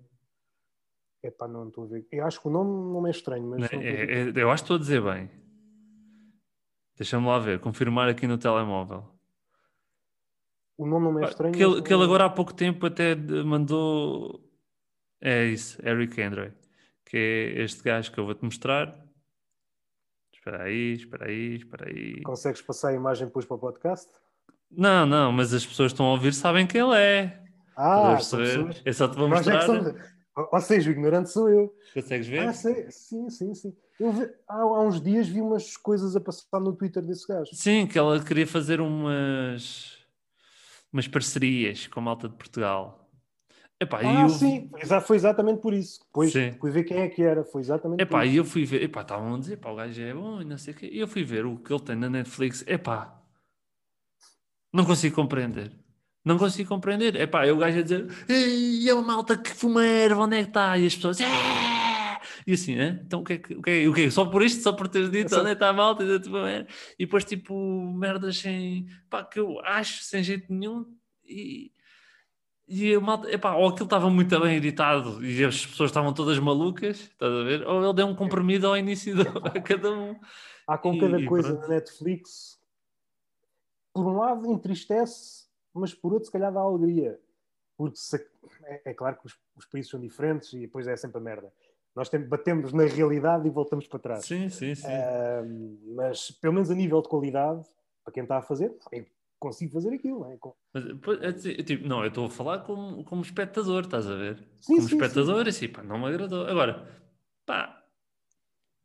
Epá, 1.24 1.48
não 1.48 1.66
estou 1.66 1.84
a 1.84 1.86
ver. 1.88 2.06
Eu 2.12 2.24
acho 2.24 2.40
que 2.40 2.46
o 2.46 2.50
nome 2.52 2.70
não 2.92 3.04
é 3.04 3.10
estranho, 3.10 3.48
mas 3.48 3.62
né? 3.62 3.68
não. 3.72 3.82
É- 3.82 4.28
é- 4.28 4.42
eu 4.42 4.50
acho 4.50 4.62
que 4.62 4.66
estou 4.66 4.76
a 4.76 4.78
dizer 4.78 5.02
bem. 5.02 5.28
Deixa-me 6.96 7.26
lá 7.26 7.38
ver, 7.40 7.58
confirmar 7.58 8.08
aqui 8.08 8.28
no 8.28 8.38
telemóvel. 8.38 9.15
O 10.78 10.86
nome 10.86 11.06
não 11.12 11.20
é 11.20 11.24
estranho. 11.28 11.54
Que 11.54 11.62
ele, 11.62 11.82
que 11.82 11.88
ele 11.88 11.96
não- 11.98 12.04
agora 12.04 12.24
há 12.26 12.30
pouco 12.30 12.52
tempo 12.54 12.86
até 12.86 13.14
mandou. 13.14 14.40
É 15.20 15.44
isso, 15.46 15.78
Eric 15.86 16.20
Andre. 16.20 16.52
Que 17.04 17.16
é 17.16 17.62
este 17.62 17.82
gajo 17.82 18.12
que 18.12 18.18
eu 18.18 18.24
vou-te 18.26 18.44
mostrar. 18.44 18.94
Espera 20.32 20.64
aí, 20.64 20.92
espera 20.92 21.26
aí, 21.26 21.56
espera 21.56 21.88
aí. 21.88 22.22
Consegues 22.22 22.62
passar 22.62 22.88
a 22.90 22.94
imagem 22.94 23.26
depois 23.26 23.44
para 23.44 23.56
o 23.56 23.58
podcast? 23.58 24.08
Não, 24.70 25.06
não, 25.06 25.32
mas 25.32 25.52
as 25.54 25.64
pessoas 25.66 25.90
que 25.92 25.94
estão 25.94 26.06
a 26.06 26.10
ouvir 26.12 26.32
sabem 26.34 26.66
quem 26.66 26.80
ele 26.80 26.96
é. 26.96 27.42
Ah, 27.76 28.14
pessoas. 28.16 28.80
Eu 28.84 28.94
só 28.94 29.08
te 29.08 29.16
vou 29.16 29.26
é 29.26 29.30
mostrar. 29.30 29.66
ou 30.36 30.60
seja, 30.60 30.88
o 30.90 30.92
ignorante 30.92 31.30
sou 31.30 31.48
eu. 31.48 31.74
Consegues 31.94 32.26
ver? 32.26 32.40
Ah, 32.48 32.52
sei. 32.52 32.90
Sim, 32.90 33.28
sim, 33.30 33.54
sim. 33.54 33.76
Eu 33.98 34.12
vi- 34.12 34.30
há, 34.48 34.56
há 34.60 34.80
uns 34.82 35.00
dias 35.00 35.26
vi 35.28 35.40
umas 35.40 35.76
coisas 35.76 36.14
a 36.14 36.20
passar 36.20 36.60
no 36.60 36.72
Twitter 36.74 37.02
desse 37.02 37.26
gajo. 37.26 37.50
Sim, 37.54 37.86
que 37.86 37.98
ela 37.98 38.22
queria 38.22 38.46
fazer 38.46 38.80
umas, 38.80 39.95
umas 40.92 41.08
parcerias 41.08 41.86
com 41.86 42.00
a 42.00 42.02
malta 42.02 42.28
de 42.28 42.34
Portugal. 42.36 43.02
Epá, 43.80 44.02
e 44.02 44.06
Ah, 44.06 44.22
eu, 44.22 44.28
sim. 44.30 44.70
Foi 45.04 45.16
exatamente 45.16 45.60
por 45.60 45.74
isso. 45.74 46.00
Depois 46.06 46.32
Sim. 46.32 46.52
fui 46.58 46.70
ver 46.70 46.84
quem 46.84 46.98
é 46.98 47.08
que 47.08 47.22
era. 47.22 47.44
Foi 47.44 47.60
exatamente 47.60 48.00
Epá, 48.00 48.20
por 48.20 48.26
e 48.26 48.30
isso. 48.30 48.38
eu 48.38 48.44
fui 48.44 48.64
ver, 48.64 48.82
epá, 48.82 49.02
estavam 49.02 49.34
a 49.34 49.38
dizer, 49.38 49.58
pá, 49.58 49.70
o 49.70 49.76
gajo 49.76 50.00
é 50.02 50.14
bom 50.14 50.40
e 50.40 50.44
não 50.44 50.56
sei 50.56 50.72
o 50.72 50.76
quê. 50.76 50.88
E 50.90 50.98
eu 50.98 51.06
fui 51.06 51.22
ver 51.24 51.44
o 51.44 51.58
que 51.58 51.72
ele 51.72 51.82
tem 51.82 51.94
na 51.96 52.08
Netflix, 52.08 52.64
epá, 52.66 53.20
não 54.72 54.84
consigo 54.84 55.14
compreender. 55.14 55.72
Não 56.24 56.38
consigo 56.38 56.68
compreender. 56.68 57.14
Epá, 57.16 57.46
é 57.46 57.52
o 57.52 57.58
gajo 57.58 57.78
a 57.78 57.82
dizer, 57.82 58.06
"Ei, 58.28 58.88
é 58.88 58.94
uma 58.94 59.02
malta 59.02 59.36
que 59.36 59.50
fuma 59.50 59.84
erva, 59.84 60.22
onde 60.24 60.36
é 60.36 60.42
que 60.42 60.48
está? 60.48 60.76
E 60.78 60.86
as 60.86 60.94
pessoas, 60.94 61.20
"É!" 61.20 61.75
E 62.46 62.52
assim, 62.52 62.76
né? 62.76 63.00
Então 63.04 63.20
o 63.20 63.24
que, 63.24 63.32
é 63.32 63.38
que, 63.38 63.54
o, 63.54 63.62
que 63.62 63.70
é, 63.70 63.88
o 63.88 63.92
que 63.94 64.02
é? 64.04 64.10
Só 64.10 64.24
por 64.26 64.42
isto, 64.42 64.62
só 64.62 64.72
por 64.72 64.86
teres 64.86 65.10
dito 65.10 65.30
Só- 65.30 65.40
onde 65.40 65.46
é 65.50 65.50
que 65.50 65.56
está 65.56 65.68
a 65.68 65.72
malta? 65.72 66.04
E, 66.04 67.04
depois, 67.04 67.24
tipo, 67.24 67.54
merdas 67.92 68.38
sem, 68.38 68.86
pá, 69.10 69.24
que 69.24 69.40
eu 69.40 69.58
acho 69.64 70.04
sem 70.04 70.22
jeito 70.22 70.52
nenhum. 70.52 70.86
E, 71.24 71.72
e 72.68 72.94
a 72.94 73.00
malta, 73.00 73.28
epá, 73.32 73.54
ou 73.56 73.68
aquilo 73.68 73.86
estava 73.86 74.08
muito 74.08 74.38
bem 74.40 74.56
editado 74.56 75.24
e 75.24 75.44
as 75.44 75.66
pessoas 75.66 75.90
estavam 75.90 76.12
todas 76.12 76.38
malucas, 76.38 77.00
estás 77.00 77.32
a 77.32 77.42
ver? 77.42 77.66
Ou 77.66 77.82
ele 77.84 77.94
deu 77.94 78.06
um 78.06 78.14
comprimido 78.14 78.68
ao 78.68 78.76
início 78.76 79.16
do, 79.16 79.22
a 79.46 79.60
cada 79.60 79.90
um. 79.90 80.16
Há 80.68 80.78
com 80.78 80.94
E- 80.94 81.00
cada 81.00 81.20
e 81.20 81.26
coisa 81.26 81.48
pronto. 81.48 81.62
na 81.62 81.68
Netflix. 81.74 82.60
Por 83.92 84.06
um 84.06 84.18
lado 84.18 84.52
entristece, 84.52 85.46
mas 85.74 85.92
por 85.94 86.12
outro 86.12 86.26
se 86.26 86.32
calhar 86.32 86.52
dá 86.52 86.60
alegria. 86.60 87.18
Porque 87.76 87.96
se- 87.96 88.24
é, 88.64 88.90
é 88.90 88.94
claro 88.94 89.16
que 89.16 89.26
os, 89.26 89.36
os 89.56 89.64
países 89.66 89.90
são 89.90 89.98
diferentes 90.00 90.52
e 90.52 90.60
depois 90.60 90.86
é 90.86 90.96
sempre 90.96 91.18
a 91.18 91.20
merda. 91.20 91.52
Nós 91.96 92.10
tem- 92.10 92.20
batemos 92.20 92.74
na 92.74 92.84
realidade 92.84 93.48
e 93.48 93.50
voltamos 93.50 93.88
para 93.88 93.98
trás. 93.98 94.26
Sim, 94.26 94.50
sim, 94.50 94.74
sim. 94.74 94.86
Ahm, 94.86 95.78
mas 95.96 96.30
pelo 96.30 96.52
menos 96.52 96.70
a 96.70 96.74
nível 96.74 97.00
de 97.00 97.08
qualidade, 97.08 97.64
para 98.04 98.12
quem 98.12 98.22
está 98.22 98.36
a 98.36 98.42
fazer, 98.42 98.70
eu 98.92 99.06
consigo 99.40 99.72
fazer 99.72 99.94
aquilo. 99.94 100.20
Não 100.20 100.30
é? 100.30 100.36
Com- 100.36 100.54
Mas, 100.74 100.84
é 101.22 101.32
dizer, 101.32 101.62
tipo, 101.64 101.88
não, 101.88 102.02
eu 102.02 102.08
estou 102.08 102.26
a 102.26 102.30
falar 102.30 102.58
como, 102.60 103.02
como 103.02 103.22
espectador, 103.22 103.84
estás 103.84 104.06
a 104.06 104.14
ver? 104.14 104.36
Sim, 104.60 104.76
como 104.76 104.88
sim, 104.90 104.96
espectador, 104.96 105.48
assim, 105.48 105.68
pá, 105.68 105.82
não 105.82 105.98
me 105.98 106.06
agradou. 106.06 106.46
Agora, 106.46 106.86
pá, 107.46 107.82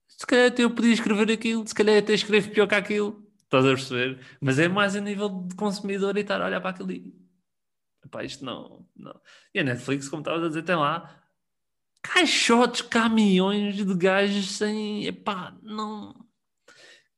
se 0.08 0.26
calhar 0.26 0.48
até 0.48 0.64
eu 0.64 0.74
podia 0.74 0.94
escrever 0.94 1.30
aquilo, 1.34 1.68
se 1.68 1.76
calhar 1.76 1.98
até 1.98 2.14
escrevo 2.14 2.50
pior 2.52 2.66
que 2.68 2.76
aquilo, 2.76 3.28
estás 3.44 3.66
a 3.66 3.70
perceber? 3.70 4.20
Mas 4.40 4.58
é 4.58 4.70
mais 4.70 4.96
a 4.96 5.02
nível 5.02 5.28
de 5.48 5.56
consumidor 5.56 6.16
e 6.16 6.22
estar 6.22 6.42
a 6.42 6.46
olhar 6.46 6.62
para 6.62 6.70
aquilo 6.70 6.92
e, 6.94 7.14
pá, 8.10 8.24
isto 8.24 8.46
não, 8.46 8.86
não. 8.96 9.20
E 9.54 9.60
a 9.60 9.64
Netflix, 9.66 10.08
como 10.08 10.22
estavas 10.22 10.44
a 10.46 10.48
dizer, 10.48 10.64
tem 10.64 10.78
lá 10.78 11.21
caixotes, 12.02 12.82
caminhões 12.82 13.76
de 13.76 13.96
gajos 13.96 14.58
sem, 14.58 15.06
epá, 15.06 15.58
não, 15.62 16.16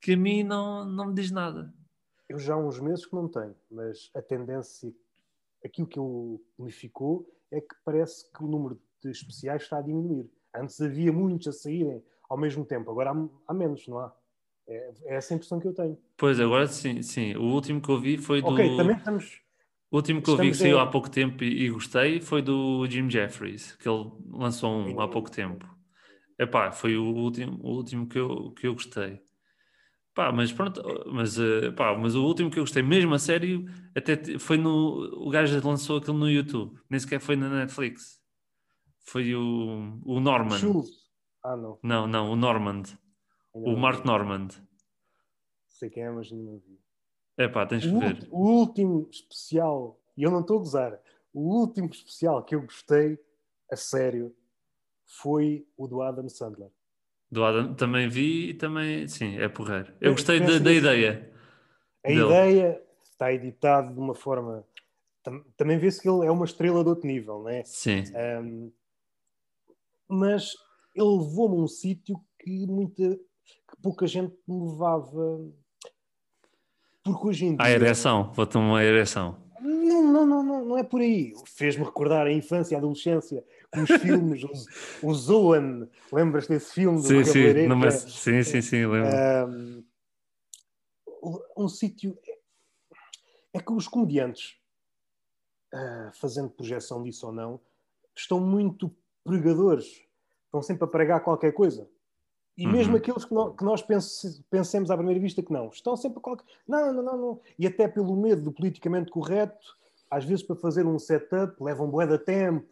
que 0.02 0.14
a 0.14 0.18
mim 0.18 0.44
não, 0.44 0.86
não 0.86 1.08
me 1.08 1.14
diz 1.14 1.32
nada. 1.32 1.74
Eu 2.28 2.38
já 2.40 2.56
há 2.56 2.58
uns 2.58 2.80
meses 2.80 3.06
que 3.06 3.16
não 3.16 3.28
tenho, 3.28 3.56
mas 3.70 4.10
a 4.16 4.22
tendência, 4.22 4.94
aquilo 5.64 5.88
que 5.88 6.00
eu 6.00 6.42
me 6.58 6.72
ficou, 6.72 7.30
é 7.52 7.62
que 7.62 7.76
parece 7.86 8.30
que 8.32 8.44
o 8.44 8.48
número 8.48 8.82
de 9.02 9.12
especiais 9.12 9.64
está 9.64 9.78
a 9.78 9.82
diminuir. 9.82 10.30
Antes 10.56 10.80
havia 10.82 11.12
muitos 11.12 11.48
a 11.48 11.52
saírem 11.52 12.04
ao 12.30 12.38
mesmo 12.38 12.66
tempo, 12.66 12.90
agora 12.90 13.12
há, 13.12 13.30
há 13.48 13.54
menos, 13.54 13.88
não 13.88 14.00
há? 14.00 14.14
É, 14.68 14.94
é 15.06 15.16
essa 15.16 15.34
a 15.34 15.36
impressão 15.36 15.60
que 15.60 15.68
eu 15.68 15.74
tenho. 15.74 15.98
Pois, 16.18 16.40
agora 16.40 16.66
sim, 16.68 17.02
sim, 17.02 17.36
o 17.36 17.44
último 17.44 17.82
que 17.82 17.90
eu 17.90 18.00
vi 18.00 18.18
foi 18.18 18.42
do... 18.42 18.48
Ok, 18.48 18.78
também 18.78 18.98
estamos. 18.98 19.43
O 19.94 19.98
último 19.98 20.24
que 20.24 20.30
eu 20.32 20.38
vi 20.38 20.50
que 20.50 20.58
saiu 20.58 20.80
há 20.80 20.88
pouco 20.88 21.08
tempo 21.08 21.44
e, 21.44 21.66
e 21.66 21.70
gostei 21.70 22.20
foi 22.20 22.42
do 22.42 22.84
Jim 22.88 23.08
Jeffries, 23.08 23.76
que 23.76 23.88
ele 23.88 24.10
lançou 24.32 24.72
um 24.72 25.00
há 25.00 25.08
pouco 25.08 25.30
tempo. 25.30 25.68
Epá, 26.40 26.72
foi 26.72 26.98
o 26.98 27.14
último, 27.14 27.60
o 27.62 27.76
último 27.76 28.08
que, 28.08 28.18
eu, 28.18 28.52
que 28.54 28.66
eu 28.66 28.74
gostei. 28.74 29.22
Pá, 30.16 30.32
mas 30.32 30.52
pronto, 30.52 30.82
mas, 31.12 31.38
eh, 31.38 31.70
pá, 31.74 31.96
mas 31.96 32.16
o 32.16 32.26
último 32.26 32.50
que 32.50 32.58
eu 32.58 32.64
gostei, 32.64 32.82
mesmo 32.82 33.14
a 33.14 33.20
sério, 33.20 33.66
até 33.96 34.40
foi 34.40 34.58
no. 34.58 35.28
O 35.28 35.30
gajo 35.30 35.62
lançou 35.64 35.98
aquilo 36.00 36.18
no 36.18 36.28
YouTube, 36.28 36.76
nem 36.90 37.00
sequer 37.00 37.20
foi 37.20 37.36
na 37.36 37.48
Netflix. 37.48 38.20
Foi 39.06 39.36
o, 39.36 40.02
o 40.04 40.20
Norman. 40.20 40.58
Ah, 41.44 41.56
não. 41.56 41.80
Não, 41.84 42.08
não, 42.08 42.32
o 42.32 42.36
Normand. 42.36 42.84
O 43.54 43.76
Mark. 43.76 44.04
Normand. 44.04 44.48
Sei 45.68 45.92
quem 45.92 46.02
é, 46.02 46.10
mas 46.10 46.32
não 46.32 46.58
vi. 46.58 46.83
Epá, 47.38 47.66
tens 47.66 47.86
que 47.86 47.92
O, 47.92 48.00
ver. 48.00 48.28
o 48.32 48.40
último 48.60 49.08
especial, 49.12 50.00
e 50.16 50.24
eu 50.24 50.32
não 50.32 50.42
estou 50.42 50.58
a 50.58 50.60
gozar, 50.60 51.00
o 51.34 51.42
último 51.60 51.90
especial 51.90 52.44
que 52.44 52.54
eu 52.56 52.62
gostei, 52.62 53.18
a 53.72 53.76
sério, 53.76 54.36
foi 55.06 55.66
o 55.78 55.88
do 55.88 56.02
Adam 56.02 56.30
Sandler. 56.30 56.70
Do 57.32 57.44
Adam 57.44 57.74
também 57.74 58.08
vi 58.08 58.50
e 58.50 58.54
também, 58.54 59.08
sim, 59.08 59.38
é 59.38 59.50
porreiro. 59.50 59.94
Eu 60.00 60.12
É, 60.12 60.14
gostei 60.14 60.40
da, 60.40 60.46
pensa 60.48 60.60
da 60.60 60.70
nisso. 60.70 60.80
ideia. 60.86 61.34
A 62.04 62.08
dele. 62.08 62.22
ideia 62.26 62.84
está 63.04 63.34
editado 63.34 63.94
de 63.94 64.00
uma 64.00 64.14
forma. 64.14 64.66
Também 65.58 65.78
vê-se 65.80 66.02
que 66.02 66.10
ele 66.10 66.26
é 66.26 66.32
uma 66.32 66.46
estrela 66.46 66.84
de 66.84 66.90
outro 66.90 67.08
nível, 67.08 67.40
não 67.44 67.50
é? 67.50 67.64
Sim. 67.64 68.04
Um, 68.44 68.72
mas 70.08 70.52
ele 70.96 71.06
levou-me 71.08 71.56
a 71.56 71.64
um 71.64 71.68
sítio 71.68 72.16
que 72.40 72.68
muita 72.68 73.16
que 73.16 73.82
pouca 73.82 74.06
gente 74.06 74.36
me 74.48 74.70
levava. 74.72 75.40
Porque 77.04 77.28
hoje 77.28 77.46
em 77.46 77.56
dia. 77.56 77.66
A 77.66 77.70
ereção, 77.70 78.32
vou-te 78.34 78.58
uma 78.58 78.84
ereção. 78.84 79.38
Não, 79.60 80.04
não, 80.04 80.26
não, 80.26 80.44
não, 80.44 80.66
não 80.66 80.78
é 80.78 80.84
por 80.84 81.02
aí. 81.02 81.34
Fez-me 81.46 81.84
recordar 81.84 82.26
a 82.26 82.32
infância 82.32 82.74
e 82.74 82.76
a 82.76 82.80
adolescência 82.80 83.44
com 83.72 83.82
os 83.82 83.92
filmes, 84.02 84.44
os, 84.44 84.68
o 85.02 85.14
Zoan, 85.14 85.90
lembras 86.12 86.48
desse 86.48 86.74
filme 86.74 86.98
do 86.98 87.08
sim, 87.08 87.24
sim, 87.24 87.68
não, 87.68 87.76
mas, 87.76 87.96
sim, 87.96 88.44
sim, 88.44 88.62
sim, 88.62 88.86
lembro. 88.86 89.84
Um, 91.24 91.40
um 91.58 91.68
sítio. 91.68 92.18
É 93.54 93.60
que 93.60 93.72
os 93.72 93.88
comediantes, 93.88 94.56
uh, 95.74 96.12
fazendo 96.14 96.50
projeção 96.50 97.04
disso 97.04 97.28
ou 97.28 97.34
não, 97.34 97.60
estão 98.16 98.40
muito 98.40 98.96
pregadores. 99.24 100.02
Estão 100.46 100.62
sempre 100.62 100.86
a 100.86 100.88
pregar 100.88 101.24
qualquer 101.24 101.52
coisa. 101.52 101.88
E 102.58 102.68
mesmo 102.68 102.94
uhum. 102.94 103.00
aqueles 103.00 103.26
que, 103.26 103.36
que 103.58 103.64
nós 103.64 103.82
pense, 103.82 104.44
pensemos 104.50 104.92
à 104.92 104.96
primeira 104.96 105.20
vista 105.20 105.42
que 105.42 105.52
não, 105.52 105.70
estão 105.70 105.96
sempre 105.98 106.20
a 106.20 106.22
qualquer. 106.22 106.46
Não, 106.68 106.94
não, 106.94 107.04
não, 107.04 107.18
não. 107.18 107.42
E 107.58 107.66
até 107.66 107.88
pelo 107.88 108.16
medo 108.16 108.44
do 108.44 108.52
politicamente 108.52 109.10
correto, 109.10 109.76
às 110.10 110.24
vezes 110.24 110.44
para 110.44 110.56
fazer 110.56 110.86
um 110.86 111.00
setup 111.00 111.62
levam 111.64 111.90
bué 111.90 112.06
de 112.06 112.20
tempo, 112.20 112.68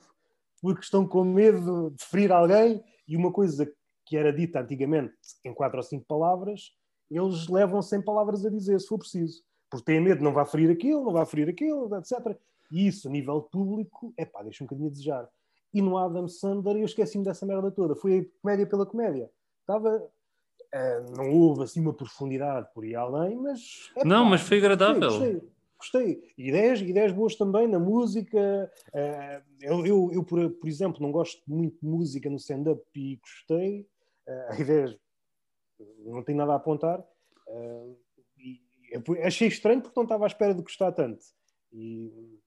porque 0.62 0.82
estão 0.82 1.08
com 1.08 1.24
medo 1.24 1.92
de 1.98 2.06
ferir 2.06 2.32
alguém. 2.32 2.84
E 3.08 3.18
uma 3.18 3.32
coisa 3.32 3.72
que 4.06 4.16
era 4.16 4.32
dita 4.32 4.60
antigamente 4.60 5.14
em 5.44 5.54
quatro 5.54 5.78
ou 5.78 5.84
cinco 5.84 6.06
palavras, 6.06 6.74
eles 7.10 7.48
levam 7.48 7.82
100 7.82 8.04
palavras 8.04 8.46
a 8.46 8.50
dizer, 8.50 8.80
se 8.80 8.88
for 8.88 9.00
preciso. 9.00 9.44
Porque 9.70 9.86
têm 9.86 10.02
medo, 10.02 10.24
não 10.24 10.34
vai 10.34 10.46
ferir 10.46 10.70
aquilo, 10.70 11.04
não 11.04 11.14
vai 11.14 11.26
ferir 11.26 11.50
aquilo, 11.50 11.94
etc. 11.96 12.38
E 12.72 12.88
isso, 12.88 13.08
a 13.08 13.12
nível 13.12 13.42
público, 13.42 14.14
é 14.18 14.26
pá, 14.26 14.44
deixa 14.44 14.64
um 14.64 14.68
bocadinho 14.68 14.90
a 14.90 14.92
desejar. 14.92 15.30
E 15.74 15.82
no 15.82 15.98
Adam 15.98 16.28
Sandler 16.28 16.78
eu 16.78 16.86
esqueci-me 16.86 17.24
dessa 17.24 17.46
merda 17.46 17.72
toda. 17.72 17.96
Foi 17.96 18.20
a 18.20 18.42
comédia 18.42 18.68
pela 18.68 18.86
comédia. 18.86 19.30
Estava... 19.62 20.10
Uh, 20.74 21.18
não 21.18 21.32
houve 21.34 21.64
assim 21.64 21.82
uma 21.82 21.94
profundidade 21.94 22.68
por 22.74 22.84
aí 22.84 22.96
além, 22.96 23.36
mas... 23.36 23.92
É, 23.98 24.06
não, 24.06 24.24
pá, 24.24 24.30
mas 24.30 24.42
foi 24.42 24.58
agradável. 24.58 25.02
Gostei, 25.02 25.34
gostei, 25.34 26.14
gostei. 26.14 26.34
Ideias, 26.38 26.82
ideias 26.82 27.12
boas 27.12 27.36
também 27.36 27.68
na 27.68 27.80
música. 27.80 28.72
Uh, 28.94 29.44
eu, 29.60 29.86
eu, 29.86 30.12
eu 30.14 30.24
por, 30.24 30.50
por, 30.50 30.70
exemplo, 30.70 31.02
não 31.02 31.12
gosto 31.12 31.42
muito 31.46 31.78
de 31.82 31.86
música 31.86 32.30
no 32.30 32.38
stand-up 32.38 32.82
e 32.96 33.18
gostei. 33.18 33.86
Uh, 34.28 34.62
ideias 34.62 34.98
não 36.06 36.24
tenho 36.24 36.38
nada 36.38 36.54
a 36.54 36.56
apontar. 36.56 37.04
Uh, 37.48 37.98
achei 39.24 39.48
estranho 39.48 39.82
porque 39.82 39.98
não 39.98 40.04
estava 40.04 40.26
à 40.26 40.28
espera 40.28 40.54
de 40.54 40.62
gostar 40.62 40.92
tanto. 40.92 41.24
E... 41.72 42.40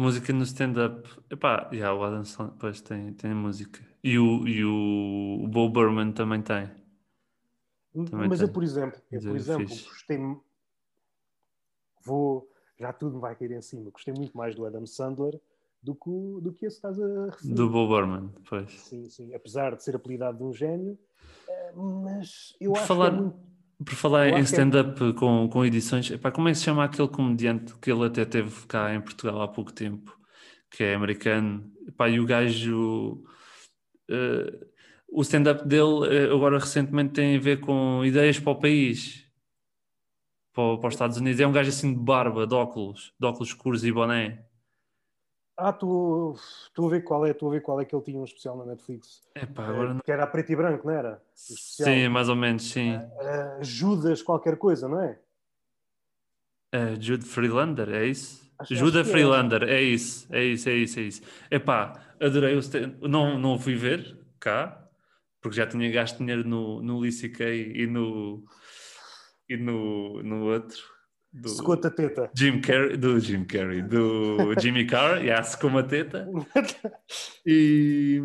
Música 0.00 0.32
no 0.32 0.44
stand-up, 0.44 1.06
epá, 1.28 1.68
yeah, 1.72 1.94
o 1.94 2.02
Adam 2.02 2.24
Sandler 2.24 2.80
tem, 2.80 3.12
tem 3.12 3.34
música. 3.34 3.80
E 4.02 4.18
o, 4.18 4.48
e 4.48 4.64
o, 4.64 5.44
o 5.44 5.46
Bo 5.46 5.68
Burman 5.68 6.12
também 6.12 6.40
tem. 6.40 6.70
Também 7.92 8.28
Mas 8.28 8.38
tem. 8.38 8.48
eu, 8.48 8.52
por 8.52 8.62
exemplo, 8.62 8.98
eu, 9.12 9.20
por 9.20 9.36
exemplo, 9.36 9.68
gostei. 9.68 10.18
Vou. 12.02 12.50
Já 12.78 12.94
tudo 12.94 13.16
me 13.16 13.20
vai 13.20 13.36
cair 13.36 13.50
em 13.52 13.60
cima. 13.60 13.90
Gostei 13.90 14.14
muito 14.14 14.34
mais 14.34 14.54
do 14.54 14.64
Adam 14.64 14.86
Sandler 14.86 15.38
do 15.82 15.94
que, 15.94 16.10
do 16.42 16.50
que 16.52 16.64
esse 16.64 16.76
estás 16.76 16.98
a 16.98 17.26
referir. 17.26 17.52
Do 17.52 17.68
Bo 17.68 17.86
Burman, 17.86 18.30
pois. 18.48 18.70
Sim, 18.70 19.08
sim. 19.10 19.34
Apesar 19.34 19.76
de 19.76 19.84
ser 19.84 19.96
apelidado 19.96 20.38
de 20.38 20.44
um 20.44 20.52
gênio, 20.52 20.98
mas 21.74 22.56
eu 22.58 22.72
por 22.72 22.78
acho 22.78 22.86
falar, 22.86 23.10
que 23.10 23.16
é 23.16 23.20
muito... 23.20 23.49
Por 23.84 23.94
falar 23.94 24.28
em 24.28 24.40
stand-up 24.40 25.02
é... 25.02 25.12
com, 25.14 25.48
com 25.48 25.64
edições, 25.64 26.10
epá, 26.10 26.30
como 26.30 26.48
é 26.48 26.52
que 26.52 26.58
se 26.58 26.64
chama 26.64 26.84
aquele 26.84 27.08
comediante 27.08 27.74
que 27.80 27.90
ele 27.90 28.04
até 28.04 28.24
teve 28.24 28.66
cá 28.66 28.94
em 28.94 29.00
Portugal 29.00 29.40
há 29.40 29.48
pouco 29.48 29.72
tempo, 29.72 30.18
que 30.70 30.84
é 30.84 30.94
americano? 30.94 31.70
Epá, 31.88 32.08
e 32.08 32.20
o 32.20 32.26
gajo... 32.26 33.24
Uh, 34.10 34.70
o 35.12 35.22
stand-up 35.22 35.66
dele 35.66 36.28
uh, 36.28 36.34
agora 36.34 36.58
recentemente 36.58 37.14
tem 37.14 37.36
a 37.36 37.40
ver 37.40 37.60
com 37.60 38.04
ideias 38.04 38.38
para 38.38 38.52
o 38.52 38.60
país, 38.60 39.26
para, 40.52 40.76
para 40.78 40.88
os 40.88 40.94
Estados 40.94 41.16
Unidos. 41.16 41.40
É 41.40 41.46
um 41.46 41.52
gajo 41.52 41.70
assim 41.70 41.92
de 41.92 42.00
barba, 42.00 42.46
de 42.46 42.54
óculos, 42.54 43.14
de 43.18 43.26
óculos 43.26 43.48
escuros 43.48 43.84
e 43.84 43.90
boné. 43.90 44.44
Ah, 45.62 45.74
tu, 45.74 46.34
tu 46.72 46.86
a 46.86 46.90
ver 46.90 47.02
qual 47.02 47.26
é, 47.26 47.34
tu 47.34 47.46
a 47.46 47.50
ver 47.50 47.60
qual 47.60 47.78
é 47.80 47.84
que 47.84 47.94
ele 47.94 48.02
tinha 48.02 48.18
um 48.18 48.24
especial 48.24 48.56
na 48.56 48.64
Netflix. 48.64 49.22
Epá, 49.34 49.66
agora 49.66 49.94
não... 49.94 50.00
Que 50.00 50.10
era 50.10 50.26
preto 50.26 50.50
e 50.50 50.56
branco, 50.56 50.86
não 50.86 50.94
era? 50.94 51.22
Sim, 51.34 52.08
mais 52.08 52.30
ou 52.30 52.36
menos, 52.36 52.70
sim. 52.70 52.96
Uh, 52.96 53.62
Judas 53.62 54.22
qualquer 54.22 54.56
coisa, 54.56 54.88
não 54.88 55.00
é? 55.02 55.18
Uh, 56.74 56.98
Jude 56.98 57.26
Freelander, 57.26 57.90
é 57.90 58.06
isso? 58.06 58.50
Acho, 58.58 58.72
acho 58.72 58.98
é. 58.98 59.04
Freelander, 59.04 59.64
é. 59.64 59.82
isso, 59.82 60.26
é 60.30 60.42
isso, 60.42 60.68
é 60.68 60.74
isso, 60.74 60.98
é 60.98 61.02
isso. 61.02 61.22
Epá, 61.50 61.92
adorei 62.18 62.54
o 62.54 62.60
stand... 62.60 62.94
não, 63.02 63.38
não 63.38 63.58
fui 63.58 63.74
ver 63.74 64.18
cá, 64.38 64.88
porque 65.42 65.58
já 65.58 65.66
tinha 65.66 65.90
gasto 65.90 66.18
dinheiro 66.18 66.48
no, 66.48 66.80
no 66.80 67.00
Lee 67.00 67.12
e 67.74 67.86
no, 67.86 68.44
e 69.46 69.56
no, 69.58 70.22
no 70.22 70.44
outro 70.46 70.99
do 71.32 71.48
secou 71.48 71.74
a 71.74 71.76
teta. 71.76 72.30
Jim 72.34 72.60
Carrey, 72.60 72.96
do 72.96 73.20
Jim 73.20 73.44
Carrey, 73.44 73.82
do 73.82 74.54
Jimmy 74.60 74.86
Carr, 74.86 75.22
yeah, 75.22 75.42
secou 75.42 75.70
uma 75.70 75.82
teta. 75.82 76.28
E 77.46 78.20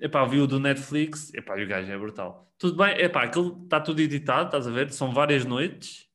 epá, 0.00 0.24
viu 0.24 0.46
do 0.46 0.58
Netflix, 0.58 1.32
epá, 1.34 1.58
e 1.58 1.64
o 1.64 1.68
gajo 1.68 1.90
é 1.90 1.98
brutal. 1.98 2.52
Tudo 2.58 2.76
bem, 2.76 2.98
epá, 3.00 3.22
aquilo 3.24 3.60
está 3.62 3.80
tudo 3.80 4.00
editado, 4.00 4.46
estás 4.46 4.66
a 4.66 4.70
ver? 4.70 4.92
São 4.92 5.12
várias 5.12 5.44
noites, 5.44 6.06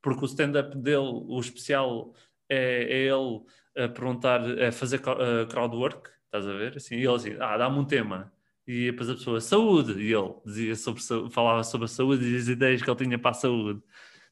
porque 0.00 0.24
o 0.24 0.26
stand-up 0.26 0.76
dele, 0.78 1.24
o 1.28 1.38
especial, 1.38 2.14
é, 2.48 2.84
é 2.84 2.98
ele 3.04 3.42
a 3.76 3.88
perguntar, 3.88 4.40
a 4.40 4.72
fazer 4.72 5.00
uh, 5.00 5.46
crowdwork, 5.48 6.10
estás 6.24 6.46
a 6.46 6.52
ver? 6.54 6.76
Assim, 6.76 6.96
e 6.96 7.04
ele 7.04 7.14
assim, 7.14 7.36
ah, 7.38 7.56
dá-me 7.56 7.78
um 7.78 7.84
tema. 7.84 8.32
E 8.66 8.90
depois 8.90 9.10
a 9.10 9.14
pessoa, 9.14 9.40
saúde, 9.40 10.00
e 10.00 10.12
ele 10.12 10.34
dizia 10.46 10.76
sobre, 10.76 11.02
falava 11.30 11.62
sobre 11.64 11.84
a 11.86 11.88
saúde 11.88 12.24
e 12.24 12.36
as 12.36 12.48
ideias 12.48 12.82
que 12.82 12.88
ele 12.90 12.98
tinha 12.98 13.18
para 13.18 13.32
a 13.32 13.34
saúde. 13.34 13.82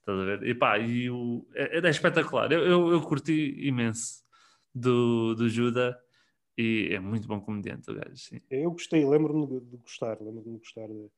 Estás 0.08 0.20
a 0.20 0.24
ver? 0.24 0.42
E 0.42 0.54
pá, 0.54 0.78
e 0.78 1.10
o, 1.10 1.46
é, 1.54 1.86
é 1.86 1.90
espetacular. 1.90 2.50
Eu, 2.50 2.60
eu, 2.60 2.92
eu, 2.92 3.02
curti 3.02 3.54
imenso 3.58 4.24
do, 4.74 5.34
do 5.34 5.50
Judah 5.50 6.00
e 6.56 6.88
é 6.92 6.98
muito 6.98 7.28
bom 7.28 7.38
comediante 7.38 7.90
o 7.90 7.94
gajo. 7.94 8.16
Sim. 8.16 8.40
Eu 8.50 8.70
gostei, 8.70 9.04
lembro-me 9.04 9.46
de, 9.60 9.76
gostar, 9.76 10.16
lembro-me 10.18 10.54
de 10.54 10.58
gostar. 10.60 10.88
De... 10.88 11.10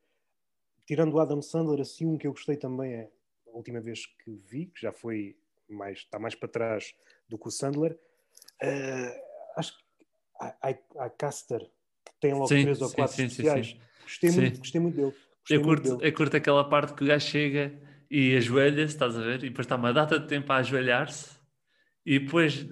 Tirando 0.84 1.14
o 1.14 1.20
Adam 1.20 1.40
Sandler, 1.40 1.80
assim, 1.80 2.04
um 2.04 2.18
que 2.18 2.26
eu 2.26 2.32
gostei 2.32 2.56
também 2.56 2.92
é 2.92 3.10
a 3.46 3.56
última 3.56 3.80
vez 3.80 4.06
que 4.06 4.32
vi, 4.32 4.66
que 4.66 4.80
já 4.80 4.90
foi 4.90 5.36
mais, 5.68 5.98
está 5.98 6.18
mais 6.18 6.34
para 6.34 6.48
trás 6.48 6.92
do 7.28 7.38
que 7.38 7.46
o 7.46 7.50
Sandler. 7.50 7.96
Uh, 8.60 9.20
acho 9.56 9.78
que 9.78 9.84
a, 10.40 11.04
a 11.04 11.10
Caster, 11.10 11.60
que 11.60 12.12
tem 12.20 12.32
logo 12.32 12.48
sim, 12.48 12.62
três 12.62 12.82
ou 12.82 12.90
quatro 12.90 13.14
sim, 13.14 13.26
especiais. 13.26 13.68
Sim, 13.68 13.80
gostei, 14.02 14.30
Muito, 14.32 14.58
gostei 14.58 14.80
muito 14.80 14.96
dele. 14.96 15.14
Gostei 15.42 15.56
eu, 15.56 15.62
curto, 15.62 15.82
muito 15.86 15.98
dele. 15.98 16.10
eu 16.10 16.16
curto 16.16 16.36
aquela 16.36 16.68
parte 16.68 16.92
que 16.92 17.04
o 17.04 17.06
gajo 17.06 17.28
chega 17.28 17.89
e 18.10 18.36
ajoelha-se, 18.36 18.94
estás 18.94 19.16
a 19.16 19.20
ver? 19.20 19.44
E 19.44 19.48
depois 19.48 19.66
está 19.66 19.76
uma 19.76 19.92
data 19.92 20.18
de 20.18 20.26
tempo 20.26 20.52
a 20.52 20.56
ajoelhar-se 20.56 21.38
e 22.04 22.18
depois 22.18 22.66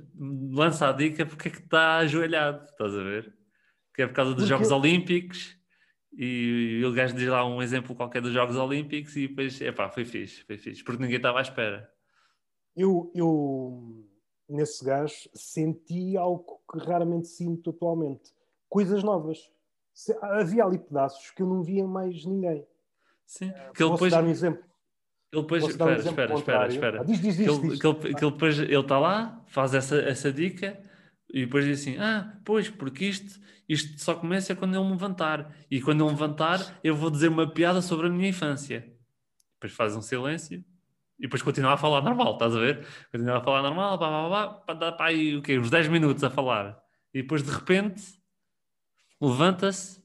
lança 0.51 0.89
a 0.89 0.93
dica 0.93 1.24
porque 1.24 1.48
é 1.48 1.51
que 1.51 1.59
está 1.59 1.98
ajoelhado, 1.98 2.65
estás 2.65 2.94
a 2.94 3.02
ver? 3.02 3.32
Que 3.94 4.02
é 4.02 4.06
por 4.06 4.15
causa 4.15 4.35
dos 4.35 4.48
porque 4.48 4.65
Jogos. 4.65 4.73
Olímpicos 4.73 5.59
e, 6.12 6.82
o 6.85 6.93
gajo 6.93 7.15
diz 7.15 7.28
lá 7.28 7.47
um 7.47 7.62
exemplo 7.62 7.94
qualquer 7.94 8.20
dos 8.20 8.32
Jogos 8.32 8.56
Olímpicos 8.56 9.15
e 9.16 9.28
depois, 9.28 9.60
epá, 9.60 9.89
foi 9.89 10.05
fixe, 10.05 10.43
foi 10.44 10.59
fixe, 10.59 10.82
porque 10.82 11.01
ninguém 11.01 11.19
estava 11.19 11.39
à 11.39 11.43
espera. 11.43 11.89
Eu, 12.74 13.12
eu 13.15 14.05
nesse 14.48 14.85
gajo 14.85 15.28
senti 15.35 16.16
algo 16.16 16.60
que 16.70 16.78
raramente 16.78 17.28
sinto 17.28 17.70
atualmente. 17.70 18.32
Coisas 18.69 19.02
novas. 19.02 19.39
Havia 20.23 20.65
ali 20.65 20.78
pedaços 20.78 21.31
que 21.31 21.43
eu 21.43 21.47
não 21.47 21.62
via 21.62 21.86
mais 21.86 22.24
ninguém. 22.24 22.66
Sim, 23.27 23.52
que 23.74 23.82
ele 23.82 23.93
depois... 23.93 24.12
dar 24.12 24.24
um 24.24 24.28
exemplo. 24.28 24.65
Ele 25.32 25.42
depois, 25.42 25.64
espera, 25.64 25.90
um 25.90 25.96
espera, 25.96 26.34
espera, 26.34 26.68
espera. 26.68 27.00
Ah, 27.00 27.05
diz, 27.05 27.20
diz, 27.20 27.36
diz, 27.36 27.46
que 27.46 27.52
ele, 27.52 27.68
diz. 27.68 27.80
Que 27.80 27.86
ele, 27.86 27.98
que 28.14 28.24
ele 28.24 28.32
depois 28.32 28.59
ele 28.59 28.74
está 28.76 28.98
lá, 28.98 29.44
faz 29.46 29.74
essa, 29.74 29.96
essa 29.96 30.32
dica 30.32 30.80
e 31.30 31.44
depois 31.44 31.64
diz 31.64 31.80
assim: 31.80 31.98
Ah, 31.98 32.40
pois, 32.44 32.70
porque 32.70 33.05
isto, 33.05 33.38
isto 33.68 34.00
só 34.00 34.14
começa 34.14 34.56
quando 34.56 34.74
eu 34.74 34.84
me 34.84 34.92
levantar. 34.92 35.55
E 35.70 35.80
quando 35.80 36.00
eu 36.00 36.06
me 36.06 36.12
levantar, 36.12 36.78
eu 36.82 36.96
vou 36.96 37.10
dizer 37.10 37.28
uma 37.28 37.46
piada 37.46 37.82
sobre 37.82 38.06
a 38.06 38.10
minha 38.10 38.30
infância. 38.30 38.90
Depois 39.55 39.72
faz 39.72 39.94
um 39.94 40.00
silêncio 40.00 40.64
e 41.18 41.22
depois 41.22 41.42
continua 41.42 41.72
a 41.72 41.76
falar 41.76 42.00
normal, 42.00 42.34
estás 42.34 42.55
a 42.55 42.60
ver? 42.60 42.86
Continua 43.10 43.38
a 43.38 43.40
falar 43.40 43.62
normal, 43.62 43.98
pá, 43.98 44.09
pá, 44.09 44.48
pá, 44.66 44.74
dá 44.74 44.92
para 44.92 45.06
aí 45.06 45.36
o 45.36 45.42
quê? 45.42 45.59
Uns 45.59 45.68
10 45.68 45.88
minutos 45.88 46.22
a 46.22 46.30
falar. 46.30 46.78
E 47.12 47.22
depois 47.22 47.42
de 47.42 47.50
repente 47.50 48.02
levanta-se 49.20 50.02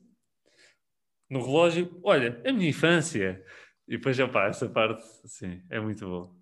no 1.30 1.46
relógio: 1.46 2.00
Olha, 2.04 2.42
a 2.46 2.52
minha 2.52 2.70
infância. 2.70 3.44
E 3.88 3.98
depois, 3.98 4.18
opa, 4.20 4.46
essa 4.46 4.68
parte, 4.70 5.04
sim, 5.26 5.62
é 5.70 5.80
muito 5.80 6.06
bom. 6.06 6.34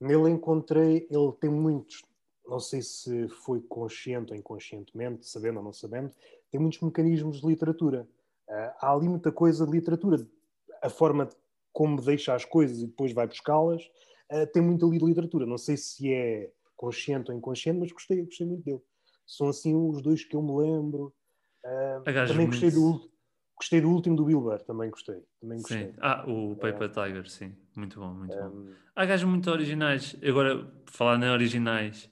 Nele 0.00 0.30
encontrei, 0.30 1.06
ele 1.10 1.32
tem 1.40 1.48
muitos, 1.48 2.02
não 2.46 2.58
sei 2.58 2.82
se 2.82 3.28
foi 3.28 3.60
consciente 3.60 4.32
ou 4.32 4.38
inconscientemente, 4.38 5.26
sabendo 5.26 5.58
ou 5.58 5.64
não 5.64 5.72
sabendo, 5.72 6.10
tem 6.50 6.60
muitos 6.60 6.80
mecanismos 6.80 7.40
de 7.40 7.46
literatura. 7.46 8.06
Uh, 8.48 8.72
há 8.80 8.92
ali 8.92 9.08
muita 9.08 9.32
coisa 9.32 9.64
de 9.64 9.72
literatura, 9.72 10.26
a 10.82 10.90
forma 10.90 11.28
como 11.72 12.02
deixa 12.02 12.34
as 12.34 12.44
coisas 12.44 12.82
e 12.82 12.86
depois 12.86 13.12
vai 13.12 13.26
buscá-las. 13.26 13.82
uh, 14.30 14.46
tem 14.52 14.62
muito 14.62 14.86
ali 14.86 14.98
de 14.98 15.04
literatura. 15.04 15.46
Não 15.46 15.56
sei 15.56 15.76
se 15.76 16.12
é 16.12 16.50
consciente 16.76 17.30
ou 17.30 17.36
inconsciente, 17.36 17.78
mas 17.78 17.92
gostei, 17.92 18.22
gostei 18.24 18.46
muito 18.46 18.64
dele. 18.64 18.82
São 19.26 19.48
assim 19.48 19.74
os 19.74 20.02
dois 20.02 20.24
que 20.24 20.36
eu 20.36 20.42
me 20.42 20.52
lembro. 20.52 21.14
Uh, 21.64 22.26
também 22.26 22.46
gostei 22.46 22.70
do, 22.70 23.08
gostei 23.62 23.80
do 23.80 23.88
último 23.88 24.16
do 24.16 24.24
Wilber, 24.24 24.60
também 24.62 24.90
gostei. 24.90 25.22
Também 25.40 25.58
gostei. 25.58 25.86
Sim. 25.86 25.92
Ah, 26.00 26.24
o 26.26 26.56
Paper 26.56 26.88
Tiger, 26.88 27.30
sim. 27.30 27.52
Muito 27.76 28.00
bom, 28.00 28.12
muito 28.12 28.36
um, 28.36 28.50
bom. 28.50 28.66
Há 28.94 29.04
gajos 29.04 29.28
muito 29.28 29.48
originais. 29.50 30.16
Agora, 30.22 30.68
falar 30.86 31.22
em 31.22 31.30
originais, 31.30 32.10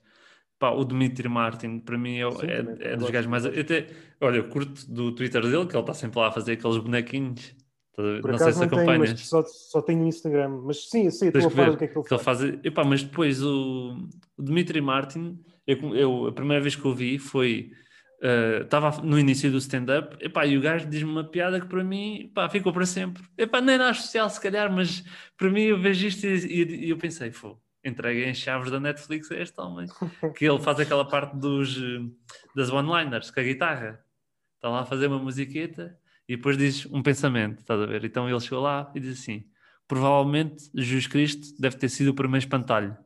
pá, 0.59 0.71
o 0.71 0.85
Dimitri 0.85 1.29
Martin, 1.29 1.81
para 1.81 1.99
mim, 1.99 2.19
é, 2.19 2.31
sim, 2.31 2.47
é, 2.47 2.93
é 2.93 2.97
dos 2.97 3.11
gajos 3.11 3.29
mais. 3.29 3.45
Até, 3.45 3.89
olha, 4.21 4.37
eu 4.37 4.49
curto 4.49 4.89
do 4.91 5.13
Twitter 5.13 5.43
dele, 5.43 5.67
que 5.67 5.75
ele 5.75 5.81
está 5.81 5.93
sempre 5.93 6.21
lá 6.21 6.29
a 6.29 6.33
fazer 6.33 6.53
aqueles 6.53 6.79
bonequinhos. 6.79 7.55
Por 7.95 8.31
não 8.31 8.39
sei 8.39 8.53
se 8.53 8.65
acompanhas. 8.65 9.13
Tenho, 9.13 9.19
só, 9.19 9.43
só 9.43 9.83
tenho 9.83 10.01
no 10.01 10.09
Instagram. 10.09 10.63
Mas 10.65 10.89
sim, 10.89 11.07
eu 11.07 11.11
sei, 11.11 11.29
estou 11.29 11.49
a 11.49 11.51
falar 11.51 11.71
do 11.71 11.77
que 11.77 11.85
é 11.85 11.89
que 11.89 11.99
ele 11.99 12.05
que 12.05 12.19
faz. 12.19 12.41
Ele 12.41 12.53
faz... 12.53 12.65
Epá, 12.65 12.85
mas 12.85 13.03
depois 13.03 13.43
o, 13.43 14.09
o 14.39 14.43
Dimitri 14.43 14.81
Martin, 14.81 15.39
eu, 15.67 15.95
eu, 15.95 16.27
a 16.29 16.33
primeira 16.33 16.63
vez 16.63 16.77
que 16.77 16.85
eu 16.85 16.95
vi 16.95 17.19
foi 17.19 17.73
estava 18.21 19.01
uh, 19.01 19.05
no 19.05 19.19
início 19.19 19.51
do 19.51 19.59
stand-up, 19.59 20.17
e 20.21 20.57
o 20.57 20.61
gajo 20.61 20.87
diz-me 20.87 21.11
uma 21.11 21.25
piada 21.25 21.61
que 21.61 21.67
para 21.67 21.83
mim 21.83 22.25
epá, 22.25 22.49
ficou 22.49 22.73
para 22.73 22.85
sempre. 22.85 23.23
Epá, 23.37 23.61
nem 23.61 23.79
na 23.79 23.95
social, 23.95 24.29
se 24.29 24.41
calhar, 24.41 24.71
mas 24.71 25.03
para 25.37 25.51
mim 25.51 25.63
eu 25.63 25.81
vejo 25.81 26.07
isto 26.07 26.27
e, 26.27 26.35
e, 26.47 26.87
e 26.87 26.91
eu 26.91 26.99
pensei, 26.99 27.31
pô, 27.31 27.59
entreguei 27.83 28.27
em 28.27 28.35
chaves 28.35 28.71
da 28.71 28.79
Netflix 28.79 29.31
a 29.33 29.37
este 29.37 29.59
homem, 29.61 29.87
que 30.37 30.45
ele 30.45 30.61
faz 30.61 30.79
aquela 30.79 31.07
parte 31.09 31.37
dos, 31.37 31.79
das 32.55 32.71
one-liners 32.71 33.31
com 33.31 33.41
a 33.41 33.43
guitarra, 33.43 34.05
está 34.57 34.69
lá 34.69 34.81
a 34.81 34.87
fazer 34.87 35.07
uma 35.07 35.19
musiqueta 35.19 35.99
e 36.29 36.37
depois 36.37 36.59
diz 36.59 36.87
um 36.87 37.03
pensamento, 37.03 37.61
estás 37.61 37.81
a 37.81 37.87
ver? 37.87 38.05
Então 38.05 38.29
ele 38.29 38.41
chegou 38.41 38.61
lá 38.61 38.93
e 38.95 39.01
diz 39.01 39.19
assim: 39.19 39.47
provavelmente 39.89 40.71
Jesus 40.75 41.07
Cristo 41.07 41.61
deve 41.61 41.77
ter 41.77 41.89
sido 41.89 42.09
o 42.09 42.15
primeiro 42.15 42.45
espantalho. 42.45 42.97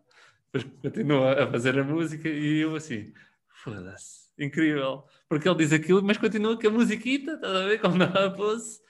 Depois 0.53 0.73
continua 0.83 1.45
a 1.45 1.51
fazer 1.51 1.79
a 1.79 1.85
música 1.85 2.29
e 2.29 2.59
eu 2.59 2.75
assim, 2.75 3.13
foda-se 3.49 4.24
incrível. 4.39 5.05
Porque 5.29 5.49
ele 5.49 5.59
diz 5.59 5.73
aquilo, 5.73 6.03
mas 6.03 6.19
continua 6.19 6.61
com 6.61 6.67
a 6.67 6.71
musiquita, 6.71 7.33
estás 7.33 7.55
a 7.57 7.67
ver? 7.67 7.81
Como 7.81 7.97
não 7.99 8.35
fosse. 8.37 8.83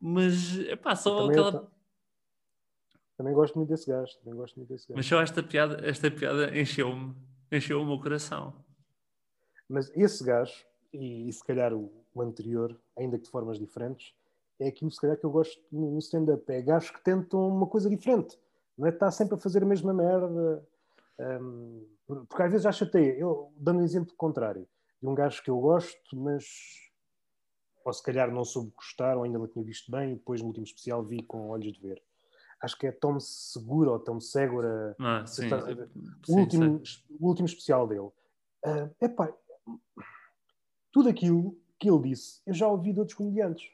Mas, 0.00 0.58
é 0.60 0.76
pá, 0.76 0.96
só 0.96 1.16
também 1.16 1.30
aquela. 1.30 1.70
Também 3.16 3.34
gosto 3.34 3.56
muito 3.56 3.68
desse 3.68 3.86
gajo. 3.86 4.18
Também 4.18 4.34
gosto 4.34 4.56
muito 4.56 4.68
desse 4.70 4.88
gajo. 4.88 4.96
Mas 4.96 5.06
só 5.06 5.20
esta 5.20 5.42
piada, 5.42 5.86
esta 5.86 6.10
piada 6.10 6.58
encheu-me, 6.58 7.14
encheu 7.52 7.82
o 7.82 7.86
meu 7.86 8.00
coração. 8.00 8.64
Mas 9.68 9.94
esse 9.94 10.24
gajo, 10.24 10.64
e, 10.92 11.28
e 11.28 11.32
se 11.32 11.44
calhar 11.44 11.72
o, 11.74 11.92
o, 12.14 12.22
anterior, 12.22 12.78
ainda 12.96 13.18
que 13.18 13.24
de 13.24 13.30
formas 13.30 13.58
diferentes, 13.58 14.14
é 14.58 14.68
aquilo 14.68 14.90
se 14.90 15.00
calhar 15.00 15.18
que 15.18 15.24
eu 15.24 15.30
gosto 15.30 15.62
no, 15.70 15.98
stand-up. 15.98 16.50
É 16.50 16.62
gajos 16.62 16.90
que 16.90 17.04
tentam 17.04 17.46
uma 17.46 17.66
coisa 17.66 17.90
diferente. 17.90 18.38
Não 18.76 18.86
é 18.86 18.90
estar 18.90 19.10
sempre 19.10 19.34
a 19.34 19.38
fazer 19.38 19.62
a 19.62 19.66
mesma 19.66 19.92
merda. 19.92 20.66
Um, 21.18 21.86
porque 22.26 22.42
às 22.42 22.50
vezes 22.50 22.64
já 22.64 22.72
chateia. 22.72 23.18
Eu, 23.18 23.52
dando 23.54 23.80
um 23.80 23.84
exemplo 23.84 24.14
contrário 24.16 24.66
de 25.02 25.08
um 25.08 25.14
gajo 25.14 25.42
que 25.42 25.50
eu 25.50 25.58
gosto, 25.58 26.16
mas 26.16 26.44
ou 27.84 27.92
se 27.92 28.02
calhar 28.02 28.30
não 28.30 28.44
soube 28.44 28.72
gostar, 28.76 29.16
ou 29.16 29.24
ainda 29.24 29.38
não 29.38 29.48
tinha 29.48 29.64
visto 29.64 29.90
bem, 29.90 30.12
e 30.12 30.14
depois 30.14 30.40
no 30.40 30.48
último 30.48 30.64
especial 30.64 31.02
vi 31.02 31.22
com 31.22 31.48
olhos 31.48 31.72
de 31.72 31.80
ver. 31.80 32.02
Acho 32.60 32.78
que 32.78 32.86
é 32.86 32.92
Tom 32.92 33.18
Segura 33.18 33.92
ou 33.92 33.98
Tom 33.98 34.20
Segura. 34.20 34.94
Ah, 35.00 35.24
sim, 35.26 35.44
está, 35.44 35.56
o, 35.64 36.26
sim, 36.26 36.40
último, 36.40 36.82
o 37.18 37.26
último 37.26 37.46
especial 37.46 37.88
dele. 37.88 38.10
Uh, 38.64 38.94
epá, 39.00 39.32
tudo 40.92 41.08
aquilo 41.08 41.58
que 41.78 41.88
ele 41.88 42.10
disse, 42.10 42.42
eu 42.46 42.52
já 42.52 42.68
ouvi 42.68 42.92
de 42.92 43.00
outros 43.00 43.16
comediantes. 43.16 43.66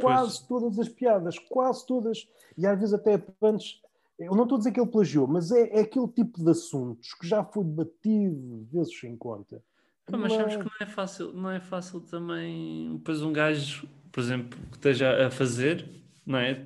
Quase 0.00 0.38
pois. 0.46 0.62
todas 0.62 0.78
as 0.78 0.88
piadas, 0.88 1.38
quase 1.38 1.84
todas. 1.84 2.28
E 2.56 2.66
às 2.66 2.78
vezes 2.78 2.94
até 2.94 3.22
antes. 3.42 3.82
Eu 4.16 4.34
não 4.34 4.42
estou 4.42 4.56
a 4.56 4.58
dizer 4.58 4.72
que 4.72 4.78
ele 4.78 4.90
plagiou, 4.90 5.26
mas 5.26 5.50
é, 5.50 5.78
é 5.78 5.80
aquele 5.80 6.06
tipo 6.08 6.44
de 6.44 6.50
assuntos 6.50 7.14
que 7.14 7.26
já 7.26 7.42
foi 7.42 7.64
debatido 7.64 8.68
vezes 8.70 8.98
sem 8.98 9.16
conta 9.16 9.62
Pá, 10.10 10.18
mas 10.18 10.32
sabes 10.32 10.56
que 10.56 10.64
não 10.64 10.72
é 10.80 10.86
fácil, 10.86 11.32
não 11.32 11.50
é 11.50 11.60
fácil 11.60 12.00
também, 12.00 12.96
depois 12.96 13.22
um 13.22 13.32
gajo, 13.32 13.88
por 14.10 14.20
exemplo, 14.20 14.58
que 14.70 14.76
esteja 14.76 15.26
a 15.26 15.30
fazer, 15.30 15.88
não 16.26 16.38
é? 16.38 16.62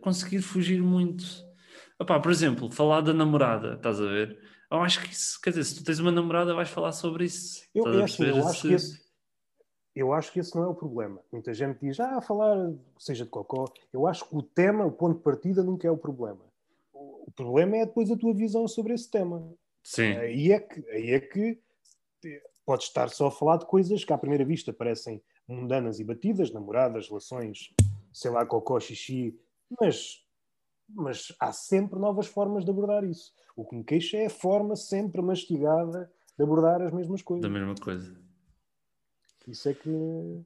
Conseguir 0.00 0.42
fugir 0.42 0.82
muito. 0.82 1.24
Opá, 1.98 2.20
por 2.20 2.30
exemplo, 2.30 2.70
falar 2.70 3.00
da 3.00 3.12
namorada, 3.12 3.74
estás 3.74 4.00
a 4.00 4.06
ver? 4.06 4.38
Eu 4.70 4.80
acho 4.82 5.02
que 5.02 5.12
isso, 5.12 5.40
quer 5.40 5.50
dizer, 5.50 5.64
se 5.64 5.76
tu 5.76 5.84
tens 5.84 5.98
uma 5.98 6.12
namorada, 6.12 6.54
vais 6.54 6.68
falar 6.68 6.92
sobre 6.92 7.24
isso. 7.24 7.62
Eu, 7.74 7.86
é 8.00 8.04
assim, 8.04 8.24
eu 8.24 8.46
acho 8.46 8.62
que 8.62 8.74
esse, 8.74 9.08
eu 9.98 10.12
acho 10.12 10.32
que 10.32 10.38
esse 10.38 10.54
não 10.54 10.62
é 10.62 10.66
o 10.68 10.74
problema. 10.74 11.20
Muita 11.32 11.52
gente 11.52 11.80
diz, 11.80 11.98
ah, 11.98 12.20
falar, 12.20 12.72
seja 12.98 13.24
de 13.24 13.30
cocó. 13.30 13.64
Eu 13.92 14.06
acho 14.06 14.28
que 14.28 14.36
o 14.36 14.42
tema, 14.42 14.84
o 14.84 14.92
ponto 14.92 15.16
de 15.16 15.24
partida, 15.24 15.60
nunca 15.62 15.88
é 15.88 15.90
o 15.90 15.96
problema. 15.96 16.44
O 16.92 17.32
problema 17.34 17.78
é 17.78 17.86
depois 17.86 18.08
a 18.10 18.16
tua 18.16 18.32
visão 18.32 18.68
sobre 18.68 18.94
esse 18.94 19.10
tema. 19.10 19.52
Sim. 19.82 20.16
Aí 20.18 20.52
é 20.52 20.60
que, 20.60 20.90
aí 20.90 21.10
é 21.10 21.20
que 21.20 21.58
pode 22.68 22.84
estar 22.84 23.08
só 23.08 23.28
a 23.28 23.30
falar 23.30 23.56
de 23.56 23.64
coisas 23.64 24.04
que 24.04 24.12
à 24.12 24.18
primeira 24.18 24.44
vista 24.44 24.74
parecem 24.74 25.22
mundanas 25.48 25.98
e 26.00 26.04
batidas, 26.04 26.52
namoradas, 26.52 27.08
relações, 27.08 27.74
sei 28.12 28.30
lá, 28.30 28.44
cocó, 28.44 28.78
xixi, 28.78 29.34
mas, 29.80 30.22
mas 30.86 31.34
há 31.40 31.50
sempre 31.50 31.98
novas 31.98 32.26
formas 32.26 32.66
de 32.66 32.70
abordar 32.70 33.04
isso. 33.04 33.32
O 33.56 33.64
que 33.64 33.74
me 33.74 33.82
queixa 33.82 34.18
é 34.18 34.26
a 34.26 34.30
forma 34.30 34.76
sempre 34.76 35.22
mastigada 35.22 36.12
de 36.36 36.44
abordar 36.44 36.82
as 36.82 36.92
mesmas 36.92 37.22
coisas. 37.22 37.42
Da 37.42 37.48
mesma 37.48 37.74
coisa. 37.74 38.20
Isso 39.46 39.66
é 39.70 39.72
que. 39.72 40.44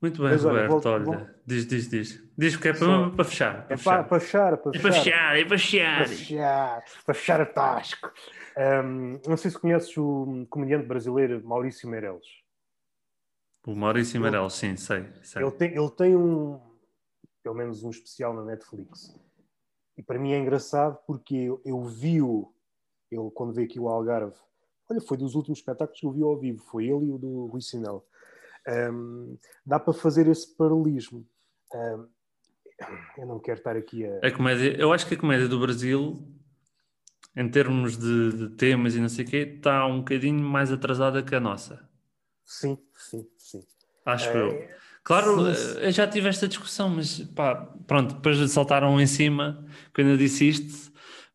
Muito 0.00 0.22
bem, 0.22 0.30
mas, 0.30 0.44
Roberto, 0.44 0.88
olha, 0.88 1.34
diz, 1.44 1.66
diz, 1.66 1.88
diz. 1.90 2.30
Diz 2.36 2.56
que 2.56 2.68
é 2.68 2.72
para, 2.72 3.10
para 3.10 3.24
fechar. 3.24 3.66
Para 3.66 3.74
é 3.74 3.76
fechar. 3.76 4.08
Para, 4.08 4.20
fechar, 4.20 4.56
para 4.56 4.72
fechar. 4.72 4.78
É 4.78 4.80
para 4.80 4.92
fechar, 4.92 5.36
é 5.36 5.44
para 5.44 5.58
fechar. 5.58 5.96
Para 5.98 6.08
fechar, 6.08 6.84
para 7.04 7.14
fechar 7.14 7.40
a 7.42 7.46
tasco. 7.46 8.12
Um, 8.56 9.20
não 9.28 9.36
sei 9.36 9.50
se 9.50 9.58
conheces 9.58 9.94
o 9.98 10.46
comediante 10.48 10.86
brasileiro 10.86 11.46
Maurício 11.46 11.88
Meirelles. 11.88 12.26
O 13.66 13.74
Maurício 13.74 14.18
Meirelles, 14.18 14.54
sim, 14.54 14.74
sei. 14.74 15.06
sei. 15.22 15.42
Ele, 15.42 15.52
tem, 15.52 15.76
ele 15.76 15.90
tem 15.90 16.16
um, 16.16 16.58
pelo 17.42 17.54
menos 17.54 17.84
um 17.84 17.90
especial 17.90 18.32
na 18.32 18.42
Netflix. 18.42 19.14
E 19.98 20.02
para 20.02 20.18
mim 20.18 20.32
é 20.32 20.38
engraçado 20.38 20.98
porque 21.06 21.36
eu, 21.36 21.60
eu 21.62 21.84
vi-o, 21.84 22.54
ele 23.10 23.30
quando 23.34 23.52
veio 23.52 23.68
aqui 23.68 23.78
o 23.78 23.86
Algarve, 23.86 24.34
olha, 24.88 25.00
foi 25.00 25.18
dos 25.18 25.34
últimos 25.34 25.58
espetáculos 25.58 26.00
que 26.00 26.06
eu 26.06 26.12
vi 26.12 26.22
ao 26.22 26.38
vivo, 26.38 26.62
foi 26.70 26.84
ele 26.84 27.06
e 27.06 27.12
o 27.12 27.18
do 27.18 27.46
Rui 27.46 27.60
Sinel. 27.60 28.06
Um, 28.68 29.38
dá 29.64 29.78
para 29.78 29.92
fazer 29.92 30.26
esse 30.28 30.56
paralelismo. 30.56 31.26
Um, 31.74 32.08
eu 33.18 33.26
não 33.26 33.38
quero 33.38 33.58
estar 33.58 33.76
aqui 33.76 34.06
a. 34.06 34.26
A 34.26 34.30
comédia, 34.30 34.76
eu 34.78 34.92
acho 34.92 35.06
que 35.06 35.14
a 35.14 35.18
comédia 35.18 35.48
do 35.48 35.60
Brasil 35.60 36.26
em 37.36 37.48
termos 37.48 37.96
de, 37.96 38.32
de, 38.32 38.48
temas 38.56 38.94
e 38.94 39.00
não 39.00 39.08
sei 39.08 39.24
o 39.24 39.28
quê, 39.28 39.54
está 39.56 39.86
um 39.86 39.98
bocadinho 39.98 40.42
mais 40.42 40.72
atrasada 40.72 41.22
que 41.22 41.34
a 41.34 41.40
nossa. 41.40 41.88
Sim, 42.44 42.76
sim, 42.96 43.26
sim. 43.38 43.64
Acho 44.04 44.28
é... 44.30 44.36
eu. 44.36 44.68
Claro, 45.02 45.54
sim. 45.54 45.78
Eh, 45.78 45.88
eu 45.88 45.92
já 45.92 46.06
tive 46.06 46.28
esta 46.28 46.48
discussão, 46.48 46.90
mas 46.90 47.20
pá, 47.20 47.54
pronto, 47.86 48.14
depois 48.16 48.50
saltaram 48.50 49.00
em 49.00 49.06
cima 49.06 49.64
quando 49.94 50.08
eu 50.08 50.16
disse 50.16 50.48
isto, 50.48 50.89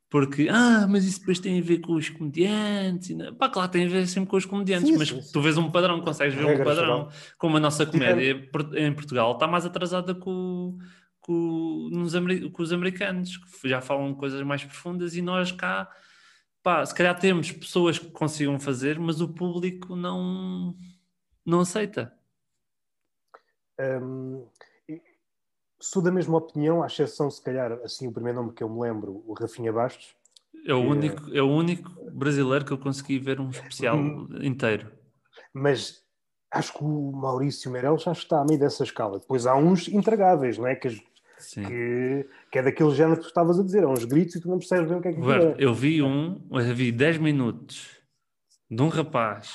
porque, 0.10 0.48
ah, 0.50 0.88
mas 0.88 1.06
isso 1.06 1.20
depois 1.20 1.40
tem 1.40 1.60
a 1.60 1.64
ver 1.64 1.80
com 1.80 1.94
os 1.94 2.10
comediantes. 2.10 3.10
E 3.10 3.32
Pá, 3.34 3.50
claro, 3.50 3.72
tem 3.72 3.86
a 3.86 3.90
ver 3.90 4.08
sempre 4.08 4.30
com 4.30 4.38
os 4.38 4.46
comediantes, 4.46 4.90
sim, 4.90 4.98
mas 4.98 5.10
sim, 5.10 5.22
tu 5.34 5.42
vês 5.42 5.58
um 5.58 5.70
padrão, 5.72 6.00
consegues 6.02 6.36
ver 6.36 6.46
um 6.46 6.64
padrão. 6.64 7.10
Como 7.38 7.58
a 7.58 7.60
nossa 7.60 7.86
comédia 7.86 8.50
em 8.76 8.94
Portugal 8.94 9.34
está 9.34 9.48
mais 9.48 9.66
atrasada 9.66 10.14
com 10.16 10.78
com, 11.26 11.90
nos, 11.92 12.14
com 12.54 12.62
os 12.62 12.72
americanos, 12.72 13.38
que 13.38 13.68
já 13.68 13.82
falam 13.82 14.14
coisas 14.14 14.44
mais 14.44 14.64
profundas, 14.64 15.16
e 15.16 15.24
nós 15.24 15.52
cá, 15.52 15.90
pá, 16.62 16.86
se 16.86 16.94
calhar 16.94 17.18
temos 17.20 17.52
pessoas 17.52 17.98
que 17.98 18.12
consigam 18.12 18.60
fazer, 18.60 19.00
mas 19.00 19.22
o 19.22 19.34
público 19.34 19.96
não, 19.96 20.78
não 21.44 21.62
aceita. 21.62 22.14
Um, 23.80 24.48
sou 25.80 26.02
da 26.02 26.12
mesma 26.12 26.38
opinião, 26.38 26.84
à 26.84 26.88
exceção, 26.88 27.30
se 27.30 27.44
calhar, 27.44 27.72
assim, 27.84 28.08
o 28.08 28.12
primeiro 28.12 28.40
nome 28.40 28.54
que 28.54 28.64
eu 28.64 28.70
me 28.70 28.80
lembro, 28.80 29.24
o 29.26 29.34
Rafinha 29.34 29.72
Bastos. 29.72 30.16
É 30.68 30.74
o, 30.74 30.82
único, 30.82 31.36
é... 31.36 31.42
o 31.42 31.50
único 31.50 31.92
brasileiro 32.12 32.66
que 32.66 32.72
eu 32.72 32.78
consegui 32.78 33.20
ver 33.20 33.40
um 33.40 33.50
especial 33.50 33.98
hum. 33.98 34.28
inteiro. 34.42 34.92
Mas 35.54 36.04
acho 36.52 36.74
que 36.74 36.84
o 36.84 37.12
Maurício 37.12 37.70
Meirelles 37.70 38.04
já 38.04 38.12
está 38.12 38.42
a 38.42 38.46
meio 38.46 38.60
dessa 38.60 38.84
escala. 38.84 39.20
Depois 39.20 39.46
há 39.46 39.56
uns 39.56 39.88
intragáveis, 39.88 40.58
não 40.58 40.68
é? 40.68 40.76
Que 40.76 40.90
que, 41.54 42.26
que, 42.50 42.60
é 42.60 42.64
daquele 42.64 42.92
género 42.92 43.18
que 43.18 43.24
tu 43.24 43.28
estavas 43.28 43.60
a 43.60 43.64
dizer, 43.64 43.84
é 43.84 43.88
uns 43.88 44.06
gritos 44.06 44.36
e 44.36 44.42
tu 44.42 44.48
não 44.48 44.58
percebes 44.58 44.88
bem 44.88 44.98
o 44.98 45.02
que 45.02 45.10
é 45.10 45.14
que 45.14 45.20
é. 45.20 45.56
Eu 45.58 45.74
vi 45.74 46.02
um, 46.02 46.42
eu 46.50 46.74
vi 46.74 46.92
10 46.92 47.18
minutos 47.18 47.90
de 48.72 48.82
um 48.82 48.88
rapaz 48.88 49.54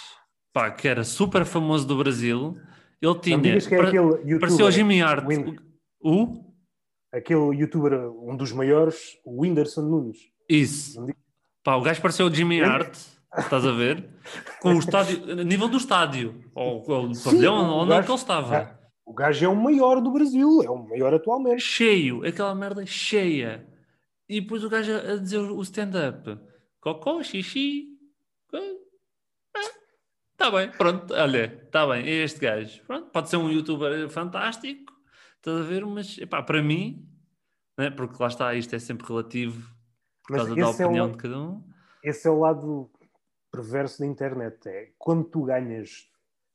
pá, 0.52 0.70
que 0.70 0.86
era 0.86 1.04
super 1.04 1.44
famoso 1.44 1.86
do 1.86 1.96
Brasil. 1.96 2.56
Ele 3.00 3.18
tinha. 3.18 3.40
Que 3.60 3.74
é 3.74 3.80
aquele 3.80 4.38
parecia 4.38 4.64
o 4.64 4.70
Jimmy 4.70 5.00
Hart. 5.00 5.24
O? 6.00 6.54
Aquele 7.12 7.56
youtuber, 7.56 7.92
um 8.22 8.36
dos 8.36 8.52
maiores, 8.52 9.18
o 9.24 9.42
Whindersson 9.42 9.82
Nunes. 9.82 10.18
Isso. 10.48 11.04
Pá, 11.62 11.76
o 11.76 11.82
gajo 11.82 12.00
pareceu 12.00 12.26
o 12.26 12.34
Jimmy 12.34 12.60
Hart. 12.62 12.96
Estás 13.36 13.64
a 13.64 13.72
ver? 13.72 14.08
Com 14.60 14.74
o 14.74 14.78
estádio, 14.78 15.44
nível 15.44 15.68
do 15.68 15.76
estádio, 15.76 16.50
ou, 16.54 16.84
ou 16.90 17.08
do 17.08 17.22
pavilhão, 17.22 17.54
onde 17.78 17.92
é 17.92 18.02
que 18.02 18.08
ele 18.08 18.14
estava. 18.14 18.78
O 19.04 19.14
gajo 19.14 19.44
é 19.44 19.48
o 19.48 19.54
maior 19.54 20.00
do 20.00 20.12
Brasil, 20.12 20.62
é 20.62 20.70
o 20.70 20.88
maior 20.88 21.14
atualmente. 21.14 21.62
Cheio, 21.62 22.26
aquela 22.26 22.54
merda 22.54 22.84
cheia. 22.86 23.66
E 24.28 24.40
depois 24.40 24.64
o 24.64 24.68
gajo 24.68 24.92
a 24.92 25.16
dizer 25.16 25.38
o 25.38 25.62
stand-up: 25.62 26.38
cocó, 26.80 27.22
xixi. 27.22 27.88
Está 30.32 30.50
bem, 30.50 30.70
pronto, 30.70 31.12
olha, 31.12 31.60
está 31.66 31.86
bem, 31.86 32.06
é 32.06 32.24
este 32.24 32.40
gajo. 32.40 32.82
Pronto, 32.86 33.10
pode 33.10 33.28
ser 33.28 33.36
um 33.36 33.50
youtuber 33.50 34.08
fantástico, 34.08 34.92
estás 35.40 35.60
a 35.60 35.62
ver, 35.68 35.84
mas 35.86 36.18
epá, 36.18 36.42
para 36.42 36.62
mim, 36.62 37.08
né, 37.78 37.90
porque 37.90 38.16
lá 38.22 38.28
está, 38.28 38.54
isto 38.54 38.74
é 38.74 38.78
sempre 38.78 39.06
relativo 39.06 39.60
por 40.26 40.32
Mas 40.32 40.42
causa 40.42 40.54
da 40.54 40.60
é 40.62 40.66
opinião 40.66 41.08
o- 41.08 41.12
de 41.12 41.16
cada 41.18 41.38
um. 41.40 41.62
Esse 42.02 42.28
é 42.28 42.30
o 42.30 42.38
lado 42.40 42.90
perverso 43.50 43.98
da 44.00 44.06
internet. 44.06 44.66
É 44.68 44.92
quando 44.98 45.24
tu 45.24 45.42
ganhas 45.44 46.08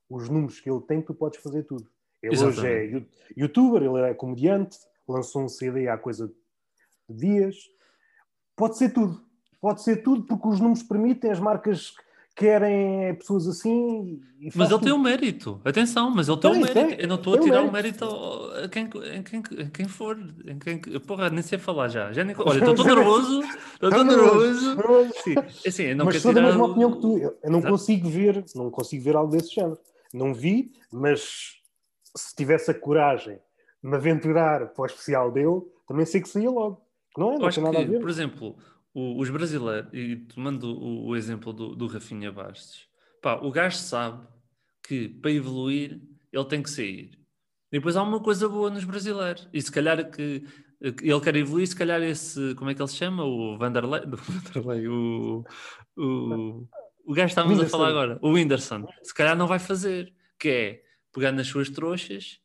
os 0.10 0.30
números 0.30 0.60
que 0.60 0.70
ele 0.70 0.82
tem, 0.82 1.02
tu 1.02 1.14
podes 1.14 1.42
fazer 1.42 1.64
tudo. 1.64 1.88
Ele 2.22 2.36
hoje 2.38 2.66
é 2.66 2.84
Exatamente. 2.86 2.94
you- 3.36 3.44
youtuber, 3.44 3.84
ele 3.84 4.10
é 4.10 4.14
comediante, 4.14 4.78
lançou 5.08 5.44
um 5.44 5.50
CD 5.50 5.88
há 5.88 5.98
coisa 5.98 6.28
de 7.10 7.16
dias. 7.16 7.56
Pode 8.56 8.78
ser 8.78 8.92
tudo. 8.94 9.24
Pode 9.60 9.82
ser 9.84 9.98
tudo 10.04 10.24
porque 10.26 10.48
os 10.48 10.60
números 10.60 10.84
permitem, 10.84 11.30
as 11.32 11.40
marcas 11.40 11.94
querem 12.36 13.16
pessoas 13.16 13.48
assim. 13.48 14.20
Mas 14.54 14.70
ele 14.70 14.80
tem 14.82 14.92
um 14.94 15.00
mérito, 15.00 15.60
atenção, 15.64 16.12
mas 16.12 16.28
ele 16.28 16.38
tem 16.38 16.52
um 16.52 16.54
Tem, 16.54 16.62
mérito. 16.64 16.88
tem. 16.90 17.02
Eu 17.02 17.08
não 17.08 17.16
estou 17.16 17.34
a 17.36 17.38
um 17.38 17.40
tirar 17.42 17.62
o 17.64 17.72
mérito. 17.72 18.06
mérito 18.06 18.52
a 18.64 18.68
quem, 18.70 18.84
em 19.16 19.24
quem, 19.24 19.44
em 19.60 19.70
quem 19.70 19.88
for. 19.88 20.18
Em 20.46 20.60
quem, 20.60 20.80
porra, 21.00 21.30
nem 21.30 21.42
sei 21.42 21.58
falar 21.58 21.88
já. 21.88 22.12
já 22.12 22.24
nem, 22.24 22.36
olha, 22.40 22.60
estou 22.60 22.76
tão 22.76 22.86
nervoso, 22.86 23.42
estou 23.74 23.90
tão 23.90 24.04
nervoso. 24.04 24.76
Sim. 25.24 25.36
Assim, 25.66 25.84
eu 25.84 25.96
não 25.96 26.06
mas 26.06 26.22
sou 26.22 26.34
da 26.34 26.40
tirar 26.42 26.52
mesma 26.52 26.66
o- 26.68 26.72
opinião 26.72 26.92
que 26.92 27.02
tu. 27.02 27.18
Eu, 27.18 27.38
eu 27.42 27.52
não 27.52 27.60
Exato. 27.60 27.72
consigo 27.72 28.10
ver, 28.10 28.46
não 28.56 28.70
consigo 28.70 29.04
ver 29.04 29.16
algo 29.16 29.32
desse 29.32 29.56
género. 29.56 29.80
Não 30.14 30.34
vi, 30.34 30.72
mas 30.92 31.54
se 32.16 32.36
tivesse 32.36 32.70
a 32.70 32.74
coragem 32.74 33.40
de 33.84 33.90
me 33.90 33.96
aventurar 33.96 34.68
para 34.74 34.84
o 34.84 34.86
especial 34.86 35.32
dele, 35.32 35.62
também 35.88 36.06
sei 36.06 36.22
que 36.22 36.30
saía 36.30 36.50
logo. 36.50 36.82
Não 37.18 37.34
é? 37.34 37.38
Não 37.38 37.50
tem 37.50 37.64
nada 37.64 37.80
a 37.80 37.82
que, 37.84 37.92
ver. 37.92 38.00
por 38.02 38.10
exemplo, 38.10 38.56
o- 38.96 39.20
os 39.20 39.30
brasileiros, 39.30 39.90
e 39.94 40.16
tomando 40.16 40.74
o, 40.74 41.08
o 41.08 41.16
exemplo 41.16 41.52
do, 41.54 41.76
do 41.76 41.86
Rafinha 41.86 42.32
Bastos, 42.32 42.88
pá, 43.22 43.36
o 43.36 43.52
gajo 43.52 43.78
sabe 43.78 44.26
que 44.88 45.10
para 45.10 45.32
evoluir 45.32 46.02
ele 46.32 46.46
tem 46.46 46.64
que 46.64 46.70
sair. 46.70 47.20
E 47.72 47.78
depois 47.78 47.98
há 47.98 48.04
uma 48.04 48.22
coisa 48.22 48.48
boa 48.48 48.70
nos 48.70 48.86
brasileiros. 48.86 49.50
E 49.52 49.62
se 49.62 49.72
calhar 49.72 50.10
que, 50.10 50.44
ele 50.80 51.20
quer 51.22 51.36
evoluir, 51.36 51.68
se 51.68 51.76
calhar 51.76 52.02
esse, 52.02 52.56
como 52.56 52.70
é 52.70 52.74
que 52.74 52.82
ele 52.82 52.88
se 52.88 52.96
chama? 52.96 53.24
O 53.26 53.58
Vanderlei, 53.58 54.02
Vanderlei 54.08 54.88
o, 54.88 55.44
o, 55.98 56.68
o 57.06 57.14
gajo 57.14 57.28
estávamos 57.28 57.60
a 57.60 57.68
falar 57.68 57.90
agora, 57.90 58.20
o 58.22 58.32
Whindersson, 58.32 58.88
se 59.04 59.14
calhar 59.14 59.36
não 59.36 59.48
vai 59.48 59.60
fazer, 59.60 60.14
que 60.40 60.50
é 60.50 60.84
pegar 61.14 61.32
nas 61.32 61.48
suas 61.48 61.70
trouxas 61.70 62.40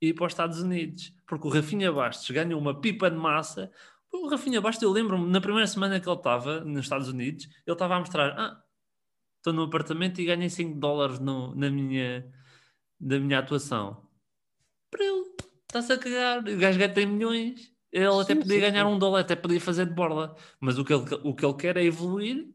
e 0.00 0.08
ir 0.08 0.14
para 0.14 0.26
os 0.26 0.32
Estados 0.32 0.60
Unidos. 0.60 1.12
Porque 1.26 1.46
o 1.46 1.50
Rafinha 1.50 1.90
Bastos 1.90 2.30
ganha 2.30 2.56
uma 2.56 2.78
pipa 2.80 3.10
de 3.10 3.16
massa. 3.16 3.70
O 4.12 4.28
Rafinha 4.28 4.60
Bastos, 4.60 4.82
eu 4.82 4.90
lembro-me, 4.90 5.30
na 5.30 5.40
primeira 5.40 5.66
semana 5.66 6.00
que 6.00 6.08
ele 6.08 6.16
estava 6.16 6.60
nos 6.60 6.80
Estados 6.84 7.08
Unidos, 7.08 7.44
ele 7.66 7.74
estava 7.74 7.96
a 7.96 8.00
mostrar: 8.00 8.34
ah, 8.38 8.62
estou 9.38 9.52
no 9.52 9.62
apartamento 9.62 10.20
e 10.20 10.24
ganhei 10.24 10.48
5 10.48 10.78
dólares 10.78 11.18
no- 11.18 11.54
na, 11.54 11.70
minha, 11.70 12.26
na 13.00 13.18
minha 13.18 13.38
atuação. 13.38 14.06
Para 14.90 15.04
ele, 15.04 15.24
está-se 15.62 15.92
a 15.92 15.98
cagar. 15.98 16.38
O 16.40 16.56
gajo 16.58 16.94
tem 16.94 17.06
milhões. 17.06 17.72
Ele 17.92 18.06
até 18.20 18.34
Sim, 18.34 18.40
podia 18.40 18.54
sim, 18.56 18.60
ganhar 18.60 18.86
sim. 18.86 18.92
um 18.92 18.98
dólar, 18.98 19.20
até 19.20 19.36
podia 19.36 19.60
fazer 19.60 19.86
de 19.86 19.92
borla. 19.94 20.36
Mas 20.60 20.78
o 20.78 20.84
que 20.84 20.92
ele, 20.92 21.04
o 21.24 21.34
que 21.34 21.44
ele 21.46 21.54
quer 21.54 21.76
é 21.76 21.84
evoluir 21.84 22.48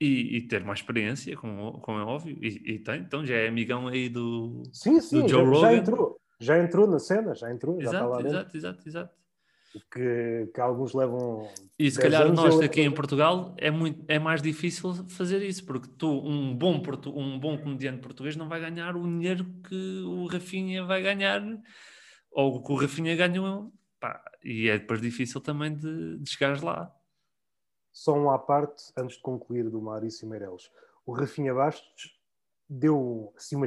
e, 0.00 0.36
e 0.38 0.48
ter 0.48 0.64
mais 0.64 0.78
experiência, 0.80 1.36
como, 1.36 1.80
como 1.80 1.98
é 1.98 2.02
óbvio. 2.02 2.38
E, 2.42 2.74
e 2.74 2.78
tem, 2.78 3.00
então 3.00 3.24
já 3.24 3.34
é 3.34 3.48
amigão 3.48 3.86
aí 3.88 4.08
do. 4.08 4.62
Sim, 4.72 5.00
sim, 5.00 5.22
do 5.22 5.28
Joe 5.28 5.44
já, 5.44 5.44
já 5.44 5.50
Rogan. 5.50 5.76
entrou. 5.76 6.20
Já 6.42 6.58
entrou 6.58 6.86
na 6.86 6.98
cena, 6.98 7.34
já 7.34 7.52
entrou, 7.52 7.78
já 7.82 7.90
está 7.90 8.06
lá 8.06 8.20
Exato, 8.20 8.26
exato, 8.28 8.56
exato, 8.56 8.88
exato. 8.88 9.19
Que, 9.92 10.50
que 10.52 10.60
alguns 10.60 10.94
levam. 10.94 11.48
E 11.78 11.88
se 11.88 11.98
10 11.98 12.12
calhar 12.12 12.32
nós 12.32 12.58
aqui 12.60 12.80
em 12.80 12.90
Portugal 12.90 13.54
é, 13.56 13.70
muito, 13.70 14.04
é 14.08 14.18
mais 14.18 14.42
difícil 14.42 14.92
fazer 15.08 15.42
isso, 15.42 15.64
porque 15.64 15.88
tu, 15.96 16.10
um 16.10 16.56
bom, 16.56 16.80
portu, 16.80 17.16
um 17.16 17.38
bom 17.38 17.56
comediante 17.56 18.00
português, 18.00 18.34
não 18.34 18.48
vai 18.48 18.60
ganhar 18.60 18.96
o 18.96 19.02
dinheiro 19.04 19.44
que 19.68 20.02
o 20.02 20.26
Rafinha 20.26 20.84
vai 20.84 21.00
ganhar, 21.00 21.40
ou 22.32 22.60
que 22.60 22.72
o 22.72 22.74
Rafinha 22.74 23.14
ganhou. 23.14 23.72
Pá, 24.00 24.20
e 24.42 24.68
é 24.68 24.78
depois 24.78 25.00
difícil 25.00 25.40
também 25.40 25.76
de, 25.76 26.18
de 26.18 26.30
chegares 26.30 26.62
lá. 26.62 26.92
Só 27.92 28.14
um 28.14 28.30
à 28.30 28.38
parte, 28.38 28.92
antes 28.96 29.16
de 29.16 29.22
concluir, 29.22 29.68
do 29.68 29.80
Maurício 29.80 30.28
Meireles. 30.28 30.70
O 31.06 31.12
Rafinha 31.12 31.54
Bastos 31.54 32.18
deu 32.68 33.32
assim 33.36 33.56
uma, 33.56 33.66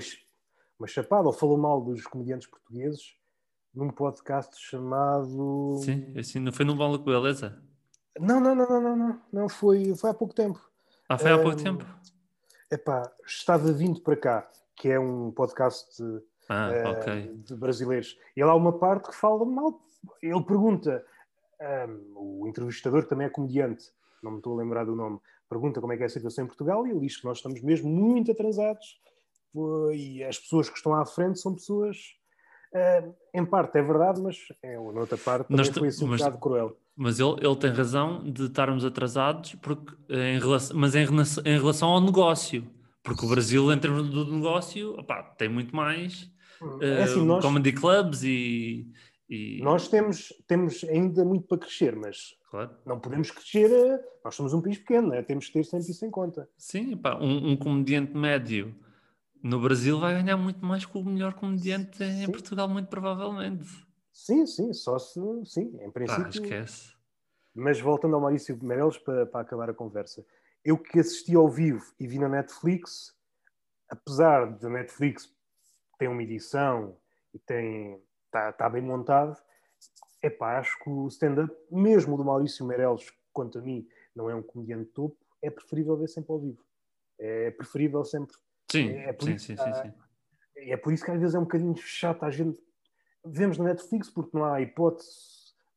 uma 0.79 0.87
chapada, 0.87 1.27
ou 1.27 1.33
falou 1.33 1.57
mal 1.57 1.81
dos 1.81 2.05
comediantes 2.07 2.47
portugueses, 2.47 3.15
num 3.73 3.89
podcast 3.89 4.55
chamado. 4.59 5.77
Sim, 5.83 6.13
assim, 6.17 6.39
não 6.39 6.51
foi 6.51 6.65
no 6.65 6.75
Bola 6.75 6.97
com 6.97 7.05
Beleza? 7.05 7.61
Não, 8.19 8.39
não, 8.39 8.53
não, 8.55 8.67
não, 8.67 8.81
não, 8.81 8.95
não, 8.97 9.21
não 9.31 9.49
foi, 9.49 9.95
foi 9.95 10.09
há 10.11 10.13
pouco 10.13 10.33
tempo. 10.33 10.59
Ah, 11.09 11.17
foi 11.17 11.31
há 11.31 11.39
pouco 11.39 11.59
Hum, 11.59 11.63
tempo? 11.63 11.85
Epá, 12.71 13.11
estava 13.25 13.71
vindo 13.71 14.01
para 14.01 14.15
cá, 14.15 14.51
que 14.75 14.89
é 14.89 14.99
um 14.99 15.31
podcast 15.31 16.01
Ah, 16.49 16.71
eh, 16.71 16.87
ok. 16.87 17.31
de 17.45 17.55
brasileiros. 17.55 18.17
E 18.35 18.43
lá 18.43 18.51
há 18.51 18.55
uma 18.55 18.77
parte 18.77 19.09
que 19.09 19.15
fala 19.15 19.43
mal. 19.45 19.81
Ele 20.21 20.43
pergunta, 20.43 21.03
ehm, 21.59 21.99
o 22.15 22.47
entrevistador 22.47 23.03
que 23.03 23.09
também 23.09 23.27
é 23.27 23.29
comediante, 23.29 23.85
não 24.21 24.31
me 24.31 24.37
estou 24.37 24.53
a 24.53 24.61
lembrar 24.63 24.85
do 24.85 24.95
nome, 24.95 25.19
pergunta 25.49 25.79
como 25.81 25.93
é 25.93 25.97
que 25.97 26.03
é 26.03 26.05
a 26.05 26.09
situação 26.09 26.43
em 26.45 26.47
Portugal 26.47 26.85
e 26.85 26.91
ele 26.91 26.99
diz 27.01 27.17
que 27.17 27.25
nós 27.25 27.37
estamos 27.37 27.61
mesmo 27.61 27.89
muito 27.89 28.31
atrasados 28.31 28.99
e 29.93 30.23
as 30.23 30.39
pessoas 30.39 30.69
que 30.69 30.77
estão 30.77 30.93
à 30.95 31.05
frente 31.05 31.39
são 31.39 31.53
pessoas. 31.53 32.15
Eh, 32.73 33.03
em 33.33 33.45
parte 33.45 33.77
é 33.77 33.81
verdade, 33.81 34.21
mas 34.21 34.37
é, 34.61 34.75
noutra 34.77 35.17
parte 35.17 35.47
também 35.47 35.73
foi 35.73 35.87
assim 35.87 36.05
um 36.05 36.07
mas- 36.09 36.21
bocado 36.21 36.37
cruel. 36.39 36.77
Mas 36.95 37.19
ele, 37.19 37.35
ele 37.41 37.55
tem 37.55 37.71
razão 37.71 38.23
de 38.23 38.45
estarmos 38.45 38.85
atrasados, 38.85 39.55
porque, 39.55 39.93
eh, 40.09 40.35
em 40.35 40.39
relação, 40.39 40.77
mas 40.77 40.93
em, 40.95 40.99
em 41.03 41.57
relação 41.57 41.89
ao 41.89 41.99
negócio. 42.01 42.67
Porque 43.01 43.25
o 43.25 43.29
Brasil, 43.29 43.71
em 43.73 43.79
termos 43.79 44.09
do 44.09 44.25
negócio, 44.31 44.91
opá, 44.99 45.23
tem 45.23 45.49
muito 45.49 45.75
mais 45.75 46.29
É 46.81 47.03
assim, 47.03 47.21
eh, 47.21 47.25
nós, 47.25 47.43
comedy 47.43 47.73
clubs 47.73 48.23
e, 48.23 48.87
e- 49.29 49.59
nós 49.63 49.87
temos, 49.87 50.31
temos 50.47 50.83
ainda 50.85 51.25
muito 51.25 51.47
para 51.47 51.57
crescer, 51.57 51.95
mas 51.95 52.35
Claro. 52.51 52.69
não 52.85 52.99
podemos 52.99 53.31
crescer. 53.31 53.71
eh, 53.71 53.99
Nós 54.23 54.35
somos 54.35 54.53
um 54.53 54.61
país 54.61 54.77
pequeno, 54.77 55.09
né? 55.09 55.21
temos 55.23 55.47
que 55.47 55.53
ter 55.53 55.63
sempre 55.65 55.89
isso 55.91 56.05
em 56.05 56.11
conta. 56.11 56.47
Sim, 56.57 56.97
um, 57.19 57.51
um 57.51 57.57
comediante 57.57 58.15
médio 58.15 58.73
no 59.43 59.59
Brasil 59.59 59.99
vai 59.99 60.13
ganhar 60.13 60.37
muito 60.37 60.65
mais 60.65 60.85
que 60.85 60.97
o 60.97 61.03
melhor 61.03 61.33
comediante 61.33 62.01
em 62.03 62.25
Sim. 62.25 62.31
Portugal, 62.31 62.69
muito 62.69 62.87
provavelmente. 62.87 63.69
Sim, 64.11 64.45
sim, 64.45 64.71
só 64.73 64.97
se. 64.97 65.19
Sim, 65.45 65.77
em 65.81 65.91
Pá, 65.91 65.91
princípio. 65.91 66.29
esquece. 66.29 66.93
Mas 67.53 67.79
voltando 67.79 68.15
ao 68.15 68.21
Maurício 68.21 68.57
Meirelles 68.63 68.97
para, 68.97 69.25
para 69.25 69.41
acabar 69.41 69.69
a 69.69 69.73
conversa, 69.73 70.25
eu 70.63 70.77
que 70.77 70.99
assisti 70.99 71.35
ao 71.35 71.49
vivo 71.49 71.83
e 71.99 72.07
vi 72.07 72.17
na 72.17 72.29
Netflix, 72.29 73.15
apesar 73.89 74.45
da 74.57 74.69
Netflix 74.69 75.31
ter 75.99 76.07
uma 76.07 76.23
edição 76.23 76.97
e 77.33 77.39
tem 77.39 78.01
está 78.25 78.51
tá 78.51 78.69
bem 78.69 78.81
montado, 78.81 79.37
epá, 80.21 80.57
acho 80.57 80.79
que 80.79 80.89
o 80.89 81.07
stand-up, 81.07 81.53
mesmo 81.69 82.17
do 82.17 82.25
Maurício 82.25 82.65
Meirelles, 82.65 83.11
quanto 83.31 83.59
a 83.59 83.61
mim, 83.61 83.87
não 84.15 84.29
é 84.29 84.33
um 84.33 84.41
comediante 84.41 84.89
topo, 84.91 85.17
é 85.41 85.51
preferível 85.51 85.95
ver 85.97 86.07
sempre 86.07 86.31
ao 86.31 86.39
vivo. 86.39 86.63
É 87.19 87.51
preferível 87.51 88.03
sempre. 88.03 88.35
Sim, 88.73 88.89
É 88.89 89.13
por 89.13 89.25
sim, 89.25 89.35
isso 89.35 89.45
sim, 89.47 89.55
que 89.55 89.61
sim, 89.61 89.69
há- 89.69 89.83
sim. 89.83 89.93
É 90.57 90.77
por 90.77 90.93
isso 90.93 91.03
que 91.05 91.11
às 91.11 91.19
vezes 91.19 91.35
é 91.35 91.39
um 91.39 91.43
bocadinho 91.43 91.75
chato. 91.77 92.23
A 92.23 92.31
gente 92.31 92.59
vemos 93.25 93.57
na 93.57 93.65
Netflix 93.65 94.09
porque 94.09 94.37
não 94.37 94.45
há 94.45 94.61
hipótese 94.61 95.09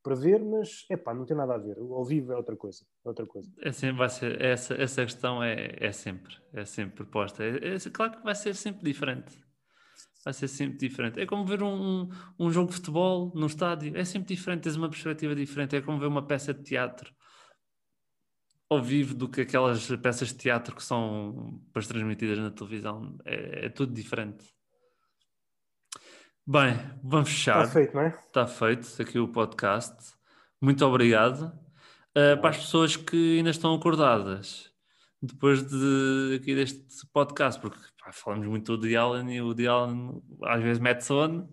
para 0.03 0.15
ver, 0.15 0.41
mas 0.45 0.87
epá, 0.91 1.13
não 1.15 1.25
tem 1.27 1.37
nada 1.37 1.55
a 1.55 1.59
ver. 1.59 1.77
O 1.79 1.95
ao 1.95 2.05
vivo 2.05 2.33
é 2.33 2.37
outra 2.37 2.57
coisa. 2.57 2.85
É 3.05 3.09
outra 3.09 3.27
coisa. 3.27 3.51
É 3.61 3.73
sempre, 3.73 3.99
vai 3.99 4.09
ser, 4.09 4.41
essa, 4.41 4.75
essa 4.75 5.03
questão 5.05 5.43
é, 5.43 5.75
é 5.81 5.93
sempre, 5.93 6.37
é 6.53 6.65
sempre 6.65 6.95
proposta. 6.97 7.43
É, 7.43 7.75
é- 7.75 7.91
claro 7.93 8.17
que 8.19 8.23
vai 8.25 8.35
ser 8.35 8.55
sempre 8.55 8.85
diferente. 8.85 9.39
Vai 10.25 10.33
ser 10.35 10.49
sempre 10.49 10.77
diferente. 10.79 11.21
É 11.21 11.27
como 11.27 11.45
ver 11.47 11.63
um, 11.63 12.03
um, 12.03 12.09
um 12.39 12.51
jogo 12.51 12.71
de 12.71 12.77
futebol 12.77 13.33
no 13.35 13.47
estádio. 13.47 13.97
É 13.97 14.05
sempre 14.05 14.29
diferente, 14.35 14.63
tens 14.65 14.77
uma 14.77 14.89
perspectiva 14.91 15.35
diferente. 15.35 15.77
É 15.77 15.81
como 15.81 15.99
ver 16.01 16.07
uma 16.07 16.27
peça 16.27 16.53
de 16.53 16.63
teatro 16.63 17.13
ao 18.69 18.83
vivo 18.83 19.15
do 19.15 19.29
que 19.29 19.43
aquelas 19.43 19.87
peças 19.99 20.29
de 20.29 20.35
teatro 20.37 20.75
que 20.75 20.83
são 20.83 21.61
depois 21.67 21.87
transmitidas 21.87 22.39
na 22.39 22.51
televisão. 22.51 23.17
É, 23.25 23.67
é 23.67 23.69
tudo 23.69 23.93
diferente. 23.93 24.45
Bem, 26.47 26.79
vamos 27.03 27.31
fechar. 27.31 27.63
Está 27.65 27.73
feito, 27.73 27.95
não 27.95 28.03
é? 28.03 28.09
Está 28.09 28.47
feito 28.47 29.03
aqui 29.03 29.19
o 29.19 29.29
podcast. 29.29 30.15
Muito 30.61 30.85
obrigado. 30.85 31.53
Uh, 32.17 32.41
para 32.41 32.51
as 32.51 32.57
pessoas 32.59 32.97
que 32.97 33.39
ainda 33.39 33.51
estão 33.51 33.75
acordadas 33.75 34.71
depois 35.21 35.63
de, 35.63 36.39
aqui 36.41 36.55
deste 36.55 36.87
podcast, 37.13 37.61
porque 37.61 37.79
pá, 37.99 38.13
falamos 38.13 38.47
muito 38.47 38.77
do 38.77 38.99
Allen 38.99 39.35
e 39.35 39.43
o 39.43 39.55
Allen 39.71 40.23
às 40.45 40.63
vezes 40.63 40.79
mete 40.79 41.03
sono. 41.05 41.49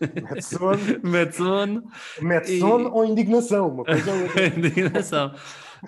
Mete 0.00 0.42
sono, 0.42 0.78
mete 1.02 1.36
sono. 1.36 1.82
mete 2.20 2.52
E- 2.52 2.60
sono 2.60 2.90
ou 2.92 3.04
indignação. 3.04 3.68
Uma 3.68 3.84
coisa 3.84 4.12
ou 4.12 4.22
outra. 4.22 4.46
Indignação. 4.56 5.34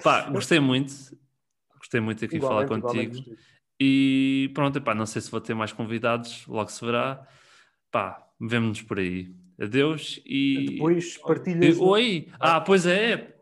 Pá, 0.03 0.29
gostei 0.31 0.61
muito. 0.61 0.93
Gostei 1.79 2.01
muito 2.01 2.25
aqui 2.25 2.39
de 2.39 2.41
falar 2.41 2.66
contigo. 2.66 3.15
E 3.81 4.51
pronto, 4.55 4.79
epá, 4.79 4.95
não 4.95 5.07
sei 5.07 5.23
se 5.23 5.31
vou 5.31 5.41
ter 5.41 5.55
mais 5.55 5.73
convidados, 5.73 6.47
logo 6.47 6.69
se 6.70 6.85
verá. 6.85 7.27
Pá, 7.91 8.27
vemo-nos 8.41 8.83
por 8.83 8.99
aí. 8.99 9.35
Adeus 9.61 10.20
e. 10.27 10.73
Depois 10.73 11.16
partilhas. 11.19 11.77
E- 11.77 11.81
Oi! 11.81 12.29
Ah, 12.39 12.61
pois 12.61 12.87
é! 12.87 13.35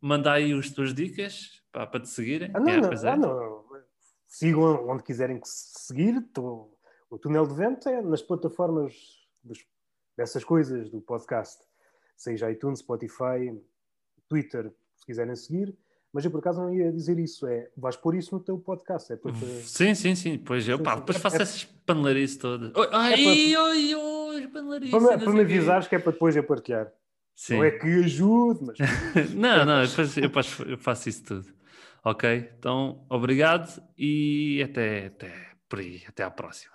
manda 0.00 0.32
aí 0.32 0.52
as 0.52 0.70
tuas 0.70 0.92
dicas 0.94 1.62
para, 1.72 1.86
para 1.86 2.00
te 2.00 2.08
seguirem. 2.08 2.50
Ah, 2.54 2.60
não, 2.60 2.66
Yeah, 2.66 2.82
não, 2.82 2.88
pois 2.88 3.02
é. 3.04 3.08
ah, 3.10 3.16
não. 3.16 3.64
Sigam 4.28 4.88
onde 4.88 5.02
quiserem 5.02 5.40
que 5.40 5.48
se 5.48 5.86
seguir. 5.86 6.20
Tô- 6.32 6.72
O 7.10 7.18
Túnel 7.18 7.46
de 7.46 7.54
Vento 7.54 7.88
é 7.88 8.02
nas 8.02 8.20
plataformas 8.22 8.94
dos- 9.42 9.64
dessas 10.16 10.44
coisas 10.44 10.90
do 10.90 11.00
podcast, 11.00 11.60
seja 12.16 12.50
iTunes, 12.50 12.80
Spotify, 12.80 13.56
Twitter, 14.28 14.72
se 14.96 15.06
quiserem 15.06 15.34
seguir. 15.36 15.76
Mas 16.16 16.24
eu 16.24 16.30
por 16.30 16.38
acaso 16.38 16.62
não 16.62 16.72
ia 16.72 16.90
dizer 16.90 17.18
isso. 17.18 17.46
É, 17.46 17.68
vais 17.76 17.94
pôr 17.94 18.14
isso 18.14 18.34
no 18.34 18.40
teu 18.40 18.56
podcast. 18.58 19.12
É 19.12 19.16
para 19.16 19.32
te- 19.32 19.44
Sim, 19.66 19.94
sim, 19.94 20.14
sim. 20.14 20.38
Pois 20.38 20.66
eu, 20.66 20.78
Sim, 20.78 20.82
pá, 20.82 20.92
sim. 20.94 21.00
depois 21.00 21.16
É- 21.18 21.20
faço 21.20 21.36
é- 21.36 21.42
essas 21.42 21.64
panelarices 21.84 22.38
todas. 22.38 22.74
Oi, 22.74 22.88
Ai, 22.90 23.22
para- 23.22 23.62
oi, 23.64 23.94
oi, 23.94 24.48
panelarices. 24.48 24.90
para, 24.98 25.18
para 25.18 25.30
me 25.32 25.40
avisares 25.42 25.86
que 25.86 25.94
é 25.94 25.98
para 25.98 26.12
depois 26.12 26.34
eu 26.34 26.42
partilhar. 26.42 26.90
Sim. 27.34 27.56
Não 27.56 27.64
é 27.64 27.70
que 27.70 27.86
ajude, 27.86 28.60
mas 28.64 28.78
Não, 29.36 29.66
não, 29.66 29.82
eu 29.82 29.88
faço, 29.90 30.20
eu 30.20 30.30
faço- 30.30 30.62
eu 30.62 30.78
faço 30.78 31.08
isso 31.10 31.22
tudo. 31.22 31.46
Ok? 32.02 32.50
Então, 32.58 33.04
obrigado 33.10 33.82
e 33.98 34.62
até, 34.64 35.08
até 35.08 35.32
por 35.68 35.80
aí. 35.80 36.02
Até 36.08 36.22
à 36.22 36.30
próxima. 36.30 36.72